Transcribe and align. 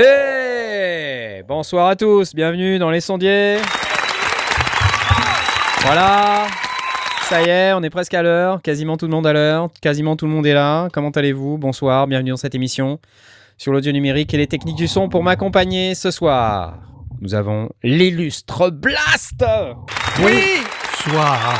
Et 0.00 1.42
bonsoir 1.46 1.88
à 1.88 1.96
tous, 1.96 2.34
bienvenue 2.34 2.78
dans 2.78 2.90
les 2.90 3.00
sondiers. 3.00 3.56
Voilà, 5.84 6.46
ça 7.28 7.40
y 7.42 7.48
est, 7.48 7.72
on 7.72 7.82
est 7.82 7.90
presque 7.90 8.12
à 8.14 8.22
l'heure, 8.22 8.60
quasiment 8.62 8.96
tout 8.96 9.06
le 9.06 9.10
monde 9.12 9.26
à 9.26 9.32
l'heure, 9.32 9.68
quasiment 9.80 10.16
tout 10.16 10.26
le 10.26 10.32
monde 10.32 10.46
est 10.46 10.52
là. 10.52 10.88
Comment 10.92 11.10
allez-vous? 11.10 11.56
Bonsoir, 11.56 12.06
bienvenue 12.06 12.30
dans 12.30 12.36
cette 12.36 12.54
émission 12.54 12.98
sur 13.56 13.72
l'audio 13.72 13.92
numérique 13.92 14.34
et 14.34 14.36
les 14.36 14.46
techniques 14.46 14.76
du 14.76 14.86
son 14.88 15.08
pour 15.08 15.22
m'accompagner 15.22 15.94
ce 15.94 16.10
soir. 16.10 16.74
Nous 17.20 17.34
avons 17.34 17.70
l'illustre 17.82 18.70
Blast 18.70 19.44
Oui 20.22 20.60
Soir. 20.94 21.56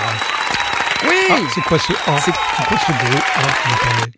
Oui 1.05 1.15
Ah, 1.31 1.37
c'est 1.55 1.61
quoi 1.63 1.79
ce 1.79 1.93
ah, 2.07 2.19
C'est- 2.21 2.33
quoi 2.33 2.77
ce 2.79 2.93
bruit 2.93 3.23
Ah. 3.37 3.41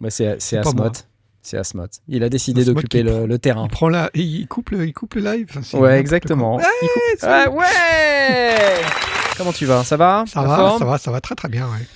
Bah, 0.00 0.10
C'est. 0.10 0.56
Asmod. 0.58 0.96
C'est 1.42 1.56
Asmod. 1.56 1.88
Il 2.08 2.22
a 2.24 2.28
décidé 2.28 2.64
d'occuper 2.64 3.02
le, 3.02 3.38
terrain. 3.38 3.64
Il 3.64 3.70
prend 3.70 3.88
là, 3.88 4.10
il 4.14 4.46
coupe 4.48 4.70
le, 4.70 4.86
il 4.86 4.92
coupe 4.92 5.14
le 5.14 5.22
live. 5.22 5.46
Enfin, 5.56 5.78
Ouais, 5.78 5.98
exactement. 5.98 6.58
Il 6.58 6.88
coupe- 6.88 7.28
Ah 7.28 7.48
ouais 7.50 7.64
Comment 9.36 9.52
tu 9.52 9.64
vas? 9.66 9.84
Ça 9.84 9.96
va? 9.96 10.24
Ça 10.26 10.42
La 10.42 10.48
va, 10.48 10.76
ça 10.78 10.84
va, 10.84 10.98
ça 10.98 11.10
va 11.10 11.20
très 11.20 11.34
très 11.34 11.48
bien. 11.48 11.64
Ouais. 11.66 11.86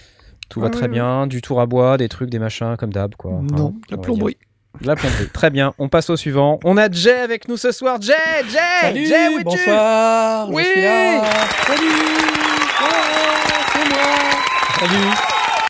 Tout 0.48 0.60
va 0.60 0.70
très 0.70 0.82
ouais, 0.82 0.88
bien, 0.88 1.27
du 1.27 1.40
tour 1.42 1.60
à 1.60 1.66
bois, 1.66 1.96
des 1.96 2.08
trucs, 2.08 2.30
des 2.30 2.38
machins, 2.38 2.77
comme 2.78 2.92
d'hab, 2.92 3.14
quoi. 3.16 3.32
Hein, 3.32 3.46
non, 3.50 3.74
la 3.90 3.96
on 3.96 4.00
va 4.00 4.02
plomberie. 4.02 4.36
La 4.82 4.94
plomberie. 4.96 5.28
Très 5.32 5.50
bien, 5.50 5.74
on 5.78 5.88
passe 5.88 6.10
au 6.10 6.16
suivant. 6.16 6.58
On 6.64 6.77
a 6.77 6.90
Jay 6.90 7.12
avec 7.12 7.48
nous 7.48 7.56
ce 7.56 7.72
soir. 7.72 8.00
Jay 8.00 8.12
Jay 8.50 8.58
Salut, 8.80 9.06
Jay, 9.06 9.28
où 9.28 9.32
es-tu? 9.38 9.44
bonsoir, 9.44 10.48
Oui. 10.50 10.62
je 10.64 10.70
suis 10.72 10.82
là. 10.82 11.24
Salut, 11.66 11.86
oh, 12.82 12.86
c'est 13.72 13.88
moi. 13.88 14.88
Salut. 14.88 15.16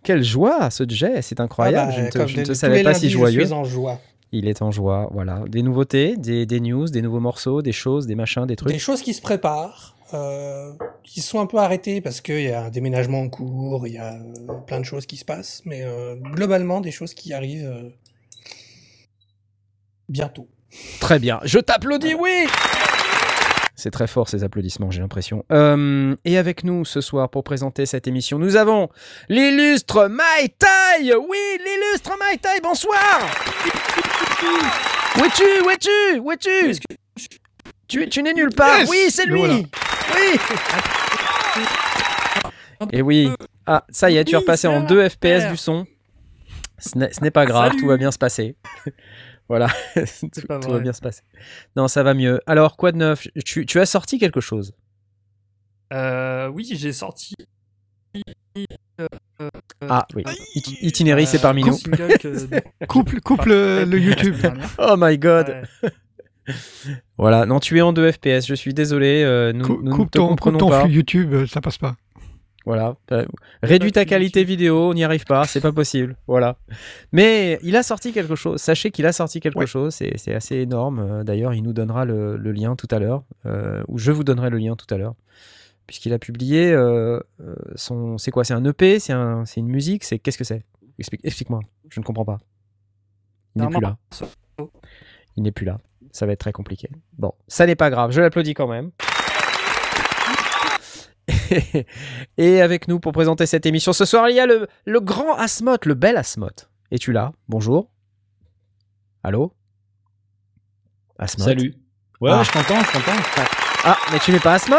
Quelle 0.02 0.22
joie, 0.22 0.70
ce 0.70 0.84
Jay, 0.88 1.22
c'est 1.22 1.40
incroyable. 1.40 1.92
Ah 1.94 2.00
bah, 2.02 2.06
je 2.12 2.20
ne 2.20 2.44
te, 2.44 2.44
je 2.48 2.52
savais 2.52 2.82
pas 2.82 2.90
lundis, 2.90 3.00
si 3.00 3.10
joyeux. 3.10 3.40
Je 3.40 3.46
suis 3.46 3.54
en 3.54 3.64
joie. 3.64 4.00
Il 4.32 4.48
est 4.48 4.60
en 4.62 4.70
joie, 4.72 5.08
voilà. 5.12 5.40
Des 5.48 5.62
nouveautés, 5.62 6.16
des, 6.16 6.44
des 6.44 6.60
news, 6.60 6.86
des 6.88 7.00
nouveaux 7.02 7.20
morceaux, 7.20 7.62
des 7.62 7.72
choses, 7.72 8.06
des 8.06 8.16
machins, 8.16 8.46
des 8.46 8.56
trucs. 8.56 8.72
Des 8.72 8.78
choses 8.80 9.00
qui 9.00 9.14
se 9.14 9.22
préparent, 9.22 9.93
euh, 10.14 10.72
qui 11.02 11.20
sont 11.20 11.40
un 11.40 11.46
peu 11.46 11.58
arrêtées 11.58 12.00
parce 12.00 12.20
qu'il 12.20 12.42
y 12.42 12.50
a 12.50 12.64
un 12.64 12.70
déménagement 12.70 13.20
en 13.20 13.28
cours, 13.28 13.86
il 13.86 13.94
y 13.94 13.98
a 13.98 14.14
euh, 14.14 14.54
plein 14.66 14.80
de 14.80 14.84
choses 14.84 15.06
qui 15.06 15.16
se 15.16 15.24
passent, 15.24 15.62
mais 15.64 15.82
euh, 15.82 16.16
globalement 16.16 16.80
des 16.80 16.90
choses 16.92 17.12
qui 17.14 17.34
arrivent 17.34 17.66
euh, 17.66 17.90
bientôt. 20.08 20.48
Très 21.00 21.18
bien, 21.18 21.40
je 21.44 21.58
t'applaudis, 21.58 22.14
oui! 22.14 22.46
C'est 23.76 23.90
très 23.90 24.06
fort 24.06 24.28
ces 24.28 24.44
applaudissements, 24.44 24.90
j'ai 24.90 25.00
l'impression. 25.00 25.44
Euh, 25.50 26.14
et 26.24 26.38
avec 26.38 26.62
nous 26.62 26.84
ce 26.84 27.00
soir 27.00 27.28
pour 27.28 27.42
présenter 27.42 27.86
cette 27.86 28.06
émission, 28.06 28.38
nous 28.38 28.56
avons 28.56 28.88
l'illustre 29.28 30.08
Mai 30.08 30.48
Tai. 30.58 31.12
Oui, 31.28 31.38
l'illustre 31.58 32.16
Mai 32.18 32.38
Tai, 32.38 32.60
bonsoir! 32.62 33.20
Où 35.18 35.24
es-tu? 35.24 35.64
Où 35.64 35.70
es-tu? 35.70 36.18
Où 36.20 36.32
es-tu? 36.32 36.80
Tu, 37.88 38.08
tu 38.08 38.22
n'es 38.22 38.32
nulle 38.32 38.54
part. 38.54 38.80
Yes! 38.80 38.88
Oui, 38.88 39.06
c'est 39.10 39.26
lui 39.26 39.38
voilà. 39.38 39.56
Oui 40.14 40.38
Et 42.92 43.02
oui, 43.02 43.30
ah, 43.66 43.84
ça 43.90 44.10
y 44.10 44.16
est, 44.16 44.24
tu 44.24 44.34
es 44.34 44.38
repassé 44.38 44.66
en 44.68 44.80
ça 44.80 44.86
2 44.86 44.96
va, 45.02 45.08
FPS 45.10 45.50
du 45.50 45.56
son. 45.56 45.86
Ce 46.78 46.98
n'est 47.22 47.30
pas 47.30 47.46
grave, 47.46 47.70
Salut. 47.70 47.80
tout 47.82 47.86
va 47.88 47.96
bien 47.96 48.10
se 48.10 48.18
passer. 48.18 48.56
voilà, 49.48 49.68
tout, 49.94 50.46
pas 50.46 50.58
tout 50.60 50.70
va 50.70 50.80
bien 50.80 50.92
se 50.92 51.00
passer. 51.00 51.22
Non, 51.76 51.88
ça 51.88 52.02
va 52.02 52.14
mieux. 52.14 52.40
Alors, 52.46 52.76
quoi 52.76 52.92
de 52.92 52.98
neuf? 52.98 53.26
Tu, 53.44 53.64
tu 53.66 53.80
as 53.80 53.86
sorti 53.86 54.18
quelque 54.18 54.40
chose? 54.40 54.72
Euh, 55.92 56.48
oui, 56.48 56.68
j'ai 56.74 56.92
sorti. 56.92 57.34
Ah 59.88 60.06
oui, 60.14 60.22
It- 60.54 60.82
Itinéris, 60.82 61.26
c'est 61.26 61.40
parmi 61.40 61.62
un 61.62 61.66
nous. 61.66 61.78
que- 61.78 62.86
Coupe, 62.86 63.20
coupe 63.20 63.44
le, 63.46 63.84
le 63.84 63.98
YouTube. 64.00 64.36
Oh 64.78 64.94
my 64.98 65.18
god 65.18 65.48
Ouais. 65.82 65.90
Voilà, 67.18 67.46
non, 67.46 67.60
tu 67.60 67.78
es 67.78 67.80
en 67.80 67.92
2 67.92 68.12
FPS, 68.12 68.46
je 68.46 68.54
suis 68.54 68.74
désolé, 68.74 69.22
euh, 69.22 69.52
nous, 69.52 69.64
Cou- 69.64 69.80
nous 69.82 69.90
ne 69.90 69.96
coupe 69.96 70.10
te 70.10 70.18
ton, 70.18 70.28
coupe 70.28 70.40
comprenons 70.40 70.58
ton 70.58 70.68
pas. 70.70 70.82
flux 70.84 70.92
YouTube, 70.94 71.32
euh, 71.32 71.46
ça 71.46 71.60
passe 71.60 71.78
pas. 71.78 71.96
Voilà. 72.66 72.96
Euh, 73.12 73.26
réduis 73.62 73.92
ta 73.92 74.04
qualité 74.06 74.42
vidéo, 74.42 74.88
on 74.90 74.94
n'y 74.94 75.04
arrive 75.04 75.24
pas, 75.26 75.44
c'est 75.44 75.60
pas 75.60 75.70
possible. 75.72 76.16
Voilà. 76.26 76.56
Mais 77.12 77.58
il 77.62 77.76
a 77.76 77.82
sorti 77.82 78.10
quelque 78.12 78.36
chose. 78.36 78.58
Sachez 78.60 78.90
qu'il 78.90 79.04
a 79.04 79.12
sorti 79.12 79.38
quelque 79.40 79.58
Ouais. 79.58 79.66
chose. 79.66 79.94
C'est 79.94 80.34
assez 80.34 80.56
énorme. 80.56 81.24
D'ailleurs, 81.24 81.52
il 81.52 81.62
nous 81.62 81.74
donnera 81.74 82.06
le, 82.06 82.38
le 82.38 82.52
lien 82.52 82.74
tout 82.74 82.88
à 82.90 82.98
l'heure. 82.98 83.22
euh, 83.44 83.82
ou 83.88 83.98
je 83.98 84.12
vous 84.12 84.24
donnerai 84.24 84.48
le 84.48 84.56
lien 84.56 84.76
tout 84.76 84.86
à 84.94 84.96
l'heure. 84.96 85.14
Puisqu'il 85.86 86.14
a 86.14 86.18
publié 86.18 86.72
euh, 86.72 87.20
son. 87.74 88.16
C'est 88.16 88.30
quoi 88.30 88.44
C'est 88.44 88.54
un 88.54 88.64
EP 88.64 88.98
C'est 88.98 89.12
un, 89.12 89.44
c'est 89.44 89.60
une 89.60 89.68
musique 89.68 90.02
C'est 90.02 90.18
qu'est-ce 90.18 90.38
que 90.38 90.44
c'est? 90.44 90.64
Explique, 90.98 91.20
explique-moi. 91.22 91.60
Je 91.90 92.00
ne 92.00 92.04
comprends 92.04 92.24
pas. 92.24 92.38
Il 93.56 93.60
n'est 93.62 93.68
plus 93.68 93.80
là. 93.82 93.98
Il 95.36 95.42
n'est 95.42 95.52
plus 95.52 95.66
là. 95.66 95.80
Ça 96.14 96.26
va 96.26 96.32
être 96.32 96.38
très 96.38 96.52
compliqué. 96.52 96.88
Bon, 97.18 97.32
ça 97.48 97.66
n'est 97.66 97.74
pas 97.74 97.90
grave. 97.90 98.12
Je 98.12 98.20
l'applaudis 98.20 98.54
quand 98.54 98.68
même. 98.68 98.92
Et 102.38 102.60
avec 102.60 102.86
nous 102.86 103.00
pour 103.00 103.10
présenter 103.12 103.46
cette 103.46 103.66
émission 103.66 103.92
ce 103.92 104.04
soir, 104.04 104.28
il 104.30 104.36
y 104.36 104.40
a 104.40 104.46
le, 104.46 104.68
le 104.84 105.00
grand 105.00 105.34
Asmot, 105.34 105.76
le 105.84 105.94
bel 105.94 106.16
Asmot. 106.16 106.50
Es-tu 106.92 107.10
là? 107.12 107.32
Bonjour. 107.48 107.90
Allô? 109.24 109.52
Asmot 111.18 111.44
Salut. 111.44 111.74
Ouais, 112.20 112.30
Ah. 112.32 112.42
je 112.44 112.52
t'entends, 112.52 112.80
je 112.80 112.92
t'entends. 112.92 113.18
Ah, 113.84 113.98
mais 114.12 114.20
tu 114.20 114.30
n'es 114.30 114.38
pas 114.38 114.54
Asmot 114.54 114.76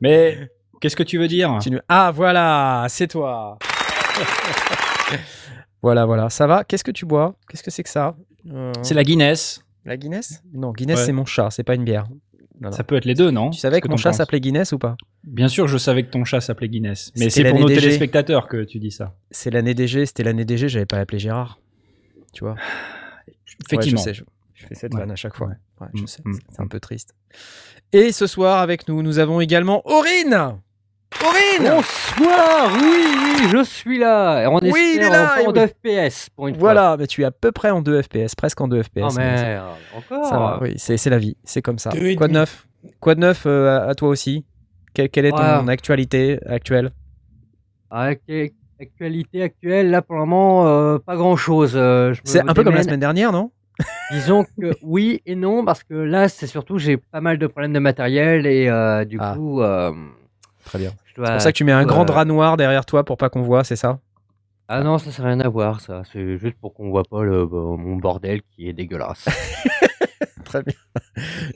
Mais 0.00 0.48
qu'est-ce 0.80 0.94
que 0.96 1.02
tu 1.02 1.18
veux 1.18 1.26
dire? 1.28 1.58
Tu 1.60 1.76
Ah, 1.88 2.12
voilà, 2.14 2.86
c'est 2.88 3.08
toi. 3.08 3.58
voilà, 5.82 6.04
voilà. 6.06 6.30
Ça 6.30 6.46
va? 6.46 6.62
Qu'est-ce 6.62 6.84
que 6.84 6.92
tu 6.92 7.06
bois? 7.06 7.34
Qu'est-ce 7.48 7.64
que 7.64 7.72
c'est 7.72 7.82
que 7.82 7.90
ça? 7.90 8.14
Euh, 8.52 8.72
C'est 8.82 8.94
la 8.94 9.02
Guinness. 9.02 9.60
La 9.84 9.96
Guinness? 9.96 10.42
Non, 10.52 10.72
Guinness, 10.72 10.98
Ouais. 11.00 11.04
c'est 11.06 11.12
mon 11.12 11.24
chat, 11.24 11.50
c'est 11.50 11.62
pas 11.64 11.74
une 11.74 11.84
bière. 11.84 12.04
Non, 12.60 12.70
non. 12.70 12.72
Ça 12.72 12.84
peut 12.84 12.94
être 12.96 13.04
les 13.04 13.14
deux, 13.14 13.30
non? 13.30 13.50
Tu 13.50 13.58
savais 13.58 13.76
Qu'est-ce 13.80 13.82
que 13.86 13.90
mon 13.90 13.96
chat 13.96 14.12
s'appelait 14.12 14.40
Guinness 14.40 14.72
ou 14.72 14.78
pas? 14.78 14.96
Bien 15.24 15.48
sûr, 15.48 15.66
je 15.66 15.76
savais 15.76 16.04
que 16.04 16.10
ton 16.10 16.24
chat 16.24 16.40
s'appelait 16.40 16.68
Guinness. 16.68 17.12
Mais 17.16 17.28
c'est 17.28 17.44
pour 17.50 17.58
nos 17.58 17.66
DG. 17.68 17.80
téléspectateurs 17.80 18.46
que 18.46 18.62
tu 18.64 18.78
dis 18.78 18.92
ça. 18.92 19.16
C'est 19.32 19.50
l'année 19.50 19.74
DG, 19.74 20.06
c'était 20.06 20.22
l'année 20.22 20.44
DG, 20.44 20.68
j'avais 20.68 20.86
pas 20.86 20.98
appelé 20.98 21.18
Gérard. 21.18 21.58
Tu 22.32 22.44
vois? 22.44 22.54
Effectivement. 23.66 24.00
Ouais, 24.02 24.12
je 24.12 24.12
sais, 24.12 24.14
je, 24.14 24.24
je 24.54 24.66
fais 24.66 24.74
cette 24.74 24.94
Ouais. 24.94 25.00
vanne 25.00 25.10
à 25.10 25.16
chaque 25.16 25.34
fois. 25.34 25.48
Ouais. 25.48 25.54
Ouais, 25.80 25.88
je 25.94 26.02
Mm, 26.02 26.06
sais, 26.06 26.22
mm, 26.24 26.32
c'est 26.50 26.60
un 26.62 26.66
peu 26.68 26.78
triste. 26.80 27.14
Et 27.92 28.12
ce 28.12 28.26
soir, 28.26 28.60
avec 28.60 28.86
nous, 28.88 29.02
nous 29.02 29.18
avons 29.18 29.40
également 29.40 29.82
Aurine 29.86 30.58
Aurine 31.22 31.70
Bonsoir, 31.70 32.72
oui, 32.82 33.04
oui, 33.06 33.48
je 33.50 33.62
suis 33.64 33.98
là. 33.98 34.48
On 34.50 34.58
Oui, 34.60 34.94
il 34.96 35.02
est 35.02 35.08
là, 35.08 35.34
en 35.36 35.50
et 35.50 35.52
de 35.52 35.60
oui. 35.60 35.68
FPS 36.10 36.28
pour 36.30 36.48
une 36.48 36.56
Voilà, 36.56 36.96
mais 36.98 37.06
tu 37.06 37.22
es 37.22 37.24
à 37.24 37.30
peu 37.30 37.52
près 37.52 37.70
en 37.70 37.80
2 37.82 38.02
FPS, 38.02 38.34
presque 38.34 38.60
en 38.60 38.68
2 38.68 38.82
FPS. 38.82 39.00
Oh 39.02 39.12
merde, 39.16 39.64
encore. 39.96 40.26
Ça 40.26 40.38
va, 40.38 40.58
oui, 40.60 40.74
c'est 40.76 41.06
la 41.10 41.18
vie, 41.18 41.36
c'est 41.44 41.62
comme 41.62 41.78
ça. 41.78 41.90
Quoi 42.16 42.28
de 42.28 42.32
neuf? 42.32 42.66
Quoi 43.00 43.14
de 43.14 43.20
neuf 43.20 43.44
euh, 43.46 43.88
à, 43.88 43.94
toi 43.94 44.08
aussi? 44.08 44.44
Quelle, 44.92 45.08
quelle 45.08 45.26
est 45.26 45.30
ton 45.30 45.68
actualité 45.68 46.38
actuelle? 46.46 46.90
Avec 47.90 48.22
l'actualité 48.78 49.42
actuelle, 49.42 49.90
là 49.90 50.02
pour 50.02 50.16
le 50.16 50.20
moment, 50.22 50.66
euh, 50.66 50.98
pas 50.98 51.16
grand 51.16 51.36
chose. 51.36 51.72
C'est 52.24 52.40
un 52.40 52.54
peu 52.54 52.64
comme 52.64 52.74
la 52.74 52.82
semaine 52.82 53.00
dernière, 53.00 53.32
non? 53.32 53.50
Disons 54.12 54.44
que 54.44 54.72
oui 54.82 55.20
et 55.26 55.34
non, 55.34 55.64
parce 55.64 55.82
que 55.82 55.94
là, 55.94 56.28
c'est 56.28 56.46
surtout, 56.46 56.78
j'ai 56.78 56.96
pas 56.96 57.20
mal 57.20 57.38
de 57.38 57.46
problèmes 57.46 57.72
de 57.72 57.78
matériel 57.80 58.46
et 58.46 58.68
euh, 58.68 59.04
du 59.04 59.16
Ah. 59.20 59.34
coup, 59.34 59.62
euh, 59.62 59.92
Très 60.64 60.78
bien. 60.78 60.92
Je 61.14 61.20
dois. 61.20 61.26
C'est 61.26 61.32
pour 61.32 61.40
ça 61.42 61.52
que 61.52 61.56
tu 61.56 61.64
mets 61.64 61.72
un 61.72 61.82
euh, 61.82 61.86
grand 61.86 62.04
drap 62.04 62.24
noir 62.24 62.56
derrière 62.56 62.84
toi 62.84 63.04
pour 63.04 63.16
pas 63.16 63.28
qu'on 63.28 63.42
voit, 63.42 63.64
c'est 63.64 63.76
ça? 63.76 63.98
Ah 64.68 64.82
non, 64.82 64.98
ça, 64.98 65.22
n'a 65.22 65.28
rien 65.28 65.40
à 65.40 65.48
voir, 65.48 65.80
ça. 65.80 66.02
C'est 66.12 66.38
juste 66.38 66.56
pour 66.60 66.74
qu'on 66.74 66.90
voit 66.90 67.04
pas 67.04 67.22
le, 67.22 67.46
mon 67.46 67.96
bordel 67.96 68.40
qui 68.42 68.68
est 68.68 68.72
dégueulasse. 68.72 69.26
Très 70.44 70.62
bien. 70.62 70.74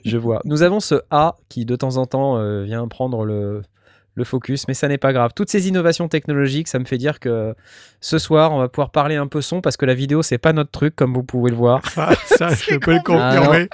Je 0.05 0.17
vois. 0.17 0.41
Nous 0.45 0.61
avons 0.61 0.79
ce 0.79 0.95
A 1.09 1.37
qui, 1.47 1.65
de 1.65 1.75
temps 1.75 1.97
en 1.97 2.05
temps, 2.05 2.37
euh, 2.37 2.63
vient 2.63 2.87
prendre 2.87 3.25
le, 3.25 3.63
le 4.13 4.23
focus, 4.23 4.67
mais 4.67 4.75
ça 4.75 4.87
n'est 4.87 4.97
pas 4.99 5.11
grave. 5.11 5.31
Toutes 5.35 5.49
ces 5.49 5.67
innovations 5.67 6.07
technologiques, 6.07 6.67
ça 6.67 6.77
me 6.77 6.85
fait 6.85 6.97
dire 6.99 7.19
que 7.19 7.55
ce 7.99 8.19
soir, 8.19 8.51
on 8.51 8.59
va 8.59 8.69
pouvoir 8.69 8.91
parler 8.91 9.15
un 9.15 9.27
peu 9.27 9.41
son 9.41 9.61
parce 9.61 9.77
que 9.77 9.85
la 9.85 9.95
vidéo, 9.95 10.21
c'est 10.21 10.37
pas 10.37 10.53
notre 10.53 10.71
truc, 10.71 10.95
comme 10.95 11.13
vous 11.13 11.23
pouvez 11.23 11.49
le 11.49 11.57
voir. 11.57 11.83
Ça, 11.89 12.11
ça, 12.25 12.49
je 12.53 12.77
peux 12.77 12.91
le 12.93 12.99
Ah, 13.07 13.35
confirmer. 13.37 13.69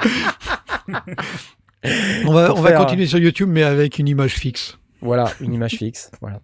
on 2.26 2.32
va, 2.32 2.54
on 2.54 2.62
va 2.62 2.72
continuer 2.74 3.06
sur 3.06 3.20
YouTube, 3.20 3.50
mais 3.52 3.64
avec 3.64 4.00
une 4.00 4.08
image 4.08 4.36
fixe. 4.36 4.78
Voilà, 5.02 5.32
une 5.42 5.54
image 5.54 5.74
fixe. 5.74 6.12
Voilà. 6.22 6.42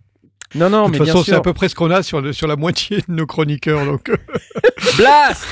Non, 0.53 0.69
non, 0.69 0.87
de 0.87 0.91
mais 0.91 0.97
toute 0.97 1.05
bien 1.05 1.13
façon, 1.13 1.23
c'est 1.25 1.33
à 1.35 1.39
peu 1.41 1.53
près 1.53 1.69
ce 1.69 1.75
qu'on 1.75 1.89
a 1.91 2.03
sur, 2.03 2.19
le- 2.19 2.33
sur 2.33 2.45
la 2.45 2.57
moitié 2.57 2.97
de 3.07 3.13
nos 3.13 3.25
chroniqueurs. 3.25 3.85
Donc. 3.85 4.11
Blast 4.97 5.45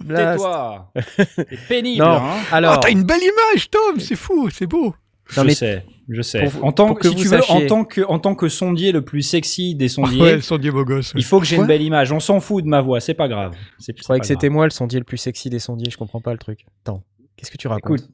Blast. 0.00 0.36
Tais-toi 0.38 0.92
C'est 1.36 1.68
pénible, 1.68 2.04
Non. 2.04 2.10
hein 2.16 2.36
Oh, 2.40 2.46
Alors, 2.54 2.80
t'as 2.80 2.90
une 2.90 3.02
belle 3.02 3.22
image, 3.22 3.70
Tom 3.70 3.98
C'est 3.98 4.16
fou, 4.16 4.48
c'est 4.50 4.66
beau. 4.66 4.94
Non, 5.36 5.42
je 5.42 5.46
mais 5.46 5.54
sais, 5.54 5.84
je 6.08 6.22
sais. 6.22 6.44
pour 6.44 6.64
en 6.64 6.72
tant 6.72 6.92
que, 6.94 7.02
que 7.02 7.08
si 7.08 7.14
vous 7.14 7.22
tu 7.22 7.28
veux, 7.28 7.38
en 7.38 7.42
sachiez. 7.42 7.66
tant 7.66 7.84
que, 7.84 8.00
en 8.08 8.18
tant 8.18 8.34
que 8.34 8.48
sondier 8.48 8.90
le 8.90 9.02
plus 9.04 9.22
sexy 9.22 9.76
des 9.76 9.88
sondiers, 9.88 10.20
Ouais, 10.22 10.34
le 10.36 10.40
sondier 10.40 10.70
beau 10.72 10.84
gosse. 10.84 11.12
il 11.16 11.24
faut 11.24 11.38
que 11.38 11.46
j'ai 11.46 11.54
une 11.56 11.66
belle 11.66 11.82
image. 11.82 12.10
On 12.10 12.18
s'en 12.20 12.40
fout 12.40 12.64
de 12.64 12.68
ma 12.68 12.80
voix, 12.80 12.98
c'est 13.00 13.14
pas 13.14 13.28
grave. 13.28 13.54
C'est 13.78 13.96
Je 13.96 14.02
croyais 14.02 14.20
que 14.20 14.26
c'était 14.26 14.48
moi 14.48 14.64
le 14.64 14.70
sondier 14.70 14.98
le 14.98 15.04
plus 15.04 15.18
sexy 15.18 15.48
des 15.50 15.60
sondiers, 15.60 15.88
je 15.90 15.96
comprends 15.96 16.20
pas 16.20 16.32
le 16.32 16.38
truc. 16.38 16.66
Attends, 16.84 17.02
qu'est-ce 17.36 17.50
que 17.52 17.56
tu 17.58 17.68
racontes? 17.68 18.00
Écoute, 18.00 18.10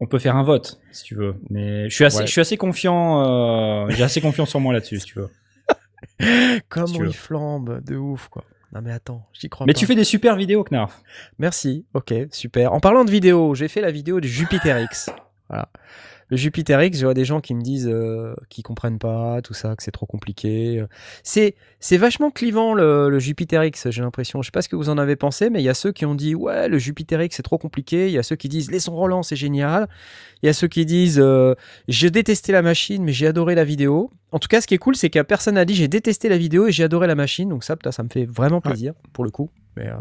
on 0.00 0.06
peut 0.06 0.18
faire 0.18 0.36
un 0.36 0.42
vote 0.42 0.80
si 0.92 1.04
tu 1.04 1.14
veux, 1.14 1.36
mais 1.50 1.88
je 1.90 1.94
suis 1.94 2.04
assez, 2.04 2.18
Ouais. 2.20 2.26
je 2.26 2.32
suis 2.32 2.40
assez 2.40 2.56
confiant. 2.56 3.84
euh, 3.86 3.90
j'ai 3.90 4.02
assez 4.02 4.20
confiance 4.20 4.54
en 4.54 4.60
moi 4.60 4.72
là-dessus, 4.72 4.98
si 5.00 5.06
tu 5.06 5.18
veux. 5.18 5.28
Comment 6.68 6.86
si 6.86 6.92
tu 6.94 7.00
veux. 7.00 7.08
il 7.08 7.14
flambe 7.14 7.82
de 7.84 7.96
ouf 7.96 8.28
quoi. 8.28 8.44
Non 8.72 8.80
mais 8.82 8.92
attends, 8.92 9.24
j'y 9.32 9.48
crois 9.48 9.66
Mais 9.66 9.72
pas. 9.72 9.78
tu 9.78 9.86
fais 9.86 9.94
des 9.96 10.04
super 10.04 10.36
vidéos, 10.36 10.64
Knarf. 10.64 11.02
Merci, 11.38 11.86
ok, 11.94 12.14
super. 12.30 12.72
En 12.72 12.80
parlant 12.80 13.04
de 13.04 13.10
vidéo, 13.10 13.54
j'ai 13.54 13.68
fait 13.68 13.80
la 13.80 13.90
vidéo 13.90 14.20
du 14.20 14.28
Jupiter 14.28 14.78
X. 14.80 15.10
Voilà. 15.48 15.68
Le 16.30 16.36
Jupiter 16.36 16.82
X, 16.82 16.98
je 16.98 17.04
vois 17.04 17.14
des 17.14 17.24
gens 17.24 17.40
qui 17.40 17.54
me 17.54 17.60
disent 17.60 17.88
euh, 17.90 18.34
qu'ils 18.48 18.62
comprennent 18.64 18.98
pas, 19.00 19.42
tout 19.42 19.52
ça, 19.54 19.74
que 19.74 19.82
c'est 19.82 19.90
trop 19.90 20.06
compliqué. 20.06 20.84
C'est 21.24 21.56
c'est 21.80 21.96
vachement 21.96 22.30
clivant 22.30 22.72
le, 22.72 23.08
le 23.10 23.18
Jupiter 23.18 23.64
X, 23.64 23.90
j'ai 23.90 24.00
l'impression. 24.02 24.40
Je 24.40 24.46
sais 24.46 24.52
pas 24.52 24.62
ce 24.62 24.68
que 24.68 24.76
vous 24.76 24.88
en 24.90 24.98
avez 24.98 25.16
pensé, 25.16 25.50
mais 25.50 25.60
il 25.60 25.64
y 25.64 25.68
a 25.68 25.74
ceux 25.74 25.90
qui 25.92 26.06
ont 26.06 26.14
dit 26.14 26.34
ouais 26.34 26.68
le 26.68 26.78
Jupiter 26.78 27.20
X 27.22 27.36
c'est 27.36 27.42
trop 27.42 27.58
compliqué. 27.58 28.06
Il 28.06 28.12
y 28.12 28.18
a 28.18 28.22
ceux 28.22 28.36
qui 28.36 28.48
disent 28.48 28.70
les 28.70 28.78
sons 28.80 28.94
roulants 28.94 29.22
c'est 29.24 29.36
génial. 29.36 29.88
Il 30.42 30.46
y 30.46 30.48
a 30.48 30.52
ceux 30.52 30.68
qui 30.68 30.86
disent 30.86 31.18
euh, 31.20 31.54
j'ai 31.88 32.10
détesté 32.10 32.52
la 32.52 32.62
machine 32.62 33.02
mais 33.02 33.12
j'ai 33.12 33.26
adoré 33.26 33.54
la 33.54 33.64
vidéo. 33.64 34.10
En 34.32 34.38
tout 34.38 34.46
cas, 34.48 34.60
ce 34.60 34.68
qui 34.68 34.74
est 34.74 34.78
cool, 34.78 34.94
c'est 34.94 35.10
que 35.10 35.20
personne 35.22 35.56
n'a 35.56 35.64
dit 35.64 35.74
j'ai 35.74 35.88
détesté 35.88 36.28
la 36.28 36.38
vidéo 36.38 36.68
et 36.68 36.72
j'ai 36.72 36.84
adoré 36.84 37.08
la 37.08 37.16
machine. 37.16 37.48
Donc 37.48 37.64
ça, 37.64 37.74
putain, 37.76 37.90
ça 37.90 38.02
me 38.04 38.08
fait 38.08 38.24
vraiment 38.26 38.60
plaisir 38.60 38.94
pour 39.12 39.24
le 39.24 39.30
coup. 39.30 39.50
Mais 39.76 39.88
euh, 39.88 39.94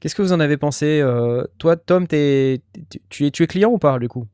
qu'est-ce 0.00 0.14
que 0.16 0.22
vous 0.22 0.32
en 0.32 0.40
avez 0.40 0.56
pensé 0.56 1.00
euh, 1.00 1.44
Toi, 1.58 1.76
Tom, 1.76 2.06
t'es- 2.08 2.60
tu- 2.90 3.00
tu 3.08 3.26
es 3.26 3.30
tu 3.30 3.42
es 3.44 3.46
client 3.46 3.70
ou 3.70 3.78
pas 3.78 3.98
du 4.00 4.08
coup? 4.08 4.26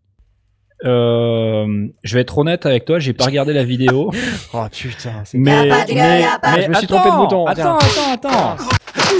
Euh, 0.85 1.89
je 2.03 2.15
vais 2.15 2.21
être 2.23 2.37
honnête 2.39 2.67
avec 2.67 2.85
toi, 2.85 2.99
j'ai 2.99 3.13
pas 3.13 3.27
regardé 3.27 3.53
la 3.53 3.65
vidéo, 3.65 4.11
Oh 4.55 4.65
putain, 4.71 5.23
c'est 5.25 5.39
mais, 5.39 5.69
pas 5.69 5.85
de 5.85 5.93
gueule, 5.93 6.21
mais, 6.23 6.25
pas- 6.41 6.61
Je 6.61 6.69
me 6.69 6.75
suis 6.75 6.85
attends, 6.85 6.97
trompé 7.01 7.11
de 7.11 7.17
bouton, 7.17 7.47
Attends, 7.47 7.79
attends, 7.79 8.13
attends. 8.13 8.57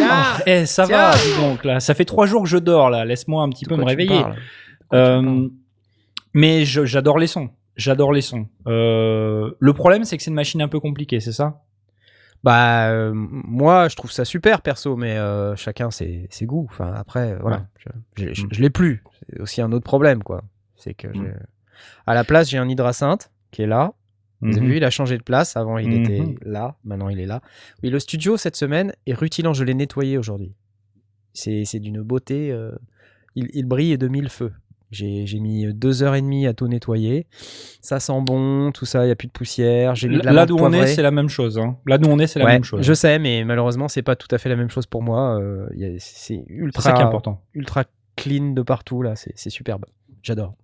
Ah, 0.03 0.39
eh, 0.47 0.67
ça 0.67 0.87
Tiens. 0.87 0.97
va, 1.11 1.15
dis 1.17 1.41
donc 1.41 1.65
là. 1.65 1.81
Ça 1.81 1.95
fait 1.95 2.05
trois 2.05 2.27
jours 2.27 2.43
que 2.43 2.49
je 2.49 2.59
dors 2.59 2.91
là. 2.91 3.05
Laisse-moi 3.05 3.43
un 3.43 3.49
petit 3.51 3.65
peu 3.65 3.77
me 3.77 3.85
réveiller. 3.85 4.23
Euh, 4.93 5.49
mais 6.35 6.65
je- 6.65 6.85
j'adore 6.85 7.19
les 7.19 7.27
sons. 7.27 7.51
J'adore 7.77 8.13
les 8.13 8.21
sons. 8.21 8.47
Euh, 8.67 9.51
le 9.59 9.73
problème, 9.73 10.05
c'est 10.05 10.17
que 10.17 10.23
c'est 10.23 10.31
une 10.31 10.35
machine 10.37 10.61
un 10.63 10.69
peu 10.69 10.81
compliquée, 10.81 11.21
c'est 11.21 11.33
ça? 11.33 11.63
Bah, 12.45 12.89
euh, 12.91 13.13
moi, 13.15 13.89
je 13.89 13.97
trouve 13.97 14.11
ça 14.11 14.25
super 14.25 14.63
perso, 14.63 14.97
mais 14.97 15.17
euh, 15.17 15.55
chacun 15.57 15.91
ses, 15.91 16.27
ses 16.31 16.45
goûts. 16.45 16.67
Enfin, 16.71 16.93
après, 16.97 17.37
voilà, 17.41 17.59
Ouais. 17.87 17.93
je, 18.17 18.25
je, 18.29 18.35
je- 18.35 18.47
je 18.51 18.61
l'ai 18.61 18.71
plus. 18.71 19.05
C'est 19.31 19.41
aussi 19.41 19.63
un 19.63 19.73
autre 19.73 19.85
problème, 19.85 20.23
quoi. 20.23 20.43
C'est 20.77 20.95
que 20.95 21.07
Mm. 21.09 21.33
À 22.07 22.15
la 22.15 22.25
place, 22.25 22.49
j'ai 22.51 22.59
un 22.59 22.69
hydrasynth 22.69 23.31
qui 23.51 23.63
est 23.63 23.67
là. 23.67 23.93
Vous 24.41 24.49
avez 24.57 24.61
Mhm. 24.61 24.67
vu, 24.73 24.77
il 24.79 24.85
a 24.85 24.91
changé 24.91 25.17
de 25.19 25.23
place. 25.23 25.57
Avant, 25.57 25.79
il 25.79 25.89
Mhm. 25.89 26.01
était 26.03 26.23
là. 26.43 26.77
Maintenant, 26.85 27.09
il 27.09 27.21
est 27.21 27.27
là. 27.27 27.43
Oui, 27.83 27.91
le 27.91 28.01
studio 28.01 28.37
cette 28.37 28.57
semaine 28.57 28.93
est 29.07 29.15
rutilant. 29.15 29.53
Je 29.53 29.63
l'ai 29.65 29.75
nettoyé 29.75 30.19
aujourd'hui. 30.19 30.53
C'est 31.33 31.65
c'est 31.65 31.79
d'une 31.79 32.03
beauté. 32.03 32.51
euh, 32.51 32.73
il, 33.35 33.49
il 33.55 33.65
brille 33.67 33.97
de 33.97 34.09
mille 34.09 34.29
feux. 34.29 34.53
J'ai 34.91 35.25
mis 35.41 35.73
deux 35.73 36.03
heures 36.03 36.15
et 36.17 36.21
demie 36.21 36.47
à 36.47 36.53
tout 36.53 36.69
nettoyer. 36.69 37.27
Ça 37.81 37.99
sent 37.99 38.21
bon, 38.21 38.73
tout 38.73 38.85
ça. 38.85 39.07
Il 39.07 39.09
y 39.09 39.11
a 39.11 39.15
plus 39.17 39.29
de 39.29 39.33
poussière. 39.33 39.95
J'ai 39.95 40.07
Là 40.09 40.45
d'où 40.45 40.57
on 40.59 40.71
est, 40.73 40.87
c'est 40.89 41.01
la 41.01 41.11
même 41.11 41.31
chose. 41.31 41.57
hein. 41.59 41.79
Là 41.87 41.97
d'où 41.97 42.11
on 42.11 42.19
est, 42.19 42.27
c'est 42.27 42.39
la 42.41 42.45
Ouais, 42.45 42.53
même 42.53 42.65
chose. 42.65 42.83
Je 42.85 42.93
sais, 42.93 43.19
mais 43.19 43.43
malheureusement, 43.45 43.89
c'est 43.89 44.03
pas 44.03 44.17
tout 44.17 44.29
à 44.33 44.37
fait 44.37 44.51
la 44.51 44.57
même 44.57 44.69
chose 44.69 44.85
pour 44.87 45.03
moi. 45.03 45.41
Euh, 45.41 45.67
c'est 45.99 46.45
ultra, 46.49 46.83
ça 46.83 46.93
qui 46.93 47.01
est 47.01 47.05
important. 47.05 47.41
ultra 47.55 47.85
clean 48.17 48.51
de 48.53 48.61
partout 48.61 49.01
là. 49.01 49.15
C'est 49.17 49.49
superbe. 49.49 49.87
J'adore. 50.23 50.55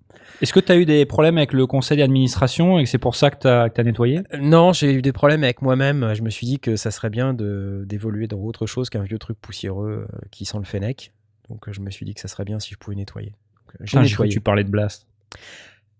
Est-ce 0.41 0.53
que 0.53 0.61
tu 0.61 0.71
as 0.73 0.77
eu 0.77 0.85
des 0.85 1.05
problèmes 1.07 1.37
avec 1.37 1.53
le 1.53 1.67
conseil 1.67 1.99
d'administration 1.99 2.79
et 2.79 2.85
que 2.85 2.89
c'est 2.91 2.99
pour 2.99 3.17
ça 3.17 3.31
que 3.31 3.39
tu 3.41 3.49
as, 3.49 3.85
nettoyé? 3.85 4.21
Euh, 4.35 4.39
Non, 4.41 4.73
j'ai 4.73 4.93
eu 4.93 5.03
des 5.03 5.13
problèmes 5.13 5.43
avec 5.45 5.63
moi-même. 5.63 6.15
Je 6.15 6.23
me 6.23 6.31
suis 6.31 6.47
dit 6.47 6.59
que 6.61 6.77
ça 6.77 6.91
serait 6.91 7.11
bien 7.11 7.35
d'évoluer 7.35 8.27
dans 8.29 8.39
autre 8.39 8.67
chose 8.67 8.89
qu'un 8.91 9.03
vieux 9.03 9.19
truc 9.19 9.37
poussiéreux 9.41 10.07
euh, 10.13 10.19
qui 10.31 10.45
sent 10.45 10.59
le 10.59 10.65
fennec. 10.65 11.13
Donc 11.49 11.67
euh, 11.69 11.73
je 11.73 11.81
me 11.81 11.91
suis 11.91 12.05
dit 12.07 12.15
que 12.15 12.21
ça 12.21 12.29
serait 12.29 12.45
bien 12.45 12.61
si 12.61 12.73
je 12.75 12.79
pouvais 12.79 12.97
nettoyer. 12.97 13.33
J'ai 13.81 13.85
Putain, 13.87 14.03
J'ai 14.05 14.15
cru 14.15 14.29
que 14.29 14.33
tu 14.33 14.41
parlais 14.41 14.65
de 14.65 14.71
Blast. 14.71 15.07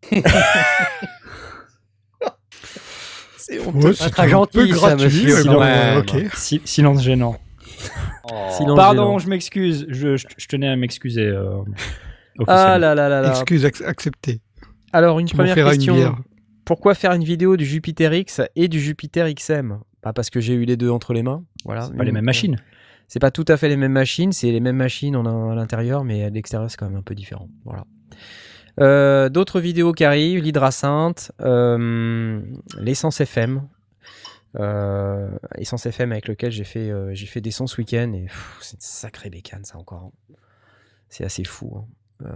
C'est 3.37 3.61
Ouais, 3.61 3.95
c'est 3.95 4.11
très 4.11 4.25
un 4.25 4.29
gentil, 4.29 4.59
peu 4.59 4.67
ça, 4.75 4.95
gratuit, 4.95 5.05
monsieur. 5.05 5.37
mais 5.37 5.43
Quand 5.45 5.53
bon, 5.55 5.61
même. 5.61 5.99
ok. 5.99 6.17
Si- 6.35 6.61
silence 6.65 7.03
gênant. 7.03 7.39
Silence 8.51 8.77
Pardon, 8.77 9.03
gênant. 9.05 9.19
je 9.21 9.29
m'excuse. 9.29 9.87
Je, 9.89 10.17
je- 10.17 10.27
je 10.37 10.47
tenais 10.49 10.69
à 10.69 10.77
m'excuser. 10.77 11.27
euh, 11.27 11.61
Ah 12.47 12.79
là 12.79 12.95
là 12.95 13.09
là 13.09 13.21
là. 13.21 13.31
Excuse 13.31 13.65
ac- 13.65 13.85
acceptée. 13.85 14.41
Alors 14.93 15.19
une 15.19 15.27
Tu 15.27 15.35
première 15.37 15.57
une 15.59 15.65
question. 15.65 16.17
Pourquoi 16.65 16.95
faire 16.95 17.13
une 17.13 17.25
vidéo 17.25 17.57
du 17.57 17.65
Jupiter 17.65 18.13
X 18.15 18.41
et 18.55 18.69
du 18.69 18.79
Jupiter 18.81 19.33
XM 19.33 19.81
Pas 20.03 20.13
parce 20.13 20.31
que 20.31 20.39
j'ai 20.41 20.55
eu 20.55 20.65
les 20.65 20.77
deux 20.77 20.91
entre 20.91 21.13
les 21.15 21.23
mains. 21.23 21.43
Voilà. 21.65 21.83
C'est 21.87 21.97
pas 21.97 22.05
les 22.05 22.13
mêmes 22.13 22.25
machines. 22.25 22.57
C'est 23.09 23.19
pas 23.21 23.31
tout 23.31 23.45
à 23.49 23.57
fait 23.57 23.69
les 23.71 23.77
mêmes 23.79 23.93
machines, 23.93 24.33
c'est 24.33 24.51
les 24.53 24.61
mêmes 24.61 24.77
machines 24.77 25.17
on 25.17 25.25
a 25.25 25.53
à 25.53 25.55
l'intérieur, 25.55 26.05
mais 26.05 26.25
à 26.25 26.31
l'extérieur 26.31 26.71
c'est 26.71 26.77
quand 26.77 26.89
même 26.91 26.99
un 26.99 27.03
peu 27.03 27.15
différent. 27.15 27.49
Voilà. 27.65 27.85
Euh, 28.81 29.29
D'autres 29.31 29.61
vidéos 29.61 29.93
qui 29.93 30.05
arrivent, 30.05 30.43
l'hydrasynth, 30.43 31.33
euh, 31.41 32.41
l'essence 32.79 33.21
FM, 33.23 33.63
euh, 34.61 35.31
essence 35.57 35.87
FM 35.87 36.13
avec 36.13 36.29
lequel 36.29 36.51
j'ai 36.53 36.65
fait 36.65 36.91
euh, 36.91 37.11
j'ai 37.15 37.27
fait 37.27 37.41
des 37.41 37.51
sons 37.51 37.67
ce 37.67 37.79
week-end 37.81 38.13
et 38.15 38.27
c'est 38.61 38.75
une 38.77 38.81
sacrée 38.81 39.31
bécane 39.31 39.65
ça 39.65 39.79
encore. 39.79 40.13
C'est 41.09 41.25
assez 41.25 41.45
fou. 41.45 41.77
hein. 41.79 41.85
Euh, 42.25 42.29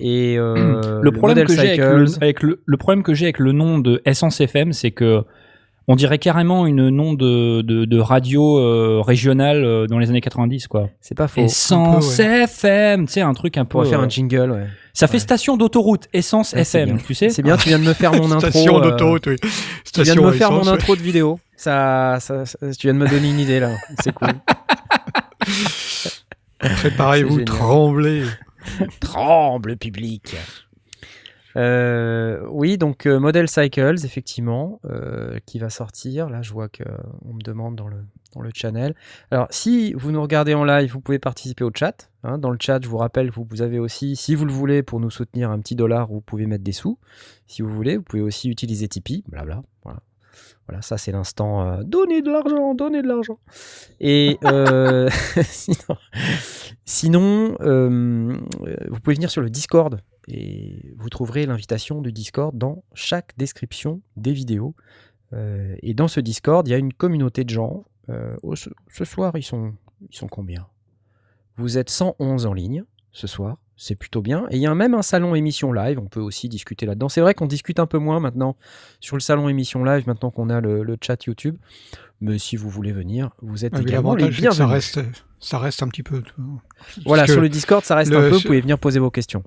et 0.00 0.36
euh, 0.38 1.00
le 1.02 1.12
problème 1.12 1.44
que 1.46 1.52
j'ai 1.52 1.60
avec, 1.60 1.78
le, 1.78 2.06
avec 2.22 2.42
le, 2.42 2.62
le 2.64 2.76
problème 2.76 3.02
que 3.02 3.14
j'ai 3.14 3.26
avec 3.26 3.38
le 3.38 3.52
nom 3.52 3.78
de 3.78 4.00
Essence 4.06 4.40
FM, 4.40 4.72
c'est 4.72 4.90
que 4.90 5.22
on 5.88 5.94
dirait 5.94 6.18
carrément 6.18 6.66
une 6.66 6.88
nom 6.88 7.14
de, 7.14 7.62
de, 7.62 7.84
de 7.84 7.98
radio 8.00 8.58
euh, 8.58 9.00
régionale 9.02 9.64
euh, 9.64 9.86
dans 9.86 10.00
les 10.00 10.08
années 10.10 10.20
90 10.20 10.66
quoi. 10.66 10.88
c'est 11.00 11.14
pas 11.16 11.28
faux. 11.28 11.40
Essence 11.42 12.18
FM, 12.18 13.06
tu 13.06 13.12
sais 13.12 13.20
un 13.20 13.34
truc 13.34 13.56
un 13.56 13.60
On 13.60 13.64
peu. 13.66 13.68
pourrait 13.70 13.86
faire 13.88 14.00
euh, 14.00 14.04
un 14.06 14.08
jingle, 14.08 14.50
ouais. 14.50 14.66
ça 14.94 15.06
fait 15.06 15.12
ouais. 15.12 15.18
station 15.20 15.56
d'autoroute 15.56 16.08
Essence 16.12 16.54
Ouais, 16.54 16.64
c'est 16.64 16.82
FM, 16.82 16.98
tu 17.06 17.14
sais. 17.14 17.28
C'est 17.28 17.42
bien, 17.42 17.56
tu 17.56 17.68
viens 17.68 17.78
de 17.78 17.84
me 17.84 17.92
faire 17.92 18.12
mon 18.14 18.24
intro. 18.32 18.50
Station 18.50 18.78
euh, 18.78 18.80
d'autoroute, 18.90 19.28
oui. 19.28 19.36
Tu 19.94 20.02
viens 20.02 20.16
de 20.16 20.20
me 20.22 20.32
faire 20.32 20.50
mon 20.50 20.62
essence, 20.62 20.74
intro 20.74 20.96
de 20.96 21.02
vidéo. 21.02 21.38
Ça, 21.56 22.16
ça, 22.18 22.44
ça- 22.46 22.58
tu 22.72 22.88
viens 22.88 22.94
de 22.94 22.98
me 22.98 23.08
donner 23.08 23.30
une 23.30 23.38
idée 23.38 23.60
là. 23.60 23.70
C'est 24.02 24.12
cool. 24.12 24.28
Préparez-vous, 26.58 27.42
tremblez. 27.44 28.22
Tremble 29.00 29.76
public. 29.76 30.36
Euh, 31.56 32.46
oui, 32.50 32.76
donc 32.76 33.06
euh, 33.06 33.18
Model 33.18 33.48
Cycles, 33.48 34.04
effectivement, 34.04 34.78
euh, 34.84 35.38
qui 35.46 35.58
va 35.58 35.70
sortir. 35.70 36.28
Là, 36.28 36.42
je 36.42 36.52
vois 36.52 36.68
que 36.68 36.82
euh, 36.82 36.96
on 37.24 37.32
me 37.32 37.40
demande 37.40 37.76
dans 37.76 37.88
le, 37.88 37.96
dans 38.34 38.42
le 38.42 38.50
channel. 38.54 38.94
Alors, 39.30 39.46
si 39.50 39.94
vous 39.94 40.12
nous 40.12 40.20
regardez 40.20 40.52
en 40.52 40.64
live, 40.64 40.92
vous 40.92 41.00
pouvez 41.00 41.18
participer 41.18 41.64
au 41.64 41.70
chat. 41.74 42.10
hein. 42.24 42.36
Dans 42.36 42.50
le 42.50 42.58
chat, 42.60 42.82
je 42.82 42.88
vous 42.88 42.98
rappelle 42.98 43.30
vous, 43.30 43.46
vous 43.48 43.62
avez 43.62 43.78
aussi, 43.78 44.16
si 44.16 44.34
vous 44.34 44.44
le 44.44 44.52
voulez, 44.52 44.82
pour 44.82 45.00
nous 45.00 45.10
soutenir 45.10 45.50
un 45.50 45.58
petit 45.58 45.76
dollar, 45.76 46.08
vous 46.08 46.20
pouvez 46.20 46.44
mettre 46.46 46.64
des 46.64 46.72
sous. 46.72 46.98
Si 47.46 47.62
vous 47.62 47.70
voulez, 47.74 47.96
vous 47.96 48.02
pouvez 48.02 48.22
aussi 48.22 48.50
utiliser 48.50 48.86
Tipeee. 48.88 49.24
Blabla. 49.26 49.62
Voilà. 49.82 50.00
Voilà, 50.66 50.82
ça 50.82 50.98
c'est 50.98 51.12
l'instant 51.12 51.62
euh, 51.62 51.82
donner 51.84 52.22
de 52.22 52.30
l'argent, 52.30 52.74
donner 52.74 53.02
de 53.02 53.06
l'argent. 53.06 53.38
Et 54.00 54.38
euh, 54.44 55.08
sinon, 56.84 57.56
euh, 57.60 58.36
vous 58.88 59.00
pouvez 59.00 59.14
venir 59.14 59.30
sur 59.30 59.42
le 59.42 59.50
Discord 59.50 60.00
et 60.28 60.92
vous 60.96 61.08
trouverez 61.08 61.46
l'invitation 61.46 62.02
du 62.02 62.10
Discord 62.10 62.56
dans 62.56 62.82
chaque 62.94 63.36
description 63.36 64.02
des 64.16 64.32
vidéos. 64.32 64.74
Et 65.82 65.92
dans 65.92 66.08
ce 66.08 66.18
Discord, 66.18 66.66
il 66.66 66.70
y 66.70 66.74
a 66.74 66.78
une 66.78 66.94
communauté 66.94 67.44
de 67.44 67.50
gens. 67.50 67.84
Ce, 68.08 68.70
ce 68.88 69.04
soir, 69.04 69.36
ils 69.36 69.42
sont, 69.42 69.74
ils 70.08 70.16
sont 70.16 70.28
combien? 70.28 70.66
Vous 71.56 71.78
êtes 71.78 71.90
111 71.90 72.46
en 72.46 72.54
ligne 72.54 72.84
ce 73.12 73.26
soir. 73.26 73.58
C'est 73.78 73.94
plutôt 73.94 74.22
bien. 74.22 74.46
Et 74.50 74.56
il 74.56 74.62
y 74.62 74.66
a 74.66 74.74
même 74.74 74.94
un 74.94 75.02
salon 75.02 75.34
émission 75.34 75.70
live. 75.72 75.98
On 75.98 76.06
peut 76.06 76.20
aussi 76.20 76.48
discuter 76.48 76.86
là-dedans. 76.86 77.08
C'est 77.10 77.20
vrai 77.20 77.34
qu'on 77.34 77.46
discute 77.46 77.78
un 77.78 77.86
peu 77.86 77.98
moins 77.98 78.20
maintenant 78.20 78.56
sur 79.00 79.16
le 79.16 79.20
salon 79.20 79.48
émission 79.50 79.84
live, 79.84 80.06
maintenant 80.06 80.30
qu'on 80.30 80.48
a 80.48 80.60
le, 80.62 80.82
le 80.82 80.96
chat 81.00 81.22
YouTube. 81.26 81.56
Mais 82.22 82.38
si 82.38 82.56
vous 82.56 82.70
voulez 82.70 82.92
venir, 82.92 83.30
vous 83.42 83.66
êtes 83.66 83.74
Ah, 83.76 83.82
également 83.82 84.14
les 84.14 84.32
ça 84.32 84.66
reste, 84.66 85.00
ça 85.38 85.58
reste 85.58 85.82
un 85.82 85.88
petit 85.88 86.02
peu. 86.02 86.22
Voilà, 87.04 87.26
sur 87.26 87.42
le 87.42 87.50
Discord, 87.50 87.84
ça 87.84 87.96
reste 87.96 88.10
le- 88.10 88.16
un 88.16 88.30
peu. 88.30 88.36
Vous 88.36 88.42
pouvez 88.42 88.60
venir 88.62 88.78
poser 88.78 88.98
vos 88.98 89.10
questions. 89.10 89.42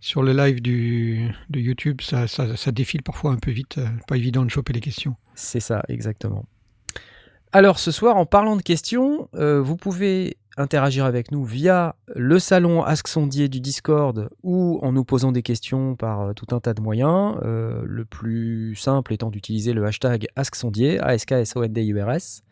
Sur 0.00 0.22
le 0.24 0.32
live 0.32 0.60
du, 0.62 1.30
de 1.50 1.60
YouTube, 1.60 2.00
ça, 2.00 2.26
ça, 2.26 2.56
ça 2.56 2.72
défile 2.72 3.02
parfois 3.04 3.30
un 3.32 3.36
peu 3.36 3.50
vite. 3.52 3.78
Pas 4.08 4.16
évident 4.16 4.44
de 4.44 4.50
choper 4.50 4.72
les 4.72 4.80
questions. 4.80 5.14
C'est 5.34 5.60
ça, 5.60 5.82
exactement. 5.88 6.46
Alors 7.52 7.78
ce 7.78 7.90
soir, 7.90 8.16
en 8.16 8.26
parlant 8.26 8.56
de 8.56 8.62
questions, 8.62 9.28
euh, 9.34 9.60
vous 9.60 9.76
pouvez 9.76 10.36
interagir 10.60 11.04
avec 11.04 11.32
nous 11.32 11.44
via 11.44 11.96
le 12.14 12.38
salon 12.38 12.82
Ask 12.82 13.08
Sondier 13.08 13.48
du 13.48 13.60
Discord 13.60 14.30
ou 14.42 14.78
en 14.82 14.92
nous 14.92 15.04
posant 15.04 15.32
des 15.32 15.42
questions 15.42 15.96
par 15.96 16.20
euh, 16.20 16.32
tout 16.32 16.54
un 16.54 16.60
tas 16.60 16.74
de 16.74 16.80
moyens. 16.80 17.36
Euh, 17.42 17.82
le 17.84 18.04
plus 18.04 18.76
simple 18.76 19.12
étant 19.12 19.30
d'utiliser 19.30 19.72
le 19.72 19.84
hashtag 19.84 20.26
Ask 20.36 20.54
Sondier, 20.54 21.00
A-S-K-S-O-N-D-I-U-R-S. 21.00 22.42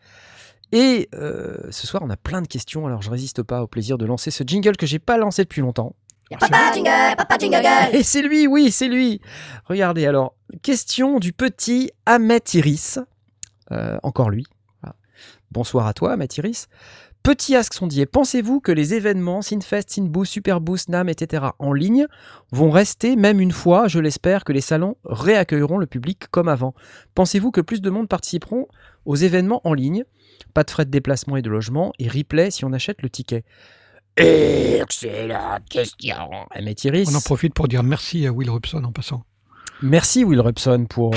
Et 0.71 1.09
euh, 1.15 1.57
ce 1.71 1.87
soir, 1.87 2.03
on 2.05 2.09
a 2.09 2.17
plein 2.17 2.41
de 2.41 2.47
questions, 2.47 2.85
alors 2.85 3.01
je 3.01 3.09
résiste 3.09 3.41
pas 3.41 3.63
au 3.63 3.67
plaisir 3.67 3.97
de 3.97 4.05
lancer 4.05 4.29
ce 4.29 4.43
jingle 4.45 4.77
que 4.77 4.85
j'ai 4.85 4.99
pas 4.99 5.17
lancé 5.17 5.43
depuis 5.43 5.61
longtemps. 5.61 5.95
Papa 6.29 6.71
Jingle, 6.73 7.15
Papa 7.17 7.37
Jingle 7.39 7.65
Et 7.93 8.03
c'est 8.03 8.21
lui, 8.21 8.45
oui, 8.45 8.69
c'est 8.69 8.87
lui. 8.87 9.19
Regardez, 9.65 10.05
alors, 10.05 10.35
question 10.61 11.19
du 11.19 11.33
petit 11.33 11.89
Ahmet 12.05 12.41
Iris. 12.53 12.99
Euh, 13.71 13.97
encore 14.03 14.29
lui. 14.29 14.45
Bonsoir 15.51 15.87
à 15.87 15.93
toi, 15.93 16.13
Ahmet 16.13 16.27
Iris. 16.37 16.67
Petit 17.21 17.55
Ask 17.55 17.73
Sondier, 17.73 18.05
pensez-vous 18.05 18.61
que 18.61 18.71
les 18.71 18.93
événements 18.93 19.41
Sinfest, 19.41 19.89
Sinboost, 19.89 20.31
Superboost, 20.31 20.89
NAM, 20.89 21.09
etc. 21.09 21.47
en 21.59 21.73
ligne 21.73 22.07
vont 22.51 22.71
rester, 22.71 23.15
même 23.17 23.41
une 23.41 23.51
fois, 23.51 23.87
je 23.87 23.99
l'espère, 23.99 24.45
que 24.45 24.53
les 24.53 24.61
salons 24.61 24.95
réaccueilleront 25.03 25.77
le 25.77 25.85
public 25.85 26.27
comme 26.31 26.47
avant? 26.47 26.73
Pensez-vous 27.15 27.51
que 27.51 27.61
plus 27.61 27.81
de 27.81 27.89
monde 27.89 28.07
participeront 28.07 28.67
aux 29.05 29.15
événements 29.15 29.61
en 29.65 29.73
ligne? 29.73 30.05
Pas 30.53 30.63
de 30.63 30.71
frais 30.71 30.85
de 30.85 30.91
déplacement 30.91 31.35
et 31.35 31.41
de 31.41 31.49
logement, 31.49 31.91
et 31.99 32.07
replay 32.07 32.51
si 32.51 32.63
on 32.63 32.71
achète 32.71 33.01
le 33.01 33.09
ticket. 33.09 33.43
Excellente 34.15 35.67
question 35.69 36.15
Iris. 36.55 37.09
On 37.11 37.15
en 37.15 37.21
profite 37.21 37.53
pour 37.53 37.67
dire 37.67 37.83
merci 37.83 38.25
à 38.27 38.31
Will 38.31 38.49
Robson 38.49 38.83
en 38.83 38.91
passant. 38.91 39.23
Merci 39.81 40.23
Will 40.23 40.41
Robson 40.41 40.85
pour 40.89 41.13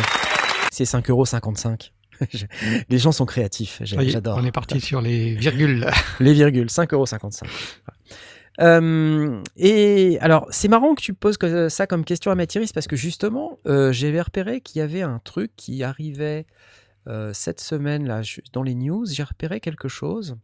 ces 0.72 0.84
5,55€. 0.84 1.90
Je- 2.32 2.46
Les 2.88 2.98
gens 2.98 3.12
sont 3.12 3.26
créatifs, 3.26 3.80
j'adore. 3.82 4.36
On 4.38 4.44
est 4.44 4.52
parti 4.52 4.80
sur 4.80 5.00
les 5.00 5.34
virgules. 5.34 5.88
Les 6.20 6.32
virgules, 6.34 6.66
5,55€. 6.66 7.42
Euh, 8.60 9.40
et 9.56 10.18
alors, 10.20 10.46
c'est 10.50 10.68
marrant 10.68 10.94
que 10.94 11.00
tu 11.00 11.14
poses 11.14 11.38
que- 11.38 11.68
ça 11.70 11.86
comme 11.86 12.04
question 12.04 12.30
à 12.30 12.34
Mathiris 12.34 12.72
parce 12.72 12.86
que 12.86 12.96
justement, 12.96 13.58
euh, 13.66 13.92
j'avais 13.92 14.20
repéré 14.20 14.60
qu'il 14.60 14.78
y 14.78 14.82
avait 14.82 15.02
un 15.02 15.20
truc 15.24 15.52
qui 15.56 15.82
arrivait 15.82 16.46
euh, 17.08 17.32
cette 17.32 17.60
semaine 17.60 18.06
là 18.06 18.20
dans 18.52 18.62
les 18.62 18.74
news. 18.74 19.06
J'ai 19.10 19.22
repéré 19.22 19.58
quelque 19.60 19.88
chose. 19.88 20.36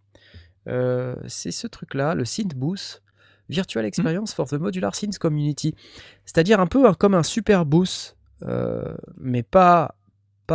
Euh, 0.69 1.15
c'est 1.27 1.51
ce 1.53 1.67
truc-là, 1.67 2.15
le 2.15 2.25
Synth 2.25 2.55
Boost 2.55 3.03
Virtual 3.51 3.85
Experience 3.85 4.35
for 4.35 4.47
the 4.49 4.55
Modular 4.55 4.95
Synth 4.95 5.19
Community. 5.19 5.75
C'est-à-dire 6.25 6.61
un 6.61 6.67
peu 6.67 6.91
comme 6.95 7.15
un 7.15 7.23
super 7.23 7.65
boost, 7.67 8.17
euh, 8.43 8.95
mais 9.19 9.43
pas, 9.43 9.95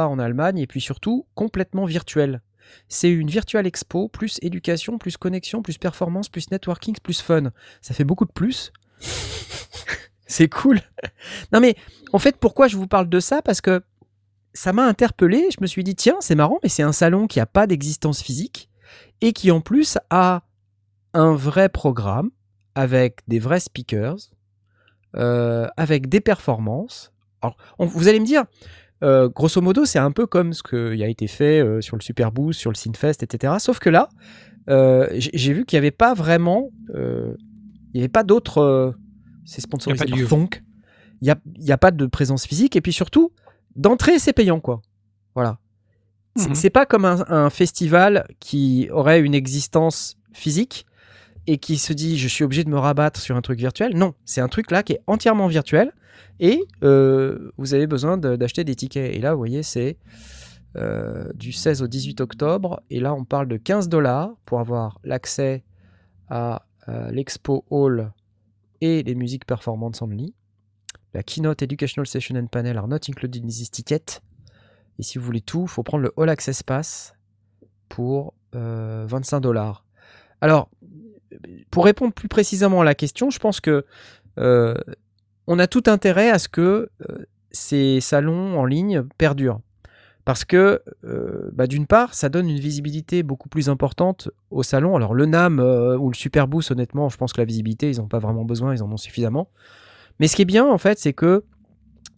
en 0.01 0.19
Allemagne 0.19 0.59
et 0.59 0.67
puis 0.67 0.81
surtout 0.81 1.25
complètement 1.35 1.85
virtuel. 1.85 2.41
C'est 2.87 3.09
une 3.09 3.29
virtual 3.29 3.67
expo, 3.67 4.07
plus 4.07 4.39
éducation, 4.41 4.97
plus 4.97 5.17
connexion, 5.17 5.61
plus 5.61 5.77
performance, 5.77 6.29
plus 6.29 6.49
networking, 6.51 6.95
plus 7.01 7.21
fun. 7.21 7.51
Ça 7.81 7.93
fait 7.93 8.03
beaucoup 8.03 8.25
de 8.25 8.31
plus. 8.31 8.71
c'est 10.27 10.49
cool. 10.49 10.79
Non 11.51 11.59
mais, 11.59 11.75
en 12.11 12.19
fait, 12.19 12.37
pourquoi 12.37 12.67
je 12.67 12.77
vous 12.77 12.87
parle 12.87 13.09
de 13.09 13.19
ça? 13.19 13.41
Parce 13.41 13.61
que 13.61 13.83
ça 14.53 14.73
m'a 14.73 14.85
interpellé. 14.85 15.49
Je 15.51 15.57
me 15.61 15.67
suis 15.67 15.83
dit, 15.83 15.95
tiens, 15.95 16.17
c'est 16.19 16.35
marrant, 16.35 16.59
mais 16.63 16.69
c'est 16.69 16.83
un 16.83 16.93
salon 16.93 17.27
qui 17.27 17.39
n'a 17.39 17.45
pas 17.45 17.67
d'existence 17.67 18.21
physique 18.21 18.69
et 19.21 19.33
qui 19.33 19.51
en 19.51 19.61
plus 19.61 19.97
a 20.09 20.43
un 21.13 21.33
vrai 21.33 21.69
programme 21.69 22.31
avec 22.75 23.19
des 23.27 23.39
vrais 23.39 23.59
speakers, 23.59 24.17
euh, 25.15 25.67
avec 25.77 26.09
des 26.09 26.21
performances. 26.21 27.13
Alors, 27.41 27.57
vous 27.79 28.07
allez 28.07 28.19
me 28.19 28.25
dire, 28.25 28.45
euh, 29.03 29.29
grosso 29.29 29.61
modo, 29.61 29.85
c'est 29.85 29.99
un 29.99 30.11
peu 30.11 30.25
comme 30.25 30.53
ce 30.53 30.63
qui 30.63 31.03
a 31.03 31.07
été 31.07 31.27
fait 31.27 31.59
euh, 31.61 31.81
sur 31.81 31.97
le 31.97 32.01
Superboost, 32.01 32.59
sur 32.59 32.71
le 32.71 32.75
Synfest, 32.75 33.21
etc. 33.21 33.53
Sauf 33.59 33.79
que 33.79 33.89
là, 33.89 34.09
euh, 34.69 35.07
j'ai 35.13 35.53
vu 35.53 35.65
qu'il 35.65 35.77
n'y 35.77 35.79
avait 35.79 35.91
pas 35.91 36.13
vraiment. 36.13 36.69
il 36.93 37.35
n'y 37.93 37.99
avait 38.01 38.07
pas 38.07 38.23
d'autres. 38.23 38.95
c'est 39.45 39.61
sponsorisé 39.61 40.05
par. 40.05 40.17
Fonk. 40.19 40.63
Il 41.21 41.25
n'y 41.25 41.31
a, 41.31 41.37
y 41.59 41.71
a 41.71 41.77
pas 41.77 41.91
de 41.91 42.05
présence 42.05 42.45
physique. 42.45 42.75
Et 42.75 42.81
puis 42.81 42.91
surtout, 42.93 43.31
d'entrée, 43.75 44.19
c'est 44.19 44.33
payant, 44.33 44.59
quoi. 44.59 44.81
Voilà. 45.35 45.59
C'est 46.35 46.49
Mhm. 46.49 46.55
c'est 46.55 46.69
pas 46.71 46.85
comme 46.85 47.05
un, 47.05 47.23
un 47.29 47.49
festival 47.49 48.25
qui 48.39 48.89
aurait 48.91 49.21
une 49.21 49.35
existence 49.35 50.17
physique 50.33 50.85
et 51.45 51.57
qui 51.57 51.77
se 51.77 51.93
dit 51.93 52.17
je 52.17 52.27
suis 52.27 52.43
obligé 52.43 52.63
de 52.63 52.69
me 52.69 52.79
rabattre 52.79 53.19
sur 53.19 53.35
un 53.35 53.41
truc 53.41 53.59
virtuel. 53.59 53.95
Non, 53.95 54.13
c'est 54.25 54.41
un 54.41 54.47
truc 54.47 54.71
là 54.71 54.81
qui 54.81 54.93
est 54.93 55.01
entièrement 55.07 55.47
virtuel 55.47 55.91
et 56.39 56.63
euh, 56.83 57.51
vous 57.57 57.73
avez 57.73 57.87
besoin 57.87 58.17
d'acheter 58.17 58.63
des 58.63 58.75
tickets. 58.75 59.15
Et 59.15 59.19
là, 59.19 59.33
vous 59.33 59.37
voyez, 59.37 59.63
c'est 59.63 59.97
euh, 60.75 61.31
du 61.35 61.51
16 61.51 61.83
au 61.83 61.87
18 61.87 62.21
octobre. 62.21 62.81
Et 62.89 62.99
là, 62.99 63.13
on 63.13 63.25
parle 63.25 63.47
de 63.47 63.57
15 63.57 63.89
dollars 63.89 64.35
pour 64.45 64.59
avoir 64.59 64.99
l'accès 65.03 65.63
à 66.29 66.65
euh, 66.89 67.11
l'Expo 67.11 67.63
Hall 67.69 68.11
et 68.81 69.03
les 69.03 69.13
musiques 69.15 69.45
performantes 69.45 70.01
only. 70.01 70.33
La 71.13 71.21
keynote 71.21 71.61
Educational 71.61 72.07
Session 72.07 72.35
and 72.35 72.47
Panel 72.47 72.77
are 72.77 72.87
not 72.87 73.01
included 73.07 73.43
in 73.43 73.47
this 73.47 73.69
ticket. 73.69 74.21
Et 74.97 75.03
si 75.03 75.19
vous 75.19 75.25
voulez 75.25 75.41
tout, 75.41 75.63
il 75.63 75.69
faut 75.69 75.83
prendre 75.83 76.03
le 76.03 76.11
All 76.17 76.29
Access 76.29 76.63
Pass 76.63 77.13
pour 77.87 78.33
euh, 78.55 79.05
25 79.07 79.41
dollars. 79.41 79.85
Alors, 80.41 80.69
pour 81.69 81.85
répondre 81.85 82.13
plus 82.13 82.27
précisément 82.27 82.81
à 82.81 82.83
la 82.83 82.95
question, 82.95 83.29
je 83.29 83.37
pense 83.37 83.61
que 83.61 83.85
on 85.47 85.59
a 85.59 85.67
tout 85.67 85.83
intérêt 85.87 86.29
à 86.29 86.39
ce 86.39 86.47
que 86.47 86.89
euh, 87.09 87.25
ces 87.51 87.99
salons 88.01 88.57
en 88.59 88.65
ligne 88.65 89.03
perdurent. 89.17 89.59
Parce 90.25 90.45
que, 90.45 90.81
euh, 91.03 91.49
bah, 91.51 91.67
d'une 91.67 91.85
part, 91.85 92.13
ça 92.13 92.29
donne 92.29 92.49
une 92.49 92.59
visibilité 92.59 93.23
beaucoup 93.23 93.49
plus 93.49 93.67
importante 93.67 94.29
au 94.51 94.63
salon. 94.63 94.95
Alors, 94.95 95.13
le 95.13 95.25
NAM 95.25 95.59
euh, 95.59 95.97
ou 95.97 96.09
le 96.09 96.15
Superboost, 96.15 96.71
honnêtement, 96.71 97.09
je 97.09 97.17
pense 97.17 97.33
que 97.33 97.41
la 97.41 97.45
visibilité, 97.45 97.89
ils 97.89 97.97
n'ont 97.97 98.07
pas 98.07 98.19
vraiment 98.19 98.45
besoin, 98.45 98.73
ils 98.73 98.81
en 98.81 98.91
ont 98.91 98.97
suffisamment. 98.97 99.49
Mais 100.19 100.29
ce 100.29 100.37
qui 100.37 100.43
est 100.43 100.45
bien, 100.45 100.65
en 100.65 100.77
fait, 100.77 100.97
c'est 100.97 101.11
que 101.11 101.43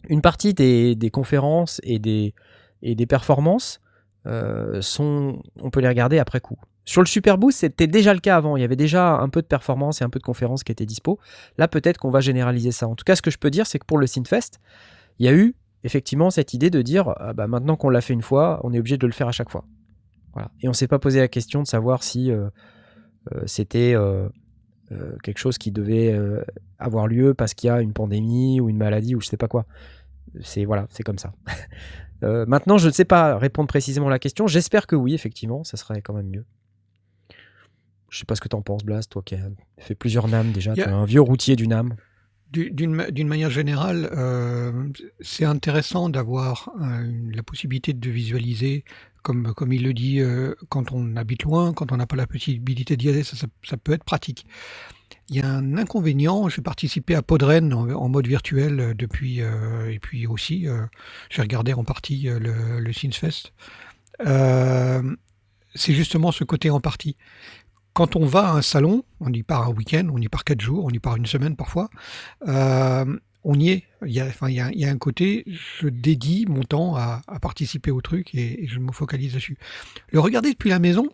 une 0.08 0.20
partie 0.20 0.54
des, 0.54 1.10
conférences 1.12 1.80
et 1.82 1.98
des, 1.98 2.32
et 2.80 2.94
des 2.94 3.06
performances 3.06 3.80
sont, 4.80 5.42
on 5.60 5.70
peut 5.70 5.80
les 5.80 5.88
regarder 5.88 6.18
après 6.18 6.40
coup. 6.40 6.58
Sur 6.86 7.02
le 7.02 7.06
Superboost, 7.06 7.58
c'était 7.58 7.88
déjà 7.88 8.14
le 8.14 8.20
cas 8.20 8.36
avant. 8.36 8.56
Il 8.56 8.60
y 8.60 8.64
avait 8.64 8.76
déjà 8.76 9.18
un 9.18 9.28
peu 9.28 9.42
de 9.42 9.46
performances 9.46 10.00
et 10.00 10.04
un 10.04 10.08
peu 10.08 10.20
de 10.20 10.24
conférences 10.24 10.64
qui 10.64 10.72
étaient 10.72 10.86
dispo. 10.86 11.18
Là, 11.58 11.68
peut-être 11.68 11.98
qu'on 11.98 12.10
va 12.10 12.20
généraliser 12.20 12.70
ça. 12.70 12.86
En 12.86 12.94
tout 12.94 13.04
cas, 13.04 13.16
ce 13.16 13.22
que 13.22 13.30
je 13.30 13.38
peux 13.38 13.50
dire, 13.50 13.66
c'est 13.66 13.80
que 13.80 13.84
pour 13.84 13.98
le 13.98 14.06
Synfest, 14.06 14.60
il 15.18 15.26
y 15.26 15.28
a 15.28 15.34
eu 15.34 15.54
effectivement 15.82 16.30
cette 16.30 16.54
idée 16.54 16.70
de 16.70 16.80
dire 16.82 17.12
ah 17.18 17.32
bah, 17.32 17.48
maintenant 17.48 17.76
qu'on 17.76 17.90
l'a 17.90 18.00
fait 18.00 18.14
une 18.14 18.22
fois, 18.22 18.60
on 18.62 18.72
est 18.72 18.78
obligé 18.78 18.98
de 18.98 19.06
le 19.06 19.12
faire 19.12 19.28
à 19.28 19.32
chaque 19.32 19.50
fois. 19.50 19.64
Et 20.60 20.68
on 20.68 20.72
s'est 20.72 20.88
pas 20.88 20.98
posé 20.98 21.20
la 21.20 21.28
question 21.28 21.62
de 21.62 21.66
savoir 21.66 22.02
si 22.02 22.30
euh, 22.30 22.48
euh, 23.34 23.42
c'était 23.46 23.94
euh, 23.94 24.28
quelque 25.22 25.38
chose 25.38 25.58
qui 25.58 25.72
devait 25.72 26.16
avoir 26.78 27.08
lieu 27.08 27.34
parce 27.34 27.54
qu'il 27.54 27.68
y 27.68 27.70
a 27.70 27.80
une 27.80 27.92
pandémie 27.92 28.60
ou 28.60 28.68
une 28.68 28.76
maladie 28.76 29.14
ou 29.14 29.20
je 29.20 29.26
sais 29.26 29.36
pas 29.36 29.48
quoi. 29.48 29.66
C'est 30.42 30.64
voilà, 30.64 30.86
c'est 30.90 31.02
comme 31.02 31.18
ça. 31.18 31.32
Maintenant, 32.22 32.78
je 32.78 32.86
ne 32.86 32.92
sais 32.92 33.04
pas 33.04 33.36
répondre 33.38 33.68
précisément 33.68 34.06
à 34.06 34.10
la 34.10 34.18
question. 34.18 34.46
J'espère 34.46 34.86
que 34.86 34.96
oui, 34.96 35.14
effectivement, 35.14 35.64
ça 35.64 35.76
serait 35.76 36.02
quand 36.02 36.14
même 36.14 36.28
mieux. 36.28 36.44
Je 38.08 38.18
sais 38.18 38.24
pas 38.24 38.34
ce 38.36 38.40
que 38.40 38.48
t'en 38.48 38.62
penses, 38.62 38.84
Blast, 38.84 39.10
toi 39.10 39.22
qui 39.24 39.34
as 39.34 39.48
fait 39.78 39.94
plusieurs 39.94 40.28
NAM 40.28 40.52
déjà. 40.52 40.74
Tu 40.74 40.80
es 40.80 40.92
un 40.92 41.04
vieux 41.04 41.20
routier 41.20 41.56
du 41.56 41.66
NAM. 41.68 41.94
Du- 42.52 42.70
D'une 42.70 42.92
ma- 42.94 43.10
d'une 43.10 43.26
manière 43.26 43.50
générale, 43.50 44.08
euh, 44.12 44.88
c'est 45.20 45.44
intéressant 45.44 46.08
d'avoir 46.08 46.70
euh, 46.80 47.10
la 47.34 47.42
possibilité 47.42 47.92
de 47.92 48.10
visualiser, 48.10 48.84
comme, 49.22 49.52
comme 49.54 49.72
il 49.72 49.82
le 49.82 49.92
dit, 49.92 50.20
euh, 50.20 50.54
quand 50.68 50.92
on 50.92 51.16
habite 51.16 51.42
loin, 51.42 51.72
quand 51.74 51.90
on 51.90 51.96
n'a 51.96 52.06
pas 52.06 52.14
la 52.14 52.28
possibilité 52.28 52.96
d'y 52.96 53.08
aller, 53.08 53.24
ça, 53.24 53.36
ça- 53.36 53.48
ça 53.64 53.76
peut 53.76 53.92
être 53.92 54.04
pratique. 54.04 54.46
Il 55.28 55.34
y 55.36 55.40
a 55.40 55.48
un 55.48 55.76
inconvénient, 55.76 56.48
j'ai 56.48 56.62
participé 56.62 57.16
à 57.16 57.22
Podren 57.22 57.72
en, 57.74 57.90
en 57.90 58.08
mode 58.08 58.28
virtuel 58.28 58.94
depuis, 58.96 59.40
et 59.40 59.98
puis 60.00 60.28
aussi, 60.28 60.66
j'ai 61.30 61.42
regardé 61.42 61.72
en 61.72 61.82
partie 61.82 62.28
le, 62.28 62.78
le 62.78 62.92
Synthfest. 62.92 63.52
Euh, 64.24 65.02
c'est 65.74 65.92
justement 65.94 66.30
ce 66.32 66.44
côté 66.44 66.70
en 66.70 66.80
partie. 66.80 67.16
Quand 67.96 68.14
on 68.14 68.26
va 68.26 68.48
à 68.48 68.52
un 68.52 68.60
salon, 68.60 69.04
on 69.20 69.32
y 69.32 69.42
part 69.42 69.62
un 69.62 69.70
week-end, 69.70 70.08
on 70.12 70.18
y 70.18 70.28
part 70.28 70.44
quatre 70.44 70.60
jours, 70.60 70.84
on 70.84 70.90
y 70.90 70.98
part 70.98 71.16
une 71.16 71.24
semaine 71.24 71.56
parfois, 71.56 71.88
euh, 72.46 73.06
on 73.42 73.58
y 73.58 73.70
est. 73.70 73.84
Il 74.04 74.12
y, 74.12 74.20
a, 74.20 74.90
un 74.90 74.98
côté, 74.98 75.44
je 75.46 75.88
dédie 75.88 76.44
mon 76.46 76.62
temps 76.62 76.94
à, 76.94 77.22
participer 77.40 77.90
au 77.90 78.02
truc 78.02 78.34
et, 78.34 78.64
et 78.64 78.66
je 78.66 78.80
me 78.80 78.92
focalise 78.92 79.32
dessus. 79.32 79.56
Le 80.10 80.20
regarder 80.20 80.50
depuis 80.50 80.68
la 80.68 80.78
maison, 80.78 81.08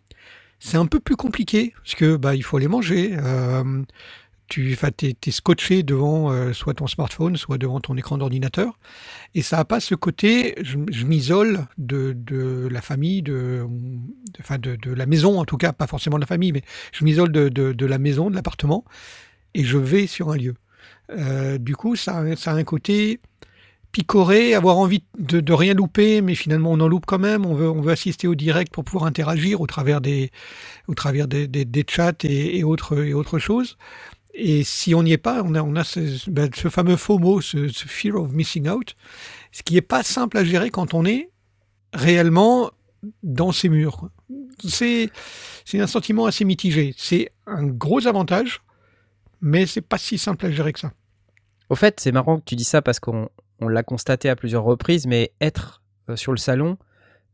c'est 0.59 0.77
un 0.77 0.87
peu 0.87 0.99
plus 0.99 1.15
compliqué 1.17 1.73
parce 1.77 1.95
que 1.95 2.17
bah, 2.17 2.35
il 2.35 2.43
faut 2.43 2.57
aller 2.57 2.67
manger. 2.67 3.17
Euh, 3.17 3.83
tu 4.53 4.71
es, 4.75 5.17
es, 5.27 5.31
scotché 5.31 5.83
devant 5.83 6.31
euh, 6.31 6.53
soit 6.53 6.75
ton 6.75 6.87
smartphone, 6.87 7.39
soit 7.39 7.57
devant 7.57 7.81
ton 7.81 7.97
écran 7.97 8.19
d'ordinateur. 8.19 8.79
Et 9.35 9.41
ça 9.41 9.57
n'a 9.57 9.65
pas 9.65 9.81
ce 9.81 9.95
côté, 9.95 10.55
je, 10.61 11.07
m'isole 11.07 11.67
de, 11.79 12.13
de, 12.15 12.69
la 12.71 12.83
famille, 12.83 13.23
de, 13.23 13.67
de, 14.59 14.77
de, 14.77 14.93
la 14.93 15.07
maison 15.07 15.41
en 15.41 15.47
tout 15.47 15.57
cas, 15.57 15.73
pas 15.73 15.87
forcément 15.87 16.17
de 16.17 16.21
la 16.21 16.27
famille, 16.27 16.53
mais 16.53 16.61
je 16.93 17.03
m'isole 17.03 17.33
de, 17.33 17.87
la 17.87 17.99
maison, 17.99 18.29
de 18.29 18.35
l'appartement, 18.35 18.85
et 19.55 19.65
je 19.65 19.79
vais 19.79 20.07
sur 20.07 20.31
un 20.31 20.37
lieu. 20.37 20.55
Euh, 21.13 21.57
du 21.57 21.75
coup, 21.75 21.97
ça, 21.97 22.19
a 22.19 22.51
un 22.53 22.65
côté 22.65 23.21
picoré, 23.91 24.53
avoir 24.53 24.77
envie 24.77 25.03
de, 25.19 25.41
de, 25.41 25.53
rien 25.55 25.73
louper, 25.73 26.21
mais 26.21 26.35
finalement 26.35 26.73
on 26.73 26.81
en 26.81 26.89
loupe 26.89 27.07
quand 27.07 27.19
même. 27.19 27.47
On 27.47 27.55
veut, 27.55 27.71
on 27.71 27.81
veut 27.81 27.93
assister 27.93 28.29
au 28.29 28.35
direct 28.35 28.71
pour 28.71 28.85
pouvoir 28.85 29.05
interagir 29.05 29.63
au 29.63 29.67
travers 29.67 30.03
des, 30.03 30.31
au 30.89 30.95
travers 30.95 31.27
des, 31.27 31.47
des, 31.47 31.85
chats 31.89 32.13
et, 32.25 32.65
autres, 32.65 33.03
et 33.03 33.15
autres 33.15 33.39
choses. 33.39 33.79
Et 34.35 34.65
si 34.65 34.95
on 34.95 35.03
n'y 35.03 35.13
est 35.13 35.19
pas, 35.19 35.43
on 35.45 35.55
a, 35.55 35.63
on 35.63 35.77
a 35.77 35.85
ce, 35.85 36.31
ben, 36.31 36.51
ce 36.55 36.69
fameux 36.69 36.97
faux 36.97 37.19
mot, 37.19 37.41
ce, 37.41 37.69
ce, 37.69 37.87
fear 37.87 38.17
of 38.17 38.33
missing 38.33 38.69
out, 38.69 38.97
ce 39.51 39.63
qui 39.63 39.75
n'est 39.75 39.83
pas 39.83 40.03
simple 40.03 40.39
à 40.39 40.45
gérer 40.45 40.71
quand 40.71 40.95
on 40.95 41.05
est 41.05 41.31
réellement 41.93 42.71
dans 43.23 43.53
ces 43.53 43.69
murs. 43.69 44.09
C'est 44.65 45.11
un 45.75 45.87
sentiment 45.87 46.27
assez 46.27 46.45
mitigé. 46.45 46.95
C'est 46.97 47.31
un 47.47 47.67
gros 47.67 48.07
avantage, 48.07 48.63
mais 49.41 49.67
c'est 49.67 49.81
pas 49.81 49.99
si 49.99 50.19
simple 50.19 50.47
à 50.47 50.51
gérer 50.51 50.73
que 50.73 50.81
ça. 50.81 50.93
Au 51.69 51.75
fait, 51.75 52.01
c'est 52.01 52.13
marrant 52.13 52.39
que 52.39 52.45
tu 52.45 52.57
dis 52.57 52.65
ça 52.65 52.83
parce 52.83 53.01
qu'on 53.01 53.29
on 53.61 53.69
l'a 53.69 53.83
constaté 53.83 54.29
à 54.29 54.37
plusieurs 54.37 54.65
reprises, 54.65 55.07
mais 55.07 55.33
être 55.41 55.83
euh, 56.09 56.17
sur 56.17 56.33
le 56.33 56.39
salon, 56.39 56.79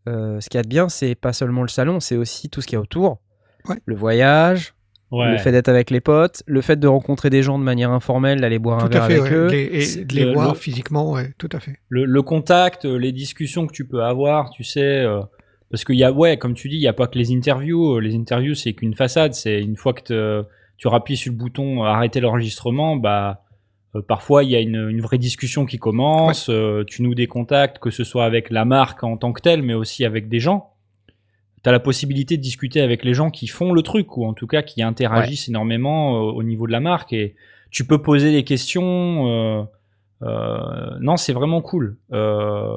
euh, 0.08 0.40
ce 0.40 0.48
qu'il 0.48 0.58
y 0.58 0.60
a 0.60 0.62
de 0.62 0.68
bien, 0.68 0.88
c'est 0.88 1.14
pas 1.14 1.32
seulement 1.32 1.62
le 1.62 1.68
salon, 1.68 2.00
c'est 2.00 2.16
aussi 2.16 2.48
tout 2.48 2.60
ce 2.60 2.66
qu'il 2.66 2.76
y 2.76 2.78
a 2.78 2.80
autour. 2.80 3.20
Ouais. 3.66 3.76
Le 3.84 3.96
voyage, 3.96 4.74
Ouais. 5.10 5.30
le 5.32 5.38
fait 5.38 5.52
d'être 5.52 5.68
avec 5.70 5.90
les 5.90 6.00
potes, 6.00 6.42
le 6.46 6.60
fait 6.60 6.76
de 6.78 6.86
rencontrer 6.86 7.30
des 7.30 7.42
gens 7.42 7.58
de 7.58 7.64
manière 7.64 7.90
informelle, 7.90 8.40
d'aller 8.42 8.58
boire 8.58 8.84
un 8.84 8.88
Tout 8.88 8.92
verre 8.98 9.06
fait, 9.06 9.18
avec 9.20 9.32
ouais. 9.32 9.38
eux. 9.38 9.46
Les- 9.48 9.98
et 10.00 10.04
de 10.04 10.14
les 10.14 10.24
le- 10.24 10.32
voir 10.34 10.48
le- 10.48 10.54
physiquement, 10.58 11.12
ouais, 11.12 11.32
tout 11.38 11.48
à 11.52 11.60
fait. 11.60 11.76
le, 11.88 12.04
le 12.04 12.22
contact, 12.22 12.84
euh, 12.84 12.98
les 12.98 13.12
discussions 13.12 13.66
que 13.66 13.72
tu 13.72 13.86
peux 13.86 14.02
avoir, 14.02 14.50
tu 14.50 14.64
sais, 14.64 14.80
euh, 15.04 15.20
parce 15.70 15.84
qu'il 15.84 15.96
y 15.96 16.04
a, 16.04 16.12
ouais, 16.12 16.36
comme 16.36 16.52
tu 16.54 16.68
dis, 16.68 16.76
il 16.76 16.82
y 16.82 16.88
a 16.88 16.92
pas 16.92 17.06
que 17.06 17.18
les 17.18 17.32
interviews. 17.34 17.96
euh, 17.96 18.00
Les 18.00 18.14
interviews, 18.16 18.54
c'est 18.54 18.74
qu'une 18.74 18.94
façade. 18.94 19.32
C'est 19.34 19.60
une 19.60 19.76
fois 19.76 19.92
que 19.94 20.02
te- 20.02 20.44
tu 20.76 20.88
rappuies 20.88 21.16
sur 21.16 21.32
le 21.32 21.38
bouton 21.38 21.82
arrêter 21.84 22.20
l'enregistrement, 22.20 22.96
bah, 22.96 23.42
euh, 23.96 24.02
parfois 24.06 24.44
il 24.44 24.50
y 24.50 24.56
a 24.56 24.60
une, 24.60 24.88
une 24.90 25.00
vraie 25.00 25.16
discussion 25.18 25.64
qui 25.64 25.78
commence. 25.78 26.48
euh, 26.50 26.84
tu 26.86 27.02
noues 27.02 27.14
des 27.14 27.26
contacts, 27.26 27.78
que 27.78 27.90
ce 27.90 28.04
soit 28.04 28.24
avec 28.26 28.50
la 28.50 28.64
marque 28.66 29.02
en 29.04 29.16
tant 29.16 29.32
que 29.32 29.40
telle, 29.40 29.62
mais 29.62 29.74
aussi 29.74 30.04
avec 30.04 30.28
des 30.28 30.38
gens. 30.40 30.70
T'as 31.62 31.72
la 31.72 31.80
possibilité 31.80 32.36
de 32.36 32.42
discuter 32.42 32.80
avec 32.80 33.04
les 33.04 33.14
gens 33.14 33.30
qui 33.30 33.46
font 33.48 33.72
le 33.72 33.82
truc 33.82 34.16
ou 34.16 34.24
en 34.26 34.32
tout 34.32 34.46
cas 34.46 34.62
qui 34.62 34.82
interagissent 34.82 35.48
énormément 35.48 36.16
euh, 36.16 36.32
au 36.32 36.42
niveau 36.42 36.66
de 36.66 36.72
la 36.72 36.80
marque 36.80 37.12
et 37.12 37.34
tu 37.70 37.84
peux 37.84 37.98
poser 38.00 38.32
des 38.32 38.44
questions. 38.44 39.26
euh, 39.28 39.62
euh, 40.22 40.96
non, 41.00 41.16
c'est 41.16 41.32
vraiment 41.32 41.60
cool. 41.60 41.96
Euh, 42.12 42.76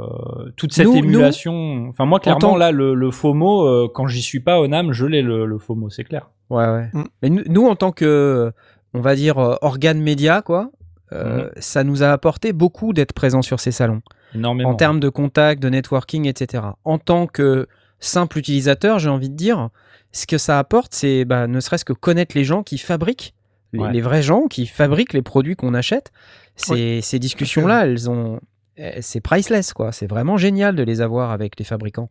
toute 0.57 0.73
cette 0.73 0.85
Nous- 0.85 0.95
émulation. 0.95 1.87
Enfin, 1.89 2.05
moi, 2.05 2.19
clairement, 2.19 2.39
tant- 2.39 2.55
là, 2.57 2.71
le, 2.71 2.93
le 2.93 3.11
FOMO, 3.11 3.65
euh, 3.65 3.87
quand 3.93 4.07
j'y 4.07 4.21
suis 4.21 4.39
pas 4.39 4.59
au 4.59 4.67
NAM, 4.67 4.91
je 4.91 5.05
l'ai 5.05 5.21
le, 5.21 5.45
le 5.45 5.57
FOMO, 5.57 5.89
c'est 5.89 6.03
clair. 6.03 6.29
Ouais, 6.49 6.65
ouais. 6.67 6.89
Mm. 6.93 7.03
Mais 7.23 7.29
nous, 7.29 7.43
nous, 7.47 7.67
en 7.67 7.75
tant 7.75 7.91
que, 7.91 8.51
on 8.93 8.99
va 9.01 9.15
dire, 9.15 9.39
euh, 9.39 9.55
organe 9.61 9.99
média, 10.01 10.41
quoi, 10.41 10.71
euh, 11.13 11.49
ça 11.57 11.83
nous 11.83 12.03
a 12.03 12.09
apporté 12.09 12.53
beaucoup 12.53 12.93
d'être 12.93 13.13
présents 13.13 13.41
sur 13.41 13.59
ces 13.59 13.71
salons. 13.71 14.01
Énormément. 14.35 14.69
En 14.69 14.75
termes 14.75 14.99
de 14.99 15.09
contact, 15.09 15.61
de 15.61 15.69
networking, 15.69 16.25
etc. 16.27 16.63
En 16.85 16.97
tant 16.99 17.27
que 17.27 17.67
simple 18.01 18.37
utilisateur, 18.39 18.99
j'ai 18.99 19.09
envie 19.09 19.29
de 19.29 19.35
dire, 19.35 19.69
ce 20.11 20.27
que 20.27 20.37
ça 20.37 20.59
apporte, 20.59 20.93
c'est 20.93 21.23
bah, 21.23 21.47
ne 21.47 21.59
serait-ce 21.61 21.85
que 21.85 21.93
connaître 21.93 22.35
les 22.35 22.43
gens 22.43 22.63
qui 22.63 22.77
fabriquent, 22.77 23.33
les, 23.71 23.79
Ouais. 23.79 23.91
les 23.93 24.01
vrais 24.01 24.21
gens 24.21 24.47
qui 24.47 24.65
fabriquent 24.67 25.13
les 25.13 25.21
produits 25.21 25.55
qu'on 25.55 25.73
achète. 25.73 26.11
Ces, 26.57 26.99
ces 27.01 27.17
discussions-là, 27.19 27.85
elles 27.85 28.09
ont, 28.09 28.41
eh, 28.75 29.01
c'est 29.01 29.21
priceless, 29.21 29.71
quoi. 29.71 29.93
C'est 29.93 30.07
vraiment 30.07 30.35
génial 30.35 30.75
de 30.75 30.83
les 30.83 30.99
avoir 30.99 31.31
avec 31.31 31.57
les 31.57 31.63
fabricants. 31.63 32.09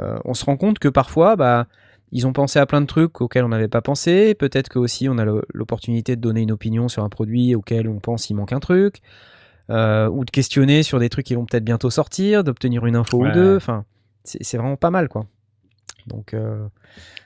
Euh, 0.00 0.18
on 0.24 0.32
se 0.32 0.44
rend 0.46 0.56
compte 0.56 0.78
que 0.78 0.88
parfois, 0.88 1.36
bah, 1.36 1.66
ils 2.12 2.26
ont 2.26 2.32
pensé 2.32 2.58
à 2.58 2.64
plein 2.66 2.80
de 2.80 2.86
trucs 2.86 3.20
auxquels 3.20 3.44
on 3.44 3.48
n'avait 3.48 3.68
pas 3.68 3.82
pensé. 3.82 4.34
Peut-être 4.34 4.68
que 4.68 4.78
aussi 4.78 5.08
on 5.08 5.18
a 5.18 5.24
l'opportunité 5.52 6.16
de 6.16 6.20
donner 6.20 6.40
une 6.42 6.52
opinion 6.52 6.88
sur 6.88 7.02
un 7.04 7.08
produit 7.08 7.54
auquel 7.54 7.88
on 7.88 7.98
pense 7.98 8.30
il 8.30 8.34
manque 8.34 8.52
un 8.52 8.60
truc, 8.60 9.00
euh, 9.70 10.08
ou 10.08 10.24
de 10.24 10.30
questionner 10.30 10.82
sur 10.82 10.98
des 11.00 11.08
trucs 11.08 11.26
qui 11.26 11.34
vont 11.34 11.44
peut-être 11.44 11.64
bientôt 11.64 11.90
sortir, 11.90 12.44
d'obtenir 12.44 12.86
une 12.86 12.96
info 12.96 13.18
Ouais. 13.18 13.30
ou 13.30 13.32
deux. 13.32 13.56
Enfin, 13.56 13.84
c'est 14.26 14.42
c'est 14.42 14.58
vraiment 14.58 14.76
pas 14.76 14.90
mal, 14.90 15.08
quoi. 15.08 15.26
Donc, 16.06 16.34
euh, 16.34 16.66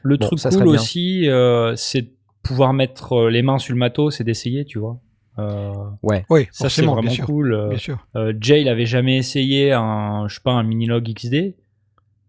Le 0.02 0.16
Bon, 0.16 0.26
truc 0.26 0.38
ça 0.38 0.50
cool 0.50 0.68
aussi, 0.68 1.28
euh, 1.28 1.74
c'est 1.76 2.02
de 2.02 2.10
pouvoir 2.42 2.72
mettre 2.72 3.12
euh, 3.14 3.30
les 3.30 3.42
mains 3.42 3.58
sur 3.58 3.74
le 3.74 3.78
matos 3.78 4.20
et 4.20 4.24
d'essayer, 4.24 4.64
tu 4.64 4.78
vois. 4.78 4.98
Euh, 5.38 5.72
ouais. 6.02 6.24
Oui, 6.30 6.48
ça, 6.50 6.68
c'est 6.68 6.82
vraiment 6.82 7.00
bien 7.00 7.10
sûr. 7.10 7.26
cool. 7.26 7.68
Bien 7.68 7.78
sûr. 7.78 8.06
Euh, 8.16 8.32
Jay, 8.40 8.62
il 8.62 8.68
avait 8.68 8.86
jamais 8.86 9.16
essayé 9.16 9.72
un, 9.72 10.26
je 10.28 10.34
sais 10.34 10.40
pas, 10.42 10.52
un 10.52 10.62
Minilog 10.62 11.04
XD. 11.14 11.54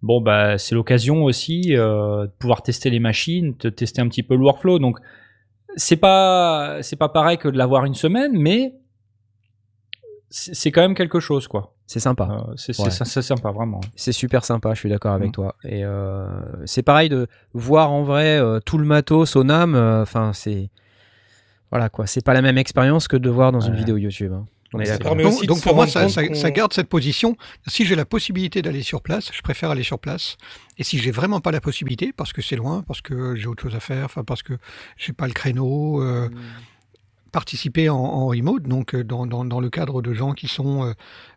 Bon, 0.01 0.19
bah, 0.19 0.57
c'est 0.57 0.75
l'occasion 0.75 1.23
aussi 1.23 1.75
euh, 1.75 2.25
de 2.25 2.31
pouvoir 2.39 2.63
tester 2.63 2.89
les 2.89 2.99
machines, 2.99 3.55
de 3.59 3.69
tester 3.69 4.01
un 4.01 4.07
petit 4.07 4.23
peu 4.23 4.35
le 4.35 4.41
workflow. 4.43 4.79
Donc, 4.79 4.97
c'est 5.75 5.97
pas, 5.97 6.79
c'est 6.81 6.95
pas 6.95 7.09
pareil 7.09 7.37
que 7.37 7.47
de 7.47 7.57
l'avoir 7.57 7.85
une 7.85 7.93
semaine, 7.95 8.31
mais 8.33 8.73
c'est 10.29 10.53
c'est 10.55 10.71
quand 10.71 10.81
même 10.81 10.95
quelque 10.95 11.19
chose, 11.19 11.47
quoi. 11.47 11.75
C'est 11.88 12.00
sympa. 12.00 12.45
Euh, 12.50 12.53
c'est 12.55 12.77
Ouais. 12.79 12.89
sympa, 12.89 13.51
vraiment. 13.51 13.81
C'est 13.96 14.13
super 14.13 14.46
sympa, 14.46 14.74
je 14.74 14.79
suis 14.79 14.89
d'accord 14.89 15.13
avec 15.13 15.29
Mm. 15.29 15.33
toi. 15.33 15.55
Et 15.65 15.83
euh, 15.83 16.25
c'est 16.65 16.83
pareil 16.83 17.09
de 17.09 17.27
voir 17.53 17.91
en 17.91 18.03
vrai 18.03 18.39
euh, 18.39 18.59
tout 18.59 18.77
le 18.77 18.85
matos 18.85 19.35
au 19.35 19.44
NAM. 19.44 19.75
euh, 19.75 20.01
Enfin, 20.01 20.31
c'est. 20.33 20.70
Voilà 21.70 21.89
quoi, 21.89 22.05
c'est 22.07 22.24
pas 22.24 22.33
la 22.33 22.41
même 22.41 22.57
expérience 22.57 23.07
que 23.07 23.15
de 23.17 23.29
voir 23.29 23.51
dans 23.51 23.61
une 23.61 23.75
vidéo 23.75 23.98
YouTube. 23.98 24.33
hein. 24.33 24.46
On 24.74 24.79
est 24.79 25.01
permet 25.03 25.24
Donc, 25.24 25.46
donc 25.48 25.61
pour 25.63 25.75
moi, 25.75 25.85
ça, 25.85 26.05
garde 26.51 26.72
cette 26.74 26.87
position. 26.87 27.35
Si 27.67 27.85
j'ai 27.85 27.96
la 27.96 28.05
possibilité 28.05 28.61
d'aller 28.61 28.83
sur 28.83 29.01
place, 29.01 29.29
je 29.33 29.41
préfère 29.41 29.70
aller 29.72 29.83
sur 29.83 30.00
place. 30.00 30.37
Et 30.77 30.83
si 30.85 30.98
j'ai 30.98 31.11
vraiment 31.11 31.41
pas 31.41 31.51
la 31.51 31.59
possibilité, 31.59 32.13
parce 32.15 32.31
que 32.31 32.41
c'est 32.41 32.55
loin, 32.55 32.81
parce 32.87 33.01
que 33.01 33.35
j'ai 33.35 33.48
autre 33.48 33.63
chose 33.63 33.75
à 33.75 33.81
faire, 33.81 34.05
enfin 34.05 34.24
parce 34.24 34.44
que 34.44 34.53
j'ai 34.96 35.11
pas 35.11 35.27
le 35.27 35.33
créneau, 35.33 36.01
euh, 36.01 36.29
participer 37.31 37.89
en, 37.89 38.27
remote, 38.27 38.63
donc 38.63 38.94
euh, 38.94 39.03
dans, 39.03 39.25
dans, 39.25 39.59
le 39.59 39.70
cadre 39.70 40.01
de 40.01 40.13
gens 40.13 40.33
qui 40.33 40.48
sont, 40.48 40.83
euh, 40.83 40.94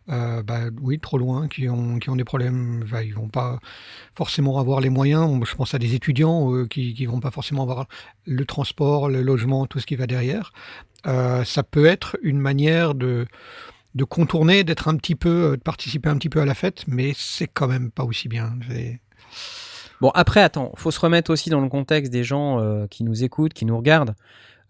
euh, 0.09 0.43
bah, 0.43 0.61
oui, 0.81 0.99
trop 0.99 1.17
loin, 1.17 1.47
qui 1.47 1.69
ont, 1.69 1.99
qui 1.99 2.09
ont 2.09 2.15
des 2.15 2.23
problèmes, 2.23 2.83
bah, 2.91 3.03
ils 3.03 3.13
vont 3.13 3.29
pas 3.29 3.59
forcément 4.15 4.59
avoir 4.59 4.81
les 4.81 4.89
moyens. 4.89 5.39
Je 5.45 5.55
pense 5.55 5.73
à 5.73 5.79
des 5.79 5.95
étudiants 5.95 6.53
euh, 6.53 6.67
qui, 6.67 6.93
qui 6.93 7.05
vont 7.05 7.19
pas 7.19 7.31
forcément 7.31 7.63
avoir 7.63 7.87
le 8.25 8.45
transport, 8.45 9.09
le 9.09 9.21
logement, 9.21 9.65
tout 9.67 9.79
ce 9.79 9.85
qui 9.85 9.95
va 9.95 10.07
derrière. 10.07 10.51
Ça 11.05 11.61
peut 11.61 11.85
être 11.85 12.17
une 12.23 12.39
manière 12.39 12.95
de 12.95 13.27
de 13.93 14.03
contourner, 14.03 14.65
d'être 14.65 14.89
un 14.89 14.97
petit 14.97 15.15
peu, 15.15 15.55
de 15.55 15.61
participer 15.61 16.09
un 16.09 16.17
petit 16.17 16.27
peu 16.27 16.41
à 16.41 16.45
la 16.45 16.53
fête, 16.53 16.83
mais 16.87 17.13
c'est 17.15 17.47
quand 17.47 17.67
même 17.67 17.91
pas 17.91 18.03
aussi 18.03 18.27
bien. 18.27 18.53
Bon, 20.01 20.09
après, 20.09 20.41
attends, 20.41 20.73
faut 20.75 20.91
se 20.91 20.99
remettre 20.99 21.31
aussi 21.31 21.49
dans 21.49 21.61
le 21.61 21.69
contexte 21.69 22.11
des 22.11 22.25
gens 22.25 22.59
qui 22.89 23.05
nous 23.05 23.23
écoutent, 23.23 23.53
qui 23.53 23.65
nous 23.65 23.77
regardent. 23.77 24.15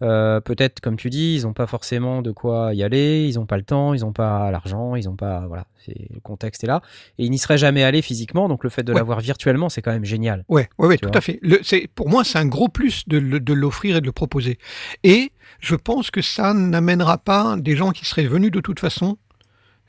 Euh, 0.02 0.42
Peut-être, 0.42 0.80
comme 0.82 0.98
tu 0.98 1.10
dis, 1.10 1.36
ils 1.36 1.44
n'ont 1.44 1.54
pas 1.54 1.68
forcément 1.68 2.22
de 2.22 2.32
quoi 2.32 2.74
y 2.74 2.84
aller, 2.84 3.28
ils 3.30 3.36
n'ont 3.36 3.46
pas 3.46 3.58
le 3.58 3.64
temps, 3.64 3.94
ils 3.94 4.02
n'ont 4.02 4.12
pas 4.14 4.52
l'argent, 4.52 4.96
ils 4.96 5.06
n'ont 5.06 5.16
pas. 5.16 5.46
Voilà, 5.48 5.66
le 5.88 6.20
contexte 6.22 6.64
est 6.64 6.68
là. 6.68 6.82
Et 7.18 7.26
ils 7.26 7.32
n'y 7.32 7.38
seraient 7.38 7.58
jamais 7.58 7.84
allés 7.84 8.02
physiquement, 8.02 8.48
donc 8.50 8.64
le 8.64 8.70
fait 8.70 8.84
de 8.84 8.92
Ouais. 8.92 9.00
l'avoir 9.00 9.20
virtuellement, 9.22 9.70
c'est 9.70 9.82
quand 9.82 9.92
même 9.92 10.06
génial. 10.06 10.44
Ouais, 10.50 10.68
ouais, 10.78 10.88
ouais, 10.88 10.98
tout 10.98 11.08
vois. 11.08 11.18
à 11.18 11.22
fait. 11.22 11.40
Le, 11.42 11.60
pour 11.96 12.10
moi, 12.10 12.24
c'est 12.24 12.38
un 12.38 12.46
gros 12.48 12.68
plus 12.68 13.08
de 13.08 13.54
l'offrir 13.54 13.96
et 13.98 14.02
de 14.02 14.06
le 14.06 14.12
proposer. 14.12 14.58
Et 15.04 15.32
je 15.60 15.76
pense 15.76 16.12
que 16.12 16.22
ça 16.22 16.54
n'amènera 16.54 17.18
pas 17.18 17.56
des 17.58 17.76
gens 17.76 17.92
qui 17.92 18.06
seraient 18.06 18.28
venus 18.28 18.52
de 18.52 18.60
toute 18.60 18.80
façon. 18.80 19.18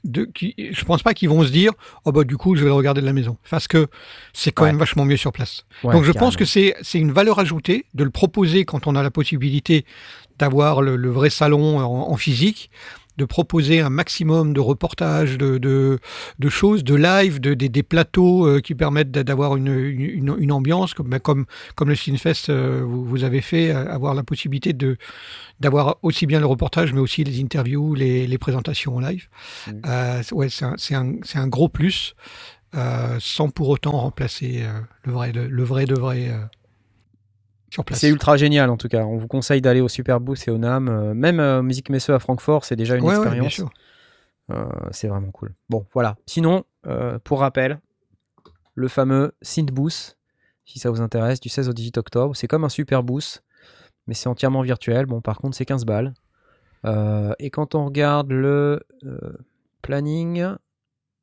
De, 0.07 0.25
qui, 0.25 0.55
je 0.57 0.85
pense 0.85 1.03
pas 1.03 1.15
qu'ils 1.15 1.29
vont 1.29 1.43
se 1.45 1.51
dire, 1.51 1.73
oh 2.05 2.13
bah 2.13 2.25
du 2.25 2.37
coup, 2.37 2.55
je 2.57 2.61
vais 2.63 2.69
le 2.69 2.75
regarder 2.75 3.01
de 3.01 3.07
la 3.07 3.13
maison. 3.13 3.37
Parce 3.51 3.67
que 3.69 3.89
c'est 4.33 4.53
quand 4.53 4.63
Ouais. 4.65 4.71
même 4.71 4.79
vachement 4.79 5.05
mieux 5.05 5.17
sur 5.17 5.33
place. 5.33 5.65
Ouais, 5.83 5.93
Donc 5.95 6.05
je 6.05 6.13
carrément. 6.13 6.27
pense 6.29 6.37
que 6.37 6.45
c'est 6.45 6.75
c'est 6.83 6.99
une 6.99 7.13
valeur 7.13 7.39
ajoutée 7.41 7.87
de 7.95 8.05
le 8.05 8.11
proposer 8.11 8.65
quand 8.65 8.87
on 8.87 8.95
a 8.95 9.03
la 9.03 9.11
possibilité 9.11 9.85
d'avoir 10.39 10.81
le, 10.83 10.97
le 10.97 11.11
vrai 11.11 11.29
salon 11.31 11.79
en, 11.79 12.11
en 12.13 12.17
physique, 12.17 12.71
de 13.17 13.25
proposer 13.25 13.81
un 13.81 13.91
maximum 13.91 14.53
de 14.53 14.61
reportages, 14.61 15.39
de, 15.39 15.59
de, 15.59 15.99
de 16.39 16.49
choses, 16.49 16.85
de 16.85 16.95
live, 16.95 17.41
de, 17.41 17.55
des- 17.55 17.69
des 17.69 17.83
plateaux 17.83 18.47
euh, 18.47 18.61
qui 18.61 18.75
permettent 18.75 19.11
d'a- 19.11 19.25
d'avoir 19.25 19.57
une, 19.57 19.69
une, 19.79 20.37
une 20.39 20.53
ambiance, 20.53 20.93
comme, 20.95 21.09
bah, 21.09 21.19
comme, 21.19 21.47
comme 21.75 21.89
le 21.89 21.95
Cinefest 21.95 22.51
euh, 22.51 22.83
vous, 22.85 23.05
vous 23.05 23.25
avez 23.25 23.41
fait, 23.41 23.71
euh, 23.71 23.91
avoir 23.93 24.15
la 24.15 24.23
possibilité 24.23 24.73
de 24.73 24.97
d'avoir 25.59 25.97
aussi 26.03 26.27
bien 26.27 26.39
le 26.41 26.47
reportage, 26.47 26.93
mais 26.93 27.01
aussi 27.01 27.25
les 27.25 27.41
interviews, 27.41 27.95
les, 27.95 28.27
les 28.27 28.39
présentations 28.39 28.97
en 28.97 29.01
live. 29.01 29.29
Mhm. 29.67 29.81
Euh, 29.87 30.21
c'est- 30.23 30.35
ouais, 30.35 30.49
c'est 30.51 30.65
un, 30.67 30.75
c'est 30.77 30.95
un, 30.95 31.15
c'est 31.23 31.39
un 31.39 31.49
gros 31.49 31.69
plus, 31.71 32.15
euh, 32.75 33.17
sans 33.21 33.49
pour 33.49 33.71
autant 33.71 33.93
remplacer 33.93 34.61
euh, 34.65 34.81
le 35.05 35.13
vrai, 35.13 35.33
le, 35.33 35.47
le 35.49 35.63
vrai 35.65 35.87
de 35.87 35.95
vrai 35.95 36.29
sur 37.77 37.85
place. 37.85 38.01
C'est 38.01 38.09
ultra 38.09 38.37
génial 38.37 38.71
en 38.71 38.77
tout 38.77 38.89
cas. 38.89 39.05
On 39.05 39.19
vous 39.19 39.29
conseille 39.29 39.61
d'aller 39.61 39.81
au 39.81 39.89
Super 39.89 40.21
Boost 40.21 40.49
et 40.49 40.51
au 40.51 40.59
NAM. 40.59 40.89
Euh, 40.89 41.15
même 41.15 41.41
euh, 41.41 41.63
Musique 41.63 41.91
Messeux 41.91 42.15
à 42.15 42.19
Francfort, 42.19 42.65
c'est 42.65 42.77
déjà 42.77 42.97
une 42.97 43.05
Ouais, 43.05 43.15
expérience. 43.15 43.63
Euh, 44.51 44.65
c'est 44.93 45.09
vraiment 45.09 45.31
cool. 45.31 45.55
Bon, 45.69 45.85
voilà. 45.93 46.17
Sinon, 46.27 46.65
euh, 46.87 47.19
pour 47.23 47.41
rappel, 47.41 47.81
le 48.75 48.89
fameux 48.89 49.33
Synth 49.43 49.73
Boost, 49.73 50.19
si 50.65 50.79
ça 50.79 50.91
vous 50.91 51.01
intéresse, 51.01 51.41
du 51.41 51.49
16 51.49 51.69
au 51.69 51.73
18 51.73 51.99
octobre, 51.99 52.35
c'est 52.35 52.47
comme 52.47 52.65
un 52.65 52.69
Super 52.69 53.03
Boost, 53.03 53.45
mais 54.07 54.15
c'est 54.15 54.29
entièrement 54.29 54.63
virtuel. 54.63 55.07
Bon, 55.07 55.21
par 55.21 55.39
contre, 55.39 55.57
c'est 55.57 55.65
15 55.67 55.85
balles. 55.85 56.15
Euh, 56.85 57.35
et 57.39 57.51
quand 57.51 57.75
on 57.75 57.85
regarde 57.85 58.31
le 58.31 58.81
euh, 59.05 59.19
planning, 59.83 60.47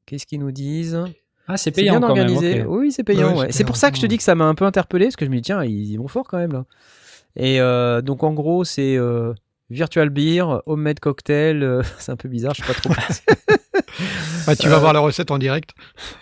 qu'est-ce 0.06 0.26
qu'ils 0.26 0.40
nous 0.40 0.52
disent? 0.52 1.04
Ah, 1.48 1.58
c'est 1.58 1.66
C'est 1.66 1.72
payant 1.82 2.00
bien 2.00 2.08
quand 2.08 2.16
même. 2.16 2.26
organisé. 2.28 2.64
ok. 2.64 2.68
Oui, 2.80 2.92
c'est 2.92 3.04
payant. 3.04 3.34
Ouais, 3.34 3.40
ouais. 3.42 3.52
c'est 3.52 3.64
pour 3.66 3.76
ça 3.76 3.92
que 3.92 3.98
je 3.98 4.02
te 4.02 4.06
dis 4.08 4.18
que 4.18 4.24
ça 4.24 4.36
m'a 4.36 4.46
un 4.46 4.56
peu 4.56 4.66
interpellé, 4.66 5.06
parce 5.06 5.16
que 5.16 5.26
je 5.26 5.30
me 5.30 5.36
dis, 5.36 5.42
tiens, 5.42 5.64
ils, 5.64 5.98
vont 5.98 6.08
fort 6.08 6.28
quand 6.28 6.38
même 6.38 6.54
là. 6.54 6.66
Et 7.36 7.60
euh, 7.60 8.02
donc, 8.02 8.24
en 8.24 8.34
gros, 8.34 8.64
c'est 8.64 8.96
euh, 8.96 9.34
Virtual 9.70 10.10
Beer, 10.10 10.46
Homemade 10.66 11.00
Cocktail, 11.00 11.64
euh, 11.64 11.82
c'est 12.00 12.12
un 12.12 12.16
peu 12.16 12.30
bizarre, 12.30 12.54
je 12.56 12.64
sais 12.64 12.74
pas 12.74 12.80
trop. 12.80 12.94
Bah, 14.48 14.56
tu 14.56 14.68
vas 14.70 14.80
voir 14.80 14.92
la 14.94 15.00
recette 15.00 15.32
en 15.32 15.38
direct. 15.38 15.72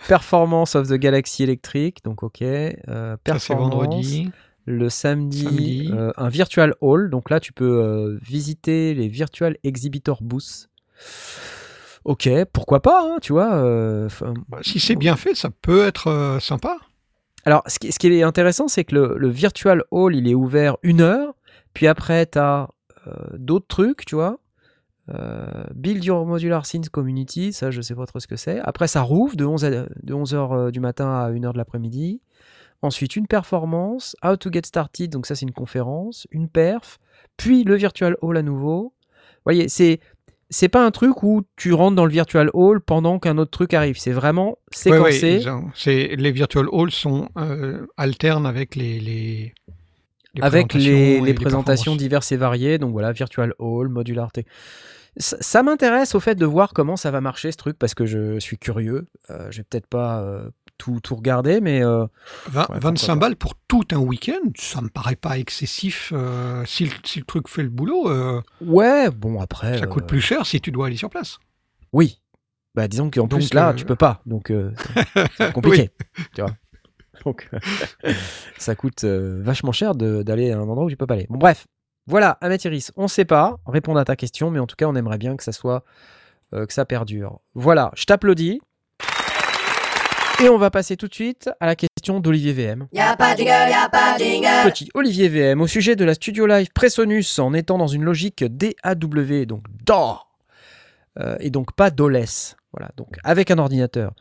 Performance 0.06 0.74
of 0.76 0.88
the 0.88 0.94
Galaxy 0.94 1.42
Electric, 1.42 2.04
donc 2.04 2.22
ok. 2.22 2.42
Euh, 2.42 2.72
Ça, 2.86 3.16
c'est 3.16 3.22
performance, 3.24 3.72
vendredi. 3.74 4.30
Le 4.66 4.88
samedi, 4.90 5.42
Samedi. 5.44 5.90
euh, 5.92 6.12
un 6.16 6.28
Virtual 6.28 6.74
Hall, 6.80 7.10
donc 7.10 7.30
là 7.30 7.40
tu 7.40 7.52
peux 7.52 7.82
euh, 7.82 8.18
visiter 8.22 8.94
les 8.94 9.08
Virtual 9.08 9.56
Exhibitor 9.64 10.22
Booths. 10.22 10.68
Ok, 12.04 12.28
pourquoi 12.52 12.80
pas, 12.80 13.02
hein, 13.04 13.18
tu 13.20 13.32
vois. 13.32 13.54
euh, 13.54 14.08
'fin, 14.08 14.34
Bah, 14.48 14.58
Si 14.62 14.80
c'est 14.80 14.96
bien 14.96 15.16
fait, 15.16 15.34
ça 15.34 15.50
peut 15.62 15.84
être 15.84 16.08
euh, 16.08 16.40
sympa. 16.40 16.76
Alors, 17.44 17.62
ce 17.66 17.78
qui, 17.78 17.90
ce 17.92 17.98
qui 17.98 18.08
est 18.08 18.22
intéressant, 18.22 18.68
c'est 18.68 18.84
que 18.84 18.94
le, 18.94 19.14
le 19.18 19.28
Virtual 19.28 19.82
Hall, 19.90 20.14
il 20.16 20.28
est 20.28 20.34
ouvert 20.34 20.76
une 20.82 21.00
heure, 21.00 21.34
puis 21.74 21.86
après, 21.86 22.26
tu 22.26 22.38
as 22.38 22.68
euh, 23.06 23.12
d'autres 23.36 23.66
trucs, 23.68 24.04
tu 24.04 24.14
vois. 24.14 24.38
Euh, 25.12 25.64
build 25.74 26.04
your 26.04 26.24
modular 26.24 26.64
scenes 26.64 26.88
community, 26.88 27.52
ça 27.52 27.72
je 27.72 27.80
sais 27.80 27.94
pas 27.96 28.06
trop 28.06 28.20
ce 28.20 28.28
que 28.28 28.36
c'est. 28.36 28.60
Après 28.60 28.86
ça 28.86 29.02
rouvre 29.02 29.34
de 29.34 29.44
11 29.44 29.62
de 29.62 30.14
11h 30.14 30.70
du 30.70 30.78
matin 30.78 31.10
à 31.12 31.28
1h 31.32 31.52
de 31.52 31.58
l'après-midi. 31.58 32.20
Ensuite 32.82 33.16
une 33.16 33.26
performance, 33.26 34.14
how 34.24 34.36
to 34.36 34.48
get 34.52 34.62
started, 34.64 35.10
donc 35.10 35.26
ça 35.26 35.34
c'est 35.34 35.44
une 35.44 35.52
conférence, 35.52 36.28
une 36.30 36.48
perf, 36.48 36.98
puis 37.36 37.64
le 37.64 37.74
virtual 37.74 38.16
hall 38.22 38.36
à 38.36 38.42
nouveau. 38.42 38.94
Vous 39.18 39.42
voyez, 39.44 39.68
c'est 39.68 39.98
c'est 40.52 40.68
pas 40.68 40.84
un 40.84 40.90
truc 40.90 41.22
où 41.22 41.42
tu 41.56 41.72
rentres 41.72 41.96
dans 41.96 42.04
le 42.04 42.12
virtual 42.12 42.50
hall 42.52 42.80
pendant 42.80 43.18
qu'un 43.18 43.38
autre 43.38 43.50
truc 43.50 43.72
arrive. 43.72 43.98
C'est 43.98 44.12
vraiment 44.12 44.58
séquencé. 44.70 45.42
Ouais, 45.86 46.16
les 46.16 46.30
virtual 46.30 46.66
halls 46.70 46.90
sont 46.90 47.28
euh, 47.38 47.86
alternes 47.96 48.46
avec 48.46 48.76
les, 48.76 49.00
les, 49.00 49.54
les 50.34 50.42
avec 50.42 50.68
présentations 50.68 50.92
les, 50.92 51.20
les 51.20 51.34
présentations 51.34 51.96
diverses 51.96 52.32
et 52.32 52.36
variées. 52.36 52.76
Donc 52.76 52.92
voilà, 52.92 53.12
virtual 53.12 53.54
hall, 53.58 53.88
modularité. 53.88 54.44
Ça, 55.16 55.38
ça 55.40 55.62
m'intéresse 55.62 56.14
au 56.14 56.20
fait 56.20 56.34
de 56.34 56.46
voir 56.46 56.74
comment 56.74 56.96
ça 56.96 57.10
va 57.10 57.20
marcher 57.22 57.50
ce 57.50 57.56
truc 57.56 57.78
parce 57.78 57.94
que 57.94 58.04
je 58.04 58.38
suis 58.38 58.58
curieux. 58.58 59.06
Euh, 59.30 59.50
je 59.50 59.58
vais 59.58 59.64
peut-être 59.64 59.86
pas 59.86 60.20
euh, 60.20 60.48
tout, 60.82 60.98
tout 61.02 61.14
regarder, 61.14 61.60
mais. 61.60 61.84
Euh, 61.84 62.06
20, 62.48 62.70
ouais, 62.70 62.78
25 62.80 63.16
balles 63.16 63.36
pour 63.36 63.54
tout 63.68 63.84
un 63.92 63.98
week-end, 63.98 64.40
ça 64.56 64.80
me 64.80 64.88
paraît 64.88 65.16
pas 65.16 65.38
excessif 65.38 66.12
euh, 66.14 66.64
si, 66.66 66.86
le, 66.86 66.90
si, 67.04 67.20
le, 67.20 67.24
truc 67.24 67.48
fait 67.48 67.62
le 67.62 67.68
boulot. 67.68 68.08
euh, 68.10 68.42
ouais, 68.60 69.10
bon, 69.10 69.40
après. 69.40 69.78
Ça 69.78 69.86
coûte 69.86 70.06
plus 70.06 70.20
cher 70.20 70.44
si 70.46 70.60
tu 70.60 70.72
dois 70.72 70.86
aller 70.86 70.96
sur 70.96 71.10
place. 71.10 71.38
Oui. 71.92 72.20
Bah, 72.74 72.88
disons 72.88 73.10
qu'en 73.10 73.28
plus, 73.28 73.52
là, 73.54 73.68
euh, 73.70 73.72
tu 73.74 73.84
peux 73.84 73.96
pas. 73.96 74.22
Donc, 74.26 74.50
euh, 74.50 74.72
c'est- 75.36 75.52
compliqué. 75.52 75.90
Tu 76.34 76.40
vois. 76.40 76.50
Donc, 77.24 77.48
ça 78.58 78.74
coûte 78.74 79.04
euh, 79.04 79.40
vachement 79.42 79.72
cher 79.72 79.94
de- 79.94 80.22
d'aller 80.22 80.50
à 80.50 80.58
un 80.58 80.62
endroit 80.62 80.84
où 80.84 80.90
tu 80.90 80.96
peux 80.96 81.06
pas 81.06 81.14
aller. 81.14 81.26
Bon, 81.28 81.38
bref. 81.38 81.66
Voilà, 82.08 82.30
Amathiris, 82.40 82.90
on 82.96 83.06
sait 83.06 83.24
pas 83.24 83.58
répondre 83.66 84.00
à 84.00 84.04
ta 84.04 84.16
question, 84.16 84.50
mais 84.50 84.58
en 84.58 84.66
tout 84.66 84.74
cas, 84.74 84.86
on 84.86 84.96
aimerait 84.96 85.18
bien 85.18 85.36
que 85.36 85.44
ça 85.44 85.52
soit. 85.52 85.84
euh, 86.54 86.66
que 86.66 86.72
ça 86.74 86.84
perdure. 86.84 87.40
Voilà, 87.54 87.92
je 87.94 88.04
t'applaudis. 88.04 88.60
Et 90.40 90.48
on 90.48 90.58
va 90.58 90.70
passer 90.70 90.96
tout 90.96 91.08
de 91.08 91.14
suite 91.14 91.50
à 91.60 91.66
la 91.66 91.76
question 91.76 92.20
d'Olivier 92.20 92.52
VM. 92.52 92.88
Y'a 92.92 93.16
pas 93.16 93.36
jingle, 93.36 93.48
y'a 93.48 93.88
pas 93.88 94.16
jingle. 94.18 94.70
Petit 94.70 94.88
Olivier 94.94 95.28
VM 95.28 95.60
au 95.60 95.66
sujet 95.66 95.96
de 95.96 96.04
la 96.04 96.14
Studio 96.14 96.46
Live 96.46 96.68
Presonus 96.74 97.38
en 97.38 97.54
étant 97.54 97.78
dans 97.78 97.86
une 97.86 98.02
logique 98.02 98.44
DAW, 98.44 99.44
donc 99.44 99.64
DOR, 99.84 100.28
euh, 101.18 101.36
et 101.40 101.50
donc 101.50 101.72
pas 101.74 101.90
DOLES. 101.90 102.56
Voilà, 102.72 102.90
donc 102.96 103.16
avec 103.22 103.50
un 103.50 103.58
ordinateur. 103.58 104.14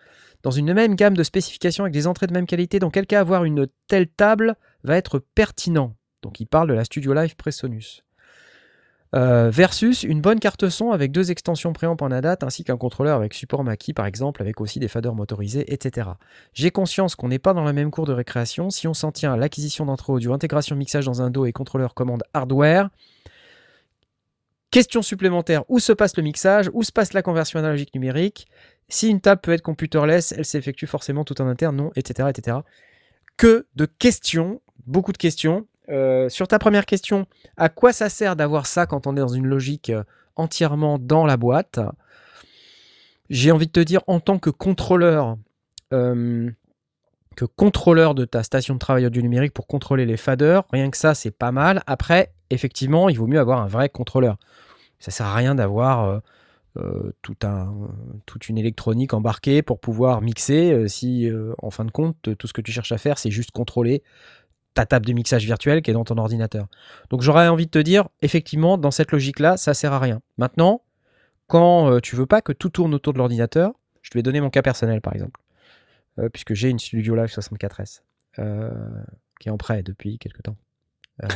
Dans 0.44 0.52
une 0.52 0.74
même 0.74 0.96
gamme 0.96 1.16
de 1.16 1.24
spécifications 1.24 1.84
avec 1.84 1.94
des 1.94 2.08
entrées 2.08 2.28
de 2.28 2.34
même 2.34 2.48
qualité, 2.48 2.80
dans 2.80 2.90
quel 2.90 3.06
cas 3.08 3.20
avoir 3.20 3.44
une 3.44 3.68
telle 3.88 4.08
table 4.08 4.56
va 4.84 4.98
être 4.98 5.20
pertinent? 5.20 5.96
Donc 6.22 6.40
il 6.40 6.46
parle 6.46 6.68
de 6.68 6.74
la 6.74 6.84
Studio 6.84 7.14
Live 7.14 7.36
Presonus. 7.36 8.04
Euh, 9.14 9.50
versus 9.50 10.04
une 10.04 10.22
bonne 10.22 10.40
carte 10.40 10.70
son 10.70 10.92
avec 10.92 11.12
deux 11.12 11.32
extensions 11.32 11.74
préamp 11.74 11.98
en 12.00 12.12
ADAT 12.12 12.38
ainsi 12.44 12.64
qu'un 12.64 12.78
contrôleur 12.78 13.18
avec 13.18 13.34
support 13.34 13.62
Mackie 13.66 13.92
par 13.92 14.06
exemple 14.06 14.42
avec 14.42 14.62
aussi 14.62 14.80
des 14.80 14.88
faders 14.88 15.16
motorisés 15.16 15.74
etc. 15.74 16.12
J'ai 16.54 16.72
conscience 16.72 17.16
qu'on 17.16 17.28
n'est 17.28 17.38
pas 17.38 17.54
dans 17.54 17.66
la 17.66 17.74
même 17.74 17.92
cour 17.92 18.06
de 18.06 18.14
récréation 18.14 18.70
si 18.70 18.88
on 18.88 18.94
s'en 18.94 19.12
tient 19.12 19.34
à 19.34 19.38
l'acquisition 19.38 19.86
d'entrée 19.86 20.14
audio, 20.14 20.32
intégration 20.32 20.78
mixage 20.78 21.06
dans 21.06 21.22
un 21.22 21.30
dos 21.30 21.46
et 21.46 21.52
contrôleur 21.52 21.94
commande 21.94 22.24
hardware. 22.34 22.90
Question 24.72 25.02
supplémentaire, 25.02 25.66
où 25.68 25.80
se 25.80 25.92
passe 25.92 26.16
le 26.16 26.24
mixage? 26.24 26.70
Où 26.72 26.84
se 26.84 26.94
passe 26.94 27.12
la 27.12 27.22
conversion 27.22 27.60
analogique 27.60 27.94
numérique? 27.94 28.48
Si 28.88 29.10
une 29.10 29.20
table 29.20 29.42
peut 29.42 29.52
être 29.52 29.62
computerless, 29.62 30.32
elle 30.32 30.46
s'effectue 30.46 30.88
forcément 30.88 31.26
tout 31.26 31.42
en 31.42 31.48
interne, 31.48 31.76
non, 31.76 31.92
etc. 31.98 32.30
etc. 32.30 32.60
Que 33.36 33.68
de 33.76 33.86
questions, 33.86 34.62
beaucoup 34.86 35.12
de 35.12 35.18
questions. 35.18 35.68
Euh, 35.92 36.30
sur 36.30 36.48
ta 36.48 36.58
première 36.58 36.86
question, 36.86 37.28
à 37.58 37.70
quoi 37.70 37.92
ça 37.92 38.10
sert 38.10 38.36
d'avoir 38.36 38.66
ça 38.66 38.86
quand 38.86 39.08
on 39.08 39.16
est 39.16 39.20
dans 39.20 39.28
une 39.28 39.48
logique 39.48 39.90
euh, 39.90 40.04
entièrement 40.36 40.98
dans 40.98 41.26
la 41.26 41.38
boîte? 41.38 41.80
J'ai 43.30 43.52
envie 43.52 43.68
de 43.68 43.72
te 43.72 43.80
dire, 43.80 44.02
en 44.08 44.20
tant 44.20 44.40
que 44.40 44.50
contrôleur, 44.50 45.38
euh, 45.94 46.50
que 47.36 47.46
contrôleur 47.46 48.16
de 48.16 48.26
ta 48.26 48.44
station 48.44 48.74
de 48.74 48.80
travail 48.80 49.06
audio 49.06 49.22
numérique 49.22 49.54
pour 49.54 49.68
contrôler 49.68 50.06
les 50.06 50.18
faders, 50.18 50.64
rien 50.72 50.90
que 50.90 50.98
ça, 50.98 51.14
c'est 51.14 51.32
pas 51.32 51.52
mal. 51.52 51.82
Après, 51.88 52.34
effectivement, 52.50 53.10
il 53.10 53.18
vaut 53.18 53.28
mieux 53.28 53.40
avoir 53.40 53.62
un 53.62 53.68
vrai 53.68 53.90
contrôleur. 53.90 54.38
Ça 55.00 55.12
sert 55.12 55.26
à 55.26 55.36
rien 55.36 55.56
d'avoir 55.56 56.22
toute 57.22 58.50
une 58.50 58.58
électronique 58.58 59.14
embarquée 59.14 59.62
pour 59.62 59.80
pouvoir 59.80 60.22
mixer 60.22 60.88
si, 60.88 61.30
en 61.58 61.72
fin 61.72 61.86
de 61.86 61.92
compte, 61.92 62.38
tout 62.38 62.48
ce 62.48 62.54
que 62.54 62.62
tu 62.62 62.72
cherches 62.72 62.92
à 62.92 62.98
faire, 62.98 63.18
c'est 63.18 63.32
juste 63.32 63.52
contrôler 63.52 64.04
ta 64.74 64.86
table 64.86 65.06
de 65.06 65.14
mixage 65.14 65.46
virtuelle 65.46 65.82
qui 65.82 65.92
est 65.92 65.94
dans 65.94 66.06
ton 66.06 66.18
ordinateur. 66.18 66.68
Donc 67.10 67.22
j'aurais 67.22 67.48
envie 67.48 67.66
de 67.66 67.72
te 67.72 67.80
dire, 67.80 68.08
effectivement, 68.22 68.78
dans 68.78 68.92
cette 68.92 69.12
logique-là, 69.12 69.58
ça 69.58 69.74
sert 69.74 69.94
à 69.94 70.00
rien. 70.00 70.22
Maintenant, 70.38 70.82
quand 71.48 71.92
euh, 71.92 72.00
tu 72.00 72.16
veux 72.16 72.26
pas 72.26 72.42
que 72.42 72.54
tout 72.54 72.70
tourne 72.70 72.94
autour 72.94 73.12
de 73.14 73.18
l'ordinateur, 73.18 73.74
je 74.02 74.10
te 74.10 74.18
vais 74.18 74.24
donner 74.24 74.40
mon 74.42 74.50
cas 74.50 74.62
personnel 74.62 75.02
par 75.02 75.14
exemple, 75.14 75.42
euh, 76.20 76.30
puisque 76.30 76.54
j'ai 76.54 76.70
une 76.70 76.80
Studio 76.80 77.16
Live 77.16 77.28
64S 77.28 78.02
euh, 78.40 78.72
qui 79.40 79.50
est 79.50 79.52
en 79.52 79.58
prêt 79.58 79.84
depuis 79.84 80.18
quelque 80.18 80.42
temps. 80.42 80.56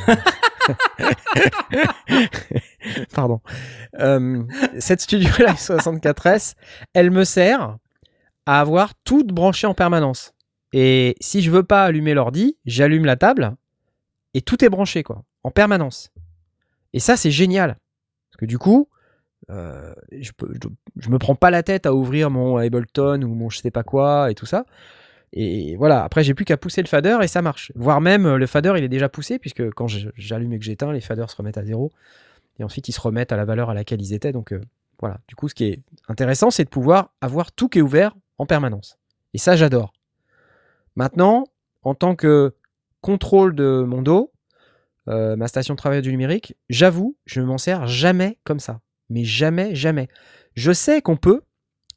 Pardon. 3.13 3.41
Cette 4.79 5.01
Studio 5.01 5.29
Live 5.39 5.57
64S, 5.57 6.55
elle 6.93 7.11
me 7.11 7.23
sert 7.23 7.77
à 8.45 8.61
avoir 8.61 8.93
tout 9.03 9.23
branché 9.23 9.67
en 9.67 9.73
permanence. 9.73 10.34
Et 10.77 11.15
si 11.21 11.41
je 11.41 11.51
veux 11.51 11.63
pas 11.63 11.85
allumer 11.85 12.13
l'ordi, 12.13 12.57
j'allume 12.65 13.05
la 13.05 13.15
table 13.15 13.55
et 14.33 14.41
tout 14.41 14.61
est 14.65 14.67
branché 14.67 15.03
quoi, 15.03 15.23
en 15.43 15.49
permanence. 15.49 16.11
Et 16.91 16.99
ça 16.99 17.15
c'est 17.15 17.31
génial 17.31 17.77
parce 18.29 18.41
que 18.41 18.45
du 18.45 18.57
coup, 18.57 18.89
euh, 19.49 19.95
je, 20.11 20.33
peux, 20.33 20.53
je, 20.53 20.67
je 20.97 21.09
me 21.09 21.17
prends 21.17 21.35
pas 21.35 21.49
la 21.49 21.63
tête 21.63 21.85
à 21.85 21.93
ouvrir 21.93 22.29
mon 22.29 22.57
Ableton 22.57 23.21
ou 23.21 23.33
mon 23.33 23.49
je 23.49 23.59
sais 23.59 23.71
pas 23.71 23.83
quoi 23.83 24.29
et 24.29 24.35
tout 24.35 24.45
ça. 24.45 24.65
Et 25.31 25.77
voilà, 25.77 26.03
après 26.03 26.25
j'ai 26.25 26.33
plus 26.33 26.43
qu'à 26.43 26.57
pousser 26.57 26.81
le 26.81 26.89
fader 26.89 27.19
et 27.21 27.29
ça 27.29 27.41
marche. 27.41 27.71
Voire 27.75 28.01
même 28.01 28.35
le 28.35 28.45
fader 28.45 28.73
il 28.75 28.83
est 28.83 28.89
déjà 28.89 29.07
poussé 29.07 29.39
puisque 29.39 29.71
quand 29.71 29.87
j'allume 29.87 30.51
et 30.51 30.59
que 30.59 30.65
j'éteins, 30.65 30.91
les 30.91 30.99
faders 30.99 31.31
se 31.31 31.37
remettent 31.37 31.57
à 31.57 31.63
zéro 31.63 31.93
et 32.59 32.65
ensuite 32.65 32.89
ils 32.89 32.93
se 32.93 32.99
remettent 32.99 33.31
à 33.31 33.37
la 33.37 33.45
valeur 33.45 33.69
à 33.69 33.73
laquelle 33.73 34.01
ils 34.01 34.11
étaient. 34.11 34.33
Donc 34.33 34.51
euh, 34.51 34.59
voilà, 34.99 35.19
du 35.29 35.35
coup 35.35 35.47
ce 35.47 35.55
qui 35.55 35.67
est 35.67 35.79
intéressant 36.09 36.51
c'est 36.51 36.65
de 36.65 36.69
pouvoir 36.69 37.11
avoir 37.21 37.53
tout 37.53 37.69
qui 37.69 37.79
est 37.79 37.81
ouvert 37.81 38.13
en 38.39 38.45
permanence. 38.45 38.97
Et 39.33 39.37
ça 39.37 39.55
j'adore. 39.55 39.94
Maintenant, 40.95 41.45
en 41.83 41.95
tant 41.95 42.15
que 42.15 42.53
contrôle 43.01 43.55
de 43.55 43.83
mon 43.85 44.01
dos, 44.01 44.31
euh, 45.07 45.35
ma 45.35 45.47
station 45.47 45.75
de 45.75 45.77
travail 45.77 46.01
du 46.01 46.11
numérique, 46.11 46.55
j'avoue, 46.69 47.15
je 47.25 47.41
ne 47.41 47.45
m'en 47.45 47.57
sers 47.57 47.87
jamais 47.87 48.39
comme 48.43 48.59
ça. 48.59 48.81
Mais 49.09 49.23
jamais, 49.23 49.75
jamais. 49.75 50.07
Je 50.55 50.71
sais 50.71 51.01
qu'on 51.01 51.17
peut. 51.17 51.41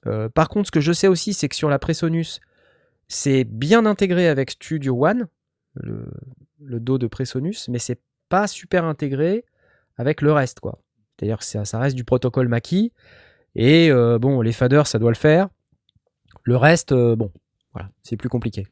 Euh, 0.06 0.28
par 0.28 0.48
contre, 0.48 0.66
ce 0.66 0.70
que 0.70 0.80
je 0.80 0.92
sais 0.92 1.08
aussi, 1.08 1.32
c'est 1.32 1.48
que 1.48 1.56
sur 1.56 1.70
la 1.70 1.78
Presonus, 1.78 2.40
c'est 3.08 3.44
bien 3.44 3.86
intégré 3.86 4.28
avec 4.28 4.50
Studio 4.50 5.06
One, 5.06 5.28
le, 5.74 6.06
le 6.60 6.80
dos 6.80 6.98
de 6.98 7.06
Presonus, 7.06 7.68
mais 7.68 7.78
c'est 7.78 8.00
pas 8.28 8.46
super 8.46 8.84
intégré 8.84 9.46
avec 9.96 10.20
le 10.20 10.32
reste, 10.32 10.60
quoi. 10.60 10.82
C'est-à-dire 11.18 11.38
que 11.38 11.44
ça, 11.44 11.78
reste 11.78 11.96
du 11.96 12.04
protocole 12.04 12.48
Mackie. 12.48 12.92
Et 13.54 13.90
euh, 13.90 14.18
bon, 14.18 14.40
les 14.42 14.52
faders, 14.52 14.86
ça 14.86 14.98
doit 14.98 15.10
le 15.10 15.16
faire. 15.16 15.48
Le 16.44 16.56
reste, 16.56 16.92
bon, 16.92 17.32
voilà, 17.72 17.90
c'est 18.02 18.16
plus 18.16 18.28
compliqué. 18.28 18.66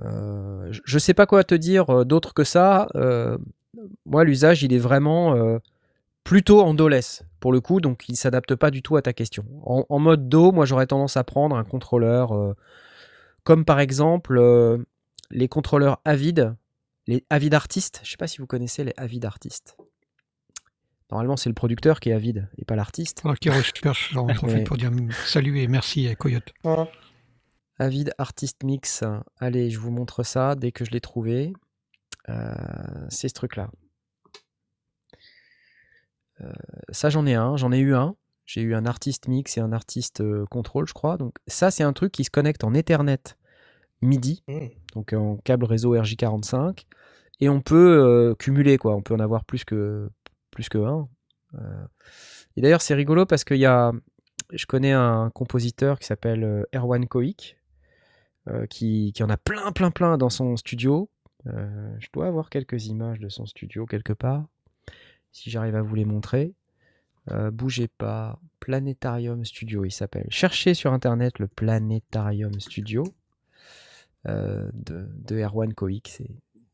Euh, 0.00 0.68
je- 0.72 0.80
je 0.84 0.98
sais 0.98 1.14
pas 1.14 1.26
quoi 1.26 1.44
te 1.44 1.54
dire 1.54 1.90
euh, 1.90 2.04
d'autre 2.04 2.32
que 2.34 2.44
ça. 2.44 2.88
Euh, 2.94 3.36
moi, 4.06 4.24
l'usage, 4.24 4.62
il 4.62 4.72
est 4.72 4.78
vraiment 4.78 5.34
euh, 5.34 5.58
plutôt 6.24 6.60
en 6.62 6.72
DOLES 6.74 7.24
pour 7.40 7.52
le 7.52 7.60
coup, 7.60 7.80
donc 7.80 8.08
il 8.08 8.16
s'adapte 8.16 8.54
pas 8.54 8.70
du 8.70 8.82
tout 8.82 8.96
à 8.96 9.02
ta 9.02 9.12
question. 9.12 9.44
En, 9.64 9.84
en 9.88 9.98
mode 9.98 10.28
Do, 10.28 10.52
moi, 10.52 10.64
j'aurais 10.64 10.86
tendance 10.86 11.16
à 11.16 11.24
prendre 11.24 11.56
un 11.56 11.64
contrôleur 11.64 12.32
euh, 12.32 12.54
comme 13.44 13.64
par 13.64 13.80
exemple 13.80 14.38
euh, 14.38 14.78
les 15.30 15.48
contrôleurs 15.48 16.00
Avid, 16.04 16.54
les 17.06 17.24
Avid 17.30 17.52
Artistes. 17.54 18.00
Je 18.04 18.10
sais 18.12 18.16
pas 18.16 18.28
si 18.28 18.38
vous 18.38 18.46
connaissez 18.46 18.84
les 18.84 18.94
Avid 18.96 19.24
Artistes. 19.24 19.76
Normalement, 21.10 21.36
c'est 21.36 21.50
le 21.50 21.54
producteur 21.54 22.00
qui 22.00 22.08
est 22.08 22.14
Avid 22.14 22.48
et 22.56 22.64
pas 22.64 22.76
l'artiste. 22.76 23.20
Alors 23.24 23.36
qui 23.38 23.50
recherche, 23.50 24.12
j'en 24.14 24.26
Ouais. 24.26 24.34
profite 24.34 24.64
pour 24.66 24.76
dire 24.78 24.90
salut 25.26 25.58
et 25.60 25.66
merci 25.66 26.08
à 26.08 26.14
Coyote. 26.14 26.54
Avid 27.78 28.12
Artist 28.18 28.62
Mix. 28.64 29.04
Allez, 29.38 29.70
je 29.70 29.78
vous 29.78 29.90
montre 29.90 30.22
ça 30.22 30.54
dès 30.54 30.72
que 30.72 30.84
je 30.84 30.90
l'ai 30.90 31.00
trouvé. 31.00 31.52
Euh, 32.28 32.54
c'est 33.08 33.28
ce 33.28 33.34
truc-là. 33.34 33.70
Euh, 36.40 36.52
ça, 36.90 37.10
j'en 37.10 37.26
ai 37.26 37.34
un. 37.34 37.56
J'en 37.56 37.72
ai 37.72 37.78
eu 37.78 37.94
un. 37.94 38.16
J'ai 38.44 38.62
eu 38.62 38.74
un 38.74 38.86
artiste 38.86 39.28
mix 39.28 39.56
et 39.56 39.60
un 39.60 39.72
artiste 39.72 40.20
euh, 40.20 40.44
contrôle, 40.46 40.86
je 40.86 40.94
crois. 40.94 41.16
Donc, 41.16 41.34
ça, 41.46 41.70
c'est 41.70 41.84
un 41.84 41.92
truc 41.92 42.12
qui 42.12 42.24
se 42.24 42.30
connecte 42.30 42.64
en 42.64 42.74
Ethernet 42.74 43.36
MIDI, 44.02 44.42
Mmh. 44.48 44.66
donc 44.94 45.12
en 45.12 45.36
câble 45.38 45.64
réseau 45.64 45.94
RJ45. 45.96 46.84
Et 47.40 47.48
on 47.48 47.60
peut 47.60 47.98
euh, 47.98 48.34
cumuler, 48.34 48.78
quoi. 48.78 48.94
On 48.96 49.02
peut 49.02 49.14
en 49.14 49.20
avoir 49.20 49.44
plus 49.44 49.64
que, 49.64 50.08
plus 50.50 50.68
que 50.68 50.78
un. 50.78 51.08
Et 52.56 52.62
d'ailleurs, 52.62 52.82
c'est 52.82 52.94
rigolo 52.94 53.26
parce 53.26 53.44
qu'il 53.44 53.58
y 53.58 53.66
a. 53.66 53.92
Je 54.50 54.66
connais 54.66 54.92
un 54.92 55.30
compositeur 55.30 55.98
qui 55.98 56.06
s'appelle 56.06 56.66
Erwan 56.74 57.06
Koik, 57.06 57.56
euh, 58.48 58.66
qui, 58.66 59.12
en 59.20 59.30
a 59.30 59.36
plein, 59.36 59.70
plein, 59.70 59.90
plein 59.90 60.18
dans 60.18 60.30
son 60.30 60.56
studio. 60.56 61.08
Euh, 61.46 61.94
je 62.00 62.08
dois 62.12 62.26
avoir 62.26 62.50
quelques 62.50 62.86
images 62.86 63.20
de 63.20 63.28
son 63.28 63.46
studio 63.46 63.86
quelque 63.86 64.12
part. 64.12 64.46
si 65.30 65.50
j'arrive 65.50 65.76
à 65.76 65.82
vous 65.82 65.94
les 65.94 66.04
montrer. 66.04 66.54
Euh, 67.30 67.50
bougez 67.50 67.88
pas. 67.88 68.40
Planétarium 68.58 69.44
Studio, 69.44 69.84
il 69.84 69.92
s'appelle. 69.92 70.26
Cherchez 70.28 70.74
sur 70.74 70.92
internet 70.92 71.38
le 71.38 71.48
Planétarium 71.48 72.58
Studio 72.60 73.04
de, 74.24 74.72
de 74.72 75.38
Erwan 75.38 75.72
Koik. 75.72 76.22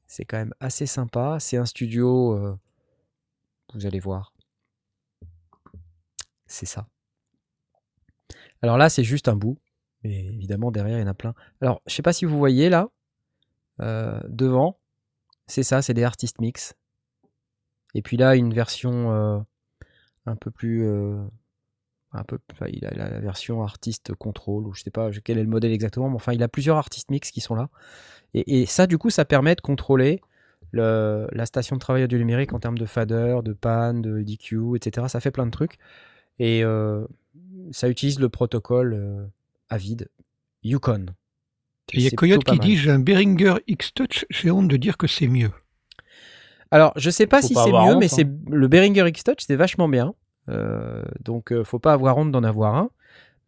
C'est, 0.07 0.25
quand 0.25 0.39
même 0.39 0.55
assez 0.61 0.87
sympa. 0.87 1.39
C'est 1.39 1.57
un 1.57 1.67
studio. 1.67 2.59
vous 3.75 3.87
allez 3.87 4.01
voir. 4.01 4.33
C'est 6.47 6.67
ça. 6.67 6.89
Alors 8.63 8.79
là, 8.79 8.89
c'est 8.89 9.05
juste 9.05 9.29
un 9.29 9.37
bout. 9.37 9.59
Mais 10.05 10.27
évidemment, 10.27 10.71
derrière, 10.71 10.99
il 10.99 11.03
y 11.03 11.05
en 11.05 11.09
a 11.09 11.15
plein. 11.15 11.35
Alors, 11.61 11.83
je 11.87 11.95
sais 11.95 12.03
pas 12.03 12.13
si 12.13 12.25
vous 12.25 12.39
voyez 12.39 12.69
là. 12.69 12.89
euh, 13.81 14.21
devant, 14.29 14.79
c'est 15.47 15.63
ça, 15.63 15.83
c'est 15.83 15.95
des 15.95 16.05
artistes 16.05 16.41
mix. 16.41 16.75
Et 17.95 18.03
puis 18.03 18.17
là, 18.17 18.37
une 18.37 18.53
version 18.53 19.13
euh, 19.13 19.39
un 20.27 20.37
peu 20.37 20.51
plus. 20.51 20.87
euh, 20.87 21.23
un 22.13 22.25
peu, 22.25 22.39
il 22.69 22.87
a 22.87 22.91
la 22.95 23.21
version 23.21 23.63
artiste 23.63 24.15
contrôle, 24.15 24.67
ou 24.67 24.73
je 24.73 24.83
sais 24.83 24.91
pas 24.91 25.11
quel 25.25 25.37
est 25.39 25.43
le 25.43 25.49
modèle 25.49 25.73
exactement, 25.73 26.09
mais 26.09 26.17
enfin, 26.17 26.33
il 26.33 26.43
a 26.43 26.49
plusieurs 26.49 26.77
artistes 26.79 27.11
mix 27.11 27.31
qui 27.31 27.41
sont 27.43 27.55
là. 27.55 27.69
Et, 28.35 28.67
ça, 28.67 28.87
du 28.87 28.99
coup, 28.99 29.11
ça 29.11 29.25
permet 29.27 29.55
de 29.55 29.61
contrôler 29.61 30.23
le- 30.73 31.29
la 31.33 31.47
station 31.47 31.77
de 31.77 31.81
travail 31.81 32.05
audio 32.05 32.19
numérique 32.19 32.53
en 32.55 32.61
termes 32.61 32.79
de 32.79 32.87
fader, 32.87 33.41
de 33.45 33.53
pan, 33.53 33.95
de 33.95 34.23
DQ, 34.23 34.77
etc. 34.77 35.09
Ça 35.09 35.21
fait 35.21 35.31
plein 35.31 35.47
de 35.47 35.51
trucs. 35.51 35.79
Et 36.39 36.63
ça 37.73 37.89
utilise 37.89 38.21
le 38.21 38.29
protocole 38.29 39.31
Avid, 39.69 40.09
Yukon. 40.63 41.07
Il 41.93 42.03
y 42.03 42.07
a 42.07 42.11
Coyote 42.11 42.45
qui 42.45 42.57
mal. 42.57 42.61
dit 42.61 42.77
j'ai 42.77 42.91
un 42.91 42.99
Behringer 42.99 43.55
X-Touch, 43.67 44.27
j'ai 44.31 44.51
honte 44.51 44.69
de 44.69 44.77
dire 44.77 44.97
que 44.97 45.07
c'est 45.07 45.29
mieux. 45.29 45.51
Alors, 46.71 46.93
je 46.97 47.09
sais 47.09 47.27
pas 47.27 47.41
Faut 47.41 47.49
si 47.49 47.55
c'est 47.55 47.71
mieux, 47.71 47.77
honte, 47.77 47.99
mais 47.99 48.07
hein. 48.07 48.15
c'est 48.15 48.29
le 48.51 48.69
Behringer 48.69 49.09
X-Touch, 49.09 49.39
c'est 49.41 49.57
vachement 49.57 49.89
bien. 49.89 50.15
Euh, 50.51 51.03
donc, 51.25 51.53
euh, 51.53 51.65
faut 51.65 51.79
pas 51.79 51.93
avoir 51.93 52.19
honte 52.19 52.31
d'en 52.31 52.45
avoir 52.45 52.75
un. 52.77 52.91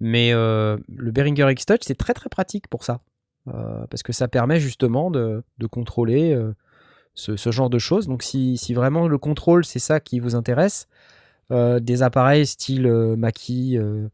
Mais 0.00 0.32
euh, 0.32 0.78
le 0.88 1.10
Behringer 1.10 1.50
X-Touch, 1.50 1.80
c'est 1.82 1.98
très 1.98 2.14
très 2.14 2.30
pratique 2.30 2.68
pour 2.68 2.84
ça. 2.84 3.00
Euh, 3.48 3.86
parce 3.90 4.02
que 4.02 4.12
ça 4.12 4.28
permet 4.28 4.60
justement 4.60 5.10
de, 5.10 5.42
de 5.58 5.66
contrôler 5.66 6.32
euh, 6.32 6.54
ce, 7.14 7.36
ce 7.36 7.50
genre 7.50 7.68
de 7.70 7.78
choses. 7.78 8.06
Donc, 8.06 8.22
si, 8.22 8.56
si 8.56 8.72
vraiment 8.72 9.08
le 9.08 9.18
contrôle, 9.18 9.64
c'est 9.64 9.78
ça 9.78 10.00
qui 10.00 10.20
vous 10.20 10.34
intéresse, 10.34 10.88
euh, 11.50 11.80
des 11.80 12.02
appareils 12.02 12.46
style 12.46 12.86
euh, 12.86 13.16
Mackie 13.16 13.76
euh, 13.76 14.08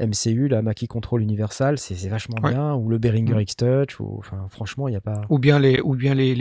MCU, 0.00 0.48
la 0.48 0.62
Mackie 0.62 0.88
Control 0.88 1.22
Universal, 1.22 1.78
c'est 1.78 1.94
vachement 2.08 2.36
Ouais. 2.42 2.50
bien. 2.52 2.74
Ou 2.74 2.88
le 2.88 2.98
Behringer 2.98 3.34
Mm. 3.34 3.40
X-Touch, 3.40 4.00
ou, 4.00 4.16
enfin, 4.18 4.46
franchement, 4.50 4.88
il 4.88 4.92
n'y 4.92 4.96
a 4.96 5.00
pas. 5.00 5.22
Ou 5.28 5.38
bien 5.38 5.58
les, 5.58 5.80
ou 5.80 5.94
bien 5.94 6.14
les, 6.14 6.34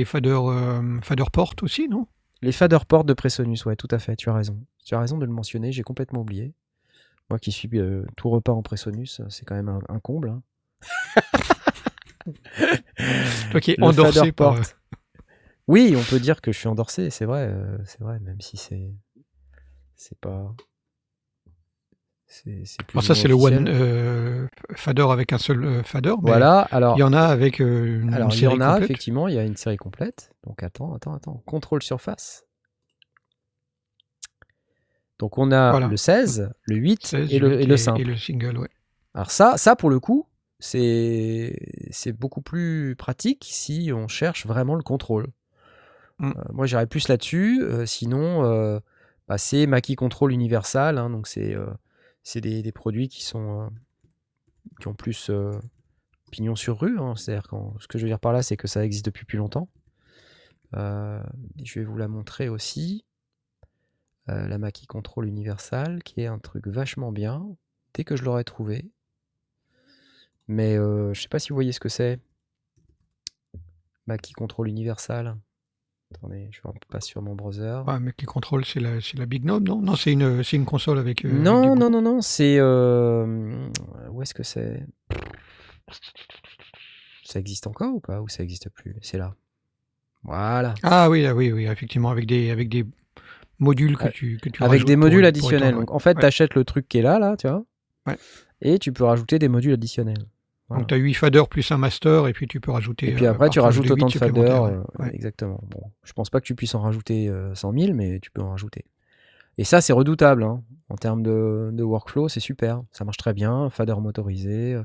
euh, 0.49 1.01
fader 1.01 1.25
port 1.31 1.53
aussi, 1.61 1.87
non? 1.87 2.07
Les 2.41 2.51
fader 2.53 2.79
ports 2.87 3.03
de 3.03 3.13
Presonus, 3.13 3.65
ouais, 3.65 3.75
tout 3.75 3.89
à 3.91 3.99
fait, 3.99 4.15
tu 4.15 4.29
as 4.29 4.33
raison. 4.33 4.57
Tu 4.85 4.95
as 4.95 4.99
raison 4.99 5.17
de 5.17 5.25
le 5.25 5.31
mentionner, 5.31 5.71
j'ai 5.71 5.83
complètement 5.83 6.21
oublié. 6.21 6.53
Moi 7.29 7.37
qui 7.37 7.51
suis 7.51 7.69
euh, 7.75 8.05
tout 8.15 8.29
repas 8.29 8.53
en 8.53 8.61
Presonus, 8.63 9.21
c'est 9.29 9.45
quand 9.45 9.55
même 9.55 9.69
un, 9.69 9.79
un 9.89 9.99
comble. 9.99 10.29
hein. 10.29 10.41
Toi 13.51 13.59
qui 13.61 13.71
es 13.71 13.81
endorsé 13.83 14.31
par... 14.31 14.55
port. 14.55 14.63
Oui, 15.67 15.95
on 15.97 16.03
peut 16.03 16.19
dire 16.19 16.41
que 16.41 16.51
je 16.51 16.57
suis 16.57 16.67
endorsé, 16.67 17.09
c'est 17.11 17.25
vrai, 17.25 17.47
euh, 17.51 17.77
c'est 17.85 17.99
vrai, 18.01 18.19
même 18.19 18.41
si 18.41 18.57
c'est 18.57 18.91
c'est 19.95 20.17
pas 20.17 20.55
c'est 22.31 22.63
Alors 22.93 23.03
ça 23.03 23.15
c'est 23.15 23.27
le 23.27 23.33
one 23.33 23.67
euh, 23.67 24.47
fader 24.75 25.07
avec 25.09 25.33
un 25.33 25.39
seul 25.39 25.63
euh, 25.65 25.83
fader. 25.83 26.13
mais 26.21 26.29
Voilà, 26.29 26.59
alors 26.71 26.95
Il 26.95 26.99
y 26.99 27.03
en 27.03 27.11
a 27.11 27.21
avec 27.23 27.59
euh, 27.59 28.01
une, 28.01 28.13
alors 28.13 28.27
une 28.29 28.33
il 28.37 28.43
y 28.43 28.47
en 28.47 28.51
série 28.51 28.61
a 28.61 28.67
complète. 28.73 28.83
effectivement, 28.83 29.27
il 29.27 29.33
y 29.33 29.39
a 29.39 29.43
une 29.43 29.57
série 29.57 29.77
complète. 29.77 30.31
Donc 30.45 30.61
attends, 30.61 30.93
attends, 30.93 31.15
attends, 31.15 31.41
contrôle 31.47 31.81
surface. 31.81 32.45
Donc 35.17 35.37
on 35.39 35.51
a 35.51 35.71
Voilà. 35.71 35.87
le 35.87 35.97
16, 35.97 36.51
le 36.63 36.75
8 36.75 37.05
16, 37.07 37.33
et, 37.33 37.39
le, 37.39 37.53
et 37.53 37.57
huit 37.57 37.65
le 37.65 37.77
simple. 37.77 38.01
Et 38.01 38.03
le 38.03 38.15
single, 38.15 38.57
ouais. 38.59 38.69
Alors 39.15 39.31
ça, 39.31 39.57
ça 39.57 39.75
pour 39.75 39.89
le 39.89 39.99
coup, 39.99 40.27
c'est 40.59 41.57
c'est 41.89 42.13
beaucoup 42.13 42.41
plus 42.41 42.95
pratique 42.95 43.47
si 43.49 43.91
on 43.93 44.07
cherche 44.07 44.45
vraiment 44.45 44.75
le 44.75 44.83
contrôle. 44.83 45.27
Mm. 46.19 46.31
Moi, 46.53 46.67
j'irais 46.67 46.85
plus 46.87 47.07
là-dessus. 47.07 47.63
sinon, 47.85 48.79
bah, 49.27 49.37
c'est 49.39 49.65
Mackie 49.65 49.95
Control 49.95 50.31
Universal. 50.31 50.97
hein, 50.99 51.09
donc 51.09 51.27
c'est 51.27 51.55
c'est 52.23 52.41
des, 52.41 52.61
des 52.61 52.71
produits 52.71 53.07
qui 53.07 53.23
sont 53.23 53.61
euh, 53.61 53.69
qui 54.79 54.87
ont 54.87 54.93
plus 54.93 55.29
euh, 55.29 55.51
pignon 56.31 56.55
sur 56.55 56.79
rue. 56.79 56.99
hein. 56.99 57.15
C'est-à-dire 57.15 57.47
qu'en- 57.47 57.77
ce 57.79 57.87
que 57.87 57.97
je 57.97 58.03
veux 58.03 58.09
dire 58.09 58.19
par 58.19 58.33
là, 58.33 58.41
c'est 58.43 58.57
que 58.57 58.67
ça 58.67 58.83
existe 58.85 59.05
depuis 59.05 59.25
plus 59.25 59.37
longtemps. 59.37 59.69
Euh, 60.75 61.23
je 61.63 61.79
vais 61.79 61.85
vous 61.85 61.97
la 61.97 62.07
montrer 62.07 62.49
aussi. 62.49 63.03
Euh, 64.29 64.47
la 64.47 64.57
Mackie 64.59 64.85
Control 64.85 65.25
Universal, 65.27 66.03
qui 66.03 66.21
est 66.21 66.27
un 66.27 66.37
truc 66.39 66.67
vachement 66.67 67.11
bien. 67.11 67.47
Dès 67.95 68.03
que 68.03 68.15
je 68.15 68.23
l'aurai 68.23 68.43
trouvé. 68.43 68.91
Mais 70.47 70.75
je 70.75 71.19
sais 71.19 71.27
pas 71.27 71.39
si 71.39 71.49
vous 71.49 71.55
voyez 71.55 71.71
ce 71.71 71.79
que 71.79 71.89
c'est. 71.89 72.19
Mackie 74.05 74.33
Control 74.33 74.67
Universal. 74.67 75.35
Attendez, 76.15 76.49
je 76.51 76.59
passe 76.89 77.05
sur 77.05 77.21
mon 77.21 77.35
browser. 77.35 77.81
Ouais, 77.87 77.99
mais 77.99 78.11
qui 78.13 78.25
contrôle, 78.25 78.65
c'est 78.65 78.79
la, 78.79 78.99
c'est 78.99 79.17
la 79.17 79.25
Big 79.27 79.43
Knob, 79.43 79.67
non? 79.67 79.79
Non, 79.81 79.95
c'est 79.95 80.11
une, 80.11 80.41
une 80.53 80.65
console 80.65 80.97
avec. 80.97 81.23
euh, 81.23 81.29
avec 81.29 81.41
non, 81.43 81.75
non, 81.75 81.89
non, 81.89 82.01
non, 82.01 82.21
c'est. 82.21 82.57
euh, 82.59 83.67
Où 84.11 84.21
est-ce 84.23 84.33
que 84.33 84.41
c'est? 84.43 84.85
Ça 87.23 87.39
existe 87.39 87.67
encore 87.67 87.93
ou 87.93 87.99
pas? 87.99 88.21
Ou 88.21 88.27
ça 88.27 88.41
existe 88.43 88.69
plus? 88.69 88.95
C'est 89.01 89.17
là. 89.19 89.35
Voilà. 90.23 90.73
Ah 90.83 91.09
oui, 91.09 91.25
ah 91.25 91.35
oui, 91.35 91.51
oui, 91.51 91.65
effectivement, 91.67 92.09
avec 92.09 92.25
des, 92.25 92.49
avec 92.49 92.69
des 92.69 92.85
modules 93.59 93.95
que 93.97 94.05
Ouais. 94.05 94.11
tu, 94.11 94.37
que 94.41 94.49
tu 94.49 94.63
Avec 94.63 94.85
des 94.85 94.95
modules 94.95 95.21
pour 95.21 95.27
additionnels. 95.27 95.69
étendre, 95.69 95.79
Donc 95.81 95.91
en 95.91 95.99
fait, 95.99 96.15
ouais. 96.15 96.21
tu 96.21 96.25
achètes 96.25 96.55
le 96.55 96.63
truc 96.65 96.87
qui 96.89 96.97
est 96.97 97.01
là, 97.03 97.19
là, 97.19 97.37
tu 97.37 97.47
vois. 97.47 97.63
Ouais. 98.07 98.17
Et 98.61 98.79
tu 98.79 98.91
peux 98.91 99.03
rajouter 99.03 99.37
des 99.37 99.47
modules 99.47 99.73
additionnels. 99.73 100.25
Voilà. 100.69 100.81
Donc 100.81 100.87
tu 100.89 100.93
as 100.93 100.97
8 100.97 101.13
faders 101.15 101.47
plus 101.49 101.69
un 101.71 101.77
master, 101.77 102.27
et 102.27 102.33
puis 102.33 102.47
tu 102.47 102.59
peux 102.61 102.71
rajouter. 102.71 103.09
Et 103.09 103.15
puis 103.15 103.25
euh, 103.25 103.31
après, 103.31 103.49
tu 103.49 103.59
rajoutes 103.59 103.87
de 103.87 103.93
autant 103.93 104.05
de 104.07 104.11
faders. 104.13 104.63
euh, 104.63 104.81
ouais. 104.99 105.13
Exactement. 105.13 105.59
Bon, 105.67 105.81
je 106.03 106.13
pense 106.13 106.29
pas 106.29 106.39
que 106.39 106.45
tu 106.45 106.55
puisses 106.55 106.75
en 106.75 106.81
rajouter 106.81 107.27
euh, 107.27 107.53
100 107.55 107.73
000, 107.73 107.93
mais 107.93 108.19
tu 108.19 108.29
peux 108.31 108.41
en 108.41 108.51
rajouter. 108.51 108.85
Et 109.57 109.63
ça, 109.65 109.81
c'est 109.81 109.93
redoutable. 109.93 110.43
hein. 110.43 110.63
En 110.89 110.95
termes 110.95 111.21
de, 111.21 111.69
de 111.73 111.83
workflow, 111.83 112.29
c'est 112.29 112.39
super. 112.39 112.81
Ça 112.91 113.03
marche 113.03 113.17
très 113.17 113.33
bien. 113.33 113.69
Fader 113.69 113.95
motorisé, 113.99 114.75
euh, 114.75 114.83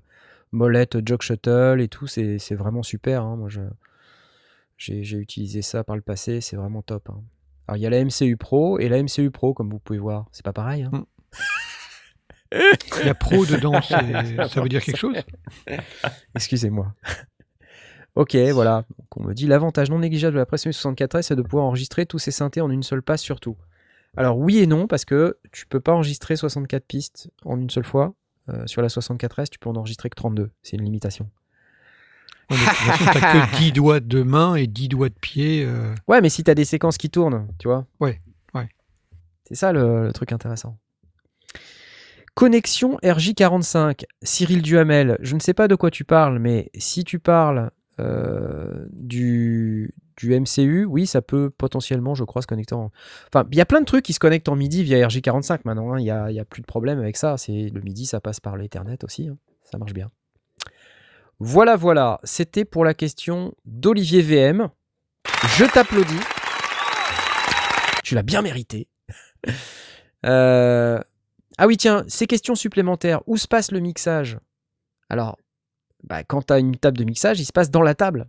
molette, 0.52 1.06
jog 1.06 1.22
shuttle 1.22 1.80
et 1.80 1.88
tout, 1.88 2.06
c'est 2.06 2.38
vraiment 2.54 2.82
super. 2.82 3.22
hein. 3.22 3.36
Moi, 3.36 3.48
j'ai 3.48 3.62
j'ai 5.02 5.18
utilisé 5.18 5.62
ça 5.62 5.84
par 5.84 5.96
le 5.96 6.02
passé. 6.02 6.40
C'est 6.40 6.56
vraiment 6.56 6.82
top. 6.82 7.08
hein. 7.10 7.22
Alors, 7.68 7.76
il 7.76 7.80
y 7.82 7.86
a 7.86 7.90
la 7.90 8.04
MCU 8.04 8.36
Pro 8.36 8.78
et 8.78 8.88
la 8.88 9.02
MCU 9.02 9.30
Pro, 9.30 9.54
comme 9.54 9.70
vous 9.70 9.78
pouvez 9.78 9.98
voir. 9.98 10.26
C'est 10.32 10.44
pas 10.44 10.52
pareil. 10.52 10.84
Mm. 10.90 11.04
Il 12.52 13.06
y 13.06 13.08
a 13.08 13.14
pro 13.14 13.44
dedans, 13.46 13.80
ça 13.82 14.00
veut 14.60 14.68
dire 14.68 14.82
quelque 14.82 14.96
chose 14.98 15.16
Excusez-moi. 16.34 16.94
ok, 18.14 18.36
voilà. 18.52 18.84
Donc, 18.98 19.16
on 19.16 19.22
me 19.24 19.34
dit 19.34 19.46
l'avantage 19.46 19.90
non 19.90 19.98
négligeable 19.98 20.34
de 20.34 20.38
la 20.38 20.46
Presonus 20.46 20.78
64S, 20.80 21.22
c'est 21.22 21.36
de 21.36 21.42
pouvoir 21.42 21.64
enregistrer 21.66 22.06
tous 22.06 22.18
ces 22.18 22.30
synthés 22.30 22.60
en 22.60 22.70
une 22.70 22.82
seule 22.82 23.02
passe 23.02 23.22
surtout. 23.22 23.56
Alors 24.16 24.38
oui 24.38 24.58
et 24.58 24.66
non, 24.66 24.86
parce 24.86 25.04
que 25.04 25.38
tu 25.50 25.66
peux 25.66 25.80
pas 25.80 25.92
enregistrer 25.92 26.36
64 26.36 26.84
pistes 26.86 27.30
en 27.44 27.58
une 27.58 27.70
seule 27.70 27.84
fois. 27.84 28.14
Euh, 28.50 28.62
sur 28.66 28.82
la 28.82 28.88
64S, 28.88 29.48
tu 29.48 29.58
peux 29.58 29.70
en 29.70 29.74
enregistrer 29.76 30.10
que 30.10 30.14
32. 30.16 30.50
C'est 30.62 30.76
une 30.76 30.84
limitation. 30.84 31.28
Ouais, 32.50 32.56
façon, 32.58 33.04
t'as 33.12 33.46
que 33.48 33.56
10 33.56 33.72
doigts 33.72 34.00
de 34.00 34.22
main 34.22 34.54
et 34.54 34.66
10 34.66 34.88
doigts 34.88 35.08
de 35.08 35.14
pied. 35.14 35.64
euh, 35.66 35.94
Ouais, 36.08 36.20
mais 36.20 36.28
si 36.28 36.44
tu 36.44 36.50
as 36.50 36.54
des 36.54 36.66
séquences 36.66 36.98
qui 36.98 37.08
tournent, 37.08 37.48
tu 37.58 37.68
vois. 37.68 37.86
Ouais, 38.00 38.20
ouais. 38.54 38.68
C'est 39.48 39.54
ça 39.54 39.72
le, 39.72 40.04
le 40.04 40.12
truc 40.12 40.30
intéressant. 40.30 40.76
Connexion 42.34 42.98
RJ45. 43.02 44.04
Cyril 44.22 44.62
Duhamel, 44.62 45.18
je 45.20 45.34
ne 45.34 45.40
sais 45.40 45.54
pas 45.54 45.68
de 45.68 45.74
quoi 45.74 45.90
tu 45.90 46.04
parles, 46.04 46.38
mais 46.38 46.70
si 46.76 47.04
tu 47.04 47.18
parles 47.18 47.70
euh, 48.00 48.86
du, 48.90 49.94
MCU, 50.22 50.84
oui, 50.84 51.06
ça 51.06 51.22
peut 51.22 51.50
potentiellement, 51.50 52.14
je 52.14 52.24
crois, 52.24 52.42
se 52.42 52.46
connecter 52.46 52.74
en. 52.74 52.90
Enfin, 53.32 53.46
il 53.52 53.56
y 53.58 53.60
a 53.60 53.66
plein 53.66 53.80
de 53.80 53.84
trucs 53.86 54.04
qui 54.04 54.12
se 54.12 54.18
connectent 54.18 54.48
en 54.48 54.56
MIDI 54.56 54.82
via 54.82 55.06
RJ45 55.06 55.60
maintenant. 55.64 55.92
hein. 55.92 55.98
Il 56.00 56.04
n'y 56.04 56.40
a 56.40 56.44
plus 56.44 56.60
de 56.62 56.66
problème 56.66 56.98
avec 56.98 57.16
ça. 57.16 57.36
C'est 57.36 57.70
Le 57.72 57.80
MIDI, 57.80 58.06
ça 58.06 58.20
passe 58.20 58.40
par 58.40 58.56
l'Ethernet 58.56 59.02
aussi. 59.04 59.28
hein. 59.28 59.36
Ça 59.70 59.78
marche 59.78 59.94
bien. 59.94 60.10
Voilà, 61.40 61.76
voilà. 61.76 62.20
C'était 62.24 62.64
pour 62.64 62.84
la 62.84 62.94
question 62.94 63.54
d'Olivier 63.64 64.22
VM. 64.22 64.68
Je 65.56 65.64
t'applaudis. 65.64 66.20
Tu 68.02 68.14
l'as 68.14 68.22
bien 68.22 68.42
mérité. 68.42 68.88
Euh, 70.26 71.00
Ah 71.58 71.66
oui, 71.66 71.76
tiens, 71.76 72.04
ces 72.08 72.26
questions 72.26 72.54
supplémentaires. 72.54 73.22
Où 73.26 73.36
se 73.36 73.46
passe 73.46 73.70
le 73.70 73.80
mixage? 73.80 74.38
Alors, 75.08 75.38
bah, 76.02 76.24
quand 76.24 76.46
tu 76.46 76.52
as 76.52 76.58
une 76.58 76.76
table 76.76 76.98
de 76.98 77.04
mixage, 77.04 77.40
il 77.40 77.44
se 77.44 77.52
passe 77.52 77.70
dans 77.70 77.82
la 77.82 77.94
table. 77.94 78.28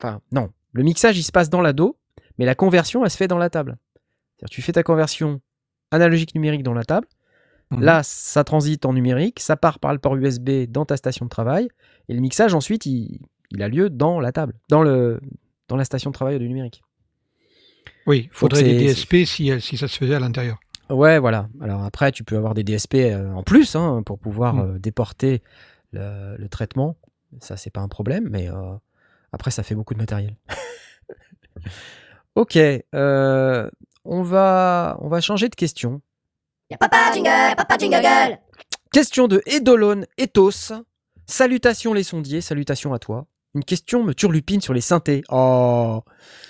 Enfin, 0.00 0.20
non. 0.32 0.50
Le 0.72 0.82
mixage, 0.82 1.18
il 1.18 1.22
se 1.22 1.32
passe 1.32 1.50
dans 1.50 1.60
la 1.60 1.72
dos, 1.72 1.96
mais 2.38 2.44
la 2.44 2.54
conversion, 2.54 3.04
elle 3.04 3.10
se 3.10 3.16
fait 3.16 3.28
dans 3.28 3.38
la 3.38 3.50
table. 3.50 3.78
C'est-à-dire, 4.36 4.50
tu 4.50 4.62
fais 4.62 4.72
ta 4.72 4.82
conversion 4.82 5.40
analogique 5.90 6.34
numérique 6.34 6.62
dans 6.62 6.74
la 6.74 6.84
table. 6.84 7.06
Mhm. 7.70 7.82
Là, 7.82 8.02
ça 8.02 8.44
transite 8.44 8.86
en 8.86 8.92
numérique, 8.92 9.40
ça 9.40 9.56
part 9.56 9.78
par 9.78 9.92
le 9.92 9.98
port 9.98 10.16
USB 10.16 10.66
dans 10.68 10.84
ta 10.84 10.96
station 10.96 11.26
de 11.26 11.30
travail, 11.30 11.68
et 12.08 12.14
le 12.14 12.20
mixage, 12.20 12.54
ensuite, 12.54 12.86
il, 12.86 13.20
il 13.50 13.62
a 13.62 13.68
lieu 13.68 13.90
dans 13.90 14.20
la 14.20 14.32
table, 14.32 14.54
dans, 14.68 14.82
le, 14.82 15.20
dans 15.68 15.76
la 15.76 15.84
station 15.84 16.10
de 16.10 16.14
travail 16.14 16.38
du 16.38 16.48
numérique. 16.48 16.82
Oui, 18.06 18.28
il 18.30 18.30
faudrait 18.30 18.62
des 18.62 18.86
DSP 18.86 19.26
si, 19.26 19.50
euh, 19.50 19.60
si 19.60 19.76
ça 19.76 19.86
se 19.86 19.98
faisait 19.98 20.14
à 20.14 20.20
l'intérieur. 20.20 20.58
Ouais, 20.90 21.18
voilà. 21.18 21.48
Alors 21.60 21.82
après, 21.84 22.12
tu 22.12 22.24
peux 22.24 22.36
avoir 22.36 22.54
des 22.54 22.64
DSP 22.64 22.94
euh, 22.96 23.32
en 23.32 23.42
plus 23.42 23.76
hein, 23.76 24.02
pour 24.04 24.18
pouvoir 24.18 24.54
Mm. 24.54 24.60
euh, 24.60 24.78
déporter 24.78 25.42
le, 25.92 26.36
le 26.36 26.48
traitement. 26.48 26.96
Ça, 27.40 27.56
c'est 27.56 27.70
pas 27.70 27.80
un 27.80 27.88
problème, 27.88 28.26
mais 28.30 28.48
euh, 28.50 28.74
après, 29.32 29.50
ça 29.50 29.62
fait 29.62 29.74
beaucoup 29.74 29.92
de 29.94 29.98
matériel. 29.98 30.34
ok, 32.34 32.56
euh, 32.94 33.70
on 34.04 34.22
va 34.22 34.96
on 35.00 35.08
va 35.08 35.20
changer 35.20 35.48
de 35.48 35.54
question. 35.54 36.00
Papa 36.78 37.12
jingle, 37.12 37.56
papa 37.56 37.76
jingle. 37.78 38.38
Question 38.92 39.28
de 39.28 39.42
Edolone 39.46 40.06
Ethos. 40.16 40.72
Salutations 41.26 41.92
les 41.92 42.02
sondiers, 42.02 42.40
salutations 42.40 42.94
à 42.94 42.98
toi. 42.98 43.26
Une 43.54 43.64
question 43.64 44.02
me 44.04 44.14
turlupine 44.14 44.60
sur 44.60 44.72
les 44.74 44.80
synthés. 44.80 45.22
Oh, 45.30 46.02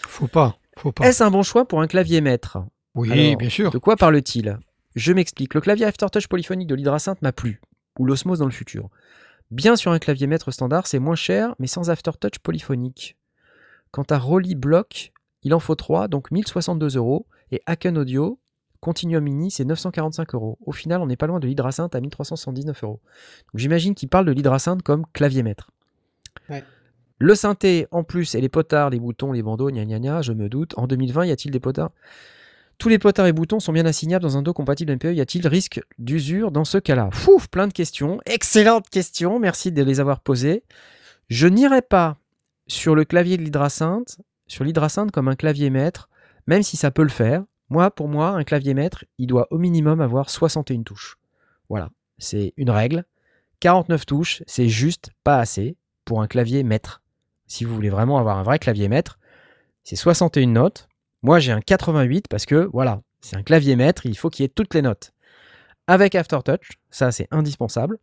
Faut 0.06 0.28
pas, 0.28 0.56
faut 0.76 0.92
pas. 0.92 1.06
est-ce 1.08 1.22
un 1.24 1.30
bon 1.30 1.42
choix 1.42 1.66
pour 1.66 1.80
un 1.80 1.86
clavier 1.88 2.20
maître? 2.20 2.58
Oui, 2.98 3.12
Alors, 3.12 3.36
bien 3.36 3.48
sûr. 3.48 3.70
De 3.70 3.78
quoi 3.78 3.96
parle-t-il? 3.96 4.58
Je 4.96 5.12
m'explique. 5.12 5.54
Le 5.54 5.60
clavier 5.60 5.86
Aftertouch 5.86 6.26
polyphonique 6.26 6.68
de 6.68 6.74
l'hydrasynth 6.74 7.22
m'a 7.22 7.32
plu, 7.32 7.60
ou 7.98 8.04
l'osmose 8.04 8.40
dans 8.40 8.46
le 8.46 8.50
futur. 8.50 8.90
Bien 9.50 9.76
sur 9.76 9.92
un 9.92 9.98
clavier 9.98 10.26
maître 10.26 10.50
standard, 10.50 10.86
c'est 10.86 10.98
moins 10.98 11.14
cher, 11.14 11.54
mais 11.58 11.68
sans 11.68 11.90
Aftertouch 11.90 12.40
polyphonique. 12.40 13.16
Quant 13.92 14.02
à 14.10 14.18
Rolly 14.18 14.56
Block, 14.56 15.12
il 15.44 15.54
en 15.54 15.60
faut 15.60 15.76
3, 15.76 16.08
donc 16.08 16.30
1062 16.32 16.96
euros, 16.96 17.26
et 17.52 17.62
Haken 17.66 17.96
Audio, 17.98 18.40
Continuum 18.80 19.22
Mini, 19.22 19.50
c'est 19.50 19.64
945 19.64 20.34
euros. 20.34 20.58
Au 20.66 20.72
final, 20.72 21.00
on 21.00 21.06
n'est 21.06 21.16
pas 21.16 21.26
loin 21.26 21.38
de 21.38 21.46
l'hydrasynth 21.46 21.94
à 21.94 22.00
1379 22.00 22.84
euros. 22.84 23.00
Donc 23.52 23.60
j'imagine 23.60 23.94
qu'il 23.94 24.08
parle 24.08 24.26
de 24.26 24.32
l'hydrasynth 24.32 24.82
comme 24.82 25.04
clavier 25.12 25.42
maître. 25.42 25.70
Ouais. 26.50 26.64
Le 27.18 27.34
synthé, 27.34 27.86
en 27.90 28.04
plus, 28.04 28.34
et 28.34 28.40
les 28.40 28.48
potards, 28.48 28.90
les 28.90 29.00
boutons, 29.00 29.32
les 29.32 29.42
bandeaux, 29.42 29.70
gna 29.70 29.84
gna 29.84 29.98
gna, 29.98 30.22
je 30.22 30.32
me 30.32 30.48
doute. 30.48 30.74
En 30.76 30.86
2020, 30.86 31.26
y 31.26 31.30
a-t-il 31.30 31.50
des 31.50 31.60
potards? 31.60 31.90
Tous 32.78 32.88
les 32.88 32.98
potards 32.98 33.26
et 33.26 33.32
boutons 33.32 33.60
sont 33.60 33.72
bien 33.72 33.86
assignables 33.86 34.22
dans 34.22 34.36
un 34.38 34.42
dos 34.42 34.52
compatible 34.52 34.94
MPE. 34.94 35.14
Y 35.14 35.20
a-t-il 35.20 35.46
risque 35.46 35.80
d'usure 35.98 36.52
dans 36.52 36.64
ce 36.64 36.78
cas-là? 36.78 37.10
Fouf, 37.12 37.48
plein 37.48 37.66
de 37.66 37.72
questions. 37.72 38.20
Excellentes 38.24 38.88
questions. 38.88 39.38
Merci 39.38 39.72
de 39.72 39.82
les 39.82 40.00
avoir 40.00 40.20
posées. 40.20 40.62
Je 41.28 41.46
n'irai 41.48 41.82
pas 41.82 42.16
sur 42.68 42.94
le 42.94 43.04
clavier 43.04 43.36
de 43.36 43.42
l'hydrasynth, 43.42 44.18
sur 44.46 44.64
l'hydrasynth 44.64 45.10
comme 45.10 45.28
un 45.28 45.34
clavier 45.34 45.70
maître, 45.70 46.08
même 46.46 46.62
si 46.62 46.76
ça 46.76 46.90
peut 46.90 47.02
le 47.02 47.08
faire. 47.08 47.44
Moi, 47.68 47.90
pour 47.90 48.08
moi, 48.08 48.30
un 48.30 48.44
clavier 48.44 48.74
maître, 48.74 49.04
il 49.18 49.26
doit 49.26 49.48
au 49.50 49.58
minimum 49.58 50.00
avoir 50.00 50.30
61 50.30 50.82
touches. 50.82 51.18
Voilà, 51.68 51.90
c'est 52.16 52.54
une 52.56 52.70
règle. 52.70 53.04
49 53.60 54.06
touches, 54.06 54.42
c'est 54.46 54.68
juste 54.68 55.10
pas 55.24 55.38
assez 55.38 55.76
pour 56.04 56.22
un 56.22 56.26
clavier 56.26 56.62
maître. 56.62 57.02
Si 57.46 57.64
vous 57.64 57.74
voulez 57.74 57.90
vraiment 57.90 58.18
avoir 58.18 58.38
un 58.38 58.42
vrai 58.42 58.58
clavier 58.58 58.88
maître, 58.88 59.18
c'est 59.82 59.96
61 59.96 60.46
notes. 60.46 60.87
Moi, 61.22 61.38
j'ai 61.40 61.52
un 61.52 61.60
88 61.60 62.26
parce 62.28 62.46
que, 62.46 62.68
voilà, 62.72 63.02
c'est 63.20 63.36
un 63.36 63.42
clavier 63.42 63.76
maître, 63.76 64.06
il 64.06 64.16
faut 64.16 64.30
qu'il 64.30 64.44
y 64.44 64.46
ait 64.46 64.52
toutes 64.54 64.74
les 64.74 64.82
notes. 64.82 65.12
Avec 65.86 66.14
Aftertouch, 66.14 66.78
ça 66.90 67.10
c'est 67.10 67.26
indispensable. 67.30 67.98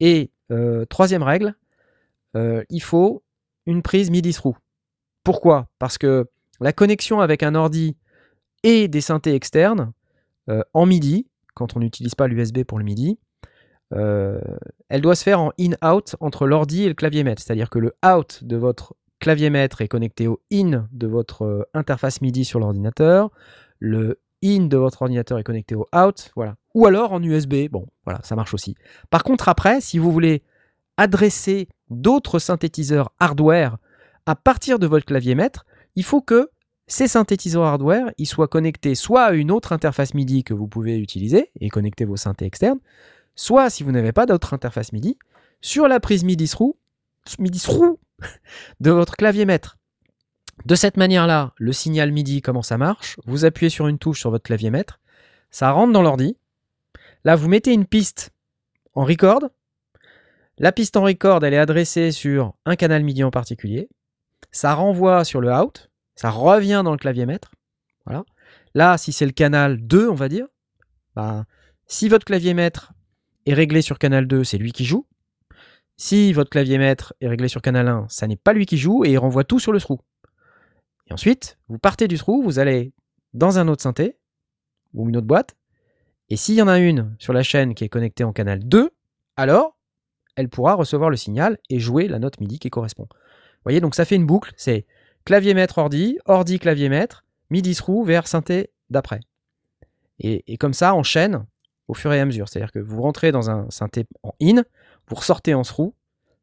Et 0.00 0.30
euh, 0.50 0.84
troisième 0.84 1.22
règle, 1.22 1.54
euh, 2.36 2.62
il 2.68 2.82
faut 2.82 3.22
une 3.66 3.82
prise 3.82 4.10
MIDI 4.10 4.32
through. 4.32 4.56
Pourquoi? 5.24 5.68
Parce 5.78 5.98
que 5.98 6.28
la 6.60 6.72
connexion 6.72 7.20
avec 7.20 7.42
un 7.42 7.54
ordi 7.54 7.96
et 8.62 8.88
des 8.88 9.00
synthés 9.00 9.34
externes 9.34 9.92
euh, 10.50 10.62
en 10.74 10.86
MIDI, 10.86 11.26
quand 11.54 11.76
on 11.76 11.80
n'utilise 11.80 12.14
pas 12.14 12.28
l'USB 12.28 12.64
pour 12.64 12.78
le 12.78 12.84
MIDI, 12.84 13.18
elle 13.90 15.00
doit 15.02 15.14
se 15.14 15.22
faire 15.22 15.40
en 15.40 15.52
in-out 15.56 16.16
entre 16.18 16.48
l'ordi 16.48 16.82
et 16.82 16.88
le 16.88 16.94
clavier 16.94 17.22
maître. 17.22 17.40
C'est-à-dire 17.40 17.70
que 17.70 17.78
le 17.78 17.94
out 18.04 18.42
de 18.42 18.56
votre 18.56 18.96
clavier 19.18 19.50
maître 19.50 19.80
est 19.80 19.88
connecté 19.88 20.26
au 20.26 20.40
in 20.52 20.88
de 20.92 21.06
votre 21.06 21.42
euh, 21.42 21.62
interface 21.74 22.20
MIDI 22.20 22.44
sur 22.44 22.60
l'ordinateur. 22.60 23.30
Le 23.78 24.20
in 24.44 24.66
de 24.66 24.76
votre 24.76 25.02
ordinateur 25.02 25.38
est 25.38 25.44
connecté 25.44 25.74
au 25.74 25.86
out. 25.94 26.30
Voilà. 26.36 26.56
Ou 26.74 26.86
alors 26.86 27.12
en 27.12 27.22
USB. 27.22 27.68
Bon, 27.70 27.86
voilà, 28.04 28.20
ça 28.22 28.36
marche 28.36 28.54
aussi. 28.54 28.74
Par 29.10 29.24
contre, 29.24 29.48
après, 29.48 29.80
si 29.80 29.98
vous 29.98 30.12
voulez 30.12 30.42
adresser 30.96 31.68
d'autres 31.90 32.38
synthétiseurs 32.38 33.12
hardware 33.18 33.78
à 34.26 34.34
partir 34.36 34.78
de 34.78 34.86
votre 34.86 35.06
clavier 35.06 35.34
maître, 35.34 35.64
il 35.96 36.04
faut 36.04 36.20
que 36.20 36.50
ces 36.86 37.08
synthétiseurs 37.08 37.64
hardware 37.64 38.10
soient 38.24 38.48
connectés 38.48 38.94
soit 38.94 39.24
à 39.24 39.32
une 39.32 39.50
autre 39.50 39.72
interface 39.72 40.14
MIDI 40.14 40.44
que 40.44 40.54
vous 40.54 40.68
pouvez 40.68 40.98
utiliser 40.98 41.50
et 41.60 41.70
connecter 41.70 42.04
vos 42.04 42.16
synthés 42.16 42.44
externes, 42.44 42.80
soit 43.34 43.70
si 43.70 43.82
vous 43.82 43.92
n'avez 43.92 44.12
pas 44.12 44.26
d'autre 44.26 44.54
interface 44.54 44.92
MIDI, 44.92 45.18
sur 45.60 45.88
la 45.88 45.98
prise 46.00 46.24
MIDI 46.24 46.46
through, 46.46 46.74
MIDI 47.38 47.58
de 48.80 48.90
votre 48.90 49.16
clavier 49.16 49.44
maître. 49.44 49.78
De 50.64 50.74
cette 50.74 50.96
manière-là, 50.96 51.52
le 51.56 51.72
signal 51.72 52.12
MIDI, 52.12 52.40
comment 52.40 52.62
ça 52.62 52.78
marche? 52.78 53.16
Vous 53.26 53.44
appuyez 53.44 53.70
sur 53.70 53.88
une 53.88 53.98
touche 53.98 54.20
sur 54.20 54.30
votre 54.30 54.44
clavier 54.44 54.70
maître, 54.70 55.00
ça 55.50 55.70
rentre 55.70 55.92
dans 55.92 56.02
l'ordi. 56.02 56.36
Là, 57.24 57.36
vous 57.36 57.48
mettez 57.48 57.72
une 57.72 57.86
piste 57.86 58.30
en 58.94 59.04
record. 59.04 59.50
La 60.58 60.72
piste 60.72 60.96
en 60.96 61.02
record, 61.02 61.44
elle 61.44 61.54
est 61.54 61.58
adressée 61.58 62.12
sur 62.12 62.54
un 62.64 62.76
canal 62.76 63.02
MIDI 63.02 63.24
en 63.24 63.30
particulier. 63.30 63.88
Ça 64.52 64.74
renvoie 64.74 65.24
sur 65.24 65.40
le 65.40 65.52
out, 65.52 65.90
ça 66.14 66.30
revient 66.30 66.82
dans 66.84 66.92
le 66.92 66.98
clavier 66.98 67.26
maître. 67.26 67.50
Voilà. 68.06 68.24
Là, 68.74 68.98
si 68.98 69.12
c'est 69.12 69.26
le 69.26 69.32
canal 69.32 69.78
2, 69.84 70.08
on 70.08 70.14
va 70.14 70.28
dire, 70.28 70.46
bah, 71.16 71.44
si 71.86 72.08
votre 72.08 72.24
clavier 72.24 72.54
maître 72.54 72.92
est 73.46 73.54
réglé 73.54 73.82
sur 73.82 73.98
canal 73.98 74.26
2, 74.26 74.44
c'est 74.44 74.58
lui 74.58 74.72
qui 74.72 74.84
joue. 74.84 75.06
Si 75.96 76.32
votre 76.32 76.50
clavier 76.50 76.78
maître 76.78 77.14
est 77.20 77.28
réglé 77.28 77.48
sur 77.48 77.62
canal 77.62 77.86
1, 77.86 78.06
ça 78.08 78.26
n'est 78.26 78.36
pas 78.36 78.52
lui 78.52 78.66
qui 78.66 78.78
joue 78.78 79.04
et 79.04 79.10
il 79.12 79.18
renvoie 79.18 79.44
tout 79.44 79.60
sur 79.60 79.72
le 79.72 79.80
through. 79.80 80.00
Et 81.06 81.12
ensuite, 81.12 81.58
vous 81.68 81.78
partez 81.78 82.08
du 82.08 82.18
through, 82.18 82.42
vous 82.42 82.58
allez 82.58 82.92
dans 83.32 83.58
un 83.58 83.68
autre 83.68 83.82
synthé 83.82 84.16
ou 84.92 85.08
une 85.08 85.16
autre 85.16 85.26
boîte. 85.26 85.56
Et 86.30 86.36
s'il 86.36 86.56
y 86.56 86.62
en 86.62 86.68
a 86.68 86.78
une 86.78 87.14
sur 87.18 87.32
la 87.32 87.42
chaîne 87.42 87.74
qui 87.74 87.84
est 87.84 87.88
connectée 87.88 88.24
en 88.24 88.32
canal 88.32 88.60
2, 88.66 88.90
alors 89.36 89.76
elle 90.36 90.48
pourra 90.48 90.74
recevoir 90.74 91.10
le 91.10 91.16
signal 91.16 91.58
et 91.70 91.78
jouer 91.78 92.08
la 92.08 92.18
note 92.18 92.40
MIDI 92.40 92.58
qui 92.58 92.70
correspond. 92.70 93.06
Vous 93.10 93.62
voyez, 93.64 93.80
donc 93.80 93.94
ça 93.94 94.04
fait 94.04 94.16
une 94.16 94.26
boucle, 94.26 94.52
c'est 94.56 94.86
clavier 95.24 95.54
maître 95.54 95.78
ordi, 95.78 96.18
ordi 96.24 96.58
clavier 96.58 96.88
maître, 96.88 97.24
MIDI 97.50 97.74
through 97.74 98.04
vers 98.04 98.26
synthé 98.26 98.70
d'après. 98.90 99.20
Et, 100.18 100.42
et 100.52 100.56
comme 100.56 100.74
ça, 100.74 100.94
on 100.94 101.02
chaîne 101.02 101.46
au 101.86 101.94
fur 101.94 102.12
et 102.12 102.20
à 102.20 102.24
mesure. 102.24 102.48
C'est-à-dire 102.48 102.72
que 102.72 102.78
vous 102.78 103.02
rentrez 103.02 103.30
dans 103.30 103.50
un 103.50 103.70
synthé 103.70 104.06
en 104.22 104.32
in, 104.42 104.64
vous 105.08 105.16
ressortez 105.16 105.54
en 105.54 105.62
through, 105.62 105.92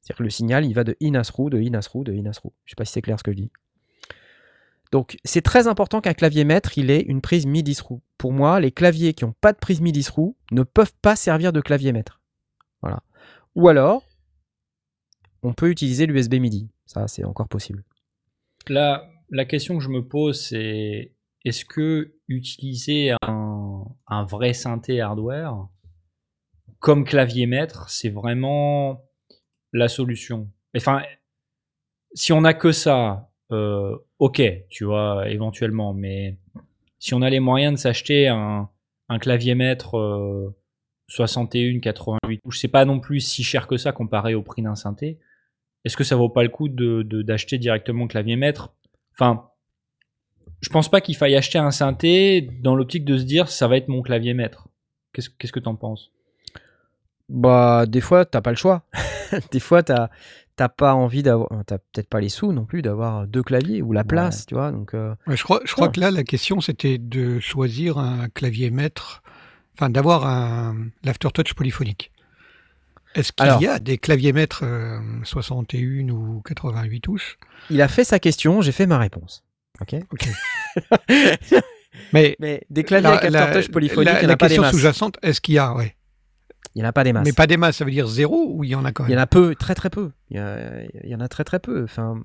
c'est-à-dire 0.01 0.17
que 0.17 0.23
le 0.23 0.29
signal, 0.29 0.65
il 0.65 0.73
va 0.73 0.83
de 0.83 0.95
in 1.01 1.15
à 1.15 1.21
de 1.21 1.57
in 1.57 1.73
à 1.73 1.81
de 2.03 2.11
in 2.13 2.25
à 2.25 2.31
through. 2.31 2.53
Je 2.65 2.71
sais 2.71 2.75
pas 2.75 2.85
si 2.85 2.93
c'est 2.93 3.01
clair 3.01 3.19
ce 3.19 3.23
que 3.23 3.31
je 3.31 3.37
dis. 3.37 3.51
Donc, 4.91 5.17
c'est 5.23 5.41
très 5.41 5.67
important 5.67 6.01
qu'un 6.01 6.13
clavier 6.13 6.43
maître, 6.43 6.77
il 6.77 6.91
ait 6.91 7.01
une 7.01 7.21
prise 7.21 7.45
MIDI 7.45 7.75
through. 7.75 8.01
Pour 8.17 8.33
moi, 8.33 8.59
les 8.59 8.71
claviers 8.71 9.13
qui 9.13 9.23
n'ont 9.23 9.33
pas 9.39 9.53
de 9.53 9.57
prise 9.57 9.79
MIDI 9.79 10.03
through 10.03 10.35
ne 10.51 10.63
peuvent 10.63 10.93
pas 11.01 11.15
servir 11.15 11.53
de 11.53 11.61
clavier 11.61 11.93
maître. 11.93 12.19
Voilà. 12.81 13.03
Ou 13.55 13.69
alors, 13.69 14.03
on 15.43 15.53
peut 15.53 15.69
utiliser 15.69 16.07
l'USB 16.07 16.35
MIDI. 16.35 16.69
Ça, 16.85 17.07
c'est 17.07 17.23
encore 17.23 17.47
possible. 17.47 17.83
Là, 18.67 19.09
la 19.29 19.45
question 19.45 19.77
que 19.77 19.83
je 19.83 19.89
me 19.89 20.05
pose, 20.05 20.41
c'est 20.41 21.13
est-ce 21.45 21.63
que 21.63 22.15
utiliser 22.27 23.13
un 23.21 24.25
vrai 24.25 24.53
synthé 24.53 24.99
hardware 24.99 25.67
comme 26.81 27.05
clavier 27.05 27.45
maître, 27.45 27.89
c'est 27.89 28.09
vraiment 28.09 29.05
la 29.71 29.87
solution 29.87 30.49
Enfin, 30.75 31.03
si 32.13 32.31
on 32.33 32.41
n'a 32.41 32.53
que 32.53 32.71
ça, 32.71 33.29
euh, 33.51 33.97
ok, 34.19 34.41
tu 34.69 34.85
vois, 34.85 35.29
éventuellement, 35.29 35.93
mais 35.93 36.37
si 36.99 37.13
on 37.13 37.21
a 37.21 37.29
les 37.29 37.39
moyens 37.39 37.73
de 37.73 37.79
s'acheter 37.79 38.27
un, 38.27 38.69
clavier 39.19 39.55
maître 39.55 39.97
euh, 39.97 40.55
61, 41.09 41.81
88, 41.81 42.41
c'est 42.51 42.69
pas 42.69 42.85
non 42.85 43.01
plus 43.01 43.19
si 43.19 43.43
cher 43.43 43.67
que 43.67 43.75
ça 43.75 43.91
comparé 43.91 44.33
au 44.33 44.41
prix 44.41 44.61
d'un 44.61 44.75
synthé. 44.75 45.19
Est-ce 45.83 45.97
que 45.97 46.05
ça 46.05 46.15
vaut 46.15 46.29
pas 46.29 46.43
le 46.43 46.49
coup 46.49 46.69
de 46.69 47.01
de- 47.03 47.21
d'acheter 47.21 47.57
directement 47.57 48.03
le 48.03 48.07
clavier 48.07 48.37
maître? 48.37 48.73
Enfin, 49.13 49.49
je 50.61 50.69
pense 50.69 50.89
pas 50.89 51.01
qu'il 51.01 51.17
faille 51.17 51.35
acheter 51.35 51.57
un 51.57 51.71
synthé 51.71 52.41
dans 52.61 52.75
l'optique 52.75 53.03
de 53.03 53.17
se 53.17 53.23
dire 53.23 53.49
ça 53.49 53.67
va 53.67 53.75
être 53.75 53.89
mon 53.89 54.01
clavier 54.01 54.33
maître. 54.33 54.69
Qu'est-ce 55.11 55.51
que 55.51 55.59
t'en 55.59 55.75
penses? 55.75 56.11
Bah, 57.31 57.85
des 57.87 58.01
fois, 58.01 58.25
t'as 58.25 58.41
pas 58.41 58.51
le 58.51 58.57
choix. 58.57 58.83
des 59.51 59.59
fois, 59.59 59.81
t'as 59.83 60.09
t'as 60.57 60.67
pas 60.69 60.93
envie 60.93 61.23
d'avoir, 61.23 61.49
t'as 61.65 61.77
peut-être 61.79 62.09
pas 62.09 62.19
les 62.19 62.29
sous 62.29 62.51
non 62.51 62.65
plus 62.65 62.81
d'avoir 62.81 63.25
deux 63.25 63.41
claviers 63.41 63.81
ou 63.81 63.93
la 63.93 64.03
place, 64.03 64.45
tu 64.45 64.53
vois. 64.53 64.71
Donc, 64.71 64.93
euh, 64.93 65.15
Ouais, 65.25 65.37
je 65.37 65.43
crois, 65.43 65.61
je 65.65 65.71
crois 65.73 65.87
que 65.89 65.99
là, 65.99 66.11
la 66.11 66.23
question, 66.23 66.59
c'était 66.61 66.97
de 66.97 67.39
choisir 67.39 67.97
un 67.97 68.27
clavier 68.29 68.69
maître, 68.69 69.23
enfin, 69.75 69.89
d'avoir 69.89 70.27
un 70.27 70.75
l'aftertouch 71.03 71.53
polyphonique. 71.53 72.11
Est-ce 73.15 73.31
qu'il 73.31 73.45
y 73.61 73.67
a 73.67 73.79
des 73.79 73.97
claviers 73.97 74.33
maîtres 74.33 74.63
euh, 74.63 74.99
61 75.23 76.09
ou 76.09 76.41
88 76.45 76.99
touches? 77.01 77.37
Il 77.69 77.81
a 77.81 77.87
fait 77.87 78.03
sa 78.03 78.19
question, 78.19 78.61
j'ai 78.61 78.71
fait 78.73 78.85
ma 78.87 78.97
réponse. 78.99 79.43
Ok. 79.81 79.95
Ok. 80.11 80.27
Mais 82.13 82.35
Mais 82.39 82.61
des 82.69 82.83
claviers 82.83 83.09
la, 83.09 83.17
avec 83.17 83.35
aftertouch 83.35 83.71
polyphonique, 83.71 84.05
la- 84.13 84.21
il 84.21 84.25
en 84.25 84.29
la 84.29 84.37
pas 84.37 84.47
question 84.47 84.63
sous-jacente, 84.69 85.17
est-ce 85.23 85.41
qu'il 85.41 85.55
y 85.55 85.59
a 85.59 85.73
ouais. 85.73 85.95
Il 86.75 86.79
n'y 86.81 86.85
en 86.85 86.89
a 86.89 86.93
pas 86.93 87.03
des 87.03 87.11
masses. 87.13 87.25
Mais 87.25 87.33
pas 87.33 87.47
des 87.47 87.57
masses, 87.57 87.77
ça 87.77 87.85
veut 87.85 87.91
dire 87.91 88.07
zéro 88.07 88.45
ou 88.55 88.63
il 88.63 88.69
y 88.69 88.75
en 88.75 88.85
a 88.85 88.91
quand 88.91 89.03
Il 89.05 89.07
y 89.07 89.09
même 89.11 89.19
en 89.19 89.23
a 89.23 89.27
peu, 89.27 89.55
très 89.55 89.75
très 89.75 89.89
peu. 89.89 90.11
Il 90.29 90.37
y, 90.37 90.39
a- 90.39 90.83
il 91.03 91.09
y 91.09 91.15
en 91.15 91.19
a 91.19 91.27
très 91.27 91.43
très 91.43 91.59
peu. 91.59 91.83
Enfin, 91.83 92.21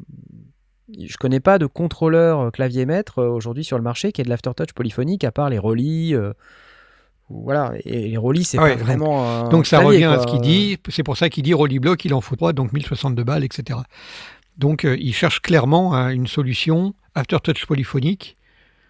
je 0.96 1.16
connais 1.16 1.40
pas 1.40 1.58
de 1.58 1.66
contrôleur 1.66 2.40
euh, 2.40 2.50
clavier 2.50 2.86
maître 2.86 3.18
euh, 3.20 3.28
aujourd'hui 3.28 3.64
sur 3.64 3.76
le 3.76 3.82
marché 3.82 4.12
qui 4.12 4.20
ait 4.20 4.24
de 4.24 4.28
l'aftertouch 4.30 4.72
polyphonique 4.72 5.24
à 5.24 5.32
part 5.32 5.50
les 5.50 5.58
Rolly. 5.58 6.14
euh, 6.14 6.32
voilà, 7.28 7.72
et 7.84 8.08
les 8.08 8.16
Rolly, 8.16 8.44
c'est 8.44 8.56
ouais, 8.58 8.70
pas 8.70 8.76
donc- 8.76 8.84
vraiment. 8.86 9.46
un 9.46 9.48
Donc 9.48 9.66
ça 9.66 9.78
clavier, 9.80 10.06
revient 10.06 10.16
à 10.16 10.22
ce 10.22 10.28
qu'il 10.28 10.40
dit. 10.40 10.78
C'est 10.90 11.02
pour 11.02 11.16
ça 11.16 11.28
qu'il 11.28 11.42
dit 11.42 11.54
Rolly 11.54 11.80
Block, 11.80 12.04
il 12.04 12.14
en 12.14 12.20
faut 12.20 12.36
trois, 12.36 12.52
donc 12.52 12.72
1062 12.72 13.24
balles, 13.24 13.42
etc. 13.42 13.80
Donc 14.58 14.84
euh, 14.84 14.96
il 15.00 15.12
cherche 15.12 15.40
clairement 15.42 15.92
hein, 15.94 16.10
une 16.10 16.28
solution 16.28 16.94
aftertouch 17.16 17.66
polyphonique, 17.66 18.36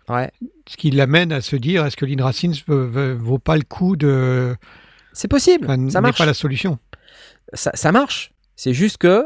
Ouais, 0.09 0.30
ce 0.68 0.76
qui 0.76 0.90
l'amène 0.92 1.32
à 1.32 1.40
se 1.40 1.57
dire 1.57 1.84
est-ce 1.86 1.97
que 1.97 2.05
l'Inracines 2.05 2.53
ne 2.68 3.12
vaut 3.14 3.38
pas 3.38 3.57
le 3.57 3.64
coup 3.64 3.97
de. 3.97 4.55
C'est 5.17 5.29
possible, 5.29 5.64
enfin, 5.64 5.89
ça 5.91 6.01
n'est 6.01 6.09
marche. 6.09 6.19
pas 6.19 6.27
la 6.27 6.35
solution. 6.35 6.79
Ça, 7.53 7.71
ça 7.75 7.93
marche. 7.93 8.33
C'est 8.57 8.73
juste 8.75 8.99
que 8.99 9.25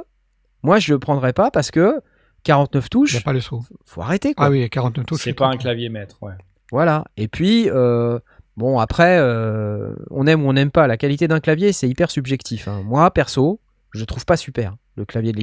moi, 0.62 0.78
je 0.78 0.92
le 0.92 0.98
prendrais 0.98 1.32
pas 1.32 1.50
parce 1.50 1.70
que 1.70 2.00
49 2.44 2.82
Il 2.82 2.86
n'y 2.86 2.88
touches, 2.88 3.16
a 3.16 3.20
pas 3.20 3.32
le 3.32 3.40
saut. 3.40 3.62
faut 3.84 4.02
arrêter 4.02 4.34
quoi. 4.34 4.46
Ah 4.46 4.50
oui, 4.50 4.68
49 4.68 5.06
touches. 5.06 5.22
C'est 5.22 5.32
pas 5.32 5.46
un 5.48 5.56
clavier 5.56 5.88
maître, 5.88 6.16
ouais. 6.22 6.32
Voilà. 6.72 7.04
Et 7.16 7.28
puis, 7.28 7.68
euh, 7.70 8.18
bon, 8.56 8.78
après, 8.78 9.18
euh, 9.18 9.94
on 10.10 10.26
aime 10.26 10.44
ou 10.44 10.48
on 10.48 10.52
n'aime 10.52 10.70
pas. 10.70 10.86
La 10.86 10.96
qualité 10.96 11.28
d'un 11.28 11.40
clavier, 11.40 11.72
c'est 11.72 11.88
hyper 11.88 12.10
subjectif. 12.10 12.68
hein. 12.68 12.82
Moi, 12.84 13.10
perso, 13.12 13.60
je 13.92 14.04
trouve 14.04 14.24
pas 14.24 14.36
super 14.36 14.76
le 14.96 15.04
clavier 15.04 15.32
de 15.32 15.36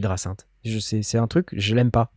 sais, 0.80 1.02
c'est 1.04 1.18
un 1.18 1.28
truc, 1.28 1.50
je 1.54 1.76
l'aime 1.76 1.92
pas. 1.92 2.12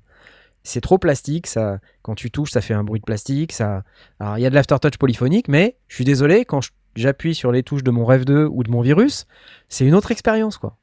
C'est 0.62 0.80
trop 0.82 0.98
plastique. 0.98 1.46
Ça, 1.46 1.78
quand 2.02 2.14
tu 2.14 2.30
touches, 2.30 2.50
ça 2.50 2.60
fait 2.60 2.74
un 2.74 2.84
bruit 2.84 3.00
de 3.00 3.04
plastique. 3.04 3.52
Ça, 3.52 3.82
alors 4.18 4.36
il 4.38 4.42
y 4.42 4.46
a 4.46 4.50
de 4.50 4.54
l'aftertouch 4.54 4.98
polyphonique, 4.98 5.48
mais 5.48 5.76
je 5.88 5.94
suis 5.96 6.04
désolé 6.04 6.44
quand 6.44 6.60
je- 6.60 6.70
j'appuie 6.96 7.34
sur 7.34 7.52
les 7.52 7.62
touches 7.62 7.82
de 7.84 7.90
mon 7.90 8.04
Rêve 8.04 8.24
2 8.24 8.46
ou 8.46 8.62
de 8.62 8.70
mon 8.70 8.80
Virus, 8.80 9.26
c'est 9.68 9.84
une 9.86 9.94
autre 9.94 10.10
expérience, 10.10 10.58
quoi. 10.58 10.76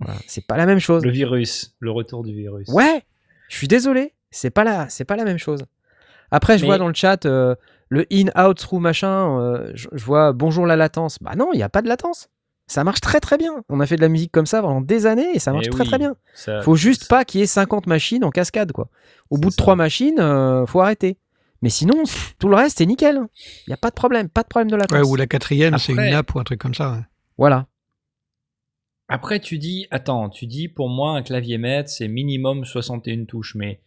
Voilà. 0.00 0.18
C'est 0.26 0.46
pas 0.46 0.56
la 0.56 0.66
même 0.66 0.80
chose. 0.80 1.04
Le 1.04 1.10
virus, 1.10 1.74
le 1.78 1.90
retour 1.90 2.24
du 2.24 2.34
virus. 2.34 2.68
Ouais, 2.68 3.02
je 3.48 3.56
suis 3.56 3.68
désolé, 3.68 4.12
c'est 4.30 4.50
pas 4.50 4.64
la, 4.64 4.88
c'est 4.88 5.04
pas 5.04 5.16
la 5.16 5.24
même 5.24 5.38
chose. 5.38 5.64
Après, 6.30 6.58
je 6.58 6.62
Mais- 6.62 6.68
vois 6.68 6.78
dans 6.78 6.88
le 6.88 6.94
chat 6.94 7.24
euh, 7.26 7.54
le 7.88 8.04
in 8.12 8.26
out 8.40 8.58
through 8.58 8.80
machin, 8.80 9.38
euh, 9.40 9.70
je, 9.74 9.88
je 9.92 10.04
vois 10.04 10.32
bonjour 10.32 10.66
la 10.66 10.74
latence. 10.76 11.18
Bah 11.20 11.34
non, 11.36 11.50
il 11.52 11.60
y 11.60 11.62
a 11.62 11.68
pas 11.68 11.80
de 11.80 11.88
latence. 11.88 12.28
Ça 12.66 12.82
marche 12.82 13.00
très 13.02 13.20
très 13.20 13.36
bien. 13.38 13.62
On 13.68 13.78
a 13.80 13.86
fait 13.86 13.96
de 13.96 14.00
la 14.00 14.08
musique 14.08 14.32
comme 14.32 14.46
ça 14.46 14.62
pendant 14.62 14.80
des 14.80 15.06
années 15.06 15.28
et 15.34 15.38
ça 15.38 15.52
marche 15.52 15.66
Eh 15.68 15.70
très 15.70 15.82
oui, 15.82 15.88
très 15.88 15.98
bien. 15.98 16.16
ça- 16.34 16.62
Faut 16.62 16.76
juste 16.76 17.02
ça- 17.02 17.08
pas 17.08 17.24
qu'il 17.24 17.40
y 17.40 17.44
ait 17.44 17.46
50 17.46 17.86
machines 17.86 18.24
en 18.24 18.30
cascade 18.30 18.72
quoi. 18.72 18.88
Au 19.30 19.36
bout 19.38 19.50
de 19.50 19.54
trois 19.54 19.76
machines, 19.76 20.18
euh, 20.18 20.66
faut 20.66 20.80
arrêter. 20.80 21.18
Mais 21.64 21.70
sinon, 21.70 22.04
tout 22.38 22.48
le 22.48 22.56
reste 22.56 22.76
c'est 22.76 22.84
nickel. 22.84 23.22
Il 23.66 23.70
y 23.70 23.72
a 23.72 23.78
pas 23.78 23.88
de 23.88 23.94
problème, 23.94 24.28
pas 24.28 24.42
de 24.42 24.48
problème 24.48 24.70
de 24.70 24.76
latence. 24.76 24.98
Ouais, 24.98 25.08
ou 25.08 25.16
la 25.16 25.26
quatrième, 25.26 25.78
c'est 25.78 25.92
une 25.92 26.10
nappe 26.10 26.34
ou 26.34 26.38
un 26.38 26.44
truc 26.44 26.60
comme 26.60 26.74
ça. 26.74 26.92
ouais. 26.92 27.00
Voilà. 27.38 27.68
Après, 29.08 29.40
tu 29.40 29.56
dis, 29.56 29.86
attends, 29.90 30.28
tu 30.28 30.46
dis 30.46 30.68
pour 30.68 30.90
moi 30.90 31.16
un 31.16 31.22
clavier 31.22 31.56
maître 31.56 31.88
c'est 31.88 32.06
minimum 32.06 32.66
61 32.66 33.24
touches, 33.24 33.54
mais 33.54 33.80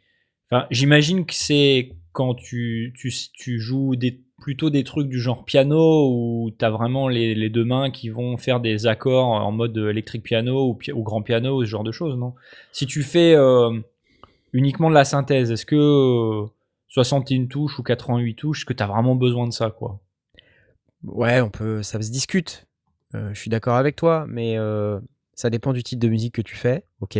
enfin, 0.49 0.65
j'imagine 0.71 1.27
que 1.27 1.35
c'est 1.35 1.91
quand 2.13 2.33
tu, 2.33 2.95
tu, 2.97 3.13
tu 3.33 3.59
joues 3.59 3.95
des, 3.95 4.23
plutôt 4.41 4.71
des 4.71 4.83
trucs 4.83 5.07
du 5.07 5.19
genre 5.19 5.45
piano 5.45 6.09
où 6.11 6.49
tu 6.57 6.65
as 6.65 6.71
vraiment 6.71 7.07
les, 7.09 7.35
les 7.35 7.49
deux 7.51 7.65
mains 7.65 7.91
qui 7.91 8.09
vont 8.09 8.37
faire 8.37 8.59
des 8.59 8.87
accords 8.87 9.27
en 9.27 9.51
mode 9.51 9.77
électrique 9.77 10.23
piano 10.23 10.67
ou, 10.67 10.79
ou 10.95 11.03
grand 11.03 11.21
piano, 11.21 11.63
ce 11.63 11.69
genre 11.69 11.83
de 11.83 11.91
choses, 11.91 12.17
non? 12.17 12.33
Si 12.71 12.87
tu 12.87 13.03
fais 13.03 13.35
euh, 13.35 13.69
uniquement 14.51 14.89
de 14.89 14.95
la 14.95 15.05
synthèse, 15.05 15.51
est-ce 15.51 15.67
que 15.67 15.75
euh, 15.75 16.47
61 16.87 17.47
touches 17.47 17.79
ou 17.79 17.83
88 17.83 18.35
touches, 18.35 18.59
est-ce 18.59 18.65
que 18.65 18.73
tu 18.73 18.83
as 18.83 18.87
vraiment 18.87 19.15
besoin 19.15 19.47
de 19.47 19.53
ça, 19.53 19.71
quoi 19.71 19.99
Ouais, 21.03 21.41
on 21.41 21.49
peut, 21.49 21.83
ça 21.83 22.01
se 22.01 22.11
discute. 22.11 22.67
Euh, 23.15 23.33
je 23.33 23.39
suis 23.39 23.49
d'accord 23.49 23.75
avec 23.75 23.95
toi, 23.95 24.25
mais 24.27 24.57
euh, 24.57 24.99
ça 25.33 25.49
dépend 25.49 25.73
du 25.73 25.83
type 25.83 25.99
de 25.99 26.09
musique 26.09 26.35
que 26.35 26.41
tu 26.41 26.55
fais, 26.55 26.85
ok. 27.01 27.19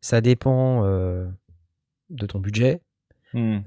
Ça 0.00 0.20
dépend 0.20 0.84
euh, 0.84 1.28
de 2.10 2.26
ton 2.26 2.38
budget. 2.38 2.80
Hmm. 3.32 3.58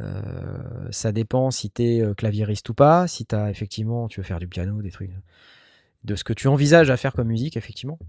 Ça 0.90 1.12
dépend 1.12 1.52
si 1.52 1.70
t'es 1.70 2.02
euh, 2.02 2.14
claviériste 2.14 2.68
ou 2.70 2.74
pas, 2.74 3.08
si 3.08 3.26
t'as 3.26 3.50
effectivement, 3.50 4.08
tu 4.08 4.20
veux 4.20 4.24
faire 4.24 4.40
du 4.40 4.48
piano, 4.48 4.82
des 4.82 4.90
trucs, 4.90 5.12
de 6.04 6.16
ce 6.16 6.24
que 6.24 6.34
tu 6.34 6.48
envisages 6.48 6.90
à 6.90 6.98
faire 6.98 7.14
comme 7.14 7.28
musique, 7.28 7.58
effectivement. 7.58 8.00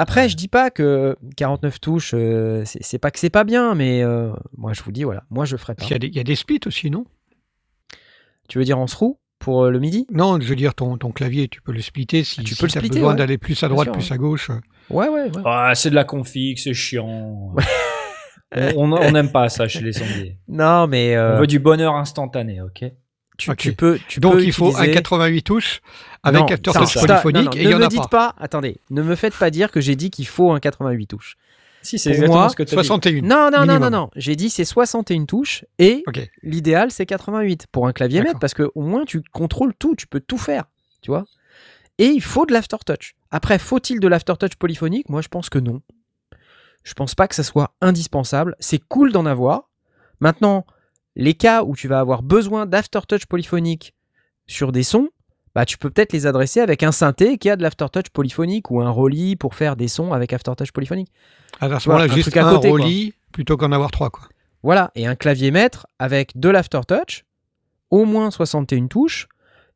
Après, 0.00 0.28
je 0.28 0.36
dis 0.36 0.46
pas 0.46 0.70
que 0.70 1.16
49 1.36 1.80
touches, 1.80 2.12
euh, 2.14 2.62
c'est 2.64 2.98
pas 3.00 3.10
que 3.10 3.18
c'est 3.18 3.30
pas 3.30 3.42
bien, 3.42 3.74
mais 3.74 4.00
euh, 4.04 4.30
moi 4.56 4.72
je 4.72 4.80
vous 4.84 4.92
dis, 4.92 5.02
voilà, 5.02 5.24
moi 5.28 5.44
je 5.44 5.56
ferais 5.56 5.74
pas. 5.74 5.84
Il 5.86 5.90
y, 5.90 5.94
a 5.94 5.98
des, 5.98 6.06
il 6.06 6.14
y 6.14 6.20
a 6.20 6.24
des 6.24 6.36
splits 6.36 6.60
aussi, 6.66 6.88
non? 6.88 7.04
Tu 8.48 8.58
veux 8.58 8.64
dire 8.64 8.78
en 8.78 8.86
roue 8.86 9.18
pour 9.40 9.64
euh, 9.64 9.70
le 9.70 9.80
midi? 9.80 10.06
Non, 10.12 10.40
je 10.40 10.46
veux 10.46 10.54
dire, 10.54 10.76
ton, 10.76 10.96
ton 10.98 11.10
clavier, 11.10 11.48
tu 11.48 11.60
peux 11.60 11.72
le 11.72 11.80
splitter 11.82 12.22
si, 12.22 12.36
Ah, 12.38 12.44
tu 12.44 12.54
si 12.54 12.60
peux 12.60 12.66
le 12.66 12.70
splitter, 12.70 13.00
besoin 13.00 13.10
ouais. 13.10 13.16
d'aller 13.18 13.38
plus 13.38 13.60
à 13.64 13.68
droite, 13.68 13.86
sûr, 13.86 13.92
plus 13.92 14.08
ouais. 14.10 14.14
à 14.14 14.18
gauche. 14.18 14.50
Ouais, 14.88 15.08
ouais, 15.08 15.22
ouais. 15.24 15.42
Ah, 15.44 15.72
c'est 15.74 15.90
de 15.90 15.96
la 15.96 16.04
config, 16.04 16.58
c'est 16.58 16.74
chiant. 16.74 17.56
on 18.76 19.10
n'aime 19.10 19.32
pas 19.32 19.48
ça 19.48 19.66
chez 19.66 19.80
les 19.80 19.92
sondiers. 19.92 20.38
Non, 20.46 20.86
mais 20.86 21.16
euh, 21.16 21.36
On 21.36 21.40
veut 21.40 21.48
du 21.48 21.58
bonheur 21.58 21.96
instantané, 21.96 22.60
ok? 22.62 22.84
tu, 23.56 23.72
peux, 23.72 23.98
tu 24.08 24.20
Donc 24.20 24.34
peux 24.34 24.44
il 24.44 24.52
faut 24.52 24.76
un 24.76 24.86
88 24.88 25.42
touches 25.42 25.80
avec 26.22 26.40
Non, 26.40 26.46
polyphonique 26.72 27.34
non, 27.34 27.42
non, 27.44 27.50
et 27.52 27.62
il 27.62 27.64
y 27.64 27.68
ne 27.70 27.74
en 27.74 27.78
me 27.78 27.84
a 27.84 27.88
dites 27.88 28.00
pas. 28.10 28.32
pas. 28.32 28.34
Attendez, 28.38 28.78
ne 28.90 29.02
me 29.02 29.14
faites 29.14 29.34
pas 29.36 29.50
dire 29.50 29.70
que 29.70 29.80
j'ai 29.80 29.96
dit 29.96 30.10
qu'il 30.10 30.26
faut 30.26 30.52
un 30.52 30.60
88 30.60 31.06
touches. 31.06 31.36
Si, 31.82 31.98
c'est 31.98 32.10
exactement 32.10 32.48
ce 32.48 32.56
que 32.56 32.66
61. 32.66 33.22
Non, 33.22 33.28
non, 33.28 33.50
non, 33.50 33.60
minimum. 33.60 33.78
non, 33.82 33.90
non. 33.90 34.10
J'ai 34.16 34.34
dit 34.36 34.50
c'est 34.50 34.64
61 34.64 35.24
touches 35.26 35.64
et 35.78 36.02
l'idéal 36.42 36.90
c'est 36.90 37.06
88 37.06 37.66
pour 37.70 37.86
un 37.86 37.92
clavier 37.92 38.22
maître 38.22 38.38
parce 38.40 38.54
que 38.54 38.70
au 38.74 38.82
moins 38.82 39.04
tu 39.04 39.22
contrôles 39.32 39.74
tout, 39.78 39.94
tu 39.94 40.06
peux 40.06 40.20
tout 40.20 40.38
faire, 40.38 40.64
tu 41.02 41.10
vois. 41.10 41.24
Et 41.98 42.06
il 42.06 42.22
faut 42.22 42.46
de 42.46 42.52
l'aftertouch. 42.52 43.14
Après, 43.30 43.58
faut-il 43.58 44.00
de 44.00 44.08
l'aftertouch 44.08 44.54
polyphonique? 44.56 45.08
Moi, 45.08 45.20
je 45.20 45.28
pense 45.28 45.50
que 45.50 45.58
non. 45.58 45.82
Je 46.84 46.94
pense 46.94 47.14
pas 47.14 47.26
que 47.28 47.34
ça 47.34 47.42
soit 47.42 47.74
indispensable. 47.80 48.54
C'est 48.60 48.78
cool 48.78 49.12
d'en 49.12 49.26
avoir. 49.26 49.68
Maintenant, 50.20 50.64
les 51.16 51.34
cas 51.34 51.64
où 51.64 51.74
tu 51.74 51.88
vas 51.88 51.98
avoir 51.98 52.22
besoin 52.22 52.66
d'aftertouch 52.66 53.26
polyphonique 53.26 53.94
sur 54.46 54.70
des 54.72 54.84
sons, 54.84 55.08
bah, 55.58 55.66
tu 55.66 55.76
peux 55.76 55.90
peut-être 55.90 56.12
les 56.12 56.24
adresser 56.24 56.60
avec 56.60 56.84
un 56.84 56.92
synthé 56.92 57.36
qui 57.36 57.50
a 57.50 57.56
de 57.56 57.64
l'aftertouch 57.64 58.10
polyphonique 58.12 58.70
ou 58.70 58.80
un 58.80 58.90
Rolly 58.90 59.34
pour 59.34 59.56
faire 59.56 59.74
des 59.74 59.88
sons 59.88 60.12
avec 60.12 60.32
aftertouch 60.32 60.70
polyphonique. 60.70 61.08
À 61.60 61.80
ce 61.80 61.88
moment-là, 61.88 62.06
juste 62.06 62.36
un 62.36 62.54
côté, 62.54 62.68
quoi. 62.68 62.78
Rolly 62.78 63.12
plutôt 63.32 63.56
qu'en 63.56 63.72
avoir 63.72 63.90
trois. 63.90 64.08
Quoi. 64.08 64.28
Voilà, 64.62 64.92
et 64.94 65.08
un 65.08 65.16
clavier 65.16 65.50
maître 65.50 65.88
avec 65.98 66.38
de 66.38 66.48
l'aftertouch, 66.48 67.24
au 67.90 68.04
moins 68.04 68.30
61 68.30 68.86
touches, 68.86 69.26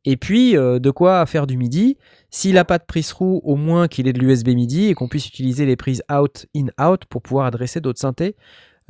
et 0.05 0.15
puis 0.15 0.55
euh, 0.55 0.79
de 0.79 0.89
quoi 0.89 1.25
faire 1.25 1.47
du 1.47 1.57
MIDI. 1.57 1.97
S'il 2.29 2.53
n'a 2.53 2.63
pas 2.63 2.77
de 2.77 2.85
prise 2.85 3.11
roue, 3.11 3.41
au 3.43 3.57
moins 3.57 3.89
qu'il 3.89 4.07
ait 4.07 4.13
de 4.13 4.19
l'USB 4.19 4.55
MIDI 4.55 4.87
et 4.87 4.93
qu'on 4.93 5.09
puisse 5.09 5.27
utiliser 5.27 5.65
les 5.65 5.75
prises 5.75 6.01
out, 6.09 6.45
in, 6.55 6.67
out 6.81 7.03
pour 7.09 7.21
pouvoir 7.21 7.45
adresser 7.45 7.81
d'autres 7.81 7.99
synthés 7.99 8.37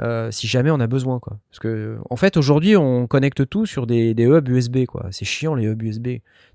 euh, 0.02 0.32
si 0.32 0.48
jamais 0.48 0.72
on 0.72 0.80
a 0.80 0.88
besoin. 0.88 1.20
Quoi. 1.20 1.40
Parce 1.50 1.60
que, 1.60 1.98
en 2.10 2.16
fait, 2.16 2.38
aujourd'hui, 2.38 2.76
on 2.76 3.08
connecte 3.08 3.48
tout 3.50 3.66
sur 3.66 3.86
des, 3.88 4.14
des 4.14 4.24
hubs 4.26 4.48
USB. 4.48 4.86
quoi. 4.86 5.08
C'est 5.12 5.26
chiant 5.26 5.56
les 5.56 5.66
hubs 5.68 5.82
USB. 5.82 6.08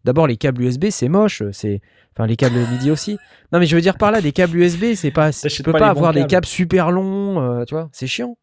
D'abord, 0.05 0.27
les 0.27 0.37
câbles 0.37 0.63
USB, 0.63 0.87
c'est 0.91 1.09
moche. 1.09 1.43
C'est... 1.53 1.81
Enfin, 2.17 2.27
les 2.27 2.37
câbles 2.37 2.57
MIDI 2.73 2.91
aussi. 2.91 3.19
Non, 3.53 3.59
mais 3.61 3.67
je 3.67 3.75
veux 3.77 3.83
dire 3.83 3.97
par 3.97 4.11
là, 4.11 4.21
des 4.21 4.33
câbles 4.33 4.57
USB, 4.57 4.95
c'est 4.95 5.11
pas. 5.13 5.31
Tu 5.33 5.63
peux 5.63 5.73
pas 5.73 5.89
avoir 5.89 6.13
des 6.13 6.21
câbles. 6.21 6.31
câbles 6.31 6.47
super 6.47 6.91
longs, 6.91 7.41
euh, 7.41 7.65
tu 7.65 7.75
vois, 7.75 7.89
c'est 7.93 8.07
chiant. 8.09 8.37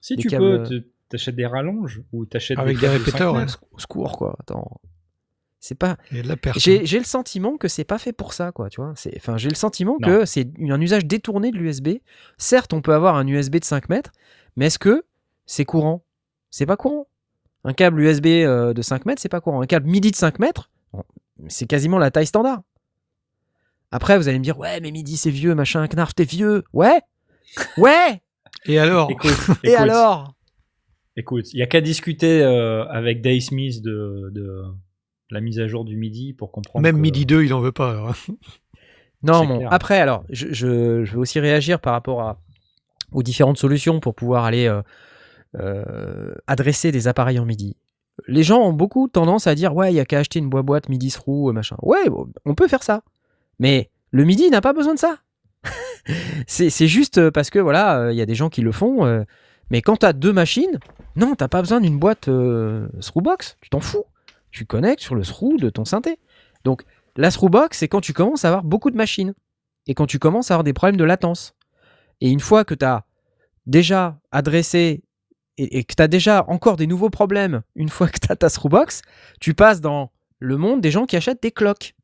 Si 0.00 0.16
Des 0.16 0.22
tu 0.22 0.28
câbles- 0.28 0.62
peux, 0.62 0.68
tu- 0.68 0.86
t'achètes 1.08 1.36
des 1.36 1.46
rallonges 1.46 2.02
ou 2.12 2.26
t'achètes 2.26 2.58
Avec 2.58 2.78
des, 2.78 2.88
répéteurs, 2.88 3.34
5 3.34 3.40
ouais. 3.40 3.46
secours, 3.78 4.18
quoi. 4.18 4.36
Attends. 4.40 4.80
C'est 5.64 5.76
pas. 5.76 5.96
Il 6.10 6.18
y 6.18 6.20
a 6.20 6.22
de 6.22 6.28
la 6.28 6.36
perte. 6.36 6.58
J'ai 6.58 6.98
le 6.98 7.04
sentiment 7.06 7.56
que 7.56 7.68
c'est 7.68 7.84
pas 7.84 7.96
fait 7.96 8.12
pour 8.12 8.34
ça, 8.34 8.52
quoi. 8.52 8.68
Tu 8.68 8.82
vois. 8.82 8.92
C'est. 8.96 9.16
Enfin, 9.16 9.38
j'ai 9.38 9.48
le 9.48 9.54
sentiment 9.54 9.96
Non. 9.98 10.06
que 10.06 10.24
c'est 10.26 10.46
un 10.60 10.78
usage 10.78 11.06
détourné 11.06 11.52
de 11.52 11.56
l'USB. 11.56 12.00
Certes, 12.36 12.74
on 12.74 12.82
peut 12.82 12.92
avoir 12.92 13.14
un 13.16 13.26
USB 13.26 13.56
de 13.56 13.64
5 13.64 13.88
mètres, 13.88 14.12
mais 14.56 14.66
est-ce 14.66 14.78
que 14.78 15.04
c'est 15.46 15.64
courant? 15.64 16.04
C'est 16.50 16.66
pas 16.66 16.76
courant. 16.76 17.08
Un 17.64 17.72
câble 17.72 18.02
USB 18.02 18.26
euh, 18.26 18.74
de 18.74 18.82
5 18.82 19.06
mètres, 19.06 19.22
c'est 19.22 19.30
pas 19.30 19.40
courant. 19.40 19.62
Un 19.62 19.66
câble 19.66 19.88
MIDI 19.88 20.10
de 20.10 20.16
5 20.16 20.38
mètres, 20.38 20.70
bon, 20.92 21.02
c'est 21.48 21.66
quasiment 21.66 21.96
la 21.96 22.10
taille 22.10 22.26
standard. 22.26 22.60
Après, 23.90 24.18
vous 24.18 24.28
allez 24.28 24.38
me 24.38 24.44
dire, 24.44 24.58
ouais, 24.58 24.80
mais 24.82 24.90
MIDI 24.90 25.16
c'est 25.16 25.30
vieux, 25.30 25.54
machin, 25.54 25.88
Knarf, 25.88 26.14
t'es 26.14 26.24
vieux. 26.24 26.64
Ouais, 26.74 27.00
ouais. 27.78 28.20
Et 28.66 28.78
alors? 28.78 29.10
Écoute, 29.10 29.32
Et 29.64 29.74
alors? 29.76 30.34
Écoute, 31.16 31.54
il 31.54 31.60
y 31.60 31.62
a 31.62 31.66
qu'à 31.66 31.80
discuter 31.80 32.42
euh, 32.42 32.84
avec 32.88 33.22
Dave 33.22 33.40
Smith 33.40 33.80
de, 33.80 34.28
de 34.30 34.62
la 35.30 35.40
mise 35.40 35.58
à 35.60 35.66
jour 35.66 35.84
du 35.84 35.96
MIDI 35.96 36.32
pour 36.32 36.52
comprendre. 36.52 36.82
Même 36.82 36.96
que- 36.96 37.00
midi 37.00 37.26
2, 37.26 37.42
il 37.44 37.50
n'en 37.50 37.60
veut 37.60 37.72
pas. 37.72 37.90
alors. 37.90 38.14
Non, 39.22 39.46
bon. 39.46 39.56
clair. 39.58 39.72
Après, 39.72 39.98
alors, 40.00 40.24
je, 40.28 40.48
je- 40.52 41.04
je 41.04 41.12
vais 41.12 41.16
aussi 41.16 41.40
réagir 41.40 41.80
par 41.80 41.94
rapport 41.94 42.20
à, 42.20 42.38
aux 43.12 43.22
différentes 43.22 43.56
solutions 43.56 43.98
pour 43.98 44.14
pouvoir 44.14 44.44
aller 44.44 44.66
euh, 44.66 44.82
euh, 45.58 46.34
adresser 46.46 46.92
des 46.92 47.08
appareils 47.08 47.38
en 47.38 47.46
MIDI. 47.46 47.76
Les 48.28 48.42
gens 48.42 48.60
ont 48.60 48.72
beaucoup 48.74 49.08
tendance 49.08 49.46
à 49.46 49.54
dire 49.54 49.74
ouais, 49.74 49.92
il 49.92 49.96
y 49.96 50.00
a 50.00 50.04
qu'à 50.04 50.18
acheter 50.18 50.38
une 50.40 50.50
boîte 50.50 50.66
boîte 50.66 50.88
MIDI 50.90 51.10
through, 51.10 51.48
euh, 51.48 51.52
machin. 51.52 51.76
Ouais, 51.82 52.08
bon, 52.10 52.28
on 52.44 52.54
peut 52.54 52.68
faire 52.68 52.82
ça. 52.82 53.02
Mais 53.58 53.90
le 54.10 54.24
MIDI 54.24 54.50
n'a 54.50 54.60
pas 54.60 54.72
besoin 54.74 54.92
de 54.94 54.98
ça. 54.98 55.18
c'est 56.46 56.68
c'est 56.70 56.86
juste 56.88 57.30
parce 57.30 57.48
que 57.50 57.58
voilà, 57.58 57.98
euh, 57.98 58.12
il 58.12 58.18
y 58.18 58.22
a 58.22 58.26
des 58.26 58.34
gens 58.34 58.50
qui 58.50 58.60
le 58.60 58.72
font. 58.72 59.06
euh, 59.06 59.22
mais 59.70 59.80
quand 59.80 59.96
tu 59.96 60.06
as 60.06 60.12
deux 60.12 60.32
machines, 60.32 60.78
non, 61.16 61.34
t'as 61.34 61.48
pas 61.48 61.62
besoin 61.62 61.80
d'une 61.80 61.98
boîte 61.98 62.28
euh, 62.28 62.88
Throughbox. 63.00 63.56
Tu 63.62 63.70
t'en 63.70 63.80
fous. 63.80 64.04
Tu 64.54 64.66
connectes 64.66 65.02
sur 65.02 65.16
le 65.16 65.22
through 65.22 65.58
de 65.58 65.68
ton 65.68 65.84
synthé. 65.84 66.18
Donc 66.62 66.82
la 67.16 67.30
Throughbox, 67.30 67.78
c'est 67.78 67.88
quand 67.88 68.00
tu 68.00 68.12
commences 68.12 68.44
à 68.44 68.48
avoir 68.48 68.62
beaucoup 68.62 68.90
de 68.90 68.96
machines 68.96 69.34
et 69.88 69.94
quand 69.94 70.06
tu 70.06 70.18
commences 70.20 70.50
à 70.50 70.54
avoir 70.54 70.62
des 70.64 70.72
problèmes 70.72 70.96
de 70.96 71.04
latence. 71.04 71.54
Et 72.20 72.30
une 72.30 72.38
fois 72.40 72.64
que 72.64 72.74
tu 72.74 72.84
as 72.84 73.04
déjà 73.66 74.18
adressé 74.30 75.02
et, 75.58 75.78
et 75.78 75.84
que 75.84 75.94
tu 75.96 76.02
as 76.02 76.08
déjà 76.08 76.44
encore 76.46 76.76
des 76.76 76.86
nouveaux 76.86 77.10
problèmes 77.10 77.62
une 77.74 77.88
fois 77.88 78.06
que 78.08 78.18
tu 78.18 78.30
as 78.30 78.36
ta 78.36 78.48
Screwbox, 78.48 79.02
tu 79.40 79.54
passes 79.54 79.80
dans 79.80 80.12
le 80.38 80.56
monde 80.56 80.80
des 80.80 80.92
gens 80.92 81.04
qui 81.04 81.16
achètent 81.16 81.42
des 81.42 81.50
cloques 81.50 81.94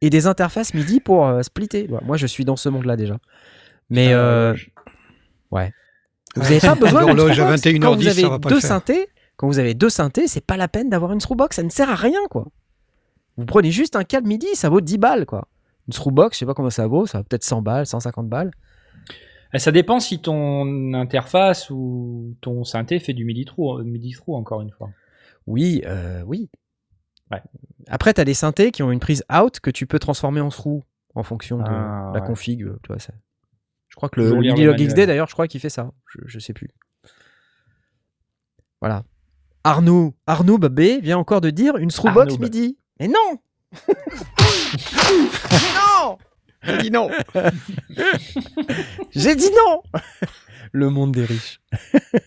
et 0.00 0.10
des 0.10 0.26
interfaces 0.26 0.74
MIDI 0.74 0.98
pour 0.98 1.26
euh, 1.26 1.42
splitter. 1.42 1.86
Voilà, 1.88 2.04
Moi, 2.04 2.16
je 2.16 2.26
suis 2.26 2.44
dans 2.44 2.56
ce 2.56 2.68
monde-là 2.68 2.96
déjà. 2.96 3.18
Mais 3.90 4.12
euh, 4.12 4.54
ouais. 5.52 5.72
Vous 6.34 6.42
n'avez 6.42 6.60
pas 6.60 6.74
besoin 6.74 7.04
d'une 7.04 7.16
L'horloge 7.16 7.38
à 7.38 7.56
Screwbox. 7.56 7.78
21h10, 7.78 7.80
Quand 7.80 7.94
vous 7.94 8.06
avez 8.08 8.22
ça 8.22 8.28
va 8.28 8.38
pas 8.40 8.48
deux 8.48 8.60
synthés, 8.60 9.08
quand 9.36 9.46
vous 9.48 9.58
avez 9.58 9.74
deux 9.74 9.90
synthés, 9.90 10.26
c'est 10.28 10.44
pas 10.44 10.56
la 10.56 10.68
peine 10.68 10.88
d'avoir 10.90 11.12
une 11.12 11.20
Screwbox, 11.20 11.56
ça 11.56 11.62
ne 11.62 11.68
sert 11.70 11.90
à 11.90 11.94
rien 11.96 12.20
quoi. 12.30 12.46
Vous 13.36 13.46
prenez 13.46 13.70
juste 13.70 13.96
un 13.96 14.04
câble 14.04 14.28
MIDI, 14.28 14.54
ça 14.54 14.68
vaut 14.68 14.80
10 14.80 14.98
balles 14.98 15.26
quoi. 15.26 15.48
Une 15.88 15.92
Screwbox, 15.94 16.36
je 16.36 16.38
sais 16.40 16.46
pas 16.46 16.54
combien 16.54 16.70
ça 16.70 16.86
vaut, 16.86 17.06
ça 17.06 17.18
va 17.18 17.24
peut-être 17.24 17.44
100 17.44 17.62
balles, 17.62 17.86
150 17.86 18.28
balles. 18.28 18.50
Eh, 19.54 19.58
Ça 19.58 19.72
dépend 19.72 20.00
si 20.00 20.20
ton 20.20 20.94
interface 20.94 21.68
ou 21.70 22.36
ton 22.40 22.64
synthé 22.64 22.98
fait 23.00 23.12
du 23.14 23.24
MIDI 23.24 23.44
through, 23.44 23.82
MIDI 23.84 24.12
through 24.12 24.36
encore 24.36 24.60
une 24.62 24.70
fois. 24.70 24.90
Oui, 25.46 25.82
euh, 25.86 26.22
oui. 26.26 26.48
Ouais. 27.30 27.42
Après, 27.88 28.14
tu 28.14 28.20
as 28.20 28.24
des 28.24 28.34
synthés 28.34 28.70
qui 28.70 28.82
ont 28.82 28.92
une 28.92 29.00
prise 29.00 29.24
out 29.32 29.58
que 29.60 29.70
tu 29.70 29.86
peux 29.86 29.98
transformer 29.98 30.40
en 30.40 30.50
through 30.50 30.82
en 31.14 31.22
fonction 31.22 31.58
de 31.58 31.64
Ah, 31.66 32.12
la 32.14 32.20
ouais. 32.20 32.26
config. 32.26 32.62
euh, 32.62 32.78
Tu 32.82 32.88
vois, 32.88 32.98
ça. 32.98 33.12
Je 33.88 33.96
crois 33.96 34.08
que 34.08 34.20
le, 34.20 34.34
MIDI 34.36 34.64
Log. 34.64 34.76
XD, 34.78 35.06
d'ailleurs, 35.06 35.26
je 35.28 35.32
crois 35.34 35.48
qu'il 35.48 35.60
fait 35.60 35.68
ça. 35.68 35.90
Je, 36.06 36.20
je 36.26 36.38
sais 36.38 36.52
plus. 36.54 36.70
Voilà. 38.80 39.02
Arnaud, 39.64 40.14
Arnaud 40.26 40.58
Babé 40.58 41.00
vient 41.00 41.18
encore 41.18 41.40
de 41.40 41.50
dire 41.50 41.76
une 41.76 41.90
bah. 42.04 42.24
MIDI. 42.38 42.78
Mais 43.00 43.08
non 43.08 43.38
Non 45.74 46.18
J'ai 46.62 46.78
dit 46.78 46.90
non 46.90 47.10
J'ai 49.10 49.34
dit 49.36 49.50
non 49.50 49.82
Le 50.72 50.90
monde 50.90 51.12
des 51.12 51.24
riches. 51.24 51.60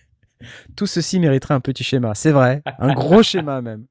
Tout 0.76 0.86
ceci 0.86 1.20
mériterait 1.20 1.56
un 1.56 1.60
petit 1.60 1.84
schéma, 1.84 2.14
c'est 2.16 2.32
vrai. 2.32 2.62
Un 2.80 2.94
gros 2.94 3.24
schéma 3.24 3.62
même. 3.62 3.86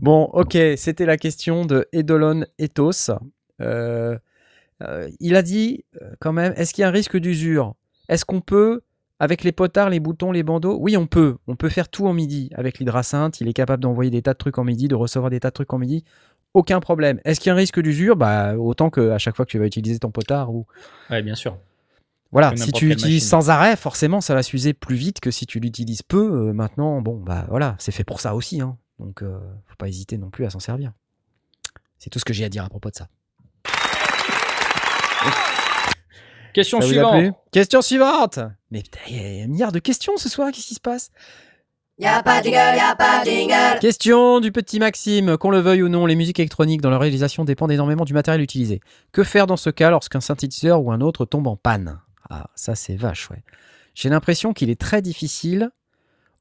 Bon, 0.00 0.24
ok, 0.24 0.56
c'était 0.76 1.06
la 1.06 1.16
question 1.16 1.64
de 1.64 1.88
Edolon 1.92 2.44
Ethos. 2.58 3.10
Euh, 3.60 4.16
euh, 4.82 5.08
il 5.18 5.34
a 5.34 5.42
dit 5.42 5.84
euh, 6.00 6.10
quand 6.20 6.32
même, 6.32 6.52
est-ce 6.56 6.72
qu'il 6.72 6.82
y 6.82 6.84
a 6.84 6.88
un 6.88 6.92
risque 6.92 7.16
d'usure? 7.16 7.74
Est-ce 8.08 8.24
qu'on 8.24 8.40
peut, 8.40 8.82
avec 9.20 9.42
les 9.44 9.52
potards, 9.52 9.90
les 9.90 10.00
boutons, 10.00 10.30
les 10.32 10.42
bandeaux 10.42 10.76
Oui, 10.80 10.96
on 10.96 11.06
peut. 11.06 11.36
On 11.46 11.56
peut 11.56 11.68
faire 11.68 11.88
tout 11.88 12.06
en 12.06 12.12
MIDI. 12.12 12.50
Avec 12.54 12.78
l'hydrasynth, 12.78 13.40
il 13.40 13.48
est 13.48 13.52
capable 13.52 13.82
d'envoyer 13.82 14.10
des 14.10 14.22
tas 14.22 14.32
de 14.32 14.38
trucs 14.38 14.58
en 14.58 14.64
MIDI, 14.64 14.88
de 14.88 14.94
recevoir 14.94 15.30
des 15.30 15.40
tas 15.40 15.48
de 15.48 15.54
trucs 15.54 15.72
en 15.72 15.78
MIDI. 15.78 16.04
Aucun 16.54 16.80
problème. 16.80 17.20
Est-ce 17.24 17.40
qu'il 17.40 17.48
y 17.48 17.50
a 17.50 17.54
un 17.54 17.56
risque 17.56 17.80
d'usure? 17.80 18.16
Bah, 18.16 18.56
autant 18.56 18.90
qu'à 18.90 19.18
chaque 19.18 19.36
fois 19.36 19.44
que 19.44 19.50
tu 19.50 19.58
vas 19.58 19.66
utiliser 19.66 19.98
ton 19.98 20.10
potard 20.10 20.50
ou 20.54 20.66
Ouais, 21.10 21.22
bien 21.22 21.34
sûr. 21.34 21.58
voilà, 22.32 22.56
si 22.56 22.72
tu 22.72 22.88
l'utilises 22.88 23.28
sans 23.28 23.50
arrêt, 23.50 23.76
forcément, 23.76 24.20
ça 24.20 24.34
va 24.34 24.42
s'user 24.42 24.72
plus 24.72 24.96
vite 24.96 25.20
que 25.20 25.30
si 25.30 25.46
tu 25.46 25.60
l'utilises 25.60 26.02
peu. 26.02 26.48
Euh, 26.48 26.52
maintenant, 26.52 27.00
bon, 27.02 27.16
bah 27.20 27.44
voilà, 27.50 27.74
c'est 27.78 27.92
fait 27.92 28.04
pour 28.04 28.20
ça 28.20 28.34
aussi. 28.34 28.60
hein. 28.60 28.76
Donc, 28.98 29.22
euh, 29.22 29.38
faut 29.66 29.76
pas 29.76 29.88
hésiter 29.88 30.16
non 30.18 30.30
plus 30.30 30.44
à 30.46 30.50
s'en 30.50 30.58
servir. 30.60 30.92
C'est 31.98 32.10
tout 32.10 32.18
ce 32.18 32.24
que 32.24 32.32
j'ai 32.32 32.44
à 32.44 32.48
dire 32.48 32.64
à 32.64 32.68
propos 32.68 32.90
de 32.90 32.94
ça. 32.96 33.08
Question 36.52 36.78
a 36.78 36.82
suivante. 36.82 37.34
Question 37.52 37.82
suivante 37.82 38.38
Mais 38.70 38.82
putain, 38.82 39.00
il 39.08 39.16
y 39.16 39.40
a 39.40 39.44
un 39.44 39.48
milliard 39.48 39.72
de 39.72 39.78
questions 39.78 40.16
ce 40.16 40.28
soir, 40.28 40.50
qu'est-ce 40.52 40.66
qui 40.66 40.74
se 40.74 40.80
passe 40.80 41.10
Y'a 41.98 42.22
pas 42.22 42.40
de 42.40 42.44
jingle, 42.44 42.76
y'a 42.76 42.94
pas 42.94 43.24
de 43.24 43.30
jingle. 43.30 43.80
Question 43.80 44.38
du 44.38 44.52
petit 44.52 44.78
Maxime. 44.78 45.36
Qu'on 45.36 45.50
le 45.50 45.58
veuille 45.58 45.82
ou 45.82 45.88
non, 45.88 46.06
les 46.06 46.14
musiques 46.14 46.38
électroniques 46.38 46.80
dans 46.80 46.90
leur 46.90 47.00
réalisation 47.00 47.44
dépendent 47.44 47.72
énormément 47.72 48.04
du 48.04 48.14
matériel 48.14 48.40
utilisé. 48.40 48.80
Que 49.10 49.24
faire 49.24 49.48
dans 49.48 49.56
ce 49.56 49.70
cas 49.70 49.90
lorsqu'un 49.90 50.20
synthétiseur 50.20 50.80
ou 50.80 50.92
un 50.92 51.00
autre 51.00 51.24
tombe 51.24 51.48
en 51.48 51.56
panne? 51.56 52.00
Ah, 52.30 52.50
ça 52.54 52.76
c'est 52.76 52.94
vache, 52.94 53.30
ouais. 53.30 53.42
J'ai 53.94 54.10
l'impression 54.10 54.52
qu'il 54.52 54.70
est 54.70 54.80
très 54.80 55.02
difficile, 55.02 55.70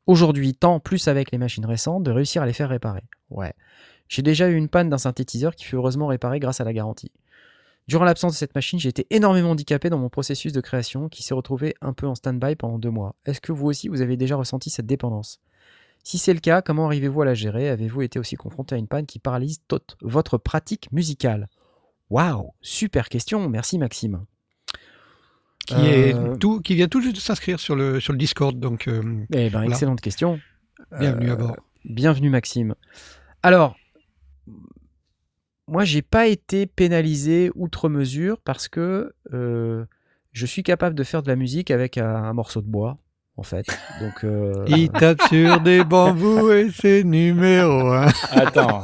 aujourd'hui, 0.06 0.54
tant 0.54 0.80
plus 0.80 1.08
avec 1.08 1.32
les 1.32 1.40
machines 1.40 1.66
récentes, 1.66 2.04
de 2.04 2.12
réussir 2.12 2.44
à 2.44 2.46
les 2.46 2.54
faire 2.54 2.70
réparer. 2.70 3.04
Ouais. 3.32 3.54
J'ai 4.10 4.22
déjà 4.22 4.48
eu 4.50 4.56
une 4.56 4.70
panne 4.70 4.90
d'un 4.90 5.00
synthétiseur 5.00 5.56
qui 5.56 5.66
fut 5.66 5.76
heureusement 5.76 6.06
réparé 6.06 6.40
grâce 6.40 6.62
à 6.62 6.66
la 6.66 6.74
garantie. 6.74 7.12
Durant 7.88 8.04
l'absence 8.04 8.34
de 8.34 8.38
cette 8.38 8.54
machine, 8.54 8.80
j'ai 8.80 8.90
été 8.90 9.08
énormément 9.12 9.52
handicapé 9.52 9.90
dans 9.90 9.98
mon 9.98 10.10
processus 10.10 10.52
de 10.52 10.60
création 10.60 11.08
qui 11.08 11.24
s'est 11.24 11.34
retrouvé 11.34 11.74
un 11.82 11.94
peu 11.94 12.06
en 12.06 12.16
stand-by 12.16 12.56
pendant 12.58 12.80
deux 12.80 12.90
mois. 12.90 13.16
Est-ce 13.26 13.40
que 13.40 13.54
vous 13.54 13.68
aussi, 13.68 13.88
vous 13.88 14.02
avez 14.02 14.18
déjà 14.18 14.36
ressenti 14.36 14.70
cette 14.70 14.86
dépendance? 14.86 15.40
Si 16.04 16.18
c'est 16.18 16.34
le 16.34 16.40
cas, 16.42 16.62
comment 16.62 16.86
arrivez-vous 16.88 17.22
à 17.22 17.26
la 17.26 17.34
gérer? 17.34 17.70
Avez-vous 17.70 18.02
été 18.02 18.20
aussi 18.20 18.36
confronté 18.36 18.76
à 18.76 18.78
une 18.78 18.88
panne 18.88 19.06
qui 19.06 19.20
paralyse 19.20 19.60
toute 19.70 19.96
votre 20.02 20.38
pratique 20.38 20.92
musicale? 20.92 21.48
Waouh 22.10 22.52
Super 22.62 23.08
question, 23.10 23.48
merci 23.50 23.78
Maxime. 23.78 24.26
Qui, 25.66 25.76
Euh, 25.76 26.36
tout, 26.38 26.62
qui 26.62 26.76
vient 26.76 26.88
tout 26.88 27.02
juste 27.02 27.16
de 27.16 27.22
s'inscrire 27.22 27.60
sur 27.60 27.76
le, 27.76 28.00
sur 28.00 28.14
le 28.14 28.20
Discord. 28.20 28.58
Donc, 28.58 28.88
euh, 28.88 29.02
Eh 29.32 29.50
ben, 29.50 29.50
Voilà. 29.52 29.68
excellente 29.68 30.00
question. 30.02 30.40
bienvenue 30.98 31.30
Euh, 31.30 31.34
à 31.34 31.36
bord. 31.36 31.58
Bienvenue 31.86 32.30
Maxime. 32.30 32.76
Alors, 33.44 33.76
moi 35.68 35.84
j'ai 35.84 36.02
pas 36.02 36.28
été 36.28 36.66
pénalisé 36.66 37.52
outre 37.56 37.90
mesure 37.90 38.38
parce 38.44 38.68
que 38.68 39.14
euh, 39.34 39.86
je 40.32 40.46
suis 40.46 40.64
capable 40.64 40.96
de 40.96 41.04
faire 41.04 41.24
de 41.24 41.28
la 41.30 41.36
musique 41.36 41.72
avec 41.72 41.98
un, 41.98 42.16
un 42.16 42.34
morceau 42.34 42.62
de 42.62 42.68
bois, 42.68 42.98
en 43.38 43.44
fait. 43.44 43.66
Donc, 44.00 44.24
euh, 44.24 44.66
Il 44.68 44.90
tape 44.90 45.22
sur 45.24 45.60
des 45.62 45.84
bambous 45.84 46.52
et 46.52 46.70
c'est 46.72 47.04
numéro 47.04 47.92
un. 47.92 48.08
Attends, 48.32 48.82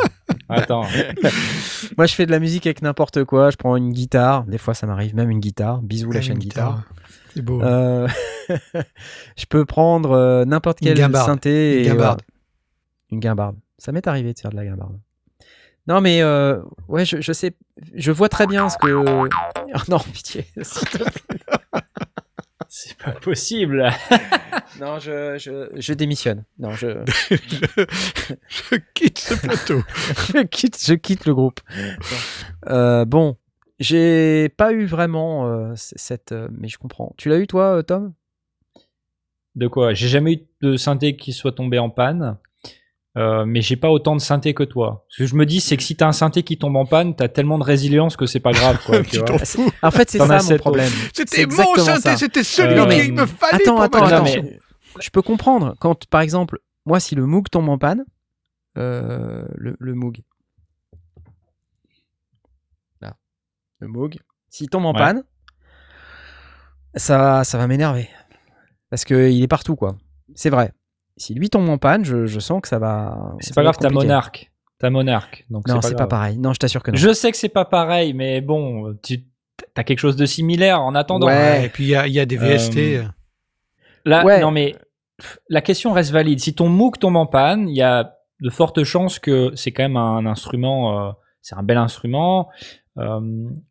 attends. 0.49 0.83
moi 1.97 2.05
je 2.05 2.13
fais 2.15 2.25
de 2.25 2.31
la 2.31 2.39
musique 2.39 2.65
avec 2.65 2.81
n'importe 2.81 3.23
quoi. 3.23 3.49
Je 3.51 3.57
prends 3.57 3.75
une 3.75 3.91
guitare, 3.91 4.45
des 4.45 4.57
fois 4.57 4.73
ça 4.73 4.87
m'arrive 4.87 5.15
même 5.15 5.29
une 5.29 5.39
guitare. 5.39 5.81
Bisous 5.81 6.11
la 6.11 6.21
chaîne 6.21 6.33
une 6.33 6.39
guitare. 6.39 6.83
C'est 7.35 7.41
beau. 7.41 7.61
Euh, 7.63 8.07
je 9.37 9.45
peux 9.47 9.65
prendre 9.65 10.11
euh, 10.11 10.45
n'importe 10.45 10.81
Une 10.81 10.87
quel 10.89 10.97
guimbarde. 10.97 11.25
synthé. 11.27 11.73
Une 11.75 11.79
et, 11.81 11.83
guimbarde. 11.89 12.21
voilà. 12.21 12.39
Une 13.11 13.19
guimbarde. 13.19 13.55
Ça 13.77 13.91
m'est 13.91 14.07
arrivé 14.07 14.33
de 14.33 14.39
faire 14.39 14.51
de 14.51 14.55
la 14.55 14.65
guimbarde. 14.65 14.99
Non, 15.87 15.99
mais 16.01 16.21
euh, 16.21 16.59
ouais, 16.87 17.05
je, 17.05 17.19
je 17.21 17.33
sais, 17.33 17.55
je 17.93 18.11
vois 18.11 18.29
très 18.29 18.47
bien 18.47 18.69
ce 18.69 18.77
que. 18.77 18.87
Oh 19.75 19.79
non, 19.89 19.97
pitié. 19.99 20.45
s'il 20.61 20.87
te 20.87 20.97
plaît. 20.97 21.41
C'est 22.69 22.97
pas 22.97 23.11
possible. 23.11 23.89
non, 24.79 24.99
je, 24.99 25.37
je, 25.37 25.69
je 25.75 25.93
démissionne. 25.93 26.43
Non, 26.57 26.71
je, 26.71 27.03
Je 27.29 28.75
quitte 28.93 29.19
ce 29.19 29.33
plateau. 29.35 29.81
je 30.33 30.43
quitte, 30.43 30.83
je 30.83 30.93
quitte 30.93 31.25
le 31.25 31.33
groupe. 31.35 31.59
Euh, 32.67 33.05
bon, 33.05 33.37
j'ai 33.79 34.49
pas 34.49 34.73
eu 34.73 34.85
vraiment 34.85 35.47
euh, 35.47 35.73
cette, 35.75 36.31
euh, 36.31 36.47
mais 36.51 36.67
je 36.67 36.77
comprends. 36.77 37.13
Tu 37.17 37.29
l'as 37.29 37.37
eu 37.37 37.47
toi, 37.47 37.83
Tom? 37.83 38.13
De 39.55 39.67
quoi? 39.67 39.93
J'ai 39.93 40.07
jamais 40.07 40.33
eu 40.33 40.39
de 40.61 40.77
synthé 40.77 41.15
qui 41.15 41.33
soit 41.33 41.51
tombé 41.51 41.77
en 41.77 41.89
panne. 41.89 42.37
Euh, 43.17 43.45
mais 43.45 43.61
j'ai 43.61 43.75
pas 43.75 43.89
autant 43.89 44.15
de 44.15 44.21
synthé 44.21 44.53
que 44.53 44.63
toi. 44.63 45.05
Ce 45.09 45.23
que 45.23 45.27
je 45.27 45.35
me 45.35 45.45
dis, 45.45 45.61
c'est 45.61 45.77
que 45.77 45.83
si 45.83 45.95
t'as 45.95 46.07
un 46.07 46.11
synthé 46.13 46.43
qui 46.43 46.57
tombe 46.57 46.75
en 46.75 46.85
panne, 46.85 47.15
t'as 47.15 47.27
tellement 47.27 47.57
de 47.59 47.63
résilience 47.63 48.17
que 48.17 48.25
c'est 48.25 48.39
pas 48.39 48.51
grave. 48.51 48.79
Quoi, 48.85 49.03
tu 49.03 49.17
vois. 49.19 49.35
En 49.83 49.91
fait, 49.91 50.09
c'est 50.09 50.17
ça 50.19 50.39
mon 50.41 50.57
problème. 50.57 50.91
C'était 51.13 51.45
mon 51.45 51.75
synthé, 51.75 52.17
c'était 52.17 52.43
celui 52.43 52.79
Euh, 52.79 52.85
mais- 52.87 53.03
qu'il 53.03 53.13
me 53.13 53.25
fallait 53.25 53.61
Attends, 53.63 53.75
pour 53.75 53.81
attends, 53.83 54.05
attends. 54.05 54.23
mais- 54.23 54.59
je 54.99 55.09
peux 55.09 55.21
comprendre 55.21 55.75
quand, 55.79 56.05
par 56.07 56.21
exemple, 56.21 56.59
moi, 56.85 56.99
si 56.99 57.15
le 57.15 57.25
Moog 57.25 57.49
tombe 57.49 57.69
en 57.69 57.77
panne, 57.77 58.03
euh, 58.77 59.45
le, 59.55 59.75
le 59.79 59.93
Moog, 59.93 60.21
là, 63.01 63.15
le 63.79 63.87
Moog, 63.87 64.17
s'il 64.49 64.69
tombe 64.69 64.85
en 64.85 64.93
Ouais. 64.93 64.99
panne, 64.99 65.23
ça, 66.95 67.43
ça 67.43 67.57
va 67.57 67.67
m'énerver. 67.67 68.07
Parce 68.89 69.05
qu'il 69.05 69.41
est 69.41 69.47
partout, 69.47 69.75
quoi. 69.75 69.97
C'est 70.35 70.49
vrai. 70.49 70.71
Si 71.17 71.33
lui 71.33 71.49
tombe 71.49 71.69
en 71.69 71.77
panne, 71.77 72.03
je, 72.05 72.25
je 72.25 72.39
sens 72.39 72.61
que 72.61 72.67
ça 72.67 72.79
va. 72.79 73.17
C'est 73.39 73.53
pas 73.53 73.63
grave, 73.63 73.77
t'as 73.79 73.89
monarque. 73.89 74.51
T'as 74.79 74.89
monarque. 74.89 75.45
Donc 75.49 75.67
Non, 75.67 75.79
c'est 75.81 75.91
pas 75.91 75.95
grave. 75.99 76.07
pareil. 76.09 76.37
Non, 76.37 76.53
je 76.53 76.59
t'assure 76.59 76.81
que 76.83 76.91
non. 76.91 76.97
Je 76.97 77.13
sais 77.13 77.31
que 77.31 77.37
c'est 77.37 77.49
pas 77.49 77.65
pareil, 77.65 78.13
mais 78.13 78.41
bon, 78.41 78.95
tu 79.03 79.23
as 79.75 79.83
quelque 79.83 79.99
chose 79.99 80.15
de 80.15 80.25
similaire 80.25 80.81
en 80.81 80.95
attendant. 80.95 81.27
Ouais. 81.27 81.33
Ouais, 81.33 81.65
et 81.65 81.69
puis 81.69 81.83
il 81.85 81.89
y 81.89 81.95
a, 81.95 82.07
il 82.07 82.13
y 82.13 82.19
a 82.19 82.25
des 82.25 82.37
VST. 82.37 82.77
Euh, 82.97 83.03
Là, 84.05 84.25
Ouais. 84.25 84.41
non 84.41 84.51
mais 84.51 84.75
la 85.47 85.61
question 85.61 85.93
reste 85.93 86.11
valide. 86.11 86.39
Si 86.39 86.53
ton 86.55 86.67
MOOC 86.67 86.99
tombe 86.99 87.15
en 87.15 87.25
panne, 87.27 87.69
il 87.69 87.75
y 87.77 87.81
a 87.81 88.15
de 88.41 88.49
fortes 88.49 88.83
chances 88.83 89.19
que 89.19 89.51
c'est 89.55 89.71
quand 89.71 89.83
même 89.83 89.95
un 89.95 90.25
instrument, 90.25 91.07
euh, 91.07 91.11
c'est 91.41 91.55
un 91.55 91.63
bel 91.63 91.77
instrument. 91.77 92.49
Euh, 92.97 93.21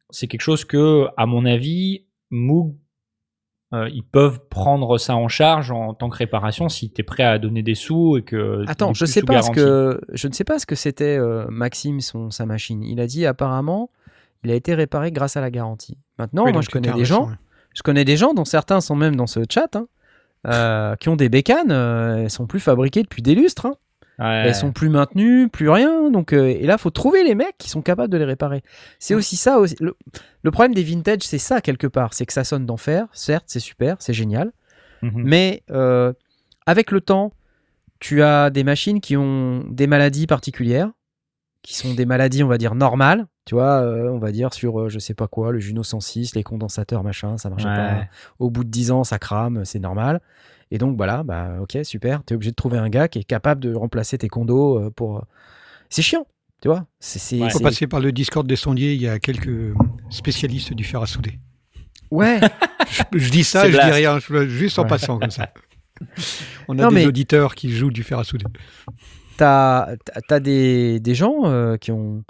c'est 0.08 0.28
quelque 0.28 0.40
chose 0.40 0.64
que, 0.64 1.08
à 1.18 1.26
mon 1.26 1.44
avis, 1.44 2.06
Moog, 2.30 2.74
euh, 3.74 3.88
ils 3.92 4.02
peuvent 4.04 4.40
prendre 4.50 4.98
ça 4.98 5.16
en 5.16 5.28
charge 5.28 5.70
en 5.70 5.94
tant 5.94 6.10
que 6.10 6.16
réparation 6.18 6.68
si 6.68 6.90
tu 6.90 7.00
es 7.00 7.04
prêt 7.04 7.22
à 7.22 7.38
donner 7.38 7.62
des 7.62 7.74
sous 7.74 8.18
et 8.18 8.22
que. 8.22 8.64
Attends, 8.68 8.92
je 8.94 9.04
sais 9.06 9.22
pas 9.22 9.42
ce 9.42 9.50
que 9.50 10.00
je 10.12 10.28
ne 10.28 10.32
sais 10.32 10.44
pas 10.44 10.58
ce 10.58 10.66
que 10.66 10.74
c'était 10.74 11.16
euh, 11.18 11.46
Maxime 11.48 12.00
son 12.00 12.30
sa 12.30 12.44
machine. 12.46 12.82
Il 12.82 13.00
a 13.00 13.06
dit 13.06 13.24
apparemment 13.26 13.90
il 14.44 14.50
a 14.50 14.54
été 14.54 14.74
réparé 14.74 15.12
grâce 15.12 15.36
à 15.36 15.40
la 15.40 15.50
garantie. 15.50 15.96
Maintenant, 16.18 16.44
Oui, 16.44 16.52
moi 16.52 16.62
je 16.62 16.68
connais 16.68 16.92
des 16.92 17.04
gens, 17.04 17.28
ouais. 17.28 17.34
je 17.74 17.82
connais 17.82 18.04
des 18.04 18.16
gens 18.16 18.34
dont 18.34 18.44
certains 18.44 18.80
sont 18.80 18.96
même 18.96 19.14
dans 19.16 19.28
ce 19.28 19.40
chat 19.48 19.76
hein, 19.76 19.86
euh, 20.48 20.96
qui 20.96 21.08
ont 21.08 21.16
des 21.16 21.28
bécanes, 21.28 21.70
euh, 21.70 22.24
elles 22.24 22.30
sont 22.30 22.46
plus 22.46 22.58
fabriquées 22.60 23.02
depuis 23.04 23.22
des 23.22 23.34
lustres. 23.34 23.66
hein. 23.66 23.74
Ouais. 24.18 24.44
elles 24.46 24.54
sont 24.54 24.72
plus 24.72 24.88
maintenues, 24.90 25.48
plus 25.48 25.68
rien. 25.70 26.10
Donc, 26.10 26.32
euh, 26.32 26.46
et 26.46 26.66
là, 26.66 26.78
faut 26.78 26.90
trouver 26.90 27.24
les 27.24 27.34
mecs 27.34 27.56
qui 27.58 27.68
sont 27.70 27.82
capables 27.82 28.12
de 28.12 28.18
les 28.18 28.24
réparer. 28.24 28.62
C'est 28.98 29.14
aussi 29.14 29.36
ça. 29.36 29.58
Aussi. 29.58 29.74
Le, 29.80 29.96
le 30.42 30.50
problème 30.50 30.74
des 30.74 30.82
vintage, 30.84 31.22
c'est 31.22 31.38
ça 31.38 31.60
quelque 31.60 31.86
part. 31.86 32.12
C'est 32.14 32.26
que 32.26 32.32
ça 32.32 32.44
sonne 32.44 32.66
d'enfer. 32.66 33.06
Certes, 33.12 33.44
c'est 33.46 33.58
super, 33.60 33.96
c'est 34.00 34.12
génial. 34.12 34.52
Mhm. 35.02 35.22
Mais 35.24 35.62
euh, 35.70 36.12
avec 36.66 36.90
le 36.90 37.00
temps, 37.00 37.32
tu 38.00 38.22
as 38.22 38.50
des 38.50 38.64
machines 38.64 39.00
qui 39.00 39.16
ont 39.16 39.64
des 39.70 39.86
maladies 39.86 40.26
particulières, 40.26 40.90
qui 41.62 41.74
sont 41.76 41.94
des 41.94 42.06
maladies, 42.06 42.44
on 42.44 42.48
va 42.48 42.58
dire, 42.58 42.74
normales. 42.74 43.26
Tu 43.44 43.54
vois, 43.56 43.80
euh, 43.82 44.08
on 44.10 44.18
va 44.18 44.30
dire 44.30 44.52
sur, 44.54 44.88
je 44.88 44.98
sais 45.00 45.14
pas 45.14 45.26
quoi, 45.26 45.50
le 45.52 45.58
Juno 45.58 45.82
106, 45.82 46.34
les 46.36 46.42
condensateurs, 46.44 47.02
machin, 47.02 47.36
ça 47.38 47.48
Ouais. 47.48 47.62
pas. 47.64 48.04
Au 48.38 48.50
bout 48.50 48.62
de 48.62 48.68
10 48.70 48.90
ans, 48.92 49.02
ça 49.04 49.18
crame, 49.18 49.64
c'est 49.64 49.80
normal. 49.80 50.20
Et 50.74 50.78
donc, 50.78 50.96
voilà, 50.96 51.22
bah, 51.22 51.56
ok, 51.60 51.78
super. 51.84 52.22
Tu 52.26 52.32
es 52.32 52.36
obligé 52.36 52.50
de 52.50 52.56
trouver 52.56 52.78
un 52.78 52.88
gars 52.88 53.06
qui 53.06 53.18
est 53.18 53.24
capable 53.24 53.60
de 53.60 53.74
remplacer 53.74 54.16
tes 54.16 54.28
condos 54.28 54.78
euh, 54.78 54.90
pour. 54.90 55.22
C'est 55.90 56.00
chiant, 56.02 56.26
tu 56.62 56.68
vois. 56.68 56.86
C'est, 56.98 57.18
c'est, 57.18 57.38
Ouais. 57.38 57.46
Il 57.48 57.50
faut 57.50 57.60
passer 57.60 57.86
par 57.86 58.00
le 58.00 58.10
Discord 58.10 58.46
des 58.46 58.56
sondiers, 58.56 58.94
il 58.94 59.00
y 59.02 59.06
a 59.06 59.18
quelques 59.18 59.74
spécialistes 60.08 60.72
du 60.72 60.82
fer 60.84 61.02
à 61.02 61.06
souder. 61.06 61.38
Ouais, 62.10 62.40
Je, 63.12 63.18
je 63.18 63.30
dis 63.30 63.44
ça, 63.44 63.70
je 63.70 63.76
dis 63.76 63.90
rien, 63.90 64.18
je- 64.18 64.46
juste 64.48 64.78
en 64.78 64.82
Ouais. 64.84 64.88
passant 64.88 65.18
comme 65.18 65.30
ça. 65.30 65.50
On 66.68 66.78
a 66.78 66.82
Non, 66.82 66.88
des 66.88 66.94
mais- 66.94 67.06
auditeurs 67.06 67.54
qui 67.54 67.70
jouent 67.70 67.90
du 67.90 68.02
fer 68.02 68.18
à 68.18 68.24
souder. 68.24 68.46
t'as, 69.36 69.94
t'as- 70.04 70.20
t'as 70.26 70.40
des, 70.40 71.00
des 71.00 71.14
gens 71.14 71.42
euh, 71.46 71.76
qui 71.76 71.92
ont 71.92 72.24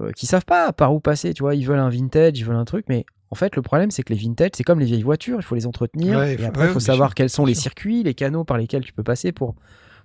euh, 0.00 0.12
qui 0.12 0.26
savent 0.26 0.44
pas 0.46 0.72
par 0.72 0.94
où 0.94 1.00
passer, 1.00 1.34
tu 1.34 1.42
vois, 1.42 1.54
ils 1.54 1.66
veulent 1.66 1.78
un 1.78 1.90
vintage, 1.90 2.38
ils 2.38 2.44
veulent 2.44 2.56
un 2.56 2.64
truc, 2.64 2.86
mais 2.88 3.04
en 3.34 3.36
fait 3.36 3.56
le 3.56 3.62
problème 3.62 3.90
c'est 3.90 4.04
que 4.04 4.12
les 4.12 4.18
vintage 4.20 4.50
c'est 4.54 4.62
comme 4.62 4.78
les 4.78 4.86
vieilles 4.86 5.02
voitures, 5.02 5.38
il 5.40 5.42
faut 5.42 5.56
les 5.56 5.66
entretenir, 5.66 6.20
Ouais, 6.20 6.34
et 6.34 6.36
faut- 6.36 6.44
après 6.44 6.60
il 6.60 6.66
ouais, 6.68 6.72
faut 6.72 6.78
savoir 6.78 7.08
sûr, 7.08 7.14
quels 7.16 7.30
sont 7.30 7.44
les 7.44 7.54
sûr. 7.54 7.62
circuits, 7.62 8.04
les 8.04 8.14
canaux 8.14 8.44
par 8.44 8.58
lesquels 8.58 8.84
tu 8.84 8.92
peux 8.92 9.02
passer 9.02 9.32
pour 9.32 9.56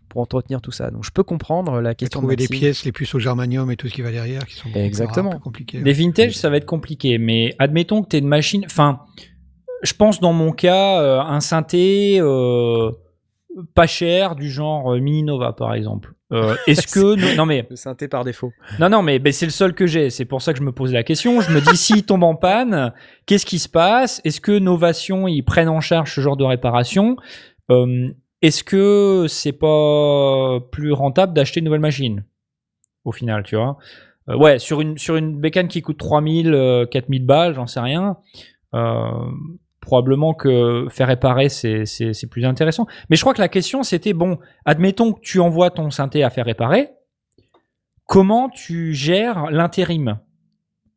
pour 0.10 0.20
entretenir 0.22 0.60
tout 0.60 0.72
ça. 0.72 0.90
Donc 0.90 1.04
je 1.06 1.12
peux 1.12 1.22
comprendre 1.22 1.80
la 1.82 1.92
Et 1.92 1.96
question. 1.96 2.22
trouver 2.22 2.36
de 2.36 2.42
des 2.42 2.48
pièces, 2.48 2.84
les 2.86 2.92
puces 2.92 3.14
au 3.14 3.20
germanium 3.20 3.70
et 3.70 3.76
tout 3.76 3.88
ce 3.88 3.94
qui 3.94 4.02
va 4.02 4.10
derrière, 4.10 4.44
qui 4.48 4.56
sont 4.56 4.72
Exactement. 4.74 5.38
compliquées. 5.38 5.80
Les 5.82 5.94
vintage, 5.94 6.36
ça 6.36 6.50
va 6.50 6.58
être 6.58 6.66
compliqué, 6.66 7.20
mais 7.20 7.54
admettons 7.60 8.02
que 8.02 8.08
tu 8.10 8.18
une 8.18 8.26
machine. 8.28 8.64
Enfin, 8.66 9.02
je 9.84 9.94
pense 9.94 10.20
dans 10.20 10.34
mon 10.34 10.52
cas, 10.52 11.00
euh, 11.04 11.20
un 11.22 11.40
synthé 11.40 12.18
euh, 12.20 12.90
pas 13.76 13.86
cher, 13.86 14.36
du 14.36 14.50
genre 14.50 14.94
euh, 14.94 15.00
Mini 15.00 15.22
Nova 15.22 15.54
par 15.54 15.76
exemple. 15.76 16.16
Euh, 16.32 16.56
Est-ce 16.68 16.88
que. 16.88 17.16
no- 17.32 17.36
non, 17.36 17.46
mais, 17.46 17.66
Le 17.70 17.76
synthé 17.76 18.08
par 18.08 18.24
défaut. 18.24 18.52
non, 18.80 18.90
non, 18.90 19.02
mais 19.02 19.18
ben, 19.20 19.34
c'est 19.34 19.46
le 19.46 19.52
seul 19.52 19.74
que 19.74 19.88
j'ai. 19.88 20.10
C'est 20.10 20.26
pour 20.26 20.42
ça 20.42 20.54
que 20.54 20.60
je 20.60 20.64
me 20.64 20.72
pose 20.72 20.94
la 20.94 21.04
question. 21.04 21.42
Je 21.42 21.52
me 21.52 21.60
dis, 21.62 21.76
s'il 21.78 22.06
tombe 22.06 22.24
en 22.24 22.36
panne, 22.36 22.94
qu'est-ce 23.26 23.46
qui 23.46 23.60
se 23.60 23.70
passe? 23.70 24.22
Est-ce 24.24 24.40
que 24.42 24.58
Novation, 24.58 25.28
ils 25.28 25.42
prennent 25.44 25.70
en 25.70 25.82
charge 25.82 26.14
ce 26.14 26.22
genre 26.22 26.38
de 26.38 26.44
réparation? 26.44 27.16
Euh, 27.72 28.08
Est-ce 28.42 28.64
que 28.64 29.26
c'est 29.28 29.52
pas 29.54 30.60
plus 30.72 30.92
rentable 30.94 31.34
d'acheter 31.34 31.60
une 31.60 31.66
nouvelle 31.66 31.80
machine? 31.82 32.24
Au 33.06 33.12
final, 33.12 33.44
tu 33.44 33.56
vois 33.56 33.78
Euh, 34.30 34.36
Ouais, 34.38 34.60
sur 34.60 34.82
une, 34.82 34.98
sur 34.98 35.16
une 35.16 35.40
bécane 35.40 35.68
qui 35.68 35.82
coûte 35.82 35.98
3000, 35.98 36.54
euh, 36.54 36.86
4000 36.86 37.26
balles, 37.26 37.56
j'en 37.56 37.66
sais 37.68 37.80
rien. 37.80 38.18
Probablement 39.82 40.34
que 40.34 40.88
faire 40.90 41.08
réparer, 41.08 41.48
c'est, 41.50 41.86
c'est, 41.86 42.14
c'est 42.14 42.28
plus 42.28 42.46
intéressant. 42.46 42.86
Mais 43.10 43.16
je 43.16 43.22
crois 43.22 43.34
que 43.34 43.42
la 43.42 43.48
question, 43.48 43.82
c'était, 43.84 44.14
bon, 44.14 44.38
admettons 44.66 45.14
que 45.14 45.22
tu 45.22 45.40
envoies 45.40 45.72
ton 45.72 45.90
synthé 45.90 46.24
à 46.24 46.30
faire 46.30 46.46
réparer, 46.46 46.90
comment 48.06 48.50
tu 48.50 48.94
gères 48.94 49.50
l'intérim? 49.52 50.20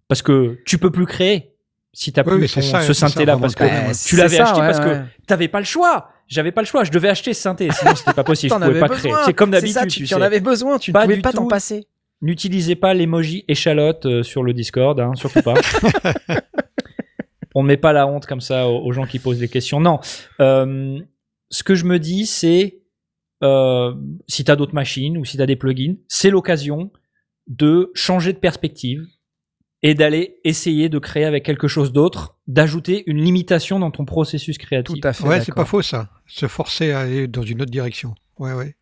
Parce 0.09 0.21
que 0.23 0.59
tu 0.67 0.79
peux 0.79 0.91
plus 0.91 1.07
créer 1.07 1.53
si 1.93 2.13
tu 2.13 2.21
Oui, 2.27 2.39
plus 2.39 2.53
ton- 2.55 2.61
ça, 2.63 2.81
ce 2.83 2.93
synthé-là, 2.93 3.37
parce 3.39 3.55
que 3.55 3.65
tu 4.09 4.17
l'avais 4.17 4.37
ça, 4.39 4.45
acheté 4.45 4.61
ouais, 4.61 4.67
parce 4.67 4.81
que 4.81 4.89
ouais. 4.89 5.03
t'avais 5.27 5.49
pas 5.49 5.59
le 5.61 5.65
choix. 5.67 6.09
J'avais 6.27 6.53
pas 6.53 6.63
le 6.63 6.67
choix. 6.67 6.85
Je 6.85 6.91
devais 6.91 7.09
acheter 7.09 7.35
ce 7.35 7.43
synthé, 7.43 7.69
sinon 7.71 7.95
c'était 7.95 8.15
pas 8.15 8.25
possible. 8.25 8.55
je 8.59 8.67
pouvais 8.67 8.81
pas 8.81 8.89
besoin. 8.89 8.99
créer. 9.13 9.25
C'est 9.27 9.35
comme 9.35 9.53
ça, 9.53 9.61
d'habitude, 9.61 10.07
tu, 10.07 10.15
en 10.15 10.23
avais 10.23 10.41
besoin, 10.41 10.79
tu 10.79 10.91
ne 10.91 10.95
Pas 10.95 11.03
pouvais 11.03 11.19
pas 11.19 11.33
t'en 11.33 11.47
passer. 11.47 11.87
N'utilisez 12.23 12.77
pas 12.77 12.95
l'emoji 12.95 13.45
échalote 13.49 14.07
euh, 14.07 14.23
sur 14.23 14.43
le 14.43 14.53
Discord, 14.55 14.99
hein, 15.01 15.13
surtout 15.15 15.43
pas. 15.43 15.55
On 17.55 17.63
ne 17.63 17.69
met 17.69 17.77
pas 17.77 17.93
la 17.93 18.07
honte 18.07 18.27
comme 18.27 18.41
ça 18.41 18.69
aux, 18.69 18.85
aux 18.85 18.93
gens 18.93 19.07
qui 19.07 19.19
posent 19.19 19.39
des 19.39 19.49
questions. 19.49 19.81
Non. 19.81 20.01
Euh, 20.41 20.99
ce 21.51 21.63
que 21.63 21.75
je 21.75 21.85
me 21.85 21.99
dis, 21.99 22.27
c'est 22.27 22.83
euh, 23.43 23.95
si 24.29 24.45
tu 24.45 24.51
as 24.51 24.57
d'autres 24.57 24.75
machines 24.75 25.19
ou 25.19 25.25
si 25.25 25.37
tu 25.37 25.43
as 25.43 25.47
des 25.47 25.57
plugins, 25.57 25.97
c'est 26.09 26.31
l'occasion 26.31 26.91
de 27.49 27.91
changer 27.95 28.33
de 28.33 28.39
perspective 28.39 29.05
et 29.83 29.95
d'aller 29.95 30.39
essayer 30.45 30.89
de 30.89 30.99
créer 30.99 31.25
avec 31.25 31.45
quelque 31.45 31.67
chose 31.67 31.93
d'autre, 31.93 32.39
d'ajouter 32.47 33.03
une 33.07 33.21
limitation 33.21 33.81
dans 33.81 33.91
ton 33.91 34.05
processus 34.05 34.57
créatif. 34.59 35.01
Tout 35.01 35.09
à 35.09 35.13
fait. 35.13 35.27
Ouais, 35.27 35.41
c'est 35.41 35.55
pas 35.55 35.65
faux 35.65 35.83
ça. 35.83 36.11
Se 36.27 36.47
forcer 36.47 36.93
à 36.93 37.01
aller 37.01 37.27
dans 37.27 37.43
une 37.43 37.63
autre 37.63 37.73
direction. 37.73 38.15
Ouais, 38.39 38.53
ouais. 38.53 38.77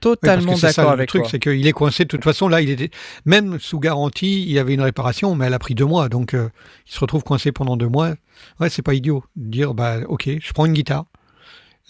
Totalement 0.00 0.54
que 0.54 0.60
c'est 0.60 0.72
ça, 0.72 0.82
d'accord 0.82 0.92
le 0.92 0.98
avec 1.00 1.08
truc, 1.08 1.22
toi. 1.22 1.30
c'est 1.30 1.38
qu'il 1.38 1.66
est 1.66 1.72
coincé. 1.72 2.04
De 2.04 2.08
toute 2.08 2.24
façon, 2.24 2.48
là, 2.48 2.60
il 2.60 2.70
était 2.70 2.90
même 3.24 3.58
sous 3.60 3.78
garantie. 3.78 4.42
Il 4.42 4.50
y 4.50 4.58
avait 4.58 4.74
une 4.74 4.82
réparation, 4.82 5.34
mais 5.34 5.46
elle 5.46 5.54
a 5.54 5.58
pris 5.58 5.74
deux 5.74 5.84
mois, 5.84 6.08
donc 6.08 6.34
euh, 6.34 6.48
il 6.86 6.92
se 6.92 7.00
retrouve 7.00 7.22
coincé 7.22 7.52
pendant 7.52 7.76
deux 7.76 7.88
mois. 7.88 8.14
Ouais, 8.58 8.70
c'est 8.70 8.82
pas 8.82 8.94
idiot 8.94 9.24
de 9.36 9.50
dire 9.50 9.74
bah 9.74 9.98
ok, 10.08 10.28
je 10.40 10.52
prends 10.52 10.66
une 10.66 10.72
guitare, 10.72 11.04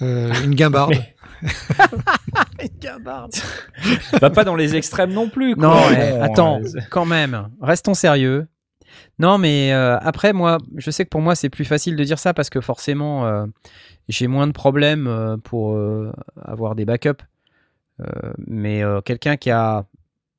euh, 0.03 0.33
une 0.45 0.55
guimbarde. 0.55 0.95
Va 4.21 4.31
pas 4.31 4.45
dans 4.45 4.57
les 4.57 4.77
extrêmes 4.77 5.13
non 5.13 5.29
plus. 5.29 5.57
quoi. 5.57 5.69
Non, 5.69 5.75
Bon, 5.91 6.23
attends, 6.23 6.61
quand 6.91 7.07
même, 7.07 7.49
restons 7.61 7.95
sérieux. 7.95 8.47
Non, 9.19 9.39
mais 9.39 9.73
euh, 9.73 9.99
après, 10.01 10.33
moi, 10.33 10.59
je 10.77 10.91
sais 10.91 11.05
que 11.05 11.11
pour 11.11 11.21
moi, 11.21 11.35
c'est 11.35 11.51
plus 11.51 11.65
facile 11.65 11.97
de 11.97 12.05
dire 12.05 12.19
ça 12.19 12.35
parce 12.35 12.51
que 12.51 12.61
forcément, 12.61 13.27
euh, 13.27 13.47
j'ai 14.09 14.27
moins 14.27 14.47
de 14.47 14.53
problèmes 14.53 15.07
euh, 15.07 15.37
pour 15.37 15.75
euh, 15.75 16.13
avoir 16.43 16.75
des 16.75 16.85
backups. 16.85 17.23
Euh, 18.01 18.33
mais 18.47 18.83
euh, 18.83 19.01
quelqu'un 19.01 19.37
qui 19.37 19.51
a 19.51 19.85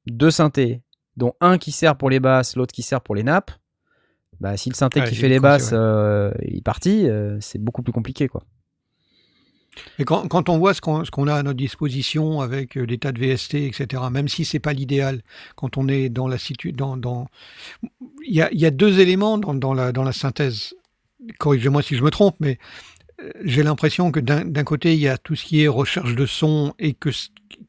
deux 0.07 0.32
synthés, 0.32 0.82
dont 1.18 1.34
un 1.41 1.57
qui 1.57 1.72
sert 1.72 1.95
pour 1.95 2.09
les 2.09 2.20
basses, 2.20 2.55
l'autre 2.55 2.74
qui 2.74 2.82
sert 2.82 3.01
pour 3.01 3.16
les 3.16 3.24
nappes, 3.24 3.51
bah, 4.39 4.57
si 4.57 4.70
le 4.70 4.76
synthé 4.76 5.03
qui 5.03 5.16
fait 5.16 5.30
les 5.30 5.39
basses 5.39 5.72
ouais. 5.72 5.78
euh, 5.78 6.32
il 6.41 6.57
est 6.57 6.64
parti, 6.64 7.07
euh, 7.07 7.38
c'est 7.41 7.59
beaucoup 7.59 7.84
plus 7.84 7.93
compliqué. 7.93 8.28
quoi. 8.28 8.43
Et 9.99 10.03
quand, 10.03 10.28
quand 10.28 10.49
on 10.49 10.57
voit 10.57 10.74
ce 10.74 10.82
qu'on 10.82 11.05
ce 11.05 11.12
qu'on 11.12 11.28
a 11.28 11.36
à 11.36 11.43
notre 11.43 11.57
disposition 11.57 12.41
avec 12.41 12.78
des 12.78 12.97
tas 12.97 13.12
de 13.12 13.20
VST, 13.20 13.55
etc., 13.55 14.03
même 14.12 14.28
si 14.28 14.43
c'est 14.43 14.59
pas 14.59 14.74
l'idéal, 14.74 15.22
quand 15.55 15.78
on 15.78 15.88
est 15.88 16.09
dans 16.09 16.28
la 16.28 16.38
situ 16.38 16.72
dans, 16.72 16.97
dans... 16.97 17.28
Il, 18.26 18.36
y 18.36 18.41
a, 18.41 18.51
il 18.51 18.59
y 18.59 18.66
a 18.66 18.72
deux 18.72 18.99
éléments 18.99 19.38
dans, 19.38 19.53
dans, 19.53 19.74
la, 19.74 19.91
dans 19.91 20.03
la 20.03 20.12
synthèse. 20.12 20.74
Corrigez-moi 21.38 21.84
si 21.84 21.95
je 21.95 22.03
me 22.03 22.09
trompe, 22.09 22.36
mais 22.39 22.57
j'ai 23.43 23.63
l'impression 23.63 24.11
que 24.11 24.19
d'un 24.19 24.63
côté, 24.63 24.93
il 24.93 24.99
y 24.99 25.07
a 25.07 25.17
tout 25.17 25.36
ce 25.36 25.45
qui 25.45 25.63
est 25.63 25.67
recherche 25.67 26.15
de 26.15 26.26
son 26.26 26.74
et 26.80 26.93
que, 26.93 27.09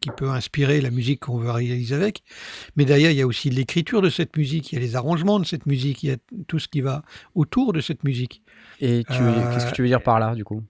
qui 0.00 0.10
peut 0.16 0.30
inspirer 0.30 0.80
la 0.80 0.90
musique 0.90 1.20
qu'on 1.20 1.38
veut 1.38 1.50
réaliser 1.50 1.94
avec. 1.94 2.22
Mais 2.76 2.84
derrière, 2.84 3.10
il 3.10 3.16
y 3.16 3.22
a 3.22 3.26
aussi 3.26 3.50
l'écriture 3.50 4.02
de 4.02 4.10
cette 4.10 4.36
musique, 4.36 4.72
il 4.72 4.76
y 4.76 4.78
a 4.78 4.80
les 4.80 4.96
arrangements 4.96 5.38
de 5.40 5.44
cette 5.44 5.66
musique, 5.66 6.02
il 6.02 6.10
y 6.10 6.12
a 6.12 6.16
tout 6.46 6.58
ce 6.58 6.68
qui 6.68 6.80
va 6.80 7.02
autour 7.34 7.72
de 7.72 7.80
cette 7.80 8.04
musique. 8.04 8.42
Et 8.80 9.04
Euh, 9.10 9.54
qu'est-ce 9.54 9.66
que 9.66 9.72
tu 9.72 9.82
veux 9.82 9.88
dire 9.88 10.02
par 10.02 10.18
là, 10.20 10.34
du 10.34 10.44
coup? 10.44 10.62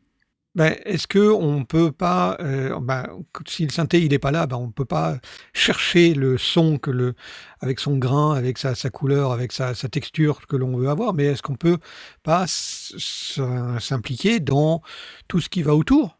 Ben, 0.55 0.77
est-ce 0.85 1.07
que 1.07 1.31
on 1.31 1.65
peut 1.65 1.93
pas, 1.93 2.37
euh, 2.41 2.79
ben, 2.79 3.07
si 3.49 3.65
le 3.65 3.71
synthé 3.73 4.03
il 4.03 4.11
n'est 4.11 4.19
pas 4.19 4.31
là, 4.31 4.47
ben, 4.47 4.57
on 4.59 4.71
peut 4.71 4.85
pas 4.85 5.19
chercher 5.55 6.13
le 6.13 6.37
son 6.37 6.77
que 6.77 6.91
le, 6.91 7.15
avec 7.61 7.81
son 7.81 7.97
grain, 7.97 8.35
avec 8.35 8.59
sa, 8.59 8.75
couleur, 8.91 9.33
avec 9.33 9.51
sa, 9.53 9.75
sa 9.75 9.89
texture 9.89 10.47
que 10.47 10.57
l'on 10.57 10.77
veut 10.77 10.91
avoir, 10.91 11.15
mais 11.15 11.25
est-ce 11.25 11.43
qu'on 11.43 11.57
peut 11.57 11.79
pas 12.23 12.45
s'impliquer 12.47 14.41
dans 14.41 14.83
tout 15.27 15.41
ce 15.41 15.49
qui 15.49 15.63
va 15.63 15.75
autour? 15.75 16.19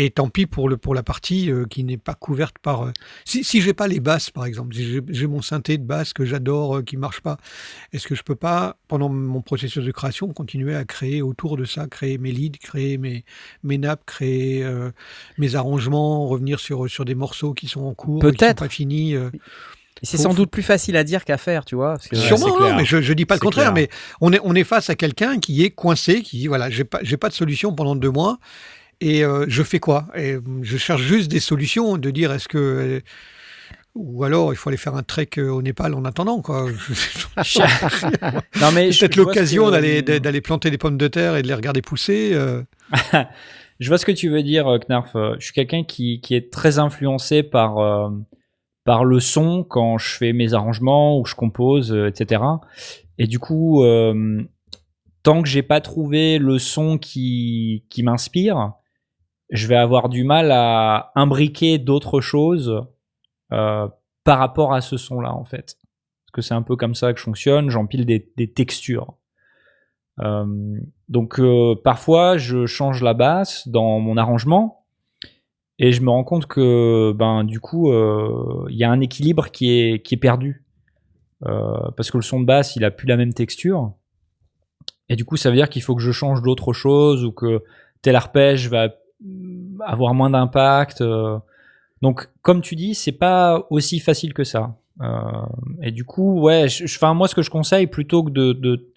Et 0.00 0.10
tant 0.10 0.28
pis 0.28 0.46
pour 0.46 0.68
le 0.68 0.76
pour 0.76 0.94
la 0.94 1.02
partie 1.02 1.50
euh, 1.50 1.64
qui 1.68 1.82
n'est 1.82 1.96
pas 1.98 2.14
couverte 2.14 2.56
par. 2.62 2.82
euh, 2.86 2.92
si 3.24 3.42
si 3.42 3.60
j'ai 3.60 3.74
pas 3.74 3.88
les 3.88 3.98
basses 3.98 4.30
par 4.30 4.46
exemple, 4.46 4.74
si 4.74 5.02
j'ai- 5.10 5.26
mon 5.26 5.42
synthé 5.42 5.76
de 5.76 5.82
basse 5.82 6.12
que 6.12 6.24
j'adore 6.24 6.76
euh, 6.76 6.82
qui 6.82 6.96
marche 6.96 7.20
pas, 7.20 7.36
est-ce 7.92 8.06
que 8.06 8.14
je 8.14 8.22
peux 8.22 8.36
pas 8.36 8.76
pendant 8.86 9.08
mon 9.08 9.40
processus 9.42 9.84
de 9.84 9.90
création 9.90 10.28
continuer 10.32 10.76
à 10.76 10.84
créer 10.84 11.20
autour 11.20 11.56
de 11.56 11.64
ça, 11.64 11.88
créer 11.88 12.16
mes 12.16 12.30
leads, 12.30 12.58
créer 12.60 12.96
mes 12.96 13.24
mes 13.64 13.76
nappes, 13.76 14.06
créer 14.06 14.62
euh, 14.62 14.90
mes 15.36 15.56
arrangements, 15.56 16.28
revenir 16.28 16.60
sur 16.60 16.88
sur 16.88 17.04
des 17.04 17.16
morceaux 17.16 17.52
qui 17.52 17.66
sont 17.66 17.82
en 17.82 17.92
cours, 17.94 18.20
qui 18.20 18.26
sont 18.28 18.32
Peut-être. 18.32 18.58
pas 18.60 18.68
finis. 18.68 19.14
euh. 19.16 19.30
C'est 20.04 20.16
sans 20.16 20.32
doute 20.32 20.52
plus 20.52 20.62
facile 20.62 20.96
à 20.96 21.02
dire 21.02 21.24
qu'à 21.24 21.38
faire, 21.38 21.64
tu 21.64 21.74
vois. 21.74 21.94
parce 21.94 22.06
que- 22.06 22.14
Ouais, 22.14 22.22
Sûrement, 22.22 22.56
non, 22.60 22.76
mais 22.76 22.84
je, 22.84 23.02
je 23.02 23.12
dis 23.14 23.26
pas 23.26 23.34
le 23.34 23.40
contraire, 23.40 23.72
clair. 23.72 23.88
mais 23.90 23.96
on 24.20 24.32
est, 24.32 24.38
on 24.44 24.54
est 24.54 24.62
face 24.62 24.90
à 24.90 24.94
quelqu'un 24.94 25.40
qui 25.40 25.64
est 25.64 25.70
coincé, 25.70 26.22
qui 26.22 26.38
dit 26.38 26.46
voilà, 26.46 26.70
j'ai 26.70 26.84
pas, 26.84 27.00
j'ai 27.02 27.16
pas 27.16 27.28
de 27.28 27.34
solution 27.34 27.74
pendant 27.74 27.96
deux 27.96 28.12
mois, 28.12 28.38
et 29.00 29.24
euh, 29.24 29.44
je 29.48 29.62
fais 29.62 29.78
quoi? 29.80 30.06
Et 30.14 30.32
euh, 30.34 30.40
je 30.62 30.76
cherche 30.76 31.02
juste 31.02 31.30
des 31.30 31.40
solutions, 31.40 31.96
de 31.96 32.10
dire 32.10 32.32
est-ce 32.32 32.48
que. 32.48 32.58
euh, 32.58 33.00
ou 33.94 34.22
alors 34.22 34.52
il 34.52 34.56
faut 34.56 34.68
aller 34.70 34.76
faire 34.76 34.94
un 34.94 35.02
trek 35.02 35.30
euh, 35.38 35.48
au 35.50 35.60
Népal 35.62 35.94
en 35.94 36.04
attendant, 36.04 36.40
quoi. 36.40 36.66
non 38.60 38.70
mais 38.74 38.90
Peut-être 38.90 39.16
l'occasion 39.16 39.66
que- 39.66 39.70
d'aller, 39.72 40.02
d'aller 40.02 40.40
planter 40.40 40.70
des 40.70 40.78
pommes 40.78 40.98
de 40.98 41.08
terre 41.08 41.36
et 41.36 41.42
de 41.42 41.48
les 41.48 41.54
regarder 41.54 41.82
pousser. 41.82 42.30
euh. 42.34 42.62
Je 43.80 43.88
vois 43.88 43.98
ce 43.98 44.04
que 44.06 44.12
tu 44.12 44.28
veux 44.28 44.42
dire, 44.42 44.66
Knarf. 44.88 45.10
Je 45.14 45.44
suis 45.44 45.52
quelqu'un 45.54 45.84
qui, 45.84 46.20
qui 46.20 46.34
est 46.34 46.52
très 46.52 46.80
influencé 46.80 47.44
par, 47.44 47.78
euh, 47.78 48.08
par 48.84 49.04
le 49.04 49.20
son 49.20 49.62
quand 49.62 49.98
je 49.98 50.16
fais 50.16 50.32
mes 50.32 50.52
arrangements 50.52 51.18
ou 51.20 51.24
je 51.24 51.36
compose, 51.36 51.96
etc. 52.08 52.42
Et 53.18 53.28
du 53.28 53.38
coup, 53.38 53.84
euh, 53.84 54.42
tant 55.22 55.42
que 55.42 55.48
j'ai 55.48 55.62
pas 55.62 55.80
trouvé 55.80 56.38
le 56.38 56.58
son 56.58 56.98
qui, 56.98 57.84
qui 57.88 58.02
m'inspire, 58.02 58.72
je 59.50 59.66
vais 59.66 59.76
avoir 59.76 60.08
du 60.08 60.24
mal 60.24 60.52
à 60.52 61.12
imbriquer 61.14 61.78
d'autres 61.78 62.20
choses 62.20 62.84
euh, 63.52 63.88
par 64.24 64.38
rapport 64.38 64.74
à 64.74 64.80
ce 64.80 64.96
son-là, 64.96 65.32
en 65.34 65.44
fait. 65.44 65.76
Parce 66.26 66.32
que 66.34 66.42
c'est 66.42 66.54
un 66.54 66.62
peu 66.62 66.76
comme 66.76 66.94
ça 66.94 67.12
que 67.12 67.18
je 67.18 67.24
fonctionne, 67.24 67.70
j'empile 67.70 68.04
des, 68.04 68.52
textures. 68.52 69.14
Euh, 70.20 70.78
donc 71.08 71.40
euh, 71.40 71.74
parfois, 71.82 72.36
je 72.36 72.66
change 72.66 73.02
la 73.02 73.14
basse 73.14 73.68
dans 73.68 74.00
mon 74.00 74.16
arrangement 74.16 74.84
et 75.78 75.92
je 75.92 76.02
me 76.02 76.10
rends 76.10 76.24
compte 76.24 76.46
que 76.46 77.12
ben 77.16 77.44
du 77.44 77.60
coup, 77.60 77.92
il 77.92 78.76
y 78.76 78.82
a 78.82 78.90
un 78.90 79.00
équilibre 79.00 79.50
qui 79.50 79.70
est 79.70 80.04
qui 80.04 80.16
est 80.16 80.18
perdu 80.18 80.64
parce 81.40 82.10
que 82.10 82.16
le 82.16 82.22
son 82.22 82.40
de 82.40 82.46
basse, 82.46 82.74
il 82.74 82.84
a 82.84 82.90
plus 82.90 83.06
la 83.06 83.16
même 83.16 83.32
texture. 83.32 83.92
Et 85.08 85.14
du 85.14 85.24
coup, 85.24 85.36
ça 85.36 85.50
veut 85.50 85.56
dire 85.56 85.68
qu'il 85.68 85.82
faut 85.82 85.94
que 85.94 86.02
je 86.02 86.10
change 86.10 86.42
d'autre 86.42 86.72
chose 86.72 87.24
ou 87.24 87.30
que 87.30 87.62
tel 88.02 88.16
arpège 88.16 88.68
va 88.68 88.88
avoir 89.84 90.14
moins 90.14 90.30
d'impact. 90.30 91.00
euh. 91.00 91.38
Donc, 92.02 92.28
comme 92.42 92.60
tu 92.60 92.76
dis, 92.76 92.94
c'est 92.94 93.12
pas 93.12 93.66
aussi 93.70 93.98
facile 94.00 94.34
que 94.34 94.44
ça. 94.44 94.76
Euh, 95.00 95.46
et 95.82 95.90
du 95.90 96.04
coup, 96.04 96.40
ouais, 96.40 96.68
je, 96.68 97.12
moi, 97.12 97.28
ce 97.28 97.34
que 97.34 97.42
je 97.42 97.50
conseille, 97.50 97.86
plutôt 97.86 98.22
que 98.22 98.30
de, 98.30 98.92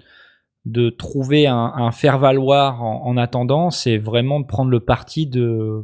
de, 0.66 0.90
trouver 0.90 1.48
un, 1.48 1.92
faire-valoir 1.92 2.84
en, 2.84 3.06
en 3.06 3.18
attendant, 3.18 3.72
c'est 3.72 3.98
vraiment 3.98 4.40
de 4.40 4.46
prendre 4.46 4.72
le 4.72 4.80
parti 4.80 5.28
de, 5.28 5.84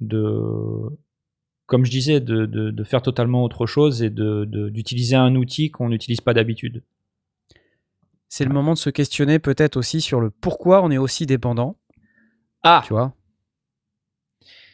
de 0.00 0.90
comme 1.66 1.84
je 1.84 1.90
disais, 1.90 2.20
de, 2.20 2.46
de, 2.46 2.84
faire 2.84 3.02
totalement 3.02 3.42
autre 3.42 3.66
chose 3.66 4.02
et 4.02 4.10
d'utiliser 4.10 5.16
un 5.16 5.34
outil 5.34 5.70
qu'on 5.70 5.88
n'utilise 5.88 6.20
pas 6.20 6.32
d'habitude. 6.32 6.82
C'est 8.28 8.44
le 8.44 8.52
moment 8.52 8.74
de 8.74 8.78
se 8.78 8.90
questionner 8.90 9.38
peut-être 9.38 9.76
aussi 9.76 10.00
sur 10.00 10.20
le 10.20 10.30
pourquoi 10.30 10.82
on 10.82 10.90
est 10.90 10.98
aussi 10.98 11.26
dépendant. 11.26 11.76
Ah 12.66 12.82
Tu 12.86 12.92
vois 12.92 13.12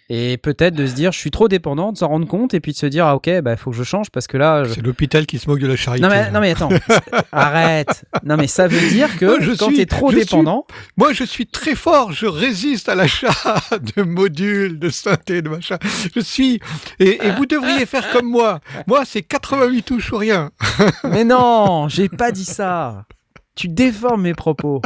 Et 0.09 0.37
peut-être 0.37 0.75
de 0.75 0.87
se 0.87 0.93
dire, 0.95 1.11
je 1.13 1.19
suis 1.19 1.31
trop 1.31 1.49
dépendant, 1.49 1.91
de 1.93 1.97
s'en 1.97 2.09
rendre 2.09 2.27
compte 2.27 2.53
et 2.53 2.61
puis 2.61 2.73
de 2.73 2.77
se 2.77 2.85
dire, 2.87 3.07
ah 3.07 3.15
ok, 3.17 3.41
bah, 3.41 3.53
il 3.53 3.57
faut 3.57 3.71
que 3.71 3.77
je 3.77 3.83
change 3.85 4.11
parce 4.11 4.27
que 4.27 4.37
là. 4.37 4.65
je- 4.65 4.75
C'est 4.75 4.83
l'hôpital 4.83 5.25
qui 5.27 5.39
se 5.39 5.49
moque 5.49 5.61
de 5.61 5.67
la 5.67 5.77
charité. 5.77 6.03
Non 6.03 6.11
mais, 6.11 6.31
non 6.31 6.41
mais 6.41 6.51
attends, 6.51 6.69
arrête. 7.33 8.05
Non 8.25 8.37
mais 8.37 8.47
ça 8.47 8.67
veut 8.67 8.89
dire 8.91 9.17
que 9.17 9.25
Moi, 9.25 9.37
je 9.41 9.53
quand 9.53 9.69
suis- 9.69 9.77
t'es 9.77 9.87
trop 9.87 10.11
suis- 10.11 10.21
dépendant, 10.21 10.67
Moi, 10.99 11.13
je 11.15 11.25
suis 11.25 11.47
très 11.47 11.75
fort. 11.75 12.13
Je 12.13 12.27
résiste 12.27 12.89
à 12.91 12.95
l'achat 12.95 13.31
de 13.97 14.03
modules, 14.03 14.79
de 14.79 14.91
synthé, 14.91 15.41
de 15.41 15.49
machin. 15.49 15.79
Je 16.15 16.21
suis. 16.21 16.61
Et, 16.99 17.25
et 17.27 17.31
vous 17.33 17.47
devriez 17.47 17.87
faire 17.87 18.11
comme 18.11 18.27
moi. 18.29 18.61
Moi, 18.87 19.05
c'est 19.07 19.23
88 19.23 19.83
touches 19.83 20.13
ou 20.13 20.19
rien. 20.19 20.51
mais 21.05 21.25
non, 21.25 21.89
j'ai 21.89 22.09
pas 22.11 22.33
dit 22.33 22.45
ça. 22.45 23.05
Tu 23.55 23.69
déformes 23.69 24.23
mes 24.23 24.35
propos. 24.35 24.83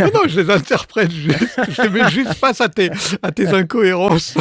Non, 0.00 0.06
non, 0.14 0.20
je 0.26 0.40
les 0.40 0.50
interprète 0.50 1.10
juste. 1.10 1.60
Je 1.68 1.82
les 1.82 1.90
mets 1.90 2.08
juste 2.10 2.34
face 2.34 2.60
à 2.60 2.68
tes, 2.68 2.90
à 3.22 3.32
tes 3.32 3.48
incohérences. 3.48 4.36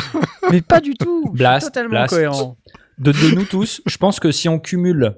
Mais 0.52 0.62
pas 0.62 0.82
du 0.82 0.93
tout. 0.95 1.32
Blast, 1.34 1.68
totalement 1.68 1.89
blast. 1.89 2.14
cohérent. 2.14 2.58
de, 2.97 3.12
de 3.12 3.36
nous 3.36 3.45
tous, 3.45 3.82
je 3.86 3.97
pense 3.97 4.20
que 4.20 4.32
si 4.32 4.49
on 4.49 4.60
cumule 4.60 5.16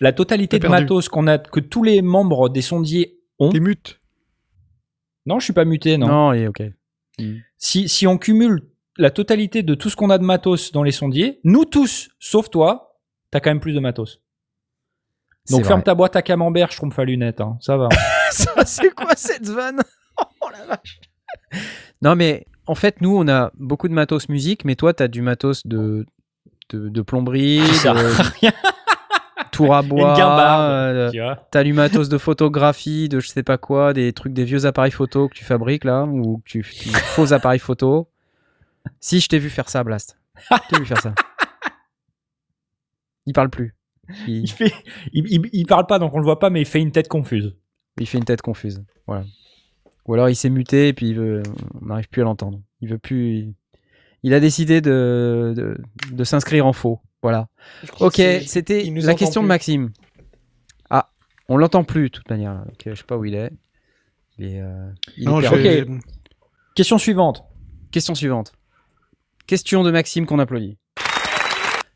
la 0.00 0.12
totalité 0.12 0.58
de 0.58 0.62
perdu. 0.62 0.82
matos 0.82 1.08
qu'on 1.08 1.26
a, 1.26 1.38
que 1.38 1.60
tous 1.60 1.82
les 1.82 2.02
membres 2.02 2.48
des 2.48 2.62
sondiers 2.62 3.18
ont. 3.38 3.50
T'es 3.50 3.60
mute. 3.60 4.00
Non, 5.26 5.38
je 5.38 5.44
suis 5.44 5.52
pas 5.52 5.64
muté, 5.64 5.98
non. 5.98 6.08
Non, 6.08 6.32
et 6.32 6.48
ok. 6.48 6.62
Si, 7.58 7.88
si 7.88 8.06
on 8.06 8.16
cumule 8.16 8.62
la 8.96 9.10
totalité 9.10 9.62
de 9.62 9.74
tout 9.74 9.90
ce 9.90 9.96
qu'on 9.96 10.10
a 10.10 10.18
de 10.18 10.24
matos 10.24 10.72
dans 10.72 10.82
les 10.82 10.92
sondiers, 10.92 11.40
nous 11.44 11.64
tous, 11.64 12.08
sauf 12.18 12.48
toi, 12.50 12.98
t'as 13.30 13.40
quand 13.40 13.50
même 13.50 13.60
plus 13.60 13.74
de 13.74 13.80
matos. 13.80 14.20
Donc 15.50 15.64
ferme 15.64 15.80
vrai. 15.80 15.84
ta 15.84 15.94
boîte 15.94 16.16
à 16.16 16.22
camembert, 16.22 16.70
je 16.70 16.76
trompe 16.76 16.98
à 16.98 17.04
lunettes, 17.04 17.40
hein. 17.40 17.56
ça 17.60 17.76
va. 17.76 17.88
Ça, 18.30 18.64
c'est 18.64 18.94
quoi 18.94 19.14
cette 19.16 19.48
vanne? 19.48 19.80
Oh 20.42 20.48
la 20.52 20.66
vache. 20.66 21.00
Non 22.02 22.14
mais 22.14 22.46
en 22.66 22.74
fait 22.74 23.00
nous 23.00 23.16
on 23.16 23.26
a 23.26 23.50
beaucoup 23.54 23.88
de 23.88 23.94
matos 23.94 24.28
musique 24.28 24.66
mais 24.66 24.74
toi 24.74 24.92
t'as 24.92 25.08
du 25.08 25.22
matos 25.22 25.66
de 25.66 26.04
de, 26.68 26.88
de 26.90 27.02
plomberie, 27.02 27.60
à 27.60 27.94
de 27.94 28.38
rien, 28.40 28.52
tour 29.50 29.74
à 29.74 29.82
bois, 29.82 30.60
euh, 30.60 31.10
tu 31.10 31.20
t'as 31.50 31.64
du 31.64 31.72
matos 31.72 32.08
de 32.08 32.18
photographie, 32.18 33.08
de 33.08 33.18
je 33.18 33.28
sais 33.28 33.42
pas 33.42 33.58
quoi, 33.58 33.92
des 33.92 34.12
trucs 34.12 34.34
des 34.34 34.44
vieux 34.44 34.66
appareils 34.66 34.92
photo 34.92 35.28
que 35.28 35.34
tu 35.34 35.44
fabriques 35.44 35.84
là 35.84 36.04
ou 36.04 36.38
que 36.38 36.50
tu 36.50 36.62
faux 36.62 37.32
appareils 37.32 37.58
photo. 37.58 38.08
Si 39.00 39.20
je 39.20 39.28
t'ai 39.28 39.38
vu 39.38 39.50
faire 39.50 39.68
ça 39.68 39.82
Blast. 39.82 40.18
Je 40.50 40.68
t'ai 40.68 40.80
vu 40.80 40.86
faire 40.86 41.00
ça. 41.00 41.14
Il 43.26 43.32
parle 43.32 43.50
plus. 43.50 43.74
Il, 44.26 44.42
Il 44.42 44.50
fait, 44.50 44.72
il, 45.12 45.24
il, 45.28 45.48
il 45.52 45.66
parle 45.66 45.86
pas 45.86 45.98
donc 45.98 46.14
on 46.14 46.18
le 46.18 46.24
voit 46.24 46.38
pas, 46.38 46.50
mais 46.50 46.60
il 46.60 46.66
fait 46.66 46.80
une 46.80 46.92
tête 46.92 47.08
confuse. 47.08 47.54
il 47.98 48.06
fait 48.06 48.18
une 48.18 48.24
tête 48.24 48.42
confuse. 48.42 48.82
Voilà. 49.06 49.24
Ou 50.06 50.14
alors 50.14 50.28
il 50.28 50.36
s'est 50.36 50.50
muté 50.50 50.88
et 50.88 50.92
puis 50.92 51.08
il 51.10 51.14
veut, 51.16 51.42
on 51.80 51.86
n'arrive 51.86 52.08
plus 52.08 52.22
à 52.22 52.24
l'entendre. 52.24 52.60
Il 52.80 52.88
veut 52.88 52.98
plus. 52.98 53.34
Il, 53.36 53.54
il 54.22 54.34
a 54.34 54.40
décidé 54.40 54.80
de, 54.80 55.52
de, 55.56 55.78
de 56.12 56.24
s'inscrire 56.24 56.66
en 56.66 56.72
faux. 56.72 57.00
Voilà. 57.22 57.48
Ok, 58.00 58.14
c'était 58.46 58.82
la 58.84 59.14
question 59.14 59.42
de. 59.42 59.46
Maxime. 59.48 59.90
Ah, 60.88 61.10
on 61.48 61.56
l'entend 61.58 61.84
plus 61.84 62.04
de 62.04 62.08
toute 62.08 62.28
manière. 62.30 62.54
là. 62.54 62.64
Donc, 62.64 62.86
euh, 62.86 62.90
je 62.94 62.98
sais 63.00 63.04
pas 63.04 63.16
où 63.18 63.24
il 63.24 63.34
est. 63.34 63.50
Il 64.38 64.46
est, 64.46 64.60
euh, 64.60 64.90
il 65.16 65.24
est 65.24 65.26
Non, 65.26 65.40
perdu. 65.40 65.62
j'ai- 65.62 65.82
Ok. 65.82 65.88
Question 66.74 66.96
suivante. 66.98 67.44
Question 67.90 68.14
suivante. 68.14 68.52
Question 69.46 69.82
de 69.82 69.90
Maxime 69.90 70.24
qu'on 70.26 70.38
applaudit. 70.38 70.78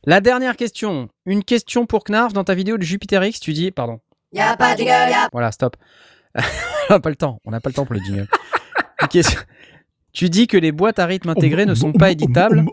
La 0.06 0.20
dernière 0.20 0.56
question. 0.56 1.08
Une 1.26 1.44
question 1.44 1.86
pour 1.86 2.04
Knarf 2.04 2.32
dans 2.32 2.44
ta 2.44 2.54
vidéo 2.54 2.76
de 2.76 2.82
Jupiter 2.82 3.24
X. 3.24 3.40
Tu 3.40 3.52
dis, 3.52 3.70
pardon. 3.70 4.00
Y'a 4.32 4.56
pas 4.56 4.74
de 4.74 4.78
jingle, 4.78 4.90
y'a 5.10 5.28
Voilà, 5.32 5.50
stop. 5.52 5.76
on 6.36 6.40
n'a 6.94 7.00
pas 7.00 7.08
le 7.10 7.16
temps. 7.16 7.40
On 7.44 7.50
n'a 7.50 7.60
pas 7.60 7.70
le 7.70 7.74
temps 7.74 7.86
pour 7.86 7.94
les 7.94 8.04
jingles. 8.04 8.26
Une 9.00 9.08
question- 9.08 9.40
Tu 10.12 10.28
dis 10.28 10.46
que 10.46 10.56
les 10.56 10.72
boîtes 10.72 10.98
à 10.98 11.06
rythme 11.06 11.30
intégrées 11.30 11.66
ne 11.66 11.74
sont 11.74 11.92
pas 11.92 12.10
éditables. 12.10 12.64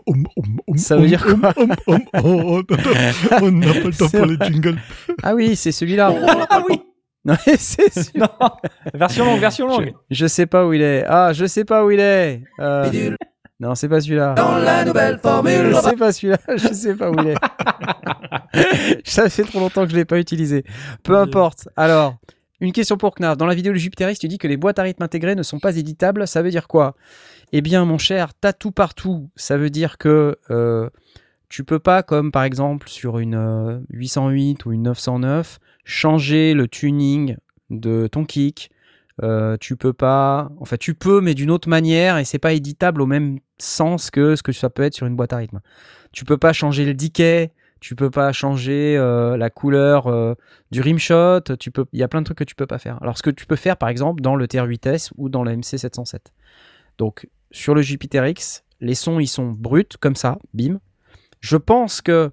Ça 0.76 0.96
veut 0.96 1.06
dire 1.06 1.24
quoi? 1.24 1.52
On 1.86 3.50
n'a 3.50 3.72
pas 3.74 3.88
le 3.88 3.96
temps 3.96 4.08
pour 4.10 4.26
les 4.26 4.36
jingles. 4.46 4.78
Ah 5.22 5.34
oui, 5.34 5.56
c'est 5.56 5.72
celui-là. 5.72 6.14
Ah 6.50 6.62
oui. 6.68 6.80
Non, 7.24 7.36
mais 7.46 7.56
c'est 7.56 7.84
version 8.94 9.24
longue, 9.24 9.38
version 9.38 9.68
longue. 9.68 9.92
Je 10.10 10.26
sais 10.26 10.46
pas 10.46 10.66
où 10.66 10.72
il 10.72 10.82
est. 10.82 11.04
Ah, 11.06 11.32
je 11.32 11.46
sais 11.46 11.64
pas 11.64 11.84
où 11.84 11.92
il 11.92 12.00
est. 12.00 12.42
Euh. 12.58 13.14
Non, 13.62 13.76
c'est 13.76 13.88
pas 13.88 14.00
celui-là. 14.00 14.34
Dans 14.34 14.56
la 14.56 14.84
nouvelle 14.84 15.20
formule, 15.20 15.72
C'est 15.84 15.96
pas 15.96 16.10
celui-là, 16.10 16.38
je 16.56 16.74
sais 16.74 16.96
pas 16.96 17.12
où 17.12 17.14
il 17.20 17.28
est. 17.28 17.36
Ça 19.04 19.30
fait 19.30 19.44
trop 19.44 19.60
longtemps 19.60 19.84
que 19.84 19.92
je 19.92 19.94
l'ai 19.94 20.04
pas 20.04 20.18
utilisé. 20.18 20.64
Peu 21.04 21.16
importe. 21.16 21.68
Alors, 21.76 22.16
une 22.58 22.72
question 22.72 22.96
pour 22.96 23.14
Knarf. 23.14 23.36
Dans 23.36 23.46
la 23.46 23.54
vidéo 23.54 23.72
de 23.72 23.78
Jupiter 23.78 24.10
X, 24.10 24.18
tu 24.18 24.26
dis 24.26 24.38
que 24.38 24.48
les 24.48 24.56
boîtes 24.56 24.80
à 24.80 24.82
rythme 24.82 25.04
intégrées 25.04 25.36
ne 25.36 25.44
sont 25.44 25.60
pas 25.60 25.76
éditables. 25.76 26.26
Ça 26.26 26.42
veut 26.42 26.50
dire 26.50 26.66
quoi? 26.66 26.96
Eh 27.52 27.60
bien, 27.60 27.84
mon 27.84 27.98
cher, 27.98 28.34
t'as 28.34 28.52
tout 28.52 28.72
partout. 28.72 29.30
Ça 29.36 29.56
veut 29.56 29.70
dire 29.70 29.96
que 29.96 30.36
euh, 30.50 30.90
tu 31.48 31.62
peux 31.62 31.78
pas, 31.78 32.02
comme 32.02 32.32
par 32.32 32.42
exemple 32.42 32.88
sur 32.88 33.20
une 33.20 33.36
euh, 33.36 33.78
808 33.90 34.66
ou 34.66 34.72
une 34.72 34.82
909, 34.82 35.60
changer 35.84 36.54
le 36.54 36.66
tuning 36.66 37.36
de 37.70 38.08
ton 38.08 38.24
kick. 38.24 38.72
Euh, 39.22 39.56
tu 39.60 39.76
peux 39.76 39.92
pas, 39.92 40.50
enfin 40.58 40.76
tu 40.76 40.94
peux, 40.94 41.20
mais 41.20 41.34
d'une 41.34 41.50
autre 41.50 41.68
manière, 41.68 42.18
et 42.18 42.24
c'est 42.24 42.38
pas 42.38 42.54
éditable 42.54 43.02
au 43.02 43.06
même 43.06 43.38
sens 43.62 44.10
que 44.10 44.36
ce 44.36 44.42
que 44.42 44.52
ça 44.52 44.70
peut 44.70 44.82
être 44.82 44.94
sur 44.94 45.06
une 45.06 45.16
boîte 45.16 45.32
à 45.32 45.36
rythme. 45.36 45.60
Tu 46.12 46.24
peux 46.24 46.38
pas 46.38 46.52
changer 46.52 46.84
le 46.84 46.94
decay, 46.94 47.52
tu 47.80 47.96
peux 47.96 48.10
pas 48.10 48.32
changer 48.32 48.96
euh, 48.96 49.36
la 49.36 49.50
couleur 49.50 50.06
euh, 50.06 50.34
du 50.70 50.80
rimshot, 50.80 51.40
tu 51.58 51.70
peux, 51.70 51.84
il 51.92 52.00
y 52.00 52.02
a 52.02 52.08
plein 52.08 52.20
de 52.20 52.24
trucs 52.24 52.38
que 52.38 52.44
tu 52.44 52.54
peux 52.54 52.66
pas 52.66 52.78
faire. 52.78 53.02
Alors 53.02 53.18
ce 53.18 53.22
que 53.22 53.30
tu 53.30 53.46
peux 53.46 53.56
faire, 53.56 53.76
par 53.76 53.88
exemple, 53.88 54.22
dans 54.22 54.36
le 54.36 54.46
TR8S 54.46 55.10
ou 55.16 55.28
dans 55.28 55.42
la 55.42 55.56
MC707. 55.56 56.18
Donc 56.98 57.28
sur 57.50 57.74
le 57.74 57.82
Jupiter 57.82 58.26
X, 58.26 58.64
les 58.80 58.94
sons 58.94 59.20
ils 59.20 59.26
sont 59.26 59.50
bruts 59.50 59.84
comme 60.00 60.16
ça, 60.16 60.38
bim. 60.54 60.80
Je 61.40 61.56
pense 61.56 62.00
que 62.00 62.30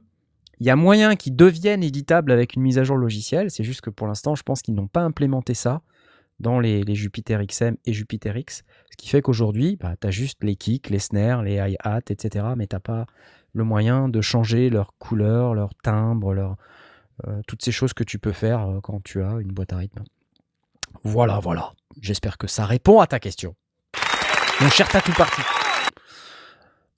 il 0.59 0.67
y 0.67 0.69
a 0.69 0.75
moyen 0.75 1.15
qu'ils 1.15 1.35
deviennent 1.35 1.83
éditables 1.83 2.31
avec 2.31 2.55
une 2.55 2.61
mise 2.61 2.77
à 2.77 2.83
jour 2.83 2.97
logicielle. 2.97 3.49
C'est 3.49 3.63
juste 3.63 3.79
que 3.79 3.89
pour 3.89 4.07
l'instant, 4.07 4.35
je 4.35 4.43
pense 4.43 4.61
qu'ils 4.61 4.75
n'ont 4.75 4.87
pas 4.87 5.01
implémenté 5.01 5.53
ça 5.53 5.81
dans 6.39 6.59
les, 6.59 6.83
les 6.83 6.95
Jupiter 6.95 7.45
XM 7.45 7.75
et 7.85 7.93
Jupiter 7.93 8.37
X. 8.37 8.63
Ce 8.91 8.97
qui 8.97 9.09
fait 9.09 9.21
qu'aujourd'hui, 9.21 9.77
bah, 9.77 9.95
tu 9.99 10.07
as 10.07 10.11
juste 10.11 10.43
les 10.43 10.55
kicks, 10.55 10.89
les 10.89 10.99
snares, 10.99 11.43
les 11.43 11.55
hi-hats, 11.55 12.01
etc. 12.09 12.45
Mais 12.55 12.67
tu 12.67 12.79
pas 12.79 13.05
le 13.53 13.63
moyen 13.63 14.09
de 14.09 14.21
changer 14.21 14.69
leur 14.69 14.93
couleur, 14.97 15.53
leur 15.53 15.73
timbre, 15.75 16.57
euh, 17.27 17.41
toutes 17.47 17.63
ces 17.63 17.71
choses 17.71 17.93
que 17.93 18.03
tu 18.03 18.19
peux 18.19 18.31
faire 18.31 18.67
euh, 18.67 18.79
quand 18.81 19.03
tu 19.03 19.21
as 19.21 19.37
une 19.39 19.51
boîte 19.51 19.73
à 19.73 19.77
rythme. 19.77 20.03
Voilà, 21.03 21.39
voilà. 21.39 21.73
J'espère 22.01 22.37
que 22.37 22.47
ça 22.47 22.65
répond 22.65 22.99
à 22.99 23.07
ta 23.07 23.19
question. 23.19 23.55
Mon 24.61 24.69
cher 24.69 24.87
Tatou 24.89 25.11
Party. 25.13 25.41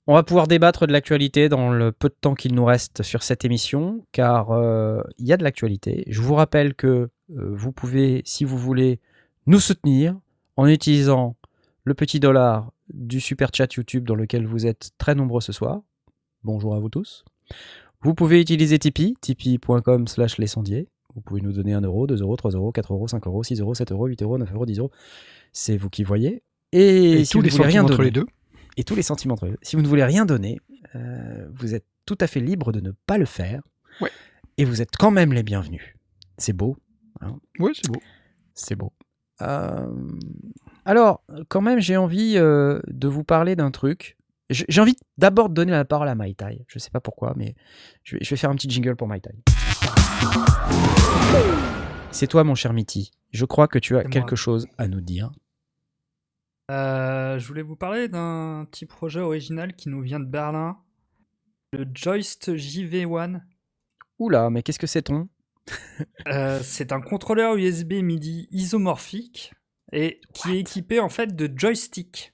On 0.08 0.14
va 0.14 0.24
pouvoir 0.24 0.48
débattre 0.48 0.86
de 0.88 0.92
l'actualité 0.92 1.48
dans 1.48 1.70
le 1.70 1.92
peu 1.92 2.08
de 2.08 2.16
temps 2.20 2.34
qu'il 2.34 2.54
nous 2.54 2.64
reste 2.64 3.04
sur 3.04 3.22
cette 3.22 3.44
émission, 3.44 4.04
car 4.10 4.50
euh, 4.50 5.00
il 5.18 5.26
y 5.26 5.32
a 5.32 5.36
de 5.36 5.44
l'actualité. 5.44 6.04
Je 6.08 6.20
vous 6.20 6.34
rappelle 6.34 6.74
que 6.74 7.10
vous 7.28 7.72
pouvez, 7.72 8.22
si 8.24 8.44
vous 8.44 8.58
voulez, 8.58 9.00
nous 9.46 9.60
soutenir 9.60 10.18
en 10.56 10.66
utilisant 10.66 11.36
le 11.84 11.94
petit 11.94 12.20
dollar 12.20 12.72
du 12.92 13.20
super 13.20 13.50
chat 13.54 13.72
YouTube 13.74 14.04
dans 14.06 14.14
lequel 14.14 14.46
vous 14.46 14.66
êtes 14.66 14.90
très 14.98 15.14
nombreux 15.14 15.40
ce 15.40 15.52
soir. 15.52 15.82
Bonjour 16.44 16.74
à 16.74 16.80
vous 16.80 16.88
tous. 16.88 17.24
Vous 18.02 18.14
pouvez 18.14 18.40
utiliser 18.40 18.78
Tipeee, 18.78 19.14
tipeee.com 19.20 20.06
slash 20.06 20.38
les 20.38 20.46
sondiers. 20.46 20.88
Vous 21.14 21.20
pouvez 21.20 21.40
nous 21.40 21.52
donner 21.52 21.72
1 21.74 21.82
euro, 21.82 22.06
2 22.06 22.20
euros, 22.22 22.36
3 22.36 22.52
euros, 22.52 22.72
4 22.72 22.92
euros, 22.94 23.06
5 23.08 23.26
euros, 23.26 23.42
6 23.42 23.60
euros, 23.60 23.74
7 23.74 23.92
euros, 23.92 24.06
8 24.06 24.22
euros, 24.22 24.38
9 24.38 24.52
euros, 24.54 24.66
10 24.66 24.78
euros. 24.78 24.90
C'est 25.52 25.76
vous 25.76 25.90
qui 25.90 26.04
voyez. 26.04 26.42
Et, 26.72 27.12
Et 27.20 27.24
si 27.24 27.32
tous 27.32 27.38
vous 27.38 27.42
les 27.44 27.50
voulez 27.50 27.64
rien 27.64 27.82
sentiments 27.82 27.84
entre 27.84 27.96
donner, 27.98 28.04
les 28.06 28.10
deux. 28.12 28.26
et 28.76 28.84
tous 28.84 28.94
les 28.94 29.02
sentiments 29.02 29.34
entre 29.34 29.46
eux. 29.46 29.58
Si 29.62 29.76
vous 29.76 29.82
ne 29.82 29.88
voulez 29.88 30.04
rien 30.04 30.24
donner, 30.24 30.58
euh, 30.94 31.46
vous 31.54 31.74
êtes 31.74 31.84
tout 32.06 32.16
à 32.20 32.26
fait 32.26 32.40
libre 32.40 32.72
de 32.72 32.80
ne 32.80 32.92
pas 33.06 33.18
le 33.18 33.26
faire. 33.26 33.62
Ouais. 34.00 34.10
Et 34.56 34.64
vous 34.64 34.80
êtes 34.80 34.96
quand 34.98 35.10
même 35.10 35.32
les 35.32 35.42
bienvenus. 35.42 35.82
C'est 36.38 36.54
beau. 36.54 36.76
Ouais, 37.60 37.72
c'est 37.74 37.88
beau. 37.90 38.00
C'est 38.54 38.74
beau. 38.74 38.92
Euh, 39.42 39.88
alors, 40.84 41.22
quand 41.48 41.60
même, 41.60 41.80
j'ai 41.80 41.96
envie 41.96 42.34
euh, 42.36 42.80
de 42.88 43.08
vous 43.08 43.24
parler 43.24 43.56
d'un 43.56 43.70
truc. 43.70 44.16
J'ai 44.50 44.80
envie 44.80 44.96
d'abord 45.16 45.48
de 45.48 45.54
donner 45.54 45.72
la 45.72 45.84
parole 45.84 46.08
à 46.08 46.14
Mai 46.14 46.34
Tai. 46.34 46.64
Je 46.66 46.78
sais 46.78 46.90
pas 46.90 47.00
pourquoi, 47.00 47.32
mais 47.36 47.54
je 48.02 48.16
vais, 48.16 48.24
je 48.24 48.30
vais 48.30 48.36
faire 48.36 48.50
un 48.50 48.54
petit 48.54 48.68
jingle 48.68 48.96
pour 48.96 49.08
Mai 49.08 49.20
Tai. 49.20 49.32
C'est 52.10 52.26
toi, 52.26 52.44
mon 52.44 52.54
cher 52.54 52.74
Mitty. 52.74 53.10
Je 53.30 53.46
crois 53.46 53.66
que 53.66 53.78
tu 53.78 53.96
as 53.96 54.04
quelque 54.04 54.36
chose 54.36 54.66
à 54.76 54.86
nous 54.88 55.00
dire. 55.00 55.32
Euh, 56.70 57.38
je 57.38 57.46
voulais 57.46 57.62
vous 57.62 57.76
parler 57.76 58.08
d'un 58.08 58.66
petit 58.70 58.86
projet 58.86 59.20
original 59.20 59.74
qui 59.74 59.88
nous 59.88 60.02
vient 60.02 60.20
de 60.20 60.26
Berlin. 60.26 60.78
Le 61.72 61.86
Joist 61.94 62.54
JV1. 62.54 63.40
Oula, 64.18 64.50
mais 64.50 64.62
qu'est-ce 64.62 64.78
que 64.78 64.86
c'est 64.86 65.02
ton 65.02 65.28
Euh, 66.28 66.60
c'est 66.62 66.92
un 66.92 67.00
contrôleur 67.00 67.56
USB 67.56 67.94
MIDI 67.94 68.48
isomorphique 68.50 69.52
et 69.92 70.20
qui 70.34 70.52
est 70.52 70.60
équipé 70.60 71.00
en 71.00 71.08
fait 71.08 71.36
de 71.36 71.50
joysticks. 71.54 72.32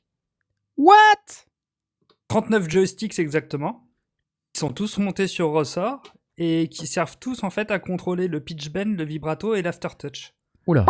What? 0.76 1.46
39 2.28 2.68
joysticks 2.68 3.18
exactement. 3.18 3.86
Ils 4.54 4.60
sont 4.60 4.70
tous 4.70 4.98
montés 4.98 5.26
sur 5.26 5.50
ressort 5.50 6.02
et 6.36 6.68
qui 6.68 6.86
servent 6.86 7.18
tous 7.18 7.42
en 7.42 7.50
fait 7.50 7.70
à 7.70 7.78
contrôler 7.78 8.28
le 8.28 8.40
pitch 8.40 8.70
bend, 8.70 8.96
le 8.96 9.04
vibrato 9.04 9.54
et 9.54 9.62
l'aftertouch. 9.62 10.32
Oula. 10.66 10.86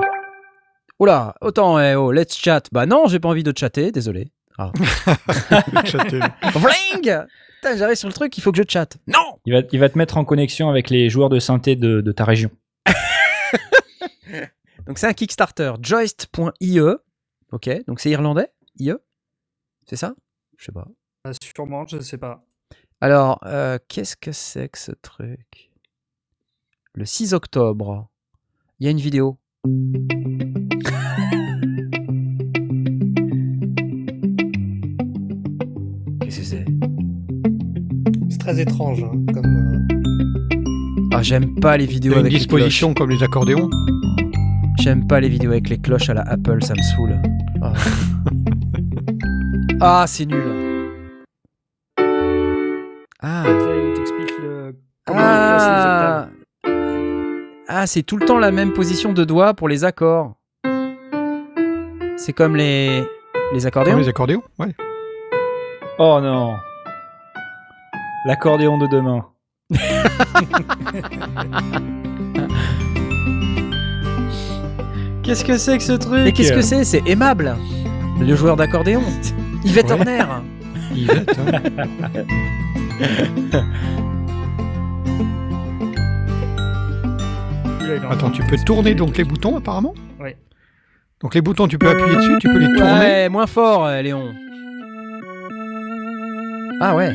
Oula, 0.99 1.35
autant, 1.41 1.79
eh, 1.79 1.95
oh, 1.95 2.11
let's 2.13 2.37
chat. 2.37 2.63
Bah 2.73 2.87
non, 2.87 3.07
j'ai 3.07 3.21
pas 3.21 3.29
envie 3.29 3.45
de 3.45 3.53
chatter, 3.57 3.93
désolé. 3.93 4.33
Ah. 4.59 4.73
Chaté. 5.85 6.19
Vling 6.55 7.27
Putain, 7.61 7.77
j'arrive 7.77 7.97
sur 7.97 8.09
le 8.09 8.15
truc, 8.15 8.37
il 8.39 8.41
faut 8.41 8.53
que 8.53 8.59
je 8.59 8.63
chatte. 8.69 8.99
Non 9.07 9.39
Il 9.45 9.53
va, 9.53 9.63
il 9.73 9.81
va 9.81 9.89
te 9.89 9.99
mettre 9.99 10.17
en 10.17 10.25
connexion 10.25 10.69
avec 10.69 10.91
les 10.91 11.11
joueurs 11.11 11.29
de 11.29 11.41
synthé 11.41 11.75
de, 11.75 12.01
de 12.01 12.13
ta 12.13 12.25
région. 12.25 12.51
Donc 14.87 14.99
c'est 14.99 15.07
un 15.07 15.13
Kickstarter, 15.13 15.73
joist.ie. 15.83 16.81
Ok, 17.51 17.71
donc 17.87 18.01
c'est 18.01 18.11
irlandais? 18.11 18.49
IE 18.79 18.93
C'est 19.87 19.97
ça? 19.97 20.15
Je 20.57 20.67
sais 20.67 20.73
pas. 20.73 20.87
Euh, 21.27 21.33
sûrement, 21.43 21.87
je 21.87 22.01
sais 22.01 22.19
pas. 22.19 22.45
Alors, 23.01 23.41
euh, 23.45 23.79
qu'est-ce 23.89 24.17
que 24.17 24.33
c'est 24.33 24.69
que 24.69 24.79
ce 24.79 24.93
truc? 24.93 25.71
Le 26.95 27.05
6 27.05 27.35
octobre, 27.35 28.09
il 28.79 28.85
y 28.85 28.89
a 28.89 28.91
une 28.91 28.99
vidéo. 28.99 29.39
Très 38.49 38.61
étrange. 38.63 39.03
hein, 39.05 39.13
comme, 39.35 39.45
euh, 39.45 41.09
Ah, 41.13 41.23
j'aime 41.23 41.55
pas 41.61 41.77
les 41.77 41.85
vidéos 41.87 42.15
une 42.15 42.21
avec 42.21 42.33
les 42.33 42.39
disposition 42.39 42.95
comme 42.95 43.11
les 43.11 43.23
accordéons. 43.23 43.69
cloches. 43.69 44.81
J'aime 44.81 45.07
pas 45.07 45.21
les 45.21 45.29
vidéos 45.29 45.51
avec 45.51 45.69
les 45.69 45.79
cloches 45.79 46.09
à 46.09 46.15
la 46.15 46.23
Apple, 46.23 46.63
ça 46.63 46.75
me 46.75 46.81
saoule. 46.81 47.21
Ah, 47.61 47.73
Ah, 49.81 50.05
c'est 50.07 50.25
nul. 50.27 50.43
Ah. 53.21 53.45
Le... 54.41 54.73
Ah, 55.07 56.29
ah 57.69 57.87
c'est 57.87 58.03
tout 58.03 58.17
le 58.17 58.25
temps 58.25 58.39
la 58.39 58.51
même 58.51 58.73
position 58.73 59.13
de 59.13 59.25
doigt 59.25 59.53
pour 59.55 59.69
les 59.69 59.85
accords. 59.85 60.35
C'est 62.17 62.33
comme 62.33 62.57
les, 62.57 63.03
les 63.53 63.67
accordéons. 63.67 63.95
Comme 63.95 64.03
les 64.03 64.09
accordéons, 64.09 64.43
ouais. 64.59 64.75
Oh 65.99 66.21
non 66.23 66.55
L'accordéon 68.25 68.79
de 68.79 68.87
demain. 68.87 69.25
Qu'est-ce 75.23 75.45
que 75.45 75.59
c'est 75.59 75.77
que 75.77 75.85
ce 75.85 75.93
truc 75.93 76.21
Mais 76.25 76.33
qu'est-ce 76.33 76.53
que 76.53 76.63
c'est? 76.63 76.85
C'est 76.85 77.03
aimable. 77.07 77.57
Le 78.21 78.35
joueur 78.35 78.57
d'accordéon. 78.57 79.03
Yvette 79.65 79.87
Ouais. 79.87 79.93
Horner. 79.93 80.25
Yvette, 80.95 81.39
Attends, 88.11 88.31
tu 88.31 88.43
peux 88.43 88.57
tourner 88.59 88.95
donc 88.95 89.17
les 89.17 89.25
boutons 89.25 89.57
apparemment? 89.57 89.95
Ouais. 90.21 90.37
Donc 91.21 91.35
les 91.35 91.41
boutons, 91.41 91.67
tu 91.69 91.79
peux 91.79 91.89
appuyer 91.89 92.17
dessus, 92.17 92.37
tu 92.41 92.49
peux 92.49 92.59
les 92.59 92.67
tourner? 92.75 92.99
Ouais, 93.01 93.29
moins 93.29 93.47
fort, 93.47 93.87
euh, 93.87 94.01
Léon. 94.03 94.33
Ah 96.81 96.95
ouais. 96.95 97.15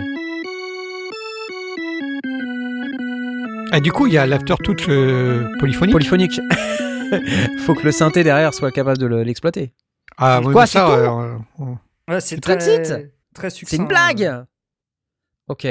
Et 3.74 3.82
du 3.82 3.92
coup, 3.92 4.08
il 4.08 4.14
y 4.14 4.18
a 4.18 4.26
l'aftertouch 4.28 4.88
euh, 4.90 5.48
polyphonique. 5.60 5.94
Polyphonique. 5.94 6.40
Faut 7.66 7.74
que 7.76 7.84
le 7.84 7.92
synthé 7.92 8.24
derrière 8.24 8.54
soit 8.54 8.72
capable 8.72 8.98
de 8.98 9.06
le- 9.08 9.24
l'exploiter. 9.24 9.74
ah, 10.18 10.42
ouais, 10.42 10.52
Quoi, 10.54 10.66
ça, 10.66 10.80
c'est 10.80 10.86
tout 10.86 10.92
euh, 11.02 11.38
euh, 11.62 11.76
Ouais, 12.14 12.22
c'est 12.22 12.40
très, 12.40 12.60
suite 12.60 12.94
très 13.34 13.50
succinct. 13.50 13.76
C'est 13.78 13.82
une 13.82 13.88
blague 13.88 14.46
Ok. 15.48 15.68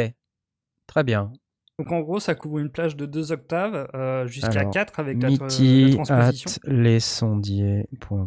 Très 0.86 1.04
bien. 1.04 1.32
Donc 1.78 1.90
en 1.90 2.00
gros, 2.00 2.20
ça 2.20 2.34
couvre 2.34 2.58
une 2.58 2.68
plage 2.70 2.96
de 2.96 3.06
2 3.06 3.32
octaves 3.32 3.88
euh, 3.94 4.26
jusqu'à 4.26 4.60
Alors, 4.60 4.72
4 4.72 5.00
avec 5.00 5.20
la, 5.22 5.30
la 5.30 5.36
transposition. 5.36 6.02
at 6.12 6.32
lesondiers.com. 6.70 8.26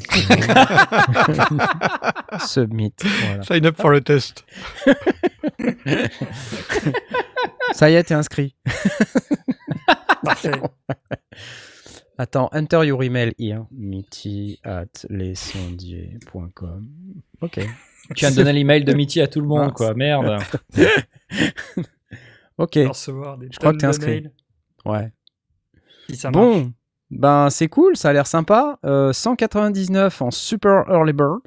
Submit. 2.39 2.93
Voilà. 3.03 3.43
sign 3.43 3.65
up 3.65 3.75
for 3.79 3.93
a 3.93 4.01
test. 4.01 4.45
Ça 7.73 7.89
y 7.89 7.95
est, 7.95 8.03
t'es 8.03 8.13
inscrit. 8.13 8.55
Parfait. 10.23 10.51
Attends, 12.17 12.49
enter 12.53 12.83
your 12.85 13.03
email 13.03 13.31
here. 13.37 13.65
Mitty 13.71 14.59
at 14.63 15.05
lesondiers.com. 15.09 16.87
Ok. 17.41 17.59
Tu 17.59 18.13
viens 18.15 18.31
de 18.31 18.35
donner 18.37 18.53
l'email 18.53 18.85
de 18.85 18.93
Mitty 18.93 19.19
à 19.21 19.27
tout 19.27 19.41
le 19.41 19.47
monde, 19.47 19.73
quoi. 19.73 19.93
Merde. 19.93 20.41
Ok. 22.57 22.75
De 22.77 22.87
recevoir 22.87 23.37
des 23.37 23.49
Je 23.51 23.57
crois 23.59 23.73
que 23.73 23.77
t'es 23.79 23.85
inscrit. 23.85 24.27
Ouais. 24.85 25.11
si 26.09 26.15
ça 26.15 26.31
marche. 26.31 26.41
Bon, 26.45 26.71
ben 27.11 27.49
c'est 27.49 27.67
cool, 27.67 27.97
ça 27.97 28.09
a 28.09 28.13
l'air 28.13 28.27
sympa. 28.27 28.79
Euh, 28.85 29.11
199 29.11 30.21
en 30.21 30.31
super 30.31 30.85
early 30.89 31.11
bird 31.11 31.41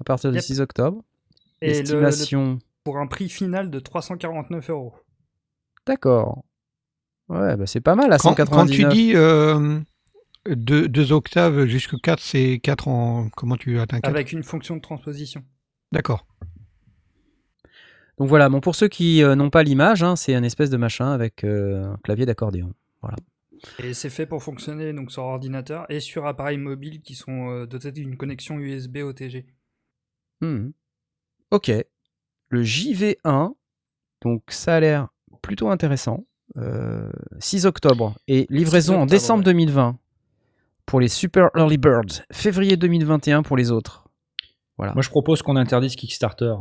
à 0.00 0.04
partir 0.04 0.30
du 0.32 0.38
Yep. 0.38 0.44
6 0.44 0.60
octobre. 0.60 1.04
Et 1.62 1.68
le- 1.68 2.00
le- 2.00 2.08
Estimation. 2.08 2.58
pour 2.82 2.98
un 2.98 3.06
prix 3.06 3.28
final 3.28 3.70
de 3.70 3.78
349 3.78 4.68
euros. 4.70 4.94
D'accord. 5.86 6.42
Ouais, 7.28 7.56
bah 7.56 7.66
c'est 7.66 7.80
pas 7.80 7.94
mal 7.94 8.12
à 8.12 8.18
Quand, 8.18 8.30
199. 8.30 8.48
quand 8.48 8.72
tu 8.72 8.96
dis 8.96 9.12
euh, 9.14 9.80
deux, 10.48 10.88
deux 10.88 11.12
octaves 11.12 11.66
jusqu'à 11.66 11.96
4, 12.02 12.20
c'est 12.20 12.60
4 12.62 12.88
en. 12.88 13.28
Comment 13.30 13.56
tu 13.56 13.78
atteins 13.80 14.00
4 14.00 14.10
Avec 14.10 14.32
une 14.32 14.42
fonction 14.42 14.76
de 14.76 14.80
transposition. 14.80 15.42
D'accord. 15.92 16.26
Donc 18.18 18.28
voilà, 18.28 18.48
bon, 18.48 18.60
pour 18.60 18.74
ceux 18.74 18.88
qui 18.88 19.22
euh, 19.22 19.34
n'ont 19.34 19.50
pas 19.50 19.62
l'image, 19.62 20.02
hein, 20.02 20.16
c'est 20.16 20.34
un 20.34 20.42
espèce 20.42 20.70
de 20.70 20.76
machin 20.76 21.10
avec 21.10 21.44
euh, 21.44 21.84
un 21.84 21.96
clavier 21.98 22.26
d'accordéon. 22.26 22.72
Et 23.78 23.94
c'est 23.94 24.10
fait 24.10 24.26
pour 24.26 24.42
fonctionner 24.42 24.92
donc 24.92 25.10
sur 25.10 25.22
ordinateur 25.22 25.86
et 25.90 26.00
sur 26.00 26.26
appareils 26.26 26.58
mobiles 26.58 27.00
qui 27.00 27.14
sont 27.14 27.50
euh, 27.50 27.66
dotés 27.66 27.92
d'une 27.92 28.16
connexion 28.16 28.58
USB 28.58 28.98
OTG. 28.98 29.46
Hmm. 30.40 30.70
Ok. 31.50 31.70
Le 32.48 32.62
JV1, 32.62 33.54
donc 34.22 34.42
ça 34.48 34.76
a 34.76 34.80
l'air 34.80 35.08
plutôt 35.42 35.68
intéressant. 35.68 36.26
Euh, 36.56 37.10
6 37.38 37.66
octobre 37.66 38.14
et 38.28 38.46
livraison 38.50 38.94
6 38.94 38.98
en 38.98 39.06
décembre 39.06 39.40
ouais. 39.40 39.52
2020 39.52 39.98
pour 40.86 41.00
les 41.00 41.08
Super 41.08 41.50
Early 41.56 41.76
Birds, 41.76 42.22
février 42.32 42.76
2021 42.76 43.42
pour 43.42 43.56
les 43.56 43.72
autres. 43.72 44.06
Moi, 44.78 44.92
je 45.00 45.08
propose 45.08 45.42
qu'on 45.42 45.56
interdise 45.56 45.96
Kickstarter. 45.96 46.54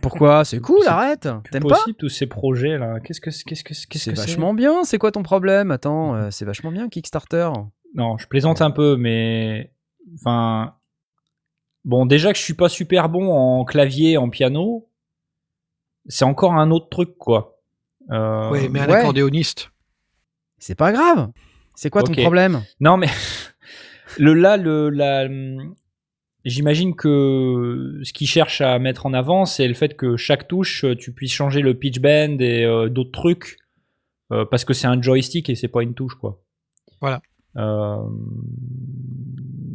Pourquoi? 0.00 0.44
C'est 0.44 0.60
cool, 0.60 0.86
arrête 0.86 1.28
T'aimes 1.50 1.64
pas? 1.64 1.84
tous 1.98 2.08
ces 2.08 2.26
projets 2.26 2.78
là. 2.78 2.98
Qu'est-ce 3.00 3.20
que 3.20 3.30
c'est 3.30 3.44
qu'est-ce 3.44 3.62
que 3.64 3.98
c'est 3.98 4.16
vachement 4.16 4.54
bien, 4.54 4.84
c'est 4.84 4.96
quoi 4.98 5.12
ton 5.12 5.22
problème? 5.22 5.70
Attends, 5.70 6.14
euh, 6.14 6.28
c'est 6.30 6.46
vachement 6.46 6.72
bien 6.72 6.88
Kickstarter. 6.88 7.50
Non, 7.94 8.16
je 8.16 8.26
plaisante 8.26 8.62
un 8.62 8.70
peu, 8.70 8.96
mais 8.96 9.70
enfin, 10.14 10.76
bon, 11.84 12.06
déjà 12.06 12.32
que 12.32 12.38
je 12.38 12.42
suis 12.42 12.54
pas 12.54 12.70
super 12.70 13.10
bon 13.10 13.30
en 13.30 13.64
clavier, 13.66 14.16
en 14.16 14.30
piano, 14.30 14.88
c'est 16.06 16.24
encore 16.24 16.54
un 16.54 16.70
autre 16.70 16.88
truc 16.88 17.18
quoi. 17.18 17.51
Euh, 18.10 18.50
ouais, 18.50 18.68
mais 18.68 18.80
un 18.80 18.88
ouais. 18.88 18.98
accordéoniste. 18.98 19.70
C'est 20.58 20.74
pas 20.74 20.92
grave. 20.92 21.30
C'est 21.74 21.90
quoi 21.90 22.02
ton 22.02 22.12
problème? 22.12 22.62
Non, 22.80 22.96
mais 22.96 23.08
le 24.18 24.34
là, 24.34 24.56
le 24.56 24.90
la, 24.90 25.28
j'imagine 26.44 26.94
que 26.94 28.00
ce 28.02 28.12
qu'ils 28.12 28.26
cherchent 28.26 28.60
à 28.60 28.78
mettre 28.78 29.06
en 29.06 29.14
avant, 29.14 29.46
c'est 29.46 29.66
le 29.66 29.74
fait 29.74 29.96
que 29.96 30.16
chaque 30.16 30.48
touche, 30.48 30.84
euh, 30.84 30.96
tu 30.96 31.12
puisses 31.12 31.32
changer 31.32 31.60
le 31.60 31.74
pitch 31.74 32.00
bend 32.00 32.40
et 32.40 32.64
euh, 32.64 32.88
d'autres 32.88 33.12
trucs, 33.12 33.58
euh, 34.32 34.44
parce 34.44 34.64
que 34.64 34.74
c'est 34.74 34.86
un 34.86 35.00
joystick 35.00 35.48
et 35.50 35.54
c'est 35.54 35.68
pas 35.68 35.82
une 35.82 35.94
touche, 35.94 36.14
quoi. 36.14 36.42
Voilà. 37.00 37.22
Euh, 37.56 37.96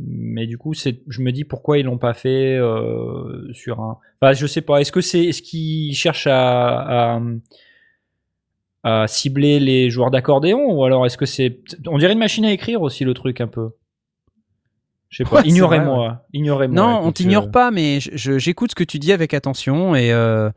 mais 0.08 0.48
du 0.48 0.58
coup, 0.58 0.74
c'est, 0.74 1.02
je 1.08 1.22
me 1.22 1.32
dis 1.32 1.44
pourquoi 1.44 1.78
ils 1.78 1.86
l'ont 1.86 1.98
pas 1.98 2.14
fait 2.14 2.58
euh, 2.58 3.52
sur 3.54 3.80
un. 3.82 4.00
Enfin, 4.22 4.34
je 4.34 4.48
sais 4.48 4.62
pas. 4.62 4.82
Est-ce 4.82 4.92
que 4.92 5.02
c'est, 5.02 5.26
est-ce 5.26 5.42
qu'ils 5.42 5.96
cherchent 5.96 6.28
à, 6.28 7.16
à, 7.16 7.22
à 9.04 9.08
cibler 9.08 9.60
les 9.60 9.90
joueurs 9.90 10.12
d'accordéon 10.12 10.72
ou 10.72 10.84
alors 10.86 11.06
est-ce 11.06 11.18
que 11.18 11.26
c'est, 11.26 11.60
on 11.88 11.98
dirait 11.98 12.14
une 12.14 12.20
machine 12.20 12.46
à 12.46 12.52
écrire 12.52 12.82
aussi 12.82 13.04
le 13.04 13.14
truc 13.14 13.42
un 13.42 13.48
peu. 13.48 13.70
Je 15.10 15.24
sais 15.24 15.30
pas. 15.30 15.38
Ouais, 15.42 15.48
ignorez-moi. 15.48 16.26
Ignorez-moi. 16.34 16.76
Non, 16.76 17.00
on 17.04 17.12
t'ignore 17.12 17.46
euh, 17.46 17.52
pas, 17.52 17.72
mais 17.72 18.00
j'écoute 18.02 18.72
ce 18.72 18.76
que 18.76 18.84
tu 18.84 19.00
dis 19.00 19.12
avec 19.14 19.34
attention. 19.34 19.96
Et 19.96 20.12
euh, 20.12 20.50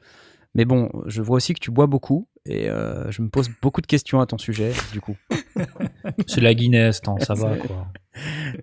mais 0.54 0.64
bon, 0.64 0.90
je 1.06 1.22
vois 1.22 1.36
aussi 1.36 1.54
que 1.54 1.60
tu 1.60 1.70
bois 1.70 1.86
beaucoup 1.86 2.26
et 2.46 2.68
euh, 2.68 3.10
je 3.12 3.22
me 3.22 3.28
pose 3.28 3.48
beaucoup 3.62 3.80
de 3.80 3.86
questions 3.86 4.20
à 4.20 4.26
ton 4.26 4.38
sujet. 4.38 4.72
Du 4.92 5.00
coup, 5.00 5.16
C'est 6.26 6.40
la 6.40 6.54
Guinness, 6.54 7.00
tant, 7.00 7.16
ça 7.20 7.34
va 7.34 7.54
C'est- 7.54 7.66
quoi. 7.66 7.86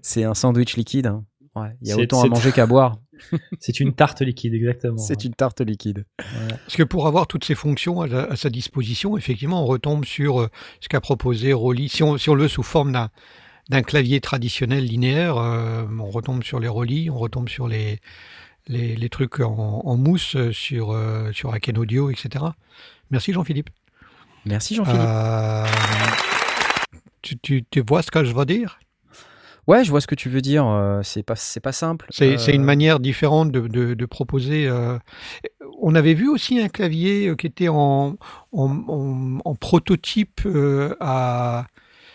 c'est 0.02 0.24
un 0.26 0.34
sandwich 0.34 0.76
liquide. 0.76 1.08
hein. 1.08 1.24
Ouais, 1.56 1.70
il 1.82 1.88
y 1.88 1.92
a 1.92 1.98
autant 1.98 2.22
à 2.22 2.28
manger 2.28 2.52
qu'à 2.52 2.66
boire. 2.68 2.98
C'est 3.60 3.80
une 3.80 3.94
tarte 3.94 4.22
liquide, 4.22 4.54
exactement. 4.54 4.98
C'est 4.98 5.24
une 5.24 5.34
tarte 5.34 5.62
liquide. 5.62 6.06
Parce 6.18 6.76
que 6.76 6.84
pour 6.84 7.08
avoir 7.08 7.28
toutes 7.28 7.44
ces 7.44 7.56
fonctions 7.56 8.02
à, 8.02 8.08
à 8.08 8.36
sa 8.36 8.50
disposition, 8.50 9.18
effectivement, 9.18 9.64
on 9.64 9.66
retombe 9.66 10.06
sur 10.06 10.42
euh, 10.42 10.50
ce 10.82 10.90
qu'a 10.90 11.02
proposé 11.02 11.54
Rolly. 11.54 11.90
Si 11.90 12.04
on, 12.04 12.18
si 12.18 12.30
on 12.30 12.36
le 12.36 12.44
veut 12.44 12.48
sous 12.50 12.64
forme 12.64 12.92
d'un 12.92 13.10
d'un 13.70 13.82
clavier 13.82 14.22
traditionnel 14.22 14.86
linéaire, 14.86 15.38
euh, 15.38 15.84
on 16.00 16.10
retombe 16.10 16.44
sur 16.44 16.60
les 16.60 16.70
Rolly, 16.70 17.10
on 17.10 17.18
retombe 17.18 17.50
sur 17.50 17.68
les, 17.68 18.00
les, 18.68 18.96
les 18.96 19.10
trucs 19.10 19.40
en, 19.40 19.82
en 19.86 19.98
mousse 19.98 20.36
euh, 20.36 20.52
sur, 20.52 20.92
euh, 20.92 21.32
sur 21.34 21.54
Aken 21.54 21.78
Audio, 21.78 22.10
etc. 22.10 22.46
Merci 23.12 23.34
Jean-Philippe. 23.34 23.70
Merci 24.46 24.76
Jean-Philippe. 24.76 25.02
Euh, 25.02 25.66
tu, 27.22 27.38
tu, 27.40 27.66
tu 27.70 27.82
vois 27.82 28.02
ce 28.02 28.12
que 28.12 28.24
je 28.24 28.34
veux 28.34 28.46
dire? 28.46 28.80
Ouais, 29.68 29.84
je 29.84 29.90
vois 29.90 30.00
ce 30.02 30.08
que 30.08 30.16
tu 30.16 30.30
veux 30.30 30.42
dire. 30.42 30.66
euh, 30.66 31.02
c'est 31.04 31.24
pas, 31.24 31.36
c'est 31.36 31.60
pas 31.60 31.72
simple. 31.74 32.06
C'est 32.10 32.36
Euh, 32.36 32.38
c'est 32.38 32.54
une 32.56 32.64
manière 32.64 33.00
différente 33.00 33.52
de, 33.52 33.68
de- 33.68 33.94
de 33.94 34.06
proposer. 34.06 34.66
euh, 34.68 34.98
On 35.82 35.94
avait 35.94 36.14
vu 36.14 36.28
aussi 36.30 36.60
un 36.60 36.70
clavier 36.70 37.28
euh, 37.28 37.36
qui 37.36 37.46
était 37.48 37.68
en, 37.68 38.16
en, 38.54 38.70
en- 38.88 39.40
en 39.44 39.56
prototype 39.56 40.42
euh, 40.46 40.96
à 41.00 41.66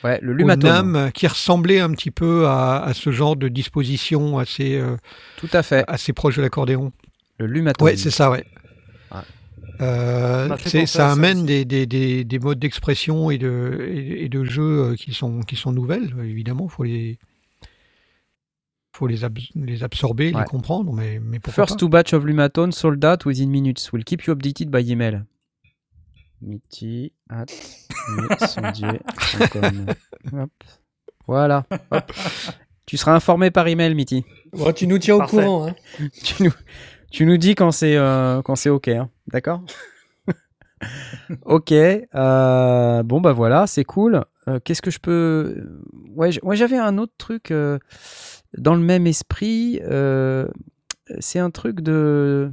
Ouais, 0.04 0.18
le. 0.20 0.34
NAM, 0.42 1.12
qui 1.14 1.28
ressemblait 1.28 1.78
un 1.78 1.90
petit 1.92 2.10
peu 2.10 2.46
à, 2.48 2.82
à 2.82 2.92
ce 2.94 3.12
genre 3.12 3.36
de 3.36 3.46
disposition 3.46 4.38
assez, 4.38 4.74
euh, 4.76 4.96
Tout 5.36 5.48
à 5.52 5.62
fait. 5.62 5.84
assez 5.86 6.12
proche 6.12 6.36
de 6.36 6.42
l'accordéon. 6.42 6.90
Le 7.38 7.46
Lumatone. 7.46 7.86
Ouais, 7.86 7.96
c'est 7.96 8.10
ça, 8.10 8.30
ouais. 8.30 8.44
Euh, 9.80 10.48
Ça 10.86 11.10
amène 11.12 11.44
des, 11.46 11.64
des, 11.64 11.86
des, 11.86 12.24
des 12.24 12.38
modes 12.38 12.58
d'expression 12.58 13.30
et 13.30 13.38
de, 13.38 13.88
et, 13.92 14.24
et 14.24 14.28
de 14.28 14.44
jeu 14.44 14.94
qui 14.96 15.12
sont, 15.12 15.40
qui 15.40 15.56
sont 15.56 15.72
nouvelles, 15.72 16.14
évidemment. 16.24 16.66
Il 16.68 16.72
faut 16.72 16.82
les, 16.84 17.18
faut 18.92 19.06
les, 19.06 19.24
abs- 19.24 19.50
les 19.54 19.82
absorber, 19.82 20.32
Ouais. 20.34 20.40
les 20.40 20.46
comprendre, 20.46 20.92
mais, 20.92 21.18
mais 21.18 21.38
pourquoi 21.40 21.64
First 21.64 21.76
pas. 21.76 21.80
two 21.80 21.88
batch 21.88 22.12
of 22.12 22.24
Lumatone 22.24 22.72
sold 22.72 23.04
out 23.04 23.24
within 23.24 23.48
minutes. 23.48 23.92
Will 23.92 24.04
keep 24.04 24.24
you 24.26 24.34
updated 24.34 24.70
by 24.70 24.88
email. 24.90 25.24
Mitty 26.40 27.12
at. 27.30 27.46
Hop. 30.32 30.50
Voilà. 31.26 31.64
Hop. 31.90 32.12
Tu 32.86 32.96
seras 32.96 33.14
informé 33.14 33.50
par 33.50 33.68
email, 33.68 33.94
Mitty. 33.94 34.24
Bon, 34.52 34.72
tu 34.72 34.86
nous 34.86 34.98
tiens 34.98 35.16
au 35.16 35.22
courant. 35.26 35.68
Hein. 35.68 35.74
Tu 36.24 36.42
nous, 36.42 36.52
tu 37.10 37.26
nous 37.26 37.36
dis 37.36 37.54
quand 37.54 37.70
c'est 37.70 37.96
euh, 37.96 38.42
quand 38.42 38.56
c'est 38.56 38.70
ok, 38.70 38.88
hein. 38.88 39.08
d'accord? 39.28 39.62
Ok. 41.44 41.70
euh, 41.72 43.02
bon 43.04 43.20
bah 43.20 43.32
voilà, 43.32 43.66
c'est 43.68 43.84
cool. 43.84 44.24
Euh, 44.48 44.58
Qu'est-ce 44.64 44.82
que 44.82 44.90
je 44.90 44.98
peux 44.98 45.64
Ouais, 46.16 46.30
j'avais 46.52 46.78
un 46.78 46.98
autre 46.98 47.12
truc 47.16 47.52
euh, 47.52 47.78
dans 48.58 48.74
le 48.74 48.80
même 48.82 49.06
esprit. 49.06 49.80
euh, 49.82 50.48
c'est 51.20 51.38
un 51.38 51.50
truc 51.50 51.80
de. 51.80 52.52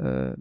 euh, 0.00 0.34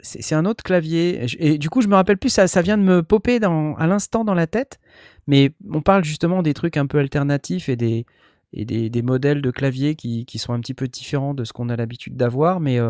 c'est 0.00 0.34
un 0.34 0.44
autre 0.46 0.64
clavier. 0.64 1.26
Et, 1.38 1.58
du 1.58 1.70
coup, 1.70 1.80
je 1.80 1.86
me 1.86 1.94
rappelle 1.94 2.18
plus, 2.18 2.30
ça, 2.30 2.48
ça 2.48 2.60
vient 2.60 2.76
de 2.76 2.82
me 2.82 3.02
popper 3.04 3.38
à 3.42 3.86
l'instant 3.86 4.24
dans 4.24 4.34
la 4.34 4.48
tête. 4.48 4.80
Mais 5.28 5.52
on 5.70 5.80
parle 5.80 6.04
justement 6.04 6.42
des 6.42 6.54
trucs 6.54 6.76
un 6.76 6.86
peu 6.86 6.98
alternatifs 6.98 7.68
et 7.68 7.76
des, 7.76 8.04
des, 8.52 9.02
modèles 9.02 9.42
de 9.42 9.50
clavier 9.52 9.94
qui, 9.94 10.38
sont 10.38 10.52
un 10.54 10.60
petit 10.60 10.74
peu 10.74 10.88
différents 10.88 11.34
de 11.34 11.44
ce 11.44 11.52
qu'on 11.52 11.68
a 11.68 11.76
l'habitude 11.76 12.16
d'avoir. 12.16 12.58
Mais 12.58 12.80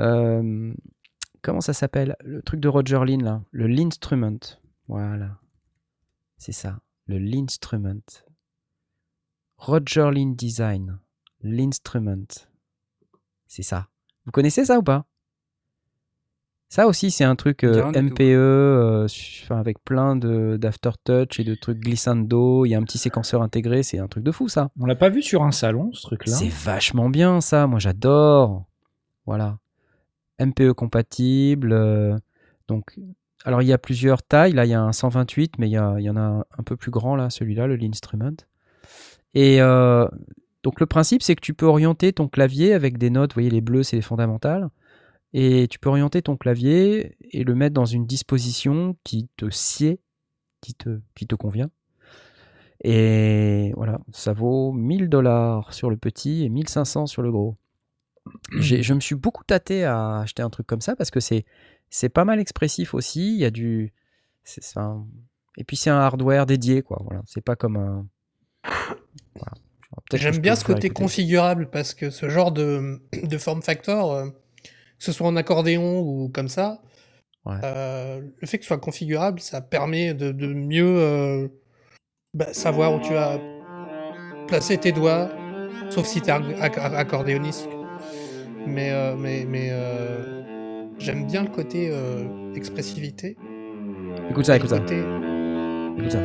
euh, 0.00 0.72
comment 1.42 1.60
ça 1.60 1.74
s'appelle? 1.74 2.16
Le 2.24 2.40
truc 2.40 2.60
de 2.60 2.68
Roger 2.68 3.00
Lin, 3.04 3.22
là 3.22 3.42
Le 3.50 3.66
Linstrument. 3.66 4.38
Voilà. 4.88 5.36
C'est 6.38 6.52
ça. 6.52 6.80
Le 7.06 7.18
Linstrument. 7.18 8.31
Roger 9.66 10.10
Lin 10.12 10.32
Design. 10.36 10.98
L'instrument. 11.42 12.24
C'est 13.46 13.62
ça. 13.62 13.88
Vous 14.26 14.32
connaissez 14.32 14.64
ça 14.64 14.78
ou 14.78 14.82
pas? 14.82 15.04
Ça 16.68 16.86
aussi, 16.86 17.10
c'est 17.10 17.24
un 17.24 17.36
truc 17.36 17.64
euh. 17.64 17.74
MPE 18.02 18.20
euh, 18.22 19.06
avec 19.50 19.84
plein 19.84 20.16
de- 20.16 20.56
d'aftertouch 20.58 21.38
et 21.38 21.44
de 21.44 21.54
trucs 21.54 21.78
glissando. 21.80 22.64
Il 22.64 22.70
y 22.70 22.74
a 22.74 22.78
un 22.78 22.82
petit 22.82 22.96
séquenceur 22.98 23.42
intégré. 23.42 23.82
C'est 23.82 23.98
un 23.98 24.08
truc 24.08 24.24
de 24.24 24.32
fou, 24.32 24.48
ça. 24.48 24.70
On 24.80 24.86
l'a 24.86 24.94
pas 24.96 25.10
vu 25.10 25.22
sur 25.22 25.42
un 25.42 25.52
salon, 25.52 25.92
ce 25.92 26.02
truc-là? 26.02 26.32
C'est 26.32 26.48
vachement 26.48 27.10
bien, 27.10 27.40
ça. 27.42 27.66
Moi, 27.66 27.78
j'adore. 27.78 28.64
Voilà. 29.26 29.58
MPE 30.40 30.72
compatible. 30.72 31.72
euh, 31.72 32.16
donc, 32.68 32.98
alors, 33.44 33.60
il 33.60 33.68
y 33.68 33.72
a 33.74 33.78
plusieurs 33.78 34.22
tailles. 34.22 34.52
Là, 34.52 34.64
il 34.64 34.70
y 34.70 34.74
a 34.74 34.80
un 34.82 34.92
128, 34.92 35.58
mais 35.58 35.68
il 35.68 35.72
y, 35.72 35.76
a- 35.76 35.96
il 35.98 36.04
y 36.04 36.10
en 36.10 36.16
a 36.16 36.46
un 36.58 36.62
peu 36.64 36.76
plus 36.76 36.90
grand, 36.90 37.16
là, 37.16 37.28
celui-là, 37.28 37.66
le 37.66 37.76
Linstrument. 37.76 38.36
Et 39.34 39.60
euh, 39.60 40.06
donc, 40.62 40.80
le 40.80 40.86
principe, 40.86 41.22
c'est 41.22 41.34
que 41.34 41.40
tu 41.40 41.54
peux 41.54 41.66
orienter 41.66 42.12
ton 42.12 42.28
clavier 42.28 42.74
avec 42.74 42.98
des 42.98 43.10
notes. 43.10 43.32
Vous 43.32 43.36
voyez, 43.36 43.50
les 43.50 43.60
bleus, 43.60 43.82
c'est 43.82 43.96
les 43.96 44.02
fondamentales. 44.02 44.68
Et 45.32 45.66
tu 45.68 45.78
peux 45.78 45.88
orienter 45.88 46.20
ton 46.22 46.36
clavier 46.36 47.16
et 47.30 47.42
le 47.44 47.54
mettre 47.54 47.74
dans 47.74 47.86
une 47.86 48.06
disposition 48.06 48.96
qui 49.04 49.28
te 49.36 49.48
sied, 49.48 50.00
qui 50.60 50.74
te, 50.74 51.00
qui 51.14 51.26
te 51.26 51.34
convient. 51.34 51.70
Et 52.84 53.72
voilà, 53.76 54.00
ça 54.12 54.32
vaut 54.32 54.72
1000 54.72 55.08
dollars 55.08 55.72
sur 55.72 55.88
le 55.88 55.96
petit 55.96 56.44
et 56.44 56.48
1500 56.48 57.06
sur 57.06 57.22
le 57.22 57.30
gros. 57.30 57.56
Je 58.58 58.92
me 58.92 59.00
suis 59.00 59.14
beaucoup 59.14 59.44
tâté 59.44 59.84
à 59.84 60.18
acheter 60.20 60.42
un 60.42 60.50
truc 60.50 60.66
comme 60.66 60.80
ça 60.80 60.94
parce 60.96 61.10
que 61.10 61.20
c'est 61.20 61.44
c'est 61.90 62.08
pas 62.08 62.24
mal 62.24 62.38
expressif 62.40 62.94
aussi. 62.94 63.34
Il 63.34 63.40
y 63.40 63.44
a 63.44 63.50
du. 63.50 63.92
c'est 64.44 64.62
un- 64.78 65.06
Et 65.56 65.64
puis 65.64 65.76
c'est 65.76 65.90
un 65.90 65.98
hardware 65.98 66.46
dédié, 66.46 66.82
quoi. 66.82 67.00
Voilà, 67.04 67.22
c'est 67.26 67.40
pas 67.40 67.56
comme 67.56 67.76
un. 67.76 68.06
Voilà. 69.34 69.52
J'aime 70.14 70.38
bien 70.38 70.56
ce 70.56 70.64
côté 70.64 70.90
configurable 70.90 71.68
parce 71.70 71.94
que 71.94 72.10
ce 72.10 72.28
genre 72.28 72.52
de, 72.52 73.00
de 73.22 73.38
form 73.38 73.62
factor, 73.62 74.12
euh, 74.12 74.26
que 74.28 75.04
ce 75.04 75.12
soit 75.12 75.26
en 75.26 75.36
accordéon 75.36 76.00
ou 76.00 76.28
comme 76.28 76.48
ça, 76.48 76.80
Ouais. 77.44 77.56
euh, 77.64 78.20
le 78.40 78.46
fait 78.46 78.58
que 78.58 78.64
ce 78.64 78.68
soit 78.68 78.78
configurable, 78.78 79.40
ça 79.40 79.60
permet 79.60 80.14
de, 80.14 80.30
de 80.30 80.46
mieux 80.46 80.96
euh, 80.98 81.48
bah, 82.34 82.52
savoir 82.52 82.94
où 82.94 83.00
tu 83.00 83.14
as 83.16 83.40
placé 84.46 84.78
tes 84.78 84.92
doigts, 84.92 85.28
sauf 85.90 86.06
si 86.06 86.20
tu 86.20 86.28
es 86.28 86.32
accordéoniste. 86.32 87.68
Mais, 88.66 88.92
mais, 89.16 89.44
mais 89.44 89.72
j'aime 90.98 91.26
bien 91.26 91.42
le 91.42 91.48
côté 91.50 91.92
expressivité. 92.54 93.36
Écoute 94.30 94.46
ça, 94.46 94.56
écoute 94.56 94.70
ça. 94.70 94.78
côté- 94.78 95.02
Écoute 95.98 96.12
ça. 96.12 96.20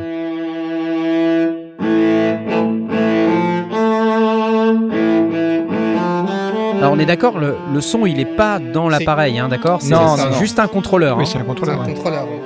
Alors 6.78 6.92
on 6.92 6.98
est 6.98 7.06
d'accord, 7.06 7.38
le, 7.38 7.56
le 7.72 7.80
son 7.80 8.06
il 8.06 8.20
est 8.20 8.24
pas 8.24 8.58
dans 8.58 8.88
l'appareil, 8.88 9.38
hein, 9.38 9.48
d'accord? 9.48 9.80
C'est 9.82 9.90
Non, 9.90 10.16
c'est 10.16 10.24
non, 10.24 10.30
non. 10.30 10.36
juste 10.38 10.58
un 10.58 10.66
contrôleur. 10.68 11.16
Oui, 11.16 11.24
hein. 11.24 11.26
c'est 11.26 11.38
un 11.38 11.40
C'est 11.40 11.46
contrôleur. 11.46 11.80
un 11.80 11.86
ouais. 11.86 11.92
contrôleur, 11.94 12.26
oui. 12.30 12.38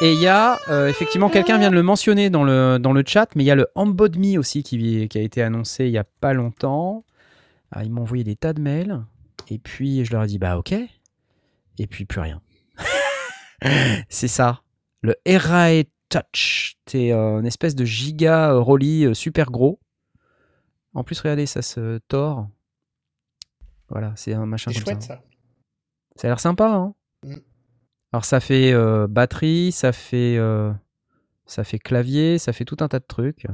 Et 0.00 0.12
il 0.12 0.20
y 0.20 0.28
a, 0.28 0.58
euh, 0.68 0.86
effectivement, 0.88 1.28
quelqu'un 1.28 1.58
vient 1.58 1.70
de 1.70 1.74
le 1.74 1.82
mentionner 1.82 2.30
dans 2.30 2.44
le, 2.44 2.78
dans 2.78 2.92
le 2.92 3.02
chat, 3.04 3.34
mais 3.34 3.42
il 3.42 3.46
y 3.46 3.50
a 3.50 3.56
le 3.56 3.66
Hambod 3.74 4.16
Me 4.16 4.38
aussi 4.38 4.62
qui, 4.62 5.08
qui 5.08 5.18
a 5.18 5.22
été 5.22 5.42
annoncé 5.42 5.86
il 5.86 5.90
y 5.90 5.98
a 5.98 6.04
pas 6.04 6.32
longtemps. 6.34 7.04
Ah, 7.72 7.84
ils 7.84 7.90
m'ont 7.90 8.02
envoyé 8.02 8.22
des 8.22 8.36
tas 8.36 8.52
de 8.52 8.60
mails. 8.60 9.04
Et 9.50 9.58
puis 9.58 10.04
je 10.04 10.12
leur 10.12 10.22
ai 10.22 10.26
dit, 10.28 10.38
bah 10.38 10.56
ok. 10.56 10.72
Et 10.72 11.86
puis 11.88 12.04
plus 12.04 12.20
rien. 12.20 12.40
C'est 14.08 14.28
ça. 14.28 14.62
Le 15.02 15.16
Erae 15.24 15.84
Touch. 16.08 16.76
C'est 16.86 17.12
euh, 17.12 17.40
une 17.40 17.46
espèce 17.46 17.74
de 17.74 17.84
giga 17.84 18.52
euh, 18.52 18.60
Rolly 18.60 19.04
euh, 19.04 19.14
super 19.14 19.50
gros. 19.50 19.80
En 20.94 21.04
plus, 21.04 21.20
regardez, 21.20 21.46
ça 21.46 21.60
se 21.60 21.98
tord. 22.08 22.48
Voilà, 23.88 24.12
c'est 24.16 24.32
un 24.34 24.46
machin 24.46 24.70
C'est 24.72 24.80
comme 24.84 24.94
chouette 24.94 25.02
ça. 25.02 25.16
ça. 25.16 25.22
Ça 26.16 26.28
a 26.28 26.30
l'air 26.30 26.40
sympa, 26.40 26.68
hein 26.68 26.94
Mm. 27.24 27.34
Alors 28.12 28.24
ça 28.24 28.40
fait 28.40 28.72
euh, 28.72 29.06
batterie, 29.06 29.70
ça 29.72 29.92
fait 29.92 30.36
euh, 30.38 30.72
ça 31.46 31.64
fait 31.64 31.78
clavier, 31.78 32.38
ça 32.38 32.52
fait 32.52 32.64
tout 32.64 32.76
un 32.80 32.88
tas 32.88 32.98
de 33.00 33.04
trucs. 33.06 33.46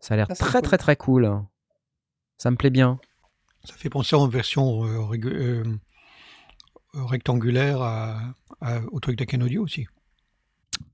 Ça 0.00 0.14
a 0.14 0.16
l'air 0.16 0.26
Ah, 0.30 0.34
très 0.34 0.52
cool. 0.52 0.62
très 0.62 0.78
très 0.78 0.96
cool. 0.96 1.42
Ça 2.38 2.50
me 2.50 2.56
plaît 2.56 2.70
bien. 2.70 3.00
Ça 3.64 3.74
fait 3.74 3.90
penser 3.90 4.14
en 4.14 4.28
version 4.28 4.84
euh, 4.84 5.64
rectangulaire 6.94 7.82
à, 7.82 8.18
à- 8.60 8.80
au 8.92 9.00
truc 9.00 9.18
d'Aken 9.18 9.42
Audio 9.42 9.62
aussi. 9.64 9.86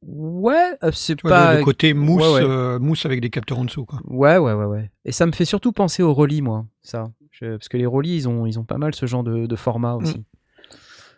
Ouais, 0.03 0.73
c'est 0.93 1.17
Tu 1.17 1.23
vois, 1.27 1.31
pas. 1.37 1.53
le, 1.53 1.59
le 1.59 1.65
côté 1.65 1.93
mousse, 1.95 2.23
ouais, 2.23 2.43
ouais. 2.45 2.79
mousse 2.79 3.05
avec 3.07 3.21
des 3.21 3.31
capteurs 3.31 3.59
en 3.59 3.65
dessous. 3.65 3.85
Quoi. 3.85 4.01
Ouais, 4.07 4.39
ouais, 4.39 4.53
ouais, 4.55 4.65
ouais. 4.65 4.91
Et 5.05 5.13
ça 5.13 5.27
me 5.27 5.33
fait 5.33 5.45
surtout 5.45 5.73
penser 5.73 6.03
aux 6.03 6.13
Rolly, 6.15 6.41
moi, 6.43 6.67
ça. 6.83 7.05
Je- 7.31 7.57
Parce 7.57 7.69
que 7.69 7.77
les 7.77 7.87
Rolly, 7.87 8.17
ils 8.17 8.29
ont, 8.29 8.47
ils 8.47 8.59
ont 8.59 8.65
pas 8.65 8.79
mal 8.79 8.95
ce 8.95 9.07
genre 9.07 9.25
de, 9.25 9.47
de 9.47 9.57
format 9.57 9.95
aussi. 9.95 10.19
Mm. 10.19 10.25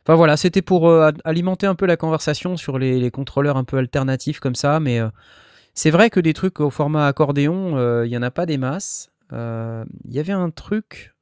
Enfin 0.06 0.14
voilà, 0.14 0.36
c'était 0.36 0.62
pour 0.62 0.88
euh, 0.88 1.10
alimenter 1.24 1.66
un 1.66 1.74
peu 1.74 1.84
la 1.86 1.96
conversation 1.96 2.56
sur 2.56 2.78
les, 2.78 3.00
les 3.00 3.10
contrôleurs 3.10 3.56
un 3.56 3.64
peu 3.64 3.76
alternatifs 3.76 4.38
comme 4.38 4.54
ça, 4.54 4.78
mais 4.78 5.00
euh, 5.00 5.08
c'est 5.74 5.90
vrai 5.90 6.10
que 6.10 6.20
des 6.20 6.32
trucs 6.32 6.60
au 6.60 6.70
format 6.70 7.08
accordéon, 7.08 7.76
euh, 7.76 8.06
il 8.06 8.12
y 8.12 8.16
en 8.16 8.22
a 8.22 8.30
pas 8.30 8.46
des 8.46 8.56
masses. 8.56 9.10
Euh, 9.32 9.84
Il 10.04 10.14
y 10.14 10.20
avait 10.20 10.32
un 10.32 10.50
truc, 10.50 11.12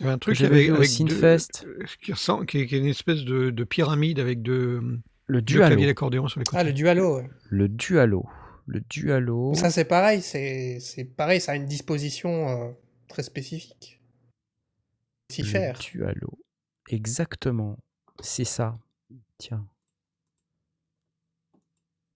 Il 0.00 0.04
y 0.04 0.06
avait 0.06 0.14
un 0.14 0.18
truc 0.18 0.40
avec, 0.40 0.70
avec 0.70 0.86
Synfest. 0.88 1.64
deux- 1.64 1.78
qui, 2.02 2.12
ressemble, 2.12 2.46
qui, 2.46 2.60
est, 2.60 2.66
qui 2.66 2.76
est 2.76 2.78
une 2.78 2.86
espèce 2.86 3.24
de, 3.24 3.50
de 3.50 3.64
pyramide 3.64 4.18
avec 4.18 4.40
deux, 4.40 4.80
le 5.26 5.42
deux 5.42 5.56
claviers 5.56 5.76
Dualo. 5.76 5.90
d'accordéon 5.90 6.28
sur 6.28 6.40
les 6.40 6.44
côtés. 6.44 6.56
Ah, 6.58 6.64
le 6.64 6.72
Dualo, 6.72 7.18
ouais. 7.18 7.28
Le 7.50 7.68
Dualo. 7.68 8.24
Le 8.66 8.80
Dualo. 8.88 9.52
Ça, 9.54 9.68
c'est 9.68 9.84
pareil. 9.84 10.22
C'est 10.22 10.78
c'est 10.80 11.04
pareil, 11.04 11.42
ça 11.42 11.52
a 11.52 11.56
une 11.56 11.66
disposition 11.66 12.48
euh, 12.48 12.70
très 13.08 13.22
spécifique. 13.22 14.00
S'y 15.30 15.42
Le 15.42 15.48
faire. 15.48 15.78
Dualo. 15.78 16.38
Exactement. 16.88 17.76
C'est 18.20 18.44
ça. 18.44 18.76
Tiens. 19.38 19.66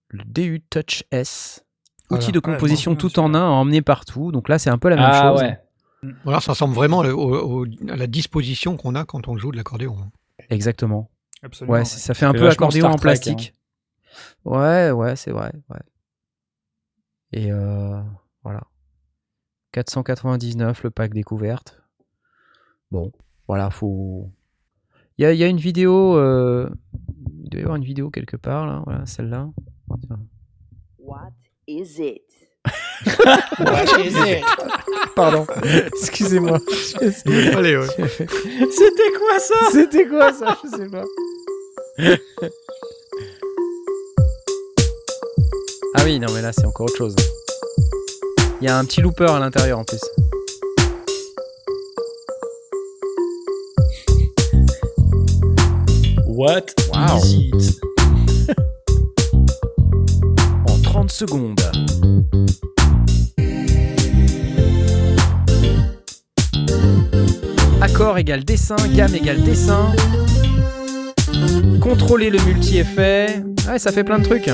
Le 0.09 0.23
DU 0.25 0.61
Touch 0.69 1.03
S. 1.11 1.65
Voilà. 2.09 2.23
Outil 2.23 2.31
de 2.31 2.39
composition 2.39 2.95
tout 2.95 3.19
en 3.19 3.33
un 3.35 3.41
à 3.41 3.49
emmener 3.51 3.81
partout. 3.81 4.31
Donc 4.31 4.49
là, 4.49 4.57
c'est 4.57 4.69
un 4.71 4.77
peu 4.79 4.89
la 4.89 4.95
même 4.95 5.05
Ah 5.11 5.29
chose. 5.31 5.41
ouais. 5.41 5.59
Voilà, 6.23 6.39
ça 6.39 6.53
ressemble 6.53 6.73
vraiment 6.73 6.99
au- 6.99 7.61
au- 7.61 7.65
à 7.89 7.95
la 7.95 8.07
disposition 8.07 8.77
qu'on 8.77 8.95
a 8.95 9.05
quand 9.05 9.27
on 9.27 9.37
joue 9.37 9.51
de 9.51 9.57
l'accordéon. 9.57 10.09
Exactement. 10.49 11.11
Absolument. 11.43 11.73
Ouais, 11.73 11.79
ouais. 11.79 11.85
c'est- 11.85 11.99
ça 11.99 12.13
fait 12.13 12.25
un 12.25 12.31
peu 12.33 12.49
accordéon 12.49 12.87
en 12.87 12.93
hein. 12.93 12.97
plastique. 12.97 13.53
Ouais, 14.45 14.91
ouais, 14.91 15.15
c'est 15.15 15.31
vrai. 15.31 15.51
Ouais. 15.69 15.79
Et 17.33 17.51
euh, 17.51 18.01
voilà. 18.43 18.63
499 19.71 20.83
le 20.83 20.89
pack 20.89 21.13
découverte. 21.13 21.83
Bon, 22.91 23.11
voilà, 23.47 23.69
faut. 23.69 24.31
Il 25.19 25.23
y 25.23 25.25
a, 25.25 25.33
il 25.33 25.37
y 25.37 25.43
a 25.43 25.47
une 25.47 25.57
vidéo. 25.57 26.15
euh, 26.17 26.69
Il 27.43 27.49
doit 27.49 27.59
y 27.59 27.63
avoir 27.63 27.75
une 27.75 27.83
vidéo 27.83 28.09
quelque 28.09 28.37
part, 28.37 28.65
là. 28.65 28.81
Voilà, 28.85 29.05
celle-là. 29.05 29.49
What 33.59 33.99
is 33.99 34.15
it? 34.15 34.45
Pardon. 35.17 35.45
Excusez-moi. 35.87 36.57
Allez, 37.53 37.75
ouais. 37.75 37.87
C'était 37.97 39.11
quoi 39.17 39.39
ça? 39.39 39.55
C'était 39.73 40.07
quoi 40.07 40.31
ça? 40.31 40.57
Je 40.63 40.69
sais 40.77 40.87
pas. 40.89 41.03
ah 45.95 46.01
oui, 46.05 46.19
non 46.19 46.27
mais 46.33 46.41
là 46.41 46.51
c'est 46.53 46.65
encore 46.65 46.85
autre 46.87 46.95
chose. 46.97 47.15
Il 48.61 48.65
y 48.65 48.69
a 48.69 48.77
un 48.77 48.85
petit 48.85 49.01
looper 49.01 49.29
à 49.29 49.39
l'intérieur 49.39 49.79
en 49.79 49.83
plus. 49.83 49.99
What 56.39 56.73
Wow. 56.93 57.17
is 57.17 57.33
it? 57.33 57.79
En 60.69 60.81
30 60.81 61.11
secondes. 61.11 61.59
Accord 67.81 68.17
égale 68.17 68.43
dessin, 68.43 68.75
gamme 68.95 69.15
égale 69.15 69.41
dessin. 69.43 69.91
Contrôler 71.81 72.29
le 72.29 72.39
multi-effet. 72.45 73.43
Ouais, 73.69 73.79
ça 73.79 73.91
fait 73.91 74.03
plein 74.03 74.19
de 74.19 74.23
trucs. 74.25 74.49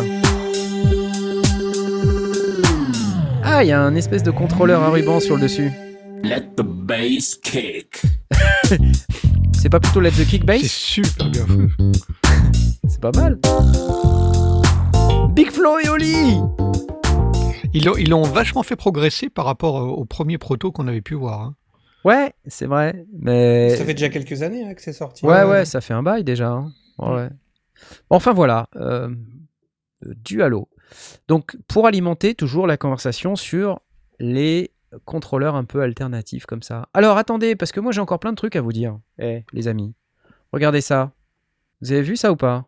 Ah, 3.44 3.64
il 3.64 3.68
y 3.70 3.72
a 3.72 3.80
un 3.82 3.96
espèce 3.96 4.24
de 4.24 4.32
contrôleur 4.32 4.82
à 4.82 4.90
ruban 4.90 5.20
sur 5.20 5.36
le 5.36 5.44
dessus. 5.44 5.72
Let 6.24 6.56
the 6.58 6.64
bass 6.64 7.36
kick. 7.36 8.02
C'est 9.66 9.70
pas 9.70 9.80
plutôt 9.80 10.00
Let 10.00 10.12
the 10.12 10.28
Kick 10.28 10.42
C'est 10.42 10.46
Bass 10.46 10.62
super 10.62 11.28
bien. 11.32 11.48
C'est 12.88 13.02
pas 13.02 13.10
mal. 13.16 13.40
Big 15.34 15.50
Flo 15.50 15.80
et 15.80 15.90
Oli 15.90 16.38
Ils 17.74 17.84
l'ont, 17.84 17.96
ils 17.98 18.08
l'ont 18.08 18.22
vachement 18.22 18.62
fait 18.62 18.76
progresser 18.76 19.28
par 19.32 19.46
rapport 19.46 19.74
au, 19.74 19.88
au 19.88 20.06
premier 20.06 20.38
proto 20.38 20.72
qu'on 20.72 20.88
avait 20.88 21.02
pu 21.02 21.16
voir. 21.16 21.42
hein. 21.42 21.56
Ouais, 22.04 22.32
c'est 22.46 22.68
vrai. 22.68 23.08
Mais. 23.20 23.76
Ça 23.76 23.86
fait 23.86 23.96
déjà 23.96 24.10
quelques 24.10 24.44
années 24.44 24.64
hein, 24.70 24.76
que 24.76 24.84
c'est 24.84 24.94
sorti. 24.94 25.26
Ouais, 25.26 25.44
ouais, 25.44 25.66
ça 25.66 25.82
fait 25.82 25.96
un 25.96 26.04
bail 26.04 26.24
déjà. 26.24 26.50
hein. 26.50 26.72
Ouais. 27.00 27.30
Enfin 28.12 28.34
voilà, 28.34 28.70
euh, 28.76 29.10
euh, 30.06 30.14
Dualo. 30.24 30.70
Donc 31.28 31.58
pour 31.68 31.88
alimenter 31.88 32.36
toujours 32.36 32.68
la 32.68 32.78
conversation 32.78 33.36
sur 33.36 33.82
les 34.20 34.70
contrôleurs 35.06 35.56
un 35.56 35.64
peu 35.66 35.82
alternatifs 35.82 36.46
comme 36.46 36.64
ça. 36.64 36.88
Alors 36.94 37.18
attendez, 37.18 37.56
parce 37.56 37.72
que 37.72 37.80
moi 37.80 37.92
j'ai 37.92 38.02
encore 38.02 38.20
plein 38.20 38.32
de 38.32 38.38
trucs 38.38 38.56
à 38.56 38.62
vous 38.62 38.72
dire, 38.74 38.98
Eh, 39.20 39.44
les 39.54 39.68
amis. 39.68 39.94
Regardez 40.54 40.82
ça. 40.82 41.12
Vous 41.82 41.92
avez 41.92 42.02
vu 42.02 42.16
ça 42.16 42.32
ou 42.32 42.36
pas? 42.36 42.66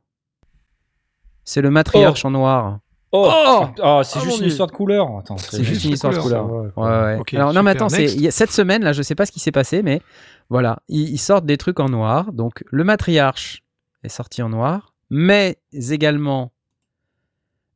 C'est 1.44 1.62
le 1.62 1.70
matriarche 1.70 2.26
en 2.26 2.32
noir. 2.32 2.80
Oh, 3.14 3.32
Oh 3.32 3.66
Ah, 3.82 4.02
c'est 4.04 4.20
Oh, 4.20 4.24
juste 4.24 4.40
une 4.42 4.48
histoire 4.48 4.68
de 4.68 4.74
couleur. 4.74 5.08
C'est 5.38 5.64
juste 5.64 5.86
une 5.86 5.94
histoire 5.94 6.12
de 6.14 6.20
couleur, 6.20 6.46
Ouais, 6.50 6.68
ouais. 6.76 7.36
Alors 7.36 7.54
non, 7.54 7.64
mais 7.64 7.72
attends, 7.72 7.88
c'est 7.90 8.32
cette 8.32 8.52
semaine 8.52 8.84
là, 8.84 8.92
je 8.92 9.02
sais 9.02 9.16
pas 9.16 9.26
ce 9.26 9.32
qui 9.32 9.40
s'est 9.40 9.54
passé, 9.54 9.82
mais 9.82 10.02
voilà, 10.50 10.80
ils, 10.90 11.10
ils 11.12 11.18
sortent 11.18 11.46
des 11.46 11.58
trucs 11.58 11.80
en 11.80 11.88
noir. 11.90 12.34
Donc 12.34 12.64
le 12.70 12.84
matriarche 12.84 13.64
est 14.04 14.10
sorti 14.10 14.42
en 14.42 14.50
noir, 14.50 14.94
mais 15.10 15.58
également 15.72 16.52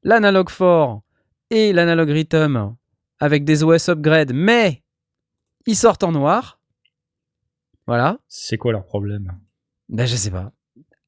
l'analog 0.04 0.48
4 0.50 1.00
et 1.52 1.72
l'analog 1.74 2.10
rhythm 2.10 2.76
avec 3.22 3.46
des 3.46 3.64
OS 3.64 3.88
upgrade, 3.90 4.32
mais 4.34 4.84
ils 5.66 5.76
sortent 5.78 6.04
en 6.04 6.12
noir. 6.12 6.60
Voilà. 7.88 8.18
C'est 8.28 8.58
quoi 8.58 8.72
leur 8.72 8.86
problème? 8.86 9.32
Ben 9.90 10.06
je 10.06 10.16
sais 10.16 10.32
pas. 10.32 10.52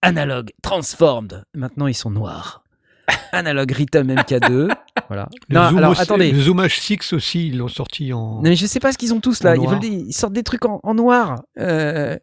Analog 0.02 0.52
transformed. 0.62 1.44
Maintenant 1.54 1.88
ils 1.88 1.94
sont 1.94 2.10
noirs. 2.12 2.64
Analog 3.32 3.72
rhythm 3.72 4.08
MK2. 4.14 4.74
voilà. 5.08 5.30
Le, 5.50 5.56
Non, 5.56 5.70
Zoom 5.70 5.78
alors 5.78 5.92
aussi- 5.92 6.02
attendez. 6.02 6.32
le 6.32 6.40
Zoom 6.42 6.62
H6 6.62 7.14
aussi, 7.16 7.48
ils 7.48 7.58
l'ont 7.58 7.68
sorti 7.68 8.14
en. 8.14 8.36
Non, 8.36 8.42
mais 8.44 8.56
je 8.56 8.66
sais 8.66 8.80
pas 8.80 8.92
ce 8.92 8.98
qu'ils 8.98 9.14
ont 9.14 9.20
tous 9.22 9.44
là. 9.44 9.56
Ils, 9.56 9.60
noir. 9.62 9.72
veulent 9.72 9.80
des- 9.82 9.88
ils 9.88 10.14
sortent 10.14 10.34
des 10.34 10.44
trucs 10.44 10.66
en, 10.66 10.80
en 10.84 10.94
noir. 10.94 11.44
Euh, 11.60 12.18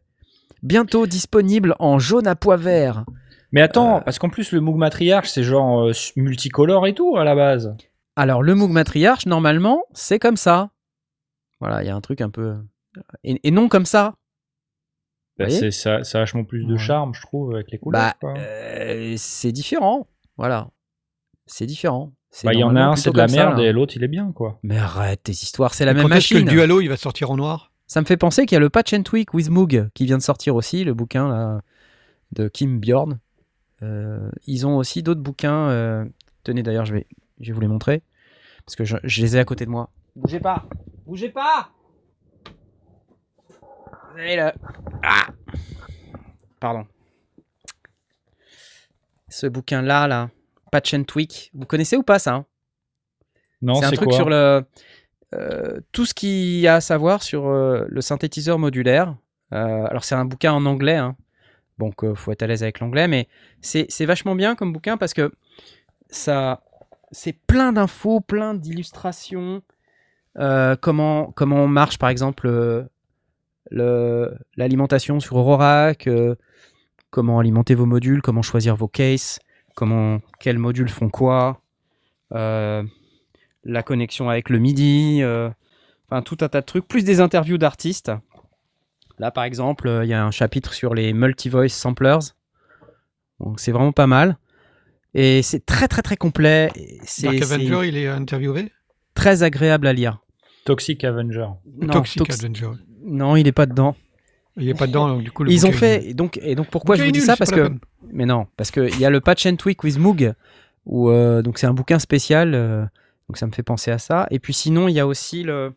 bientôt 0.63 1.07
disponible 1.07 1.75
en 1.79 1.99
jaune 1.99 2.27
à 2.27 2.35
pois 2.37 2.57
vert. 2.57 3.05
Mais 3.53 3.63
attends, 3.63 3.97
Euh. 3.97 4.01
parce 4.01 4.19
qu'en 4.19 4.29
plus, 4.29 4.53
le 4.53 4.61
Moog 4.61 4.77
Matriarche, 4.77 5.29
c'est 5.31 5.43
genre 5.43 5.89
euh, 5.89 5.93
multicolore 6.17 6.87
et 6.87 6.95
tout 6.95 7.17
à 7.17 7.25
la 7.25 7.35
base. 7.35 7.75
Alors, 8.21 8.43
le 8.43 8.55
Moog 8.55 8.71
Matriarche, 8.71 9.25
normalement, 9.27 9.85
c'est 9.95 10.19
comme 10.19 10.37
ça. 10.37 10.71
Voilà, 11.59 11.83
il 11.83 11.87
y 11.87 11.91
a 11.91 11.97
un 11.97 12.01
truc 12.03 12.21
un 12.21 12.29
peu. 12.29 12.57
Et, 13.25 13.41
et 13.45 13.51
non 13.51 13.69
comme 13.69 13.87
ça. 13.87 14.15
Bah, 15.39 15.49
c'est 15.49 15.71
ça, 15.71 16.05
ça 16.05 16.19
a 16.19 16.21
vachement 16.23 16.45
plus 16.45 16.65
de 16.67 16.73
Ouais. 16.75 16.79
charme, 16.79 17.15
je 17.15 17.23
trouve, 17.23 17.55
avec 17.55 17.71
les 17.71 17.79
couleurs. 17.79 18.13
Bah, 18.21 18.35
euh, 18.37 19.15
c'est 19.17 19.53
différent. 19.53 20.07
Voilà. 20.37 20.69
C'est 21.47 21.65
différent. 21.65 22.13
C'est 22.31 22.47
Bah, 22.47 22.53
il 22.53 22.61
y 22.61 22.65
en 22.65 22.77
a 22.77 22.83
un, 22.83 22.97
c'est 22.97 23.11
de 23.11 23.17
la 23.17 23.27
ça, 23.27 23.37
merde, 23.37 23.59
et 23.61 23.73
l'autre, 23.73 23.95
il 23.97 24.05
est 24.05 24.09
bien, 24.09 24.33
quoi. 24.33 24.59
Mais 24.63 24.77
arrête 24.77 25.23
tes 25.23 25.33
histoires, 25.33 25.73
c'est 25.73 25.87
la 25.87 25.93
Quand 25.95 26.03
même 26.09 26.13
est-ce 26.13 26.29
que 26.29 26.35
machine. 26.35 26.47
le 26.47 26.51
Dualo 26.53 26.81
il 26.83 26.89
va 26.89 26.97
sortir 26.99 27.31
en 27.31 27.37
noir? 27.37 27.73
Ça 27.87 28.01
me 28.03 28.07
fait 28.07 28.19
penser 28.19 28.45
qu'il 28.45 28.55
y 28.55 28.57
a 28.57 28.61
le 28.61 28.69
Patch 28.71 28.93
and 28.93 29.03
Tweak 29.03 29.33
with 29.35 29.49
Moog 29.49 29.89
qui 29.95 30.05
vient 30.05 30.19
de 30.19 30.23
sortir 30.23 30.55
aussi, 30.57 30.85
le 30.85 30.93
bouquin 30.95 31.27
là, 31.29 31.61
de 32.33 32.49
Kim 32.49 32.79
Bjorn. 32.81 33.19
Euh, 33.83 34.31
ils 34.47 34.67
ont 34.67 34.77
aussi 34.77 35.03
d'autres 35.03 35.23
bouquins. 35.23 35.71
euh, 35.71 36.05
Tenez 36.45 36.63
d'ailleurs, 36.63 36.85
je 36.85 36.93
vais, 36.95 37.07
je 37.41 37.47
vais 37.49 37.53
vous 37.55 37.61
les 37.63 37.67
montrer. 37.69 38.03
Parce 38.71 38.77
que 38.77 38.85
je, 38.85 38.99
je 39.03 39.23
les 39.23 39.37
ai 39.37 39.41
à 39.41 39.45
côté 39.45 39.65
de 39.65 39.71
moi. 39.71 39.91
Bougez 40.15 40.39
pas 40.39 40.65
Bougez 41.05 41.31
pas 41.31 41.73
Vous 44.13 44.21
avez 44.21 44.37
le... 44.37 44.53
Ah 45.03 45.27
Pardon. 46.61 46.87
Ce 49.29 49.49
bouquin-là, 49.49 50.07
là, 50.07 50.31
Patch 50.71 50.95
and 50.95 51.03
Tweak, 51.03 51.51
vous 51.53 51.67
connaissez 51.67 51.97
ou 51.97 52.05
pas 52.05 52.21
ça 52.21 52.35
hein? 52.35 52.47
Non, 53.61 53.75
c'est 53.75 53.87
un 53.87 53.91
c'est 53.91 53.97
truc 53.97 54.11
quoi? 54.11 54.17
sur 54.17 54.31
le 54.31 54.63
euh, 55.35 55.81
tout 55.91 56.07
ce 56.07 56.15
qu'il 56.15 56.61
y 56.61 56.69
a 56.69 56.77
à 56.77 56.81
savoir 56.81 57.25
sur 57.25 57.49
euh, 57.49 57.87
le 57.89 58.01
synthétiseur 58.01 58.61
modulaire. 58.61 59.17
Euh, 59.53 59.85
alors 59.87 60.05
c'est 60.05 60.15
un 60.15 60.25
bouquin 60.25 60.53
en 60.53 60.65
anglais, 60.65 60.95
hein. 60.95 61.17
donc 61.79 62.05
euh, 62.05 62.15
faut 62.15 62.31
être 62.31 62.45
à 62.45 62.47
l'aise 62.47 62.63
avec 62.63 62.79
l'anglais, 62.79 63.09
mais 63.09 63.27
c'est 63.63 63.87
c'est 63.89 64.07
vachement 64.07 64.37
bien 64.37 64.55
comme 64.55 64.73
bouquin 64.73 64.97
parce 64.97 65.13
que 65.13 65.33
ça 66.09 66.63
c'est 67.11 67.33
plein 67.33 67.73
d'infos, 67.73 68.21
plein 68.21 68.55
d'illustrations. 68.55 69.63
euh, 70.39 70.77
comment 70.77 71.67
marche 71.69 71.99
par 71.99 72.09
exemple 72.09 72.47
euh, 72.49 74.35
l'alimentation 74.57 75.21
sur 75.21 75.39
Eurorack, 75.39 76.07
euh, 76.07 76.37
comment 77.11 77.39
alimenter 77.39 77.75
vos 77.75 77.87
modules, 77.87 78.23
comment 78.23 78.43
choisir 78.43 78.77
vos 78.77 78.89
cases, 78.89 79.41
comment 79.75 80.21
quels 80.39 80.59
modules 80.59 80.89
font 80.89 81.09
quoi. 81.11 81.61
euh, 82.33 82.83
la 83.65 83.83
connexion 83.83 84.31
avec 84.31 84.49
le 84.49 84.59
MIDI, 84.59 85.23
enfin 86.09 86.23
tout 86.23 86.39
un 86.41 86.49
tas 86.49 86.61
de 86.61 86.67
trucs, 86.67 86.89
plus 86.89 87.05
des 87.05 87.21
interviews 87.21 87.59
d'artistes. 87.59 88.11
Là, 89.19 89.31
par 89.31 89.45
exemple, 89.45 90.01
il 90.03 90.09
y 90.09 90.15
a 90.15 90.25
un 90.25 90.31
chapitre 90.31 90.73
sur 90.73 90.95
les 90.95 91.13
multi-voice 91.13 91.69
samplers. 91.69 92.33
C'est 93.57 93.73
vraiment 93.73 93.93
pas 93.93 94.07
mal. 94.07 94.39
Et 95.15 95.43
c'est 95.43 95.65
très, 95.67 95.89
très, 95.89 96.03
très 96.03 96.17
complet. 96.17 96.71
Dark 96.75 96.85
c'est 97.05 97.27
Avenger, 97.53 97.81
il 97.89 97.97
est 97.97 98.07
interviewé? 98.09 98.71
très 99.15 99.43
agréable 99.43 99.87
à 99.87 99.93
lire. 99.93 100.19
Toxic 100.65 101.03
Avenger. 101.05 101.47
Non, 101.81 101.89
Toxic 101.89 102.19
Tox- 102.19 102.39
Avenger. 102.41 102.71
non, 103.05 103.35
il 103.37 103.47
est 103.49 103.53
pas 103.53 103.67
dedans. 103.67 103.97
Il 104.57 104.69
est 104.69 104.75
pas 104.75 104.87
dedans, 104.87 105.09
donc 105.09 105.23
du 105.25 105.31
coup. 105.33 105.43
le 105.45 105.51
Ils 105.53 105.67
ont 105.67 105.73
fait 105.73 106.03
il- 106.05 106.11
et 106.11 106.15
donc 106.15 106.39
et 106.43 106.55
donc 106.55 106.69
pourquoi 106.69 106.97
je 106.97 107.03
vous 107.03 107.11
dis 107.11 107.19
nul, 107.21 107.27
ça 107.27 107.37
parce 107.37 107.51
que 107.51 107.71
mais 108.13 108.27
non 108.27 108.47
parce 108.57 108.71
que 108.71 108.89
il 108.89 108.99
y 108.99 109.05
a 109.05 109.11
le 109.11 109.21
patch 109.21 109.47
and 109.47 109.57
tweak 109.57 109.83
with 109.85 109.99
Moog 109.99 110.33
où 110.87 111.09
euh, 111.11 111.41
donc 111.43 111.59
c'est 111.59 111.67
un 111.67 111.73
bouquin 111.75 111.99
spécial 111.99 112.55
euh, 112.55 112.85
donc 113.29 113.37
ça 113.39 113.47
me 113.47 113.53
fait 113.53 113.63
penser 113.63 113.91
à 113.91 113.99
ça 113.99 114.27
et 114.31 114.39
puis 114.39 114.53
sinon 114.53 114.89
il 114.89 114.95
y 114.95 115.01
a 115.01 115.07
aussi 115.07 115.43
le 115.45 115.73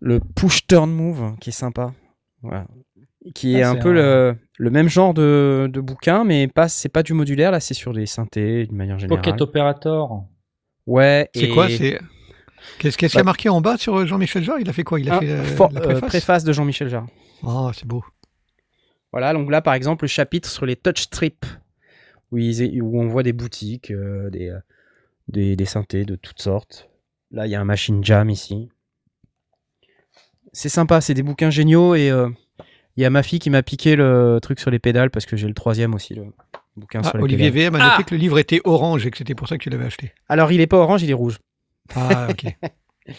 le 0.00 0.20
push 0.20 0.66
turn 0.66 0.90
move 0.90 1.36
qui 1.40 1.50
est 1.50 1.52
sympa 1.54 1.92
voilà 2.42 2.66
qui 3.34 3.56
est 3.56 3.62
Ah, 3.62 3.70
un 3.70 3.76
peu 3.76 3.88
un- 3.90 3.92
le, 3.92 4.36
le 4.56 4.70
même 4.70 4.88
genre 4.88 5.14
de, 5.14 5.68
de 5.72 5.80
bouquin 5.80 6.24
mais 6.24 6.46
pas 6.48 6.68
c'est 6.68 6.88
pas 6.88 7.02
du 7.02 7.12
modulaire 7.12 7.50
là 7.50 7.60
c'est 7.60 7.74
sur 7.74 7.92
des 7.92 8.06
synthés 8.06 8.66
d'une 8.66 8.76
manière 8.76 8.98
générale 8.98 9.22
Pocket 9.22 9.40
Operator. 9.40 10.24
ouais 10.86 11.28
C'est 11.34 11.44
et- 11.44 11.48
quoi 11.48 11.68
C'est 11.68 11.98
Qu'est-ce 12.78 12.96
qu'il 12.96 13.08
y 13.08 13.12
a 13.12 13.18
Bah- 13.18 13.24
marqué 13.24 13.48
en 13.50 13.60
bas 13.60 13.76
sur 13.76 13.94
euh, 13.94 14.06
Jean-Michel 14.06 14.42
Jarre? 14.42 14.58
Il 14.58 14.68
a 14.70 14.72
fait 14.72 14.84
quoi? 14.84 14.98
Il 14.98 15.10
a 15.10 15.16
Ah, 15.16 15.20
fait 15.20 15.26
la, 15.26 15.42
for- 15.44 15.70
la 15.72 15.82
euh, 15.82 16.00
préface? 16.00 16.44
de 16.44 16.52
Jean-Michel 16.52 16.88
Jarre 16.88 17.06
Ah, 17.46 17.70
c'est 17.74 17.84
beau. 17.86 18.02
Voilà, 19.12 19.34
donc 19.34 19.50
là, 19.50 19.60
par 19.60 19.74
exemple, 19.74 20.04
le 20.04 20.08
chapitre 20.08 20.48
sur 20.48 20.64
les 20.64 20.74
touch 20.74 21.02
strips, 21.02 21.44
où, 22.32 22.38
ils- 22.38 22.80
où 22.80 22.98
on 23.00 23.06
voit 23.08 23.22
des 23.22 23.34
boutiques, 23.34 23.90
euh, 23.90 24.30
des, 24.30 24.48
euh, 24.48 24.58
des, 25.28 25.56
des 25.56 25.64
synthés 25.66 26.04
de 26.06 26.16
toutes 26.16 26.40
sortes. 26.40 26.88
Là, 27.30 27.46
il 27.46 27.50
y 27.50 27.54
a 27.54 27.60
un 27.60 27.64
machine 27.66 28.02
jam 28.02 28.30
ici. 28.30 28.70
C'est 30.52 30.68
sympa, 30.70 31.00
c'est 31.00 31.14
des 31.14 31.22
bouquins 31.22 31.50
géniaux 31.50 31.94
et 31.94 32.10
euh, 32.10 32.30
il 32.96 33.02
y 33.02 33.06
a 33.06 33.10
ma 33.10 33.22
fille 33.22 33.38
qui 33.38 33.50
m'a 33.50 33.62
piqué 33.62 33.96
le 33.96 34.38
truc 34.40 34.60
sur 34.60 34.70
les 34.70 34.78
pédales 34.78 35.10
parce 35.10 35.26
que 35.26 35.36
j'ai 35.36 35.48
le 35.48 35.54
troisième 35.54 35.94
aussi, 35.94 36.14
le 36.14 36.24
bouquin 36.76 37.00
Ah, 37.04 37.08
sur 37.08 37.18
les 37.18 37.24
Olivier 37.24 37.50
pédales. 37.50 37.72
VM 37.72 37.80
a 37.80 37.90
noté 37.90 38.04
que 38.04 38.14
le 38.14 38.20
livre 38.20 38.38
était 38.38 38.60
orange 38.64 39.06
et 39.06 39.10
que 39.10 39.18
c'était 39.18 39.34
pour 39.34 39.48
ça 39.48 39.58
que 39.58 39.62
tu 39.62 39.70
l'avais 39.70 39.86
acheté. 39.86 40.12
Alors, 40.28 40.52
il 40.52 40.60
est 40.60 40.66
pas 40.66 40.78
orange, 40.78 41.02
il 41.02 41.10
est 41.10 41.14
rouge. 41.14 41.38
Ah, 41.94 42.28
ok. 42.30 42.46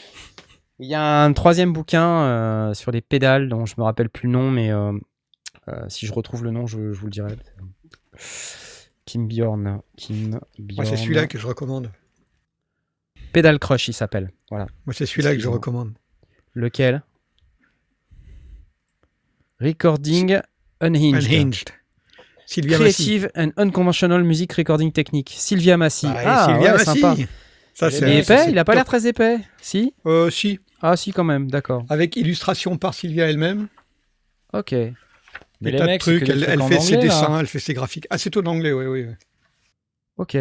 Il 0.80 0.88
y 0.88 0.94
a 0.94 1.24
un 1.24 1.32
troisième 1.32 1.72
bouquin 1.72 2.06
euh, 2.06 2.74
sur 2.74 2.92
les 2.92 3.00
pédales 3.00 3.48
dont 3.48 3.66
je 3.66 3.76
me 3.78 3.84
rappelle 3.84 4.10
plus 4.10 4.28
le 4.28 4.34
nom, 4.34 4.52
mais 4.52 4.72
euh, 4.72 4.92
euh, 5.70 5.86
si 5.88 6.06
je 6.06 6.12
retrouve 6.12 6.44
le 6.44 6.52
nom, 6.52 6.68
je, 6.68 6.92
je 6.92 7.00
vous 7.00 7.06
le 7.06 7.12
dirai. 7.12 7.34
Kim 9.06 9.28
Bjorn. 9.28 9.80
Kim 9.96 10.40
Bjorn. 10.60 10.76
Moi, 10.76 10.86
c'est 10.86 10.98
celui-là 10.98 11.28
que 11.28 11.38
je 11.38 11.48
recommande. 11.48 11.92
Pedal 13.32 13.58
Crush, 13.58 13.88
il 13.88 13.94
s'appelle. 13.94 14.32
Voilà. 14.50 14.68
Moi, 14.86 14.94
c'est 14.94 15.06
celui-là 15.06 15.34
que 15.34 15.42
je 15.42 15.48
recommande. 15.48 15.94
Lequel? 16.54 17.04
Recording 19.60 20.40
Unhinged. 20.82 21.24
Unhinged. 21.26 21.72
Sylvia 22.46 22.78
Massy. 22.78 23.04
Creative 23.20 23.32
and 23.36 23.52
Unconventional 23.58 24.24
Music 24.24 24.54
Recording 24.54 24.92
Technique. 24.92 25.34
Sylvia 25.36 25.78
Massy. 25.78 26.08
Ah, 26.08 26.22
Ah, 26.26 26.46
Sylvia 26.46 26.72
ouais, 26.72 26.78
Massy. 26.86 27.00
sympa. 27.02 27.16
Ça, 27.74 27.90
Il 27.90 27.96
est 28.04 28.24
ça, 28.24 28.36
épais 28.44 28.52
Il 28.52 28.60
a 28.60 28.66
pas 28.66 28.76
l'air 28.76 28.86
très 28.86 29.08
épais. 29.08 29.40
Si? 29.62 29.94
Euh, 30.06 30.30
si. 30.30 30.60
Ah, 30.82 30.96
si, 30.96 31.12
quand 31.12 31.24
même, 31.24 31.50
d'accord. 31.50 31.86
Avec 31.90 32.16
illustration 32.16 32.78
par 32.78 32.94
Sylvia 32.94 33.28
elle-même. 33.30 33.68
Ok. 34.54 34.72
Mais 34.72 34.92
Des 35.62 35.72
les 35.72 35.84
mecs, 35.84 36.02
trucs. 36.02 36.22
Elle, 36.30 36.40
trucs 36.42 36.50
elle 36.50 36.62
en 36.62 36.68
fait 36.68 36.80
ses 36.80 36.96
là. 36.96 37.02
dessins, 37.02 37.40
elle 37.40 37.48
fait 37.48 37.60
ses 37.60 37.74
graphiques. 37.74 38.08
Ah, 38.10 38.18
c'est 38.18 38.30
tout 38.30 38.46
en 38.46 38.52
anglais, 38.52 38.72
oui, 38.74 38.86
oui. 38.86 39.06
oui. 39.08 39.14
Ok. 40.18 40.38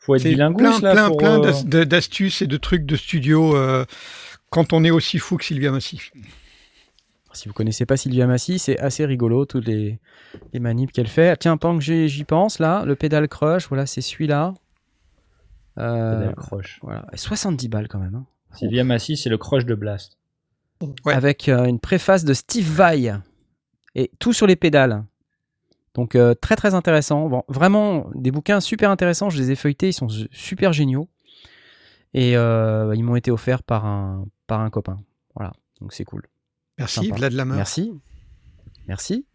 Faut 0.00 0.16
être 0.16 0.22
C'est 0.22 0.30
bilinguiste 0.30 0.80
plein, 0.80 0.80
là 0.80 0.92
plein, 0.92 1.08
pour, 1.08 1.16
plein 1.18 1.42
euh, 1.44 1.84
d'astuces 1.84 2.42
et 2.42 2.46
de 2.46 2.56
trucs 2.56 2.84
de 2.84 2.96
studio 2.96 3.56
euh, 3.56 3.84
quand 4.50 4.72
on 4.72 4.84
est 4.84 4.90
aussi 4.90 5.18
fou 5.18 5.36
que 5.36 5.44
Sylvia 5.44 5.70
Massy. 5.70 6.00
Si 7.34 7.48
vous 7.48 7.54
connaissez 7.54 7.84
pas 7.86 7.96
Sylvia 7.96 8.26
Massy, 8.26 8.58
c'est 8.58 8.78
assez 8.78 9.04
rigolo, 9.04 9.44
toutes 9.44 9.66
les, 9.66 9.98
les 10.52 10.60
manips 10.60 10.92
qu'elle 10.92 11.08
fait. 11.08 11.30
Ah, 11.30 11.36
Tiens, 11.36 11.56
pendant 11.56 11.78
que 11.78 11.84
j'y 11.84 12.24
pense, 12.24 12.58
là, 12.58 12.84
le 12.84 12.96
Pedal 12.96 13.28
Crush, 13.28 13.68
voilà, 13.68 13.86
c'est 13.86 14.00
celui-là. 14.00 14.54
Euh, 15.78 16.20
Pedal 16.20 16.34
Crush. 16.36 16.78
voilà. 16.82 17.06
Et 17.12 17.16
70 17.16 17.68
balles 17.68 17.88
quand 17.88 17.98
même. 17.98 18.14
hein. 18.14 18.26
Sylvia 18.52 18.84
Massy, 18.84 19.16
c'est 19.16 19.30
le 19.30 19.38
crush 19.38 19.64
de 19.64 19.74
Blast. 19.74 20.16
Ouais. 21.04 21.14
Avec 21.14 21.48
euh, 21.48 21.64
une 21.64 21.80
préface 21.80 22.24
de 22.24 22.34
Steve 22.34 22.70
Vai. 22.70 23.12
Et 23.96 24.10
tout 24.18 24.32
sur 24.32 24.46
les 24.46 24.56
pédales. 24.56 25.04
Donc 25.94 26.14
euh, 26.14 26.34
très 26.34 26.56
très 26.56 26.74
intéressant. 26.74 27.28
Bon, 27.28 27.42
vraiment 27.48 28.08
des 28.14 28.30
bouquins 28.30 28.60
super 28.60 28.90
intéressants. 28.90 29.30
Je 29.30 29.38
les 29.38 29.50
ai 29.50 29.56
feuilletés, 29.56 29.88
ils 29.88 29.92
sont 29.92 30.08
su- 30.08 30.28
super 30.32 30.72
géniaux. 30.72 31.08
Et 32.12 32.36
euh, 32.36 32.92
ils 32.94 33.02
m'ont 33.02 33.16
été 33.16 33.30
offerts 33.32 33.62
par 33.64 33.86
un, 33.86 34.26
par 34.46 34.60
un 34.60 34.70
copain. 34.70 35.00
Voilà, 35.34 35.52
donc 35.80 35.92
c'est 35.92 36.04
cool. 36.04 36.22
Merci. 36.78 37.10
Vlad. 37.10 37.34
Merci. 37.46 37.92
Merci. 38.88 39.26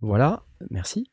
Voilà, 0.00 0.42
merci. 0.70 1.10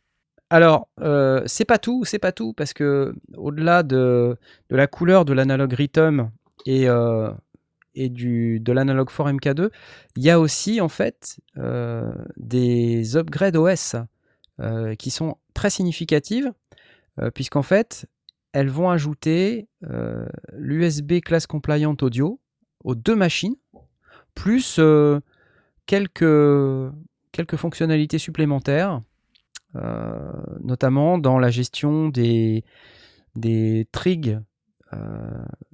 Alors, 0.49 0.89
euh, 0.99 1.43
c'est 1.45 1.63
pas 1.63 1.77
tout, 1.77 2.03
c'est 2.03 2.19
pas 2.19 2.33
tout, 2.33 2.51
parce 2.51 2.73
que 2.73 3.15
au-delà 3.37 3.83
de, 3.83 4.37
de 4.69 4.75
la 4.75 4.85
couleur 4.85 5.23
de 5.23 5.31
l'analogue 5.31 5.71
Rhythm 5.71 6.29
et, 6.65 6.89
euh, 6.89 7.31
et 7.95 8.09
du, 8.09 8.59
de 8.59 8.73
l'analogue 8.73 9.09
4MK2, 9.09 9.69
il 10.17 10.23
y 10.23 10.29
a 10.29 10.41
aussi 10.41 10.81
en 10.81 10.89
fait 10.89 11.39
euh, 11.57 12.11
des 12.35 13.15
upgrades 13.15 13.55
OS 13.55 13.95
qui 14.99 15.09
sont 15.09 15.37
très 15.55 15.71
significatives, 15.71 16.53
puisqu'en 17.33 17.63
fait, 17.63 18.05
elles 18.53 18.69
vont 18.69 18.91
ajouter 18.91 19.67
l'USB 20.53 21.21
class 21.21 21.47
compliant 21.47 21.95
audio 21.99 22.39
aux 22.83 22.93
deux 22.93 23.15
machines, 23.15 23.55
plus 24.35 24.77
euh, 24.79 25.19
quelques, 25.85 27.55
fonctionnalités 27.55 28.17
supplémentaires, 28.17 29.01
euh, 29.75 30.31
notamment 30.61 31.17
dans 31.17 31.39
la 31.39 31.49
gestion 31.49 32.09
des, 32.09 32.63
des 33.35 33.87
trigs, 33.91 34.39
euh, 34.93 34.97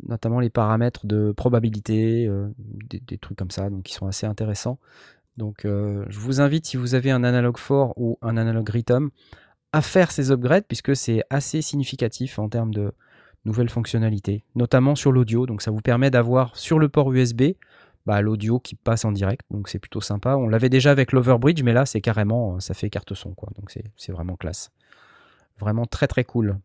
notamment 0.07 0.39
les 0.39 0.49
paramètres 0.49 1.05
de 1.05 1.31
probabilité, 1.31 2.29
des, 2.89 3.17
trucs 3.17 3.37
comme 3.37 3.51
ça, 3.51 3.69
qui 3.83 3.93
sont 3.93 4.07
assez 4.07 4.25
intéressants. 4.25 4.79
Donc 5.37 5.61
je 5.63 6.19
vous 6.19 6.41
invite, 6.41 6.65
si 6.65 6.77
vous 6.77 6.95
avez 6.95 7.11
un 7.11 7.23
analogue 7.23 7.57
fort 7.57 7.93
ou 7.97 8.17
un 8.21 8.37
analogue 8.37 8.69
rhythm, 8.69 9.09
à 9.71 9.81
faire 9.81 10.11
ces 10.11 10.31
upgrades, 10.31 10.65
puisque 10.67 10.95
c'est 10.95 11.23
assez 11.29 11.61
significatif 11.61 12.39
en 12.39 12.49
termes 12.49 12.73
de 12.73 12.91
nouvelles 13.45 13.69
fonctionnalités, 13.69 14.43
notamment 14.55 14.95
sur 14.95 15.11
l'audio. 15.11 15.45
Donc 15.45 15.61
ça 15.61 15.71
vous 15.71 15.81
permet 15.81 16.11
d'avoir 16.11 16.55
sur 16.55 16.79
le 16.79 16.89
port 16.89 17.11
USB 17.13 17.53
bah, 18.07 18.21
l'audio 18.21 18.57
qui 18.57 18.75
passe 18.75 19.03
en 19.03 19.11
direct, 19.11 19.45
donc 19.51 19.67
c'est 19.67 19.79
plutôt 19.79 19.99
sympa. 19.99 20.37
On 20.37 20.47
l'avait 20.47 20.69
déjà 20.69 20.91
avec 20.91 21.11
l'Overbridge, 21.11 21.61
mais 21.61 21.73
là 21.73 21.85
c'est 21.85 21.99
carrément, 21.99 22.55
euh, 22.55 22.59
ça 22.61 22.73
fait 22.73 22.89
carte 22.89 23.13
son, 23.13 23.33
quoi. 23.33 23.49
Donc 23.57 23.69
c'est 23.97 24.11
vraiment 24.13 24.37
classe. 24.37 24.71
Vraiment 25.59 25.85
très 25.85 26.07
très 26.07 26.23
cool. 26.23 26.57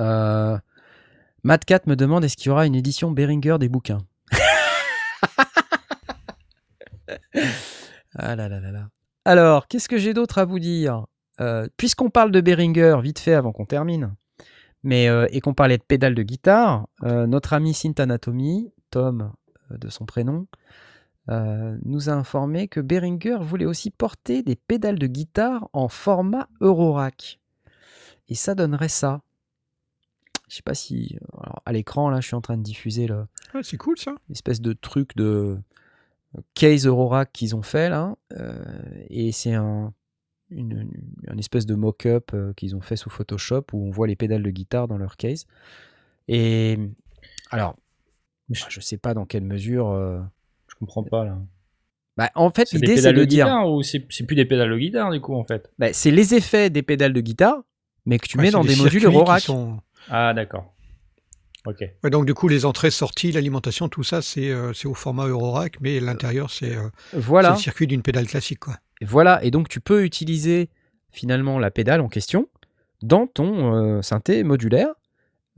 Euh, 0.00 0.58
Matt4 1.44 1.82
me 1.86 1.94
demande 1.94 2.24
est-ce 2.24 2.36
qu'il 2.36 2.48
y 2.48 2.50
aura 2.50 2.66
une 2.66 2.74
édition 2.74 3.12
Behringer 3.12 3.56
des 3.60 3.68
bouquins? 3.68 4.00
Ah 8.14 8.36
là 8.36 8.46
là 8.46 8.60
là 8.60 8.70
là. 8.70 8.88
Alors, 9.24 9.68
qu'est-ce 9.68 9.88
que 9.88 9.96
j'ai 9.96 10.12
d'autre 10.12 10.36
à 10.36 10.44
vous 10.44 10.58
dire? 10.58 11.06
Euh, 11.40 11.66
Puisqu'on 11.78 12.10
parle 12.10 12.30
de 12.30 12.42
Behringer, 12.42 12.98
vite 13.02 13.18
fait 13.18 13.32
avant 13.32 13.52
qu'on 13.52 13.64
termine, 13.64 14.14
mais, 14.82 15.08
euh, 15.08 15.26
et 15.30 15.40
qu'on 15.40 15.54
parlait 15.54 15.78
de 15.78 15.82
pédales 15.82 16.14
de 16.14 16.22
guitare, 16.22 16.88
euh, 17.04 17.26
notre 17.26 17.54
ami 17.54 17.72
Synth 17.72 18.00
Anatomy, 18.00 18.70
Tom 18.90 19.32
de 19.78 19.88
son 19.88 20.04
prénom, 20.06 20.46
euh, 21.28 21.76
nous 21.84 22.08
a 22.08 22.12
informé 22.12 22.68
que 22.68 22.80
Behringer 22.80 23.38
voulait 23.40 23.64
aussi 23.64 23.90
porter 23.90 24.42
des 24.42 24.56
pédales 24.56 24.98
de 24.98 25.06
guitare 25.06 25.68
en 25.72 25.88
format 25.88 26.48
Eurorack. 26.60 27.38
Et 28.28 28.34
ça 28.34 28.54
donnerait 28.54 28.88
ça. 28.88 29.20
Je 30.48 30.56
sais 30.56 30.62
pas 30.62 30.74
si. 30.74 31.16
alors, 31.40 31.62
à 31.64 31.72
l'écran, 31.72 32.10
là, 32.10 32.20
je 32.20 32.26
suis 32.26 32.34
en 32.36 32.40
train 32.40 32.56
de 32.58 32.62
diffuser 32.62 33.06
le, 33.06 33.26
Ah, 33.54 33.60
c'est 33.62 33.76
cool 33.78 33.98
ça. 33.98 34.14
espèce 34.30 34.60
de 34.60 34.72
truc 34.74 35.16
de 35.16 35.58
euh, 36.36 36.40
case 36.54 36.86
Aurora 36.86 37.24
qu'ils 37.26 37.54
ont 37.56 37.62
fait 37.62 37.88
là. 37.88 38.16
euh, 38.38 38.62
et 39.08 39.32
c'est 39.32 39.54
un, 39.54 39.94
une, 40.50 40.72
une- 40.72 41.12
un 41.28 41.38
espèce 41.38 41.64
de 41.66 41.74
mock-up 41.74 42.32
euh, 42.34 42.52
qu'ils 42.54 42.76
ont 42.76 42.80
fait 42.82 42.96
sous 42.96 43.08
Photoshop 43.10 43.64
où 43.72 43.86
on 43.86 43.90
voit 43.90 44.06
les 44.06 44.16
pédales 44.16 44.42
de 44.42 44.50
guitare 44.50 44.88
dans 44.88 44.98
leur 44.98 45.16
case. 45.16 45.46
Et 46.28 46.78
alors, 47.50 47.76
je 48.54 48.64
je 48.68 48.80
sais 48.80 48.96
pas 48.98 49.14
dans 49.14 49.24
quelle 49.26 49.44
mesure. 49.44 49.88
euh, 49.90 50.20
Je 50.68 50.74
comprends 50.76 51.02
pas 51.02 51.24
là. 51.24 51.38
bah, 52.16 52.30
en 52.34 52.50
fait, 52.50 52.68
C'est 52.68 52.78
des 52.78 52.86
l'idée 52.86 52.96
c'est 52.96 53.08
pédales 53.08 53.16
de 53.20 53.24
dire, 53.24 53.46
guitare 53.46 53.70
ou 53.72 53.82
c'est 53.82 54.06
c'est 54.10 54.24
plus 54.26 54.36
des 54.36 54.44
pédales 54.44 54.70
de 54.70 54.78
guitare 54.78 55.10
du 55.10 55.20
coup 55.20 55.34
en 55.34 55.44
fait? 55.44 55.70
Bah, 55.78 55.92
c'est 55.92 56.10
les 56.10 56.34
effets 56.34 56.70
des 56.70 56.82
pédales 56.82 57.12
de 57.12 57.20
guitare, 57.20 57.62
mais 58.06 58.18
que 58.18 58.26
tu 58.28 58.36
Ouais, 58.38 58.44
mets 58.44 58.50
dans 58.50 58.64
des 58.64 58.76
modules 58.76 59.04
Eurorack. 59.04 59.42
sont- 59.42 59.78
Ah 60.08 60.32
d'accord. 60.34 60.72
Ok. 61.64 61.84
Ouais, 62.02 62.10
donc 62.10 62.26
du 62.26 62.34
coup, 62.34 62.48
les 62.48 62.64
entrées, 62.64 62.90
sorties, 62.90 63.30
l'alimentation, 63.30 63.88
tout 63.88 64.02
ça, 64.02 64.20
c'est 64.20 64.50
euh, 64.50 64.72
c'est 64.72 64.88
au 64.88 64.94
format 64.94 65.26
Eurorack, 65.28 65.80
mais 65.80 66.00
l'intérieur, 66.00 66.50
c'est 66.50 66.74
euh, 66.76 66.88
Voilà. 67.12 67.50
le 67.50 67.56
circuit 67.56 67.86
d'une 67.86 68.02
pédale 68.02 68.26
classique. 68.26 68.58
Quoi. 68.58 68.74
Et 69.00 69.04
Voilà, 69.04 69.42
et 69.44 69.52
donc 69.52 69.68
tu 69.68 69.80
peux 69.80 70.04
utiliser 70.04 70.70
finalement 71.12 71.60
la 71.60 71.70
pédale 71.70 72.00
en 72.00 72.08
question 72.08 72.48
dans 73.02 73.26
ton 73.28 73.74
euh, 73.76 74.02
synthé 74.02 74.42
modulaire 74.42 74.88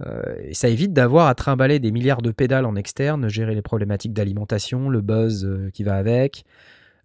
Euh, 0.01 0.23
et 0.43 0.55
ça 0.55 0.69
évite 0.69 0.93
d'avoir 0.93 1.29
à 1.29 1.35
trimballer 1.35 1.79
des 1.79 1.93
milliards 1.93 2.23
de 2.23 2.33
pédales 2.33 2.67
en 2.67 2.75
externe, 2.77 3.29
gérer 3.29 3.55
les 3.55 3.63
problématiques 3.63 4.13
d'alimentation, 4.13 4.89
le 4.89 5.01
buzz 5.01 5.45
euh, 5.45 5.71
qui 5.73 5.85
va 5.85 5.95
avec, 5.97 6.45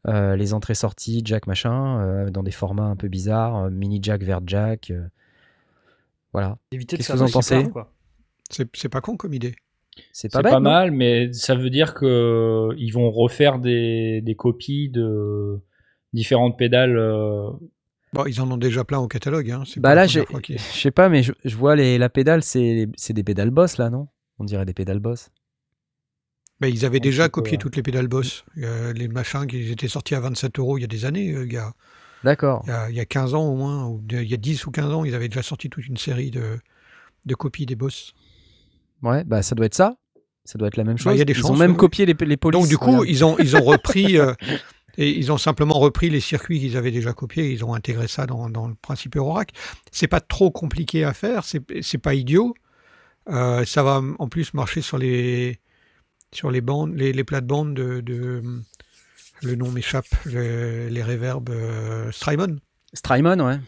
euh, 0.07 0.35
les 0.35 0.53
entrées-sorties, 0.53 1.21
jack 1.23 1.45
machin, 1.45 2.01
euh, 2.01 2.29
dans 2.31 2.41
des 2.43 2.51
formats 2.51 2.85
un 2.85 2.95
peu 2.95 3.07
bizarres, 3.07 3.65
euh, 3.65 3.69
mini 3.69 3.99
jack 4.01 4.23
vers 4.23 4.39
jack. 4.45 4.89
euh, 4.91 5.03
voilà. 6.33 6.57
Éviter 6.71 6.97
Qu'est-ce 6.97 7.09
que 7.13 7.17
vous 7.17 7.23
en 7.23 7.29
pensez? 7.29 7.67
C'est 8.49 8.67
c'est 8.75 8.89
pas 8.89 9.01
con 9.01 9.17
comme 9.17 9.33
idée. 9.33 9.53
C'est 10.11 10.31
pas 10.31 10.39
C'est 10.39 10.43
bête. 10.43 10.51
pas 10.53 10.59
non? 10.59 10.69
mal, 10.69 10.91
mais 10.91 11.31
ça 11.33 11.55
veut 11.55 11.69
dire 11.69 11.93
que 11.93 12.05
euh, 12.05 12.75
ils 12.77 12.91
vont 12.91 13.11
refaire 13.11 13.59
des, 13.59 14.21
des 14.21 14.35
copies 14.35 14.89
de 14.89 15.59
différentes 16.13 16.57
pédales. 16.57 16.97
Bon, 18.13 18.25
ils 18.25 18.41
en 18.41 18.49
ont 18.49 18.57
déjà 18.57 18.83
plein 18.83 18.97
au 18.99 19.07
catalogue. 19.07 19.51
Hein. 19.51 19.63
Bah 19.77 19.93
là, 19.95 20.07
je 20.07 20.21
sais 20.57 20.91
pas, 20.91 21.09
mais 21.09 21.21
je, 21.23 21.31
je 21.45 21.55
vois 21.55 21.75
les, 21.75 21.97
la 21.97 22.09
pédale, 22.09 22.41
c'est 22.43 22.87
c'est 22.95 23.13
des 23.13 23.23
pédales 23.23 23.51
boss 23.51 23.77
là, 23.77 23.89
non? 23.89 24.07
On 24.39 24.45
dirait 24.45 24.65
des 24.65 24.73
pédales 24.73 24.99
boss. 24.99 25.29
Bah, 26.59 26.67
ils 26.67 26.85
avaient 26.85 26.97
Un 26.97 27.01
déjà 27.01 27.23
peu, 27.25 27.29
copié 27.41 27.57
toutes 27.57 27.75
les 27.77 27.83
pédales 27.83 28.07
Boss. 28.09 28.43
Euh, 28.57 28.91
les 28.91 29.07
machins 29.07 29.47
qui 29.47 29.71
étaient 29.71 29.87
sortis 29.87 30.13
à 30.15 30.19
27 30.19 30.59
euros 30.59 30.77
il 30.77 30.81
y 30.81 30.83
a 30.83 30.87
des 30.87 31.05
années, 31.05 31.31
euh, 31.31 31.45
il 31.45 31.53
y 31.53 31.57
a, 31.57 31.71
D'accord. 32.25 32.63
il 32.65 32.69
y 32.69 32.73
a- 32.73 32.89
il 32.89 32.95
y 32.97 32.99
a 32.99 33.05
15 33.05 33.33
ans 33.33 33.45
au 33.47 33.55
moins, 33.55 33.85
ou 33.87 34.01
de- 34.03 34.17
il 34.17 34.29
y 34.29 34.33
a 34.33 34.37
10 34.37 34.65
ou 34.65 34.71
15 34.71 34.91
ans, 34.93 35.05
ils 35.05 35.15
avaient 35.15 35.29
déjà 35.29 35.41
sorti 35.41 35.69
toute 35.69 35.87
une 35.87 35.95
série 35.95 36.31
de, 36.31 36.59
de 37.25 37.35
copies 37.35 37.65
des 37.65 37.75
Boss. 37.77 38.13
Ouais, 39.03 39.23
bah 39.23 39.41
ça 39.41 39.55
doit 39.55 39.67
être 39.67 39.75
ça. 39.75 39.95
Ça 40.43 40.57
doit 40.57 40.67
être 40.67 40.75
la 40.75 40.83
même 40.83 40.95
Bah, 40.97 41.03
chose. 41.03 41.15
il 41.15 41.19
y 41.19 41.21
a 41.21 41.25
des 41.25 41.31
Ils 41.37 41.45
ont 41.45 41.55
même 41.55 41.71
ouais. 41.71 41.77
copié 41.77 42.05
les, 42.05 42.13
les 42.19 42.35
polices. 42.37 42.59
Donc 42.59 42.67
du 42.67 42.77
coup, 42.77 43.05
ils 43.05 43.23
ont, 43.23 43.37
ils 43.39 43.55
ont 43.55 43.63
repris, 43.63 44.17
euh, 44.17 44.33
et 45.01 45.17
ils 45.17 45.31
ont 45.31 45.37
simplement 45.37 45.79
repris 45.79 46.09
les 46.09 46.19
circuits 46.19 46.59
qu'ils 46.59 46.75
avaient 46.77 46.91
déjà 46.91 47.13
copiés, 47.13 47.51
ils 47.51 47.63
ont 47.63 47.73
intégré 47.73 48.07
ça 48.09 48.25
dans, 48.27 48.49
dans 48.49 48.67
le 48.67 48.75
principe 48.75 49.15
Eurorack. 49.15 49.51
C'est 49.91 50.07
pas 50.07 50.19
trop 50.19 50.51
compliqué 50.51 51.05
à 51.05 51.13
faire, 51.13 51.43
c'est 51.45 51.97
pas 51.97 52.13
idiot. 52.13 52.53
Euh, 53.29 53.63
ça 53.63 53.81
va 53.81 54.01
en 54.19 54.27
plus 54.27 54.53
marcher 54.53 54.81
sur 54.81 54.97
les, 54.97 55.59
sur 56.33 56.51
les 56.51 56.61
bandes, 56.61 56.95
les, 56.95 57.13
les 57.13 57.23
plates-bandes 57.23 57.73
de, 57.73 58.01
de- 58.01 58.43
le 59.41 59.55
nom 59.55 59.71
m'échappe, 59.71 60.07
le- 60.25 60.89
les 60.89 61.03
reverbs 61.03 61.49
euh, 61.49 62.11
Strymon, 62.11 62.57
Strymon, 62.93 63.39
ouais. 63.39 63.59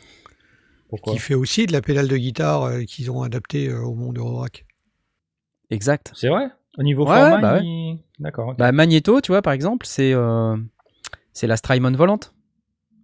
pourquoi? 0.89 1.13
Qui 1.13 1.19
fait 1.19 1.35
aussi 1.35 1.65
de 1.65 1.71
la 1.71 1.81
pédale 1.81 2.07
de 2.09 2.17
guitare 2.17 2.63
euh, 2.63 2.83
qu'ils 2.83 3.09
ont 3.09 3.21
adaptée 3.21 3.69
euh, 3.69 3.79
au 3.81 3.93
monde 3.93 4.17
Eurorack. 4.17 4.65
Exact. 5.69 6.11
C'est 6.13 6.27
vrai? 6.27 6.47
Au 6.77 6.83
niveau 6.83 7.03
Ouais, 7.05 7.15
format, 7.15 7.39
bah 7.39 7.53
ouais. 7.55 7.63
il- 7.63 7.99
D'accord. 8.19 8.55
Bah, 8.57 8.71
Magneto, 8.71 9.21
tu 9.21 9.31
vois, 9.31 9.41
par 9.41 9.53
exemple, 9.53 9.85
c'est 9.85 10.13
euh, 10.13 10.57
c'est 11.33 11.47
la 11.47 11.57
Strymon 11.57 11.91
volante. 11.91 12.33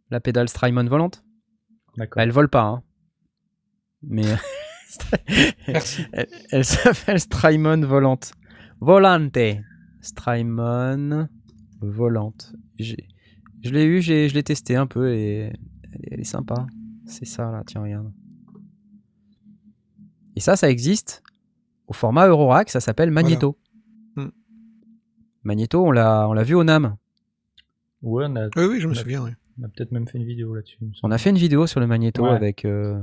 La 0.10 0.20
pédale 0.20 0.50
Strymon 0.50 0.86
volante. 0.86 1.24
D'accord. 1.98 2.18
Bah, 2.18 2.24
elle 2.24 2.32
vole 2.32 2.50
pas, 2.50 2.64
hein. 2.64 2.84
Mais 4.04 4.24
Merci. 5.68 6.04
elle, 6.14 6.28
elle 6.52 6.66
s'appelle 6.66 7.20
Strymon 7.20 7.82
volante. 7.86 8.34
Volante. 8.80 9.38
Strymon 10.02 11.28
volante. 11.82 12.54
J'ai- 12.80 13.08
Je 13.64 13.72
l'ai 13.72 13.86
eu, 13.86 14.02
j'ai- 14.02 14.30
je 14.30 14.34
l'ai 14.36 14.44
testé 14.44 14.76
un 14.76 14.88
peu 14.88 15.14
et 15.14 15.40
elle, 15.84 16.02
est- 16.02 16.08
elle 16.12 16.20
est 16.22 16.24
sympa. 16.24 16.68
C'est 17.06 17.26
ça 17.26 17.52
là, 17.52 17.64
tiens, 17.66 17.82
regarde. 17.82 18.12
Et 20.36 20.40
ça, 20.40 20.56
ça 20.56 20.70
existe 20.70 21.24
au 21.88 21.94
format 21.94 22.28
Eurorack, 22.28 22.70
ça 22.70 22.80
s'appelle 22.80 23.12
Magneto. 23.12 23.58
Hmm. 24.16 24.28
Magneto, 25.44 25.84
on 25.86 25.92
l'a 25.92 26.28
on 26.30 26.34
l'a 26.34 26.44
vu 26.44 26.54
au 26.56 26.64
NAM. 26.64 26.96
Ouais, 28.02 28.26
on 28.28 28.36
a, 28.36 28.46
Oui, 28.56 28.66
oui, 28.66 28.80
je 28.80 28.88
me 28.88 28.94
souviens. 28.94 29.24
oui. 29.24 29.32
on 29.60 29.64
a 29.66 29.68
peut-être 29.70 29.92
même 29.92 30.08
fait 30.08 30.18
une 30.18 30.26
vidéo 30.26 30.54
là-dessus. 30.56 30.78
On 31.04 31.12
a 31.12 31.18
fait 31.18 31.30
une 31.32 31.38
vidéo 31.38 31.66
sur 31.68 31.80
le 31.80 31.88
Magneto 31.88 32.24
Ouais. 32.24 32.30
avec 32.32 32.64
euh, 32.66 33.00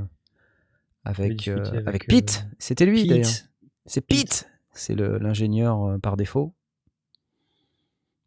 avec, 1.05 1.49
euh, 1.49 1.65
avec, 1.65 1.87
avec 1.89 2.03
euh, 2.05 2.07
Pete. 2.09 2.47
C'était 2.59 2.87
lui 2.87 3.03
Pete. 3.03 3.09
d'ailleurs. 3.11 3.31
C'est 3.87 4.01
Pete. 4.07 4.49
C'est 4.73 4.95
le- 4.95 5.19
l'ingénieur 5.19 5.83
euh, 5.85 5.99
par 5.99 6.17
défaut. 6.17 6.55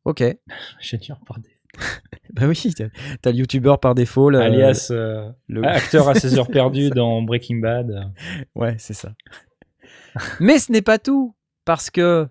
Ok. 0.06 0.22
Ingénieur 0.82 1.20
par 1.26 1.40
défaut. 1.40 1.54
Bah 2.34 2.46
oui, 2.48 2.74
t'as 2.76 2.86
t'as 3.22 3.32
le 3.32 3.38
youtubeur 3.38 3.80
par 3.80 3.96
défaut. 3.96 4.30
le- 4.30 4.40
Alias 4.40 4.90
euh, 4.92 5.32
le- 5.48 5.64
acteur 5.66 6.08
à 6.10 6.14
16 6.14 6.38
heures 6.38 6.48
perdues 6.52 6.90
dans 6.90 7.22
Breaking 7.22 7.58
Bad. 7.60 8.12
Ouais, 8.54 8.76
c'est 8.78 8.94
ça. 8.94 9.14
Mais 10.40 10.60
ce 10.60 10.72
n'est 10.72 10.82
pas 10.84 11.00
tout, 11.00 11.36
parce 11.66 11.90
que 11.90 12.28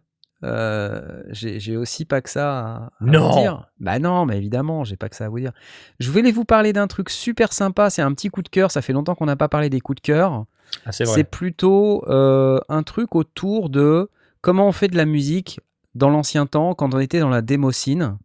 euh, 0.46 1.22
j'ai 1.30 1.76
aussi 1.76 2.04
pas 2.04 2.20
que 2.20 2.30
ça 2.30 2.58
à, 2.58 2.74
à 2.86 2.90
Non. 3.00 3.30
vous 3.30 3.38
dire. 3.40 3.66
Bah 3.80 3.98
non, 3.98 4.24
mais 4.26 4.38
évidemment, 4.38 4.84
j'ai 4.84 4.96
pas 4.96 5.08
que 5.08 5.16
ça 5.16 5.26
à 5.26 5.28
vous 5.28 5.40
dire. 5.40 5.52
Je 5.98 6.10
voulais 6.10 6.30
vous 6.32 6.44
parler 6.44 6.72
d'un 6.72 6.86
truc 6.86 7.10
super 7.10 7.52
sympa. 7.52 7.90
C'est 7.90 8.02
un 8.02 8.12
petit 8.14 8.28
coup 8.28 8.42
de 8.42 8.48
cœur. 8.48 8.70
Ça 8.70 8.80
fait 8.82 8.92
longtemps 8.92 9.14
qu'on 9.14 9.26
n'a 9.26 9.36
pas 9.36 9.48
parlé 9.48 9.68
des 9.68 9.80
coups 9.80 9.96
de 9.96 10.06
cœur. 10.06 10.44
Ah, 10.84 10.92
c'est 10.92 11.24
plutôt 11.24 12.04
euh, 12.08 12.58
un 12.68 12.82
truc 12.82 13.14
autour 13.14 13.70
de 13.70 14.08
comment 14.40 14.66
on 14.68 14.72
fait 14.72 14.88
de 14.88 14.96
la 14.96 15.04
musique 15.06 15.60
dans 15.94 16.10
l'ancien 16.10 16.46
temps, 16.46 16.74
quand 16.74 16.94
on 16.94 16.98
était 16.98 17.20
dans 17.20 17.28
la 17.30 17.40
démocine, 17.42 18.18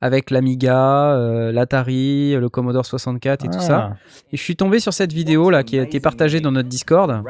avec 0.00 0.30
l'Amiga, 0.30 1.14
euh, 1.14 1.52
l'Atari, 1.52 2.34
le 2.36 2.48
Commodore 2.48 2.84
64 2.84 3.44
et 3.44 3.48
tout 3.48 3.60
ça. 3.60 3.92
Ah. 3.92 3.96
Et 4.32 4.36
je 4.36 4.42
suis 4.42 4.56
tombé 4.56 4.78
sur 4.78 4.92
cette 4.92 5.12
vidéo 5.12 5.50
là 5.50 5.62
qui 5.62 5.78
a 5.78 5.82
été 5.82 6.00
partagée 6.00 6.40
dans 6.40 6.52
notre 6.52 6.68
Discord. 6.68 7.22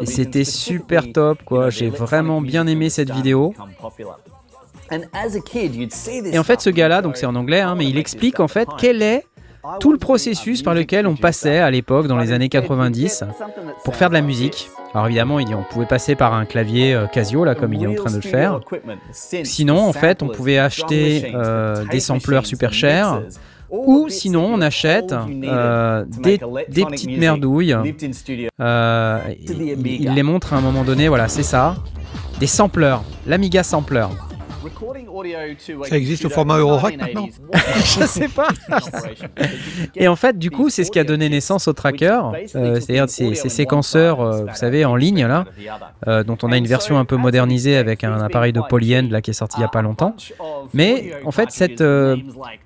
Et 0.00 0.06
c'était 0.06 0.44
super 0.44 1.10
top, 1.12 1.42
quoi. 1.44 1.70
J'ai 1.70 1.88
vraiment 1.88 2.40
bien 2.40 2.66
aimé 2.66 2.90
cette 2.90 3.10
vidéo. 3.10 3.54
Et 4.90 6.38
en 6.38 6.42
fait, 6.44 6.60
ce 6.60 6.70
gars-là, 6.70 7.00
donc 7.00 7.16
c'est 7.16 7.26
en 7.26 7.36
anglais, 7.36 7.60
hein, 7.60 7.74
mais 7.76 7.86
il 7.86 7.96
explique 7.96 8.40
en 8.40 8.48
fait 8.48 8.68
quel 8.76 9.02
est 9.02 9.24
tout 9.78 9.92
le 9.92 9.98
processus 9.98 10.62
par 10.62 10.74
lequel 10.74 11.06
on 11.06 11.16
passait 11.16 11.58
à 11.58 11.70
l'époque, 11.70 12.06
dans 12.06 12.18
les 12.18 12.32
années 12.32 12.48
90, 12.48 13.24
pour 13.84 13.94
faire 13.96 14.08
de 14.08 14.14
la 14.14 14.22
musique. 14.22 14.70
Alors 14.94 15.06
évidemment, 15.06 15.36
on 15.36 15.62
pouvait 15.72 15.86
passer 15.86 16.14
par 16.14 16.34
un 16.34 16.44
clavier 16.44 16.94
euh, 16.94 17.06
Casio, 17.06 17.44
là, 17.44 17.54
comme 17.54 17.72
il 17.74 17.82
est 17.82 17.86
en 17.86 17.94
train 17.94 18.10
de 18.10 18.16
le 18.16 18.22
faire. 18.22 18.60
Sinon, 19.12 19.78
en 19.78 19.92
fait, 19.92 20.22
on 20.22 20.28
pouvait 20.28 20.58
acheter 20.58 21.32
euh, 21.34 21.84
des 21.90 22.00
sampleurs 22.00 22.46
super 22.46 22.72
chers. 22.72 23.22
Ou 23.70 24.08
sinon, 24.08 24.46
on 24.52 24.60
achète 24.60 25.12
euh, 25.12 26.04
des, 26.04 26.38
petites 26.84 27.16
merdouilles. 27.16 27.76
Il, 27.84 27.94
il 29.86 30.12
les 30.12 30.22
montre 30.24 30.54
à 30.54 30.56
un 30.56 30.60
moment 30.60 30.82
donné, 30.82 31.06
voilà, 31.06 31.28
c'est 31.28 31.44
ça. 31.44 31.76
Des 32.40 32.48
sampleurs, 32.48 33.04
l'Amiga 33.26 33.62
Sampler. 33.62 34.06
Ça 35.84 35.96
existe 35.96 36.24
au 36.24 36.28
format 36.28 36.58
Eurorack 36.58 36.96
maintenant 36.96 37.28
Je 37.76 38.06
sais 38.06 38.28
pas. 38.28 38.48
Et 39.96 40.08
en 40.08 40.16
fait, 40.16 40.38
du 40.38 40.50
coup, 40.50 40.70
c'est 40.70 40.84
ce 40.84 40.90
qui 40.90 40.98
a 40.98 41.04
donné 41.04 41.28
naissance 41.28 41.68
au 41.68 41.72
tracker, 41.72 42.20
euh, 42.54 42.74
c'est-à-dire 42.80 43.08
ces, 43.08 43.34
ces 43.34 43.48
séquenceurs, 43.48 44.20
euh, 44.20 44.44
vous 44.46 44.54
savez, 44.54 44.84
en 44.84 44.96
ligne 44.96 45.26
là, 45.26 45.44
euh, 46.06 46.22
dont 46.22 46.38
on 46.42 46.52
a 46.52 46.56
une 46.56 46.66
version 46.66 46.98
un 46.98 47.04
peu 47.04 47.16
modernisée 47.16 47.76
avec 47.76 48.04
un 48.04 48.20
appareil 48.20 48.52
de 48.52 48.60
polyend 48.60 49.10
là 49.10 49.20
qui 49.20 49.30
est 49.30 49.34
sorti 49.34 49.58
il 49.58 49.62
y 49.62 49.64
a 49.64 49.68
pas 49.68 49.82
longtemps. 49.82 50.14
Mais 50.74 51.12
en 51.24 51.30
fait, 51.30 51.50
cette 51.50 51.80
euh, 51.80 52.16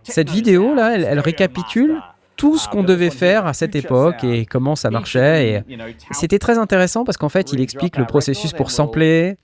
cette 0.02 0.30
vidéo 0.30 0.74
là, 0.74 0.94
elle, 0.94 1.04
elle 1.04 1.20
récapitule 1.20 2.00
tout 2.36 2.58
ce 2.58 2.68
qu'on 2.68 2.82
devait 2.82 3.10
faire 3.10 3.46
à 3.46 3.52
cette 3.52 3.76
époque 3.76 4.24
et 4.24 4.44
comment 4.44 4.76
ça 4.76 4.90
marchait. 4.90 5.64
Et 5.68 5.78
c'était 6.10 6.38
très 6.38 6.58
intéressant 6.58 7.04
parce 7.04 7.16
qu'en 7.16 7.28
fait, 7.28 7.52
il 7.52 7.60
explique 7.60 7.96
le 7.96 8.06
processus 8.06 8.52
pour 8.52 8.70
sampler. 8.70 9.36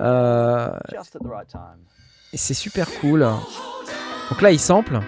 Euh, 0.00 0.70
et 2.32 2.36
c'est 2.36 2.54
super 2.54 2.88
cool. 3.00 3.20
Donc 4.30 4.42
là, 4.42 4.50
il 4.50 4.58
sample. 4.58 5.00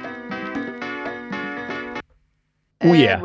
Oh 2.84 2.94
yeah. 2.94 3.18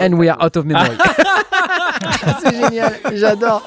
And 0.00 0.14
we 0.14 0.28
are 0.28 0.42
out 0.42 0.56
of 0.56 0.64
memory. 0.64 0.96
c'est 2.40 2.54
génial, 2.54 2.92
j'adore. 3.14 3.64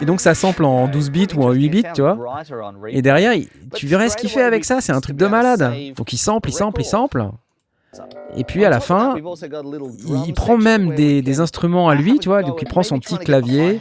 Et 0.00 0.04
donc 0.04 0.20
ça 0.20 0.34
sample 0.34 0.64
en 0.64 0.88
12 0.88 1.10
bits 1.10 1.28
ou 1.36 1.44
en 1.44 1.52
8 1.52 1.68
bits, 1.68 1.84
tu 1.94 2.02
vois. 2.02 2.18
Et 2.88 3.02
derrière, 3.02 3.32
tu 3.74 3.86
verrais 3.86 4.08
ce 4.08 4.16
qu'il 4.16 4.30
fait 4.30 4.42
avec 4.42 4.64
ça, 4.64 4.80
c'est 4.80 4.92
un 4.92 5.00
truc 5.00 5.16
de 5.16 5.26
malade. 5.26 5.72
Donc 5.96 6.12
il 6.12 6.18
sample, 6.18 6.48
il 6.48 6.52
sample, 6.52 6.80
il 6.80 6.84
sample. 6.84 7.28
Et 8.36 8.44
puis 8.44 8.64
à 8.64 8.70
la 8.70 8.80
fin, 8.80 9.14
il, 9.16 10.34
prend 10.34 10.56
même 10.56 10.94
des, 10.94 11.40
instruments 11.40 11.88
à 11.88 11.94
lui, 11.94 12.18
tu 12.18 12.28
vois. 12.28 12.42
Donc 12.42 12.62
il 12.62 12.68
prend 12.68 12.82
son 12.82 12.98
petit 12.98 13.18
clavier, 13.18 13.80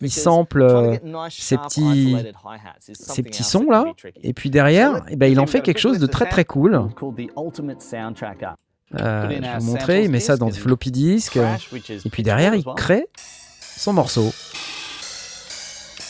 il 0.00 0.10
sample 0.10 0.62
euh, 0.62 0.96
ces 1.30 1.58
petits, 1.58 2.16
ces 2.92 3.22
petits 3.22 3.44
sons 3.44 3.70
là. 3.70 3.84
Et 4.22 4.32
puis 4.32 4.50
derrière, 4.50 5.04
eh 5.08 5.16
ben, 5.16 5.30
il 5.30 5.38
en 5.40 5.46
fait 5.46 5.60
quelque 5.60 5.80
chose 5.80 5.98
de 5.98 6.06
très 6.06 6.26
très 6.26 6.44
cool. 6.44 6.74
Euh, 9.00 9.22
je 9.22 9.28
vais 9.28 9.58
vous 9.58 9.64
montrer, 9.66 10.04
il 10.04 10.10
met 10.10 10.20
ça 10.20 10.36
dans 10.36 10.48
des 10.48 10.58
floppy 10.58 10.90
disks. 10.90 11.36
Et 11.36 12.10
puis 12.10 12.22
derrière, 12.22 12.54
il 12.54 12.64
crée 12.76 13.06
son 13.76 13.92
morceau. 13.92 14.32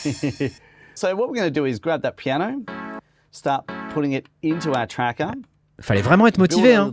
so 0.95 1.13
what 1.15 1.27
we're 1.27 1.35
going 1.35 1.43
to 1.43 1.51
do 1.51 1.65
is 1.65 1.79
grab 1.79 2.01
that 2.03 2.13
piano, 2.13 2.63
start 3.31 3.65
putting 3.93 4.13
it 4.13 4.27
into 4.41 4.71
our 4.71 4.87
tracker. 4.87 5.31
Fallait 5.79 6.01
vraiment 6.01 6.27
être 6.27 6.37
motivé, 6.39 6.75
hein. 6.75 6.89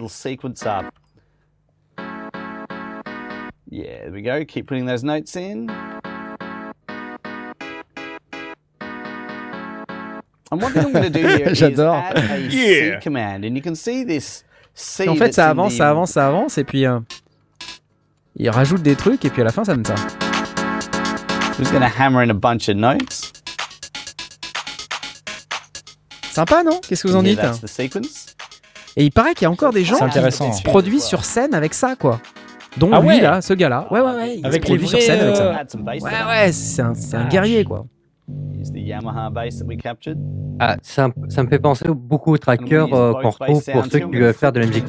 Yeah, 3.70 4.02
there 4.04 4.12
we 4.12 4.22
go. 4.22 4.44
Keep 4.44 4.66
putting 4.68 4.86
those 4.86 5.02
notes 5.02 5.34
in. 5.36 5.68
And 10.52 10.60
one 10.62 10.72
thing 10.72 10.84
I'm 10.84 10.92
going 10.92 11.10
to 11.10 11.10
do 11.10 11.26
here 11.26 11.48
is 11.48 11.58
J'adore. 11.58 11.96
add 11.96 12.18
a 12.18 12.38
Yeah. 12.38 12.98
C 13.00 13.02
command, 13.02 13.44
and 13.44 13.56
you 13.56 13.62
can 13.62 13.74
see 13.74 14.04
this 14.04 14.44
C 14.74 15.08
En 15.08 15.16
fait, 15.16 15.32
ça 15.32 15.50
avance, 15.50 15.74
ça 15.74 15.90
avance, 15.90 16.12
ça 16.12 16.28
avance, 16.28 16.58
et 16.58 16.64
puis. 16.64 16.86
euh, 16.86 17.00
il 18.36 18.50
rajoute 18.50 18.82
des 18.82 18.96
trucs 18.96 19.24
et 19.24 19.30
puis 19.30 19.42
à 19.42 19.44
la 19.44 19.52
fin 19.52 19.64
ça 19.64 19.74
donne 19.74 19.84
ça. 19.84 19.94
Who's 21.56 21.70
going 21.70 21.82
to 21.82 21.86
hammer 21.88 22.20
in 22.22 22.30
a 22.30 22.34
bunch 22.34 22.68
of 22.68 22.76
notes? 22.76 23.32
Sympa, 26.32 26.64
non? 26.64 26.80
Qu'est-ce 26.80 27.04
que 27.04 27.08
vous 27.08 27.16
en 27.16 27.24
Yeah, 27.24 27.34
dites 27.34 27.40
that's 27.40 27.60
the 27.60 27.68
sequence. 27.68 28.33
Et 28.96 29.04
il 29.04 29.10
paraît 29.10 29.34
qu'il 29.34 29.42
y 29.44 29.46
a 29.46 29.50
encore 29.50 29.72
des 29.72 29.84
gens 29.84 30.08
qui 30.08 30.52
se 30.52 30.62
produisent 30.62 31.04
sur 31.04 31.24
scène 31.24 31.54
avec 31.54 31.74
ça, 31.74 31.96
quoi. 31.96 32.20
Dont 32.76 32.90
Ah 32.92 33.00
lui, 33.00 33.08
ouais 33.08 33.20
là, 33.20 33.40
ce 33.40 33.54
gars-là. 33.54 33.86
Ouais, 33.90 34.00
ouais, 34.00 34.14
ouais. 34.14 34.36
Il 34.38 34.46
Avec 34.46 34.62
se 34.62 34.66
produit 34.68 34.88
sur 34.88 35.00
scène 35.00 35.20
avec 35.20 35.36
ça. 35.36 35.64
Ouais, 35.84 36.00
ouais, 36.00 36.52
c'est 36.52 36.82
un, 37.16 37.28
guerrier, 37.28 37.64
quoi. 37.64 37.86
Captured. 39.76 40.18
Ah, 40.58 40.76
ça, 40.82 41.08
me- 41.08 41.28
ça 41.28 41.42
me 41.42 41.48
fait 41.48 41.58
penser 41.58 41.84
beaucoup 41.88 42.32
aux 42.32 42.38
trackers 42.38 42.92
euh, 42.94 43.12
qu'on 43.12 43.30
retrouve 43.30 43.62
pour 43.70 43.84
ceux 43.84 43.98
qui 43.98 44.16
veulent 44.16 44.32
faire 44.32 44.52
de 44.52 44.60
la 44.60 44.66
musique 44.66 44.86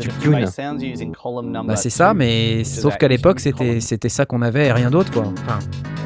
number 1.44 1.64
Bah, 1.66 1.76
c'est 1.76 1.90
ça, 1.90 2.14
mais 2.14 2.64
sauf 2.64 2.96
qu'à 2.96 3.08
that 3.08 3.10
l'époque, 3.10 3.40
c'était 3.42 3.82
c'était 3.82 4.10
ça 4.10 4.26
qu'on 4.26 4.42
avait 4.42 4.68
et 4.68 4.72
rien 4.72 4.90
d'autre, 4.90 5.12
quoi. 5.12 5.24
Enfin, 5.46 5.60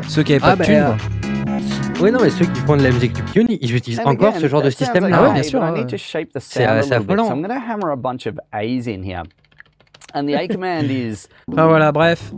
ceux 0.08 0.24
qui 0.24 0.34
avaient 0.34 0.40
pas 0.40 0.50
Ah, 0.52 0.54
de 0.56 0.60
bah, 0.60 0.66
thunes, 0.66 0.76
euh, 0.76 0.88
quoi. 0.88 0.98
Oui, 2.02 2.12
non, 2.12 2.20
mais 2.22 2.30
ceux 2.30 2.46
qui 2.46 2.62
font 2.62 2.78
de 2.78 2.84
la 2.84 2.92
musique 2.92 3.16
chiptune, 3.16 3.48
ils 3.50 3.76
utilisent 3.76 4.00
encore 4.06 4.36
ce 4.38 4.48
genre 4.48 4.62
de 4.62 4.70
that 4.70 4.72
sounds 4.72 4.86
système 4.86 5.04
like 5.04 5.12
là. 5.12 5.18
Ah 5.20 5.28
ouais, 5.28 5.34
bien 5.34 5.44
sûr, 5.44 5.62
C'est, 6.40 6.66
euh, 6.66 6.82
affolant. 6.92 7.30
I'm 7.30 7.42
going 7.42 7.50
to 7.50 7.60
hammer 7.60 7.92
a 7.92 7.98
bunch 7.98 8.26
of 8.26 8.40
A's 8.54 8.88
in 8.88 9.04
here. 9.04 9.24
And 10.14 10.26
the 10.26 10.36
A 10.36 10.48
command 10.52 10.90
is 10.90 11.28
Enfin, 11.52 11.68
voilà, 11.68 11.92
bref. 11.92 12.32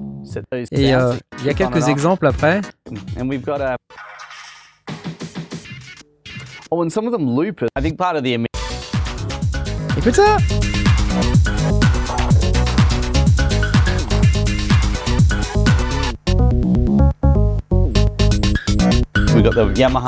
Et 0.71 0.95
euh, 0.95 1.13
il 1.39 1.45
y 1.45 1.49
a 1.49 1.53
quelques 1.53 1.87
exemples 1.89 2.25
après. 2.25 2.61
And 3.19 3.27
we've 3.29 3.43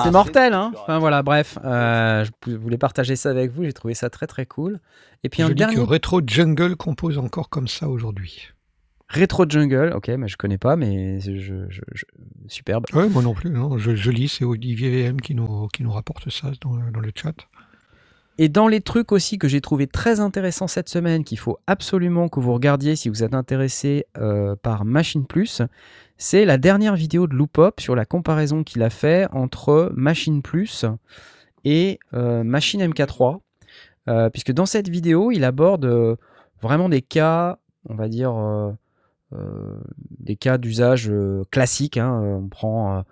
C'est 0.04 0.12
mortel, 0.12 0.54
hein 0.54 0.72
Enfin 0.76 1.00
voilà, 1.00 1.24
bref. 1.24 1.58
euh, 1.64 2.26
je 2.48 2.56
voulais 2.56 2.78
partager 2.78 3.16
ça 3.16 3.30
avec 3.30 3.52
vous, 3.52 3.64
j'ai 3.64 3.74
trouvé 3.74 3.94
ça 3.94 4.10
très 4.10 4.28
très 4.28 4.46
cool. 4.46 4.80
Et 5.24 5.30
puis 5.30 5.42
Je 5.42 5.48
un 5.48 5.50
dis 5.50 5.56
dernier 5.56 5.76
que 5.76 5.82
Retro 5.82 6.22
Jungle 6.26 6.76
compose 6.76 7.18
encore 7.18 7.50
comme 7.50 7.68
ça 7.68 7.88
aujourd'hui. 7.90 8.50
Retro 9.10 9.46
Jungle, 9.48 9.94
ok, 9.96 10.08
mais 10.18 10.28
je 10.28 10.38
connais 10.38 10.58
pas, 10.58 10.76
mais 10.76 11.20
je, 11.20 11.38
je- 11.38 11.70
je- 11.70 11.84
superbe. 12.48 12.86
Ouais, 12.94 13.08
moi 13.10 13.22
non 13.22 13.34
plus. 13.36 13.50
Non. 13.52 13.78
Je, 13.78 13.96
je 13.96 14.10
lis, 14.12 14.28
c'est 14.28 14.44
Olivier 14.44 15.08
VM 15.08 15.22
qui 15.22 15.36
nous, 15.36 15.68
qui 15.68 15.84
nous 15.84 15.92
rapporte 15.92 16.30
ça 16.32 16.52
dans, 16.62 16.76
dans 16.92 17.00
le 17.00 17.12
chat. 17.16 17.36
Et 18.40 18.50
dans 18.50 18.68
les 18.68 18.82
trucs 18.82 19.12
aussi 19.12 19.38
que 19.38 19.48
j'ai 19.48 19.62
trouvé 19.62 19.86
très 19.86 20.20
intéressants 20.20 20.68
cette 20.68 20.90
semaine, 20.90 21.24
qu'il 21.24 21.38
faut 21.38 21.60
absolument 21.68 22.30
que 22.30 22.40
vous 22.40 22.54
regardiez 22.54 22.96
si 22.96 23.10
vous 23.10 23.24
êtes 23.24 23.36
intéressé 23.36 24.06
euh, 24.18 24.56
par 24.56 24.86
Machine 24.86 25.26
Plus, 25.26 25.62
c'est 26.18 26.44
la 26.46 26.58
dernière 26.58 26.96
vidéo 26.96 27.28
de 27.28 27.36
Loopop 27.36 27.80
sur 27.80 27.96
la 27.96 28.06
comparaison 28.06 28.64
qu'il 28.64 28.82
a 28.82 28.90
fait 28.90 29.28
entre 29.32 29.92
Machine 29.96 30.42
Plus 30.42 30.86
et 31.64 32.00
euh, 32.14 32.44
Machine 32.44 32.82
MK3. 32.84 33.40
Euh, 34.10 34.30
puisque 34.30 34.52
dans 34.52 34.66
cette 34.66 34.90
vidéo, 34.90 35.32
il 35.32 35.44
aborde 35.44 36.18
vraiment 36.62 36.90
des 36.90 37.02
cas, 37.02 37.60
on 37.88 37.96
va 37.96 38.08
dire, 38.08 38.34
des 40.20 40.36
cas 40.36 40.58
d'usage 40.58 41.12
classiques. 41.52 41.98
hein. 41.98 42.20
On 42.22 42.48
prend, 42.48 43.04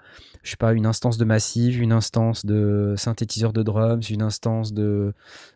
je 0.44 0.52
sais 0.52 0.58
pas, 0.58 0.74
une 0.74 0.86
instance 0.86 1.18
de 1.18 1.26
massive, 1.26 1.82
une 1.82 1.92
instance 1.92 2.46
de 2.46 2.96
synthétiseur 2.98 3.54
de 3.54 3.62
drums, 3.64 4.10
une 4.10 4.22
instance 4.22 4.74
de, 4.74 5.14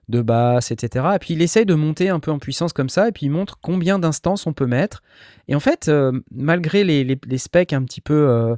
de 0.10 0.22
basse, 0.22 0.72
etc. 0.72 1.06
Et 1.16 1.20
puis 1.20 1.34
il 1.34 1.42
essaye 1.42 1.66
de 1.66 1.74
monter 1.74 2.10
un 2.10 2.20
peu 2.20 2.32
en 2.32 2.40
puissance 2.40 2.72
comme 2.74 2.90
ça, 2.90 3.08
et 3.08 3.12
puis 3.12 3.26
il 3.26 3.32
montre 3.32 3.58
combien 3.62 3.98
d'instances 4.00 4.46
on 4.48 4.54
peut 4.54 4.68
mettre. 4.68 5.02
Et 5.48 5.56
en 5.56 5.60
fait, 5.60 5.88
euh, 5.88 6.12
malgré 6.32 6.84
les, 6.84 7.04
les- 7.04 7.38
specs 7.38 7.74
un 7.74 7.84
petit 7.84 8.02
peu 8.02 8.14
euh, 8.30 8.56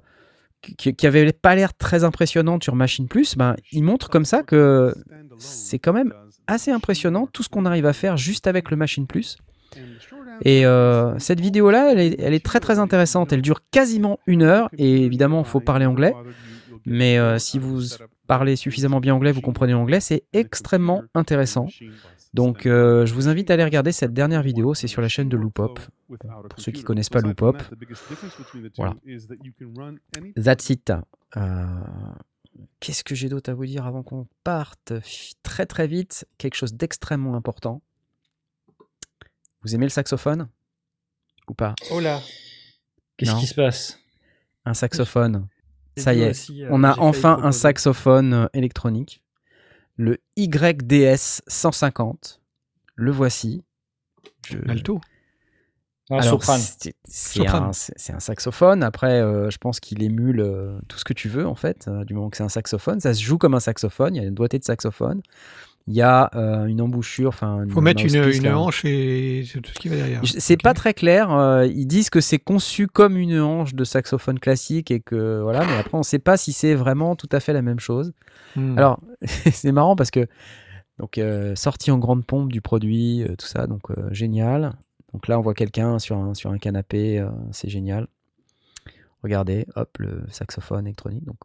qui, 0.62 0.94
qui 0.96 1.08
avaient 1.08 1.32
pas 1.32 1.56
l'air 1.56 1.74
très 1.76 2.04
impressionnantes 2.04 2.64
sur 2.64 2.76
Machine 2.76 3.08
Plus, 3.08 3.36
ben, 3.38 3.56
il 3.72 3.84
montre 3.84 4.10
comme 4.10 4.26
ça 4.26 4.44
que 4.44 4.94
c'est 5.40 5.80
quand 5.80 5.94
même 5.94 6.14
assez 6.48 6.72
impressionnant 6.72 7.28
tout 7.32 7.44
ce 7.44 7.50
qu'on 7.50 7.66
arrive 7.66 7.86
à 7.86 7.94
faire 7.94 8.18
juste 8.18 8.48
avec 8.48 8.70
le 8.72 8.78
Machine 8.78 9.08
Plus. 9.08 9.38
Et 10.42 10.66
euh, 10.66 11.18
cette 11.20 11.40
vidéo-là, 11.40 11.94
elle 11.94 12.34
est, 12.34 12.46
très 12.46 12.60
très 12.60 12.80
intéressante. 12.80 13.34
Elle 13.34 13.42
dure 13.42 13.62
quasiment 13.72 14.20
une 14.28 14.44
heure. 14.44 14.70
Et 14.78 15.04
évidemment, 15.04 15.40
il 15.40 15.46
faut 15.46 15.60
parler 15.60 15.86
anglais. 15.86 16.14
Mais 16.86 17.18
euh, 17.18 17.38
si 17.38 17.60
vous 17.60 17.82
parlez 18.28 18.56
suffisamment 18.56 19.00
bien 19.00 19.14
anglais, 19.16 19.32
vous 19.32 19.42
comprenez 19.42 19.74
l'anglais, 19.74 20.00
c'est 20.00 20.24
extrêmement 20.34 21.04
intéressant. 21.16 21.68
Donc 22.34 22.66
euh, 22.66 23.06
je 23.06 23.14
vous 23.14 23.30
invite 23.30 23.50
à 23.50 23.56
aller 23.56 23.64
regarder 23.64 23.92
cette 23.92 24.14
dernière 24.14 24.42
vidéo. 24.42 24.74
C'est 24.74 24.88
sur 24.88 25.02
la 25.02 25.08
chaîne 25.08 25.28
de 25.30 25.38
Loopop. 25.38 25.80
Pour 26.08 26.60
ceux 26.60 26.72
qui 26.72 26.84
connaissent 26.84 27.10
pas 27.10 27.22
Loopop. 27.22 27.62
Voilà. 28.78 28.96
That's 30.36 30.70
it. 30.70 30.94
Qu'est-ce 32.80 33.04
que 33.04 33.16
j'ai 33.16 33.30
d'autre 33.30 33.52
à 33.52 33.54
vous 33.54 33.66
dire 33.66 33.86
avant 33.86 34.04
qu'on 34.04 34.28
parte? 34.44 34.94
Très 35.44 35.66
très 35.66 35.88
vite 35.88 36.28
Quelque 36.38 36.56
chose 36.56 36.74
d'extrêmement 36.74 37.36
important. 37.36 37.82
Vous 39.68 39.76
aimez 39.76 39.86
le 39.88 39.90
saxophone 39.90 40.48
Ou 41.50 41.54
pas? 41.54 41.76
Oh 41.92 42.00
là. 42.00 42.22
Qu'est-ce 43.18 43.32
qui 43.42 43.48
se 43.48 43.54
passe? 43.54 44.00
Un 44.64 44.74
saxophone. 44.74 45.50
Ça 45.98 46.14
y 46.14 46.22
est. 46.22 46.30
aussi, 46.30 46.64
euh, 46.64 46.70
On 46.72 46.86
a 46.86 46.94
enfin 47.00 47.34
un 47.44 47.52
saxophone 47.52 48.34
euh, 48.34 48.48
électronique. 48.54 49.22
Le 49.98 50.20
YDS 50.38 51.42
150. 51.48 52.40
Le 52.96 53.12
voici. 53.12 53.66
Je- 54.48 54.58
Alto. 54.70 55.02
Un 56.10 56.20
Alors, 56.20 56.40
c'est- 56.62 56.94
un, 57.58 57.74
c'est- 57.74 57.94
c'est 57.98 58.14
un 58.14 58.22
saxophone. 58.22 58.84
Après, 58.84 59.20
euh, 59.20 59.50
je 59.50 59.58
pense 59.58 59.82
qu'il 59.82 60.02
émule 60.02 60.40
euh, 60.40 60.80
tout 60.88 60.98
ce 60.98 61.04
que 61.04 61.12
tu 61.12 61.28
veux, 61.28 61.46
en 61.46 61.56
fait, 61.56 61.90
euh, 61.90 62.06
du 62.06 62.14
moment 62.14 62.30
que 62.30 62.38
c'est 62.38 62.44
un 62.44 62.48
saxophone. 62.50 63.02
Ça 63.02 63.14
se 63.14 63.22
joue 63.22 63.38
comme 63.38 63.54
un 63.54 63.60
saxophone. 63.60 64.16
Il 64.16 64.22
y 64.22 64.24
a 64.26 64.28
une 64.30 64.34
doigté 64.34 64.60
de 64.60 64.64
saxophone. 64.64 65.22
Il 65.88 65.96
y 65.96 66.02
a 66.02 66.30
euh, 66.36 66.66
une 66.66 66.82
embouchure. 66.82 67.30
Enfin, 67.30 67.64
faut 67.70 67.80
mettre 67.80 68.04
une, 68.04 68.48
hanche 68.50 68.84
et 68.84 69.46
c'est 69.46 69.62
tout 69.62 69.72
ce 69.74 69.80
qui 69.80 69.88
va 69.88 69.96
derrière. 69.96 70.22
C'est 70.26 70.56
Ok. 70.56 70.64
pas 70.64 70.74
très 70.74 70.94
clair. 70.94 71.32
euh, 71.32 71.66
ils 71.66 71.88
disent 71.88 72.10
que 72.10 72.20
c'est 72.20 72.40
conçu 72.40 72.88
comme 72.88 73.16
une 73.16 73.40
hanche 73.40 73.74
de 73.74 73.86
saxophone 73.86 74.38
classique 74.38 74.92
et 74.92 75.00
que 75.00 75.40
voilà, 75.42 75.66
mais 75.66 75.78
après 75.78 75.98
on 75.98 76.04
sait 76.04 76.20
pas 76.20 76.36
si 76.36 76.52
c'est 76.52 76.76
vraiment 76.76 77.16
tout 77.16 77.30
à 77.32 77.40
fait 77.40 77.54
la 77.54 77.62
même 77.62 77.80
chose. 77.80 78.12
Hmm. 78.58 78.78
Alors 78.78 79.00
c'est 79.26 79.72
marrant 79.72 79.96
parce 79.96 80.12
que 80.12 80.28
donc 81.00 81.18
euh, 81.18 81.56
sortie 81.56 81.90
en 81.92 82.00
grande 82.00 82.26
pompe 82.26 82.52
du 82.52 82.60
produit, 82.60 83.24
euh, 83.24 83.36
tout 83.38 83.48
ça, 83.48 83.66
donc 83.66 83.84
génial. 84.12 84.74
Donc 85.14 85.30
là 85.30 85.40
on 85.40 85.42
voit 85.42 85.54
quelqu'un 85.54 86.00
sur 86.00 86.18
un 86.18 86.34
sur 86.34 86.52
un 86.52 86.58
canapé, 86.58 87.26
c'est 87.52 87.70
génial. 87.70 88.08
Regardez, 89.28 89.66
hop 89.76 89.90
le 90.00 90.22
saxophone 90.32 90.88
électronique. 90.88 91.26
Donc 91.26 91.36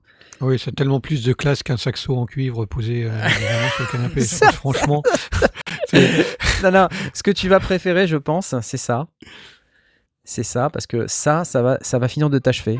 Oui, 0.41 0.57
c'est 0.57 0.71
tellement 0.73 1.01
plus 1.01 1.25
de 1.25 1.33
classe 1.33 1.65
qu'un 1.65 1.77
saxo 1.77 2.17
en 2.17 2.27
cuivre 2.27 2.65
posé 2.65 3.07
euh, 3.07 3.29
sur 3.75 3.85
le 3.85 3.91
canapé. 3.91 4.21
Ça- 4.21 4.53
franchement, 4.53 5.03
non, 6.63 6.71
non, 6.71 6.89
ce 7.13 7.25
que 7.25 7.33
tu 7.33 7.49
vas 7.49 7.59
préférer, 7.59 8.07
je 8.07 8.17
pense, 8.17 8.55
c'est 8.61 8.77
ça. 8.77 9.09
C'est 10.23 10.45
ça, 10.45 10.71
parce 10.71 10.87
que 10.87 11.09
ça, 11.09 11.45
ça 11.45 11.61
va, 11.61 11.79
ça 11.81 11.99
va 11.99 12.07
finir 12.07 12.31
de 12.31 12.39
t'achever. 12.39 12.79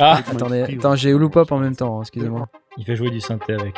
Ah, 0.00 0.20
Attendez, 0.28 0.62
attends, 0.62 0.96
j'ai 0.96 1.10
Hulu 1.10 1.30
Pop 1.30 1.52
en 1.52 1.58
même 1.58 1.76
temps, 1.76 1.98
hein, 1.98 2.02
excusez-moi. 2.02 2.48
il 2.76 2.84
fait 2.84 2.96
jouer 2.96 3.10
du 3.10 3.20
synthé 3.20 3.52
avec. 3.54 3.76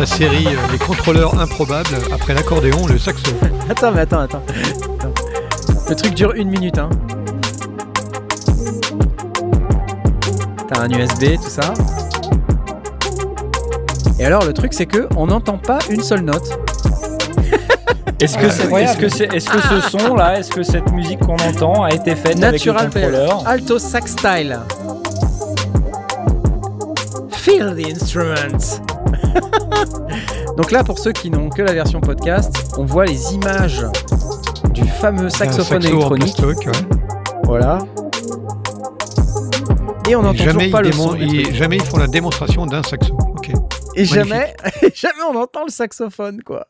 La 0.00 0.06
série 0.06 0.46
euh, 0.46 0.72
Les 0.72 0.78
contrôleurs 0.78 1.38
improbables, 1.38 1.98
après 2.10 2.32
l'accordéon, 2.32 2.86
le 2.86 2.98
saxo. 2.98 3.32
Attends, 3.68 3.92
mais 3.92 4.00
attends, 4.00 4.20
attends. 4.20 4.42
Attends. 4.98 5.12
Le 5.90 5.94
truc 5.94 6.14
dure 6.14 6.32
une 6.34 6.48
minute, 6.48 6.78
hein. 6.78 6.88
T'as 10.68 10.80
un 10.80 10.88
USB, 10.88 11.36
tout 11.36 11.50
ça. 11.50 11.74
Et 14.18 14.24
alors, 14.24 14.46
le 14.46 14.54
truc, 14.54 14.72
c'est 14.72 14.86
que 14.86 15.06
on 15.16 15.26
n'entend 15.26 15.58
pas 15.58 15.80
une 15.90 16.02
seule 16.02 16.22
note. 16.22 16.48
Est-ce 18.20 18.38
que, 18.38 18.50
c'est, 18.50 18.70
est-ce 18.72 18.96
que, 18.96 19.08
c'est, 19.08 19.34
est-ce 19.34 19.48
que 19.48 19.60
ce 19.60 19.80
son 19.88 20.14
là, 20.14 20.38
est-ce 20.38 20.50
que 20.50 20.62
cette 20.62 20.92
musique 20.92 21.20
qu'on 21.20 21.36
entend 21.36 21.84
a 21.84 21.90
été 21.90 22.14
faite 22.14 22.38
Natural 22.38 22.86
avec 22.86 22.94
le 22.94 23.00
contrôleur 23.00 23.48
Alto 23.48 23.78
Sax 23.78 24.12
Style. 24.12 24.60
Feel 27.30 27.74
the 27.74 27.90
instruments. 27.90 28.89
Donc 30.56 30.70
là, 30.70 30.84
pour 30.84 30.98
ceux 30.98 31.12
qui 31.12 31.30
n'ont 31.30 31.48
que 31.48 31.62
la 31.62 31.72
version 31.72 32.00
podcast, 32.00 32.74
on 32.76 32.84
voit 32.84 33.06
les 33.06 33.34
images 33.34 33.86
du 34.70 34.84
fameux 34.84 35.28
saxophone 35.30 35.82
saxo 35.82 36.16
électronique. 36.16 36.38
ouais. 36.66 36.72
Voilà. 37.44 37.78
Et 40.08 40.16
on 40.16 40.22
n'entend 40.22 40.44
toujours 40.44 40.70
pas 40.70 40.82
le 40.82 40.92
son. 40.92 41.16
jamais 41.52 41.76
ils 41.76 41.84
font 41.84 41.98
la 41.98 42.06
démonstration 42.08 42.66
d'un 42.66 42.82
saxo. 42.82 43.16
Et 43.96 44.02
Magnifique. 44.02 44.14
jamais, 44.14 44.54
jamais 44.94 45.22
on 45.28 45.36
entend 45.36 45.64
le 45.64 45.70
saxophone, 45.70 46.42
quoi. 46.42 46.66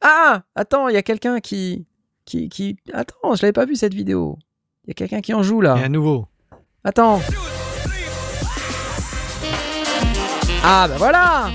Ah, 0.00 0.42
attends, 0.54 0.88
il 0.88 0.94
y 0.94 0.96
a 0.96 1.02
quelqu'un 1.02 1.40
qui, 1.40 1.86
qui, 2.24 2.48
qui, 2.48 2.76
attends, 2.92 3.34
je 3.34 3.42
l'avais 3.42 3.52
pas 3.52 3.64
vu 3.64 3.74
cette 3.76 3.94
vidéo. 3.94 4.38
Il 4.84 4.88
y 4.88 4.90
a 4.92 4.94
quelqu'un 4.94 5.20
qui 5.20 5.34
en 5.34 5.42
joue 5.42 5.60
là. 5.60 5.76
Et 5.80 5.84
à 5.84 5.88
nouveau. 5.88 6.26
Attends. 6.84 7.20
Ah 10.62 10.86
bah 10.88 10.94
voilà 10.98 11.50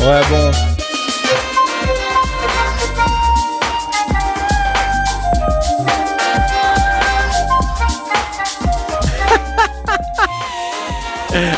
Ouais, 0.00 0.20
bon. 0.30 0.50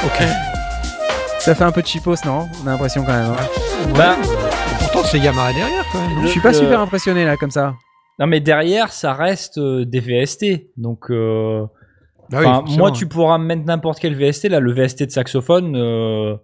ok. 0.05 0.27
Ça 1.41 1.55
fait 1.55 1.65
un 1.65 1.73
peu 1.73 1.83
cheapos, 1.85 2.15
non? 2.25 2.47
On 2.63 2.67
a 2.69 2.73
l'impression 2.73 3.03
quand 3.05 3.13
même. 3.13 3.33
hein. 3.33 3.93
Bah, 3.97 4.17
Pourtant, 4.79 5.03
c'est 5.05 5.19
Yamaha 5.19 5.53
derrière 5.53 5.85
quand 5.93 6.01
même. 6.01 6.15
non? 6.17 6.23
Je 6.23 6.27
suis 6.29 6.41
pas 6.41 6.51
le- 6.53 6.59
super 6.59 6.81
impressionné 6.81 7.25
là 7.25 7.37
comme 7.37 7.51
ça. 7.51 7.75
non, 8.19 8.27
mais 8.27 8.41
derrière, 8.41 8.93
ça 8.93 9.13
reste 9.13 9.59
euh, 9.59 9.85
des 9.85 10.01
VST. 10.01 10.71
Donc, 10.77 11.11
euh, 11.11 11.65
Bah 12.31 12.39
oui, 12.41 12.47
enfin, 12.47 12.59
forcément. 12.61 12.79
moi, 12.79 12.91
tu 12.93 13.07
pourras 13.09 13.39
me 13.39 13.45
mettre 13.47 13.65
n'importe 13.65 13.99
quel 13.99 14.15
VST. 14.15 14.49
Là, 14.49 14.61
le 14.61 14.73
VST 14.73 15.07
de 15.07 15.11
saxophone, 15.11 15.75
euh, 15.77 16.37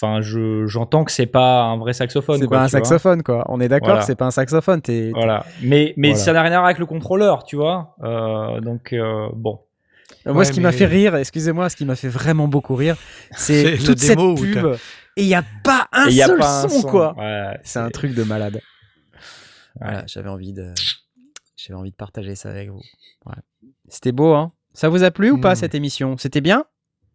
enfin, 0.00 0.20
je 0.20 0.66
j'entends 0.66 1.04
que 1.04 1.12
c'est 1.12 1.26
pas 1.26 1.62
un 1.62 1.76
vrai 1.78 1.92
saxophone. 1.92 2.38
C'est 2.40 2.46
quoi, 2.46 2.58
pas 2.58 2.64
un 2.64 2.68
saxophone 2.68 3.22
quoi. 3.22 3.44
On 3.48 3.60
est 3.60 3.68
d'accord, 3.68 3.88
Voilà. 3.90 4.02
c'est 4.02 4.14
pas 4.16 4.26
un 4.26 4.30
saxophone. 4.30 4.80
T'es. 4.82 5.10
Voilà. 5.14 5.44
Mais, 5.62 5.94
mais 5.96 6.10
Voilà. 6.10 6.24
ça 6.24 6.32
n'a 6.32 6.42
rien 6.42 6.52
à 6.52 6.56
voir 6.56 6.64
avec 6.66 6.78
le 6.78 6.86
contrôleur, 6.86 7.44
tu 7.44 7.56
vois. 7.56 7.94
Euh, 8.02 8.60
donc, 8.60 8.92
euh, 8.92 9.28
bon. 9.34 9.60
Moi, 10.24 10.34
Ouais, 10.36 10.44
ce 10.44 10.52
qui 10.52 10.60
m'a 10.60 10.72
fait 10.72 10.86
rire, 10.86 11.14
excusez-moi, 11.16 11.68
ce 11.68 11.76
qui 11.76 11.84
m'a 11.84 11.94
fait 11.96 12.08
vraiment 12.08 12.48
beaucoup 12.48 12.74
rire, 12.74 12.96
c'est 13.32 13.76
C'est 13.78 13.84
toute 13.84 13.98
cette 13.98 14.18
pub. 14.18 14.76
Et 15.16 15.22
il 15.22 15.28
y 15.28 15.34
a 15.34 15.44
pas 15.64 15.86
un 15.92 16.06
Et 16.08 16.14
y 16.14 16.22
a 16.22 16.26
seul 16.26 16.38
pas 16.38 16.64
un 16.64 16.68
son, 16.68 16.82
quoi. 16.82 17.14
Ouais, 17.16 17.58
C'est 17.62 17.78
un 17.78 17.90
truc 17.90 18.12
de 18.14 18.22
malade. 18.24 18.60
Voilà, 19.80 20.04
j'avais 20.06 20.28
envie 20.28 20.52
de, 20.52 20.72
j'avais 21.56 21.78
envie 21.78 21.90
de 21.90 21.96
partager 21.96 22.34
ça 22.34 22.50
avec 22.50 22.70
vous. 22.70 22.82
C'était 23.88 24.12
beau, 24.12 24.34
hein. 24.34 24.52
Ça 24.74 24.88
vous 24.88 25.04
a 25.04 25.10
plu 25.10 25.30
ou 25.30 25.40
pas 25.40 25.52
Mm. 25.52 25.56
cette 25.56 25.74
émission? 25.74 26.16
C'était 26.18 26.40
bien? 26.40 26.64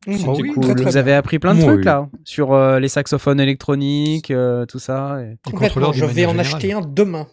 Mmh, 0.07 0.15
Oh 0.27 0.35
oui, 0.41 0.51
très, 0.61 0.73
très 0.73 0.83
Vous 0.83 0.89
bien. 0.91 0.95
avez 0.99 1.13
appris 1.13 1.37
plein 1.37 1.53
de 1.53 1.59
Oui. 1.59 1.65
trucs 1.67 1.85
là 1.85 2.09
sur 2.23 2.53
euh, 2.53 2.79
les 2.79 2.87
saxophones 2.87 3.39
électroniques, 3.39 4.31
euh, 4.31 4.65
tout 4.65 4.79
ça. 4.79 5.19
et- 5.21 5.37
Complètement, 5.45 5.93
je 5.93 6.05
vais 6.05 6.25
en 6.25 6.39
acheter 6.39 6.73
un 6.73 6.81
demain. 6.81 7.27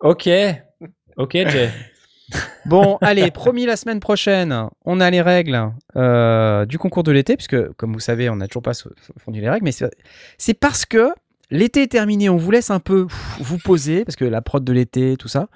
Ok. 0.00 0.28
Ok, 1.16 1.32
Jay. 1.32 1.70
Bon, 2.66 2.98
allez, 3.02 3.30
promis 3.30 3.66
la 3.66 3.76
semaine 3.76 4.00
prochaine, 4.00 4.52
on 4.84 4.98
a 5.00 5.08
les 5.12 5.22
règles 5.22 5.70
euh, 5.94 6.66
du 6.66 6.76
concours 6.76 7.04
de 7.04 7.12
l'été, 7.12 7.36
puisque 7.36 7.70
comme 7.74 7.92
vous 7.92 8.00
savez, 8.00 8.28
on 8.28 8.34
n'a 8.34 8.48
toujours 8.48 8.64
pas 8.64 8.72
fondu 9.18 9.40
les 9.40 9.48
règles, 9.48 9.64
mais 9.64 9.70
c'est 10.36 10.54
parce 10.54 10.84
que 10.86 11.10
l'été 11.52 11.82
est 11.82 11.86
terminé, 11.86 12.28
on 12.28 12.36
vous 12.36 12.50
laisse 12.50 12.70
un 12.72 12.80
peu 12.80 13.06
vous 13.38 13.58
poser, 13.58 14.04
parce 14.04 14.16
que 14.16 14.24
la 14.24 14.42
prod 14.42 14.64
de 14.64 14.72
l'été, 14.72 15.16
tout 15.16 15.28
ça. 15.28 15.48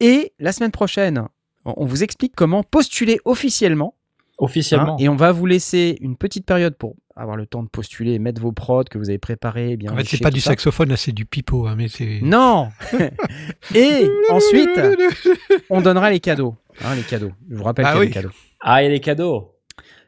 Et 0.00 0.34
la 0.38 0.52
semaine 0.52 0.70
prochaine, 0.72 1.26
on 1.64 1.86
vous 1.86 2.02
explique 2.04 2.34
comment 2.36 2.62
postuler 2.62 3.18
officiellement. 3.24 3.94
Officiellement. 4.40 4.94
hein, 4.94 4.96
et 4.98 5.08
on 5.08 5.16
va 5.16 5.32
vous 5.32 5.46
laisser 5.46 5.96
une 6.00 6.16
petite 6.16 6.44
période 6.46 6.74
pour 6.76 6.96
avoir 7.14 7.36
le 7.36 7.46
temps 7.46 7.62
de 7.62 7.68
postuler, 7.68 8.18
mettre 8.18 8.40
vos 8.40 8.52
prods 8.52 8.84
que 8.84 8.96
vous 8.98 9.10
avez 9.10 9.18
préparés. 9.18 9.76
Bien 9.76 9.92
En 9.92 9.96
fait, 9.96 10.04
c'est 10.04 10.18
pas 10.22 10.30
du 10.30 10.40
ça. 10.40 10.50
saxophone, 10.50 10.88
là, 10.88 10.96
c'est 10.96 11.12
du 11.12 11.26
pipeau. 11.26 11.66
Hein, 11.66 11.74
mais. 11.76 11.88
Non 12.22 12.70
Et 13.74 14.08
ensuite, 14.30 14.70
on 15.68 15.80
donnera 15.80 16.10
les 16.10 16.20
cadeaux. 16.20 16.54
hein, 16.82 16.94
les 16.94 17.02
cadeaux. 17.02 17.32
Je 17.50 17.56
vous 17.56 17.64
rappelle 17.64 17.84
Ah 17.86 17.92
qu'il 17.92 17.98
y 17.98 18.00
a 18.00 18.00
oui. 18.00 18.08
des 18.08 18.12
cadeaux. 18.14 18.30
Ah, 18.60 18.98
cadeaux. 19.00 19.54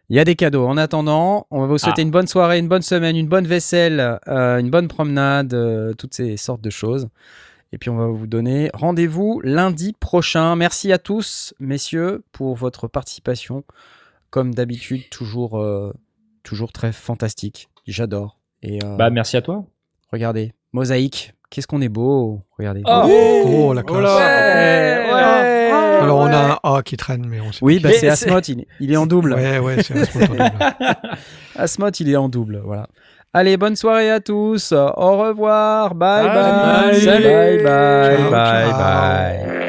Il 0.08 0.16
y 0.16 0.18
a 0.18 0.24
des 0.24 0.34
cadeaux. 0.34 0.66
En 0.66 0.76
attendant, 0.76 1.46
on 1.50 1.60
va 1.60 1.66
vous 1.66 1.78
souhaiter 1.78 2.00
Ah. 2.00 2.02
une 2.02 2.10
bonne 2.10 2.26
soirée, 2.26 2.58
une 2.58 2.68
bonne 2.68 2.82
semaine, 2.82 3.16
une 3.16 3.28
bonne 3.28 3.46
vaisselle, 3.46 4.18
euh, 4.28 4.58
une 4.58 4.70
bonne 4.70 4.88
promenade, 4.88 5.54
euh, 5.54 5.94
toutes 5.94 6.14
ces 6.14 6.36
sortes 6.36 6.60
de 6.60 6.70
choses. 6.70 7.08
Et 7.72 7.78
puis 7.78 7.88
on 7.88 7.96
va 7.96 8.06
vous 8.06 8.26
donner 8.26 8.70
rendez-vous 8.74 9.40
lundi 9.44 9.94
prochain. 9.98 10.54
Merci 10.56 10.92
à 10.92 10.98
tous, 10.98 11.54
messieurs, 11.60 12.22
pour 12.32 12.54
votre 12.56 12.88
participation. 12.88 13.64
Comme 14.32 14.52
d'habitude, 14.54 15.08
toujours, 15.10 15.60
euh, 15.60 15.92
toujours 16.42 16.72
très 16.72 16.90
fantastique. 16.90 17.68
J'adore. 17.86 18.38
Et 18.62 18.80
euh, 18.82 18.96
Bah, 18.96 19.10
merci 19.10 19.36
à 19.36 19.42
toi. 19.42 19.64
regardez, 20.12 20.52
mosaïque. 20.72 21.34
Qu'est-ce 21.50 21.66
qu'on 21.66 21.82
est 21.82 21.88
beau. 21.90 22.40
Regardez. 22.58 22.82
Oh. 22.86 23.42
Oh, 23.46 23.72
la 23.74 23.82
classe. 23.82 24.00
Ouais, 24.00 25.12
ouais. 25.12 25.70
Alors, 26.02 26.18
on 26.20 26.26
a 26.32 26.58
un 26.64 26.76
A 26.78 26.82
qui 26.82 26.96
traîne, 26.96 27.26
mais 27.28 27.40
on 27.40 27.52
sait 27.52 27.58
Oui, 27.62 27.78
bah 27.78 27.90
c'est 27.92 27.98
c'est- 28.00 28.08
Asmot, 28.08 28.40
il, 28.40 28.64
il 28.80 28.90
est 28.92 28.96
en 28.96 29.06
double. 29.06 29.34
Ouais, 29.34 29.58
ouais, 29.58 29.82
c'est 29.82 29.96
un 29.96 30.04
spot 30.04 30.22
en 30.22 30.26
double. 30.28 30.42
Asmot, 31.56 31.90
il 31.90 32.08
est 32.10 32.16
en 32.16 32.28
double, 32.30 32.62
voilà. 32.64 32.88
Allez, 33.34 33.56
bonne 33.58 33.76
soirée 33.76 34.10
à 34.10 34.20
tous. 34.20 34.72
Au 34.72 35.18
revoir. 35.18 35.94
Bye 35.94 36.24
bye. 36.26 36.34
Bye. 36.92 37.00
Salut. 37.02 37.24
Bye 37.24 37.62
bye. 37.62 38.30
Bye 38.30 38.70
ciao. 38.70 38.78
bye. 38.78 39.61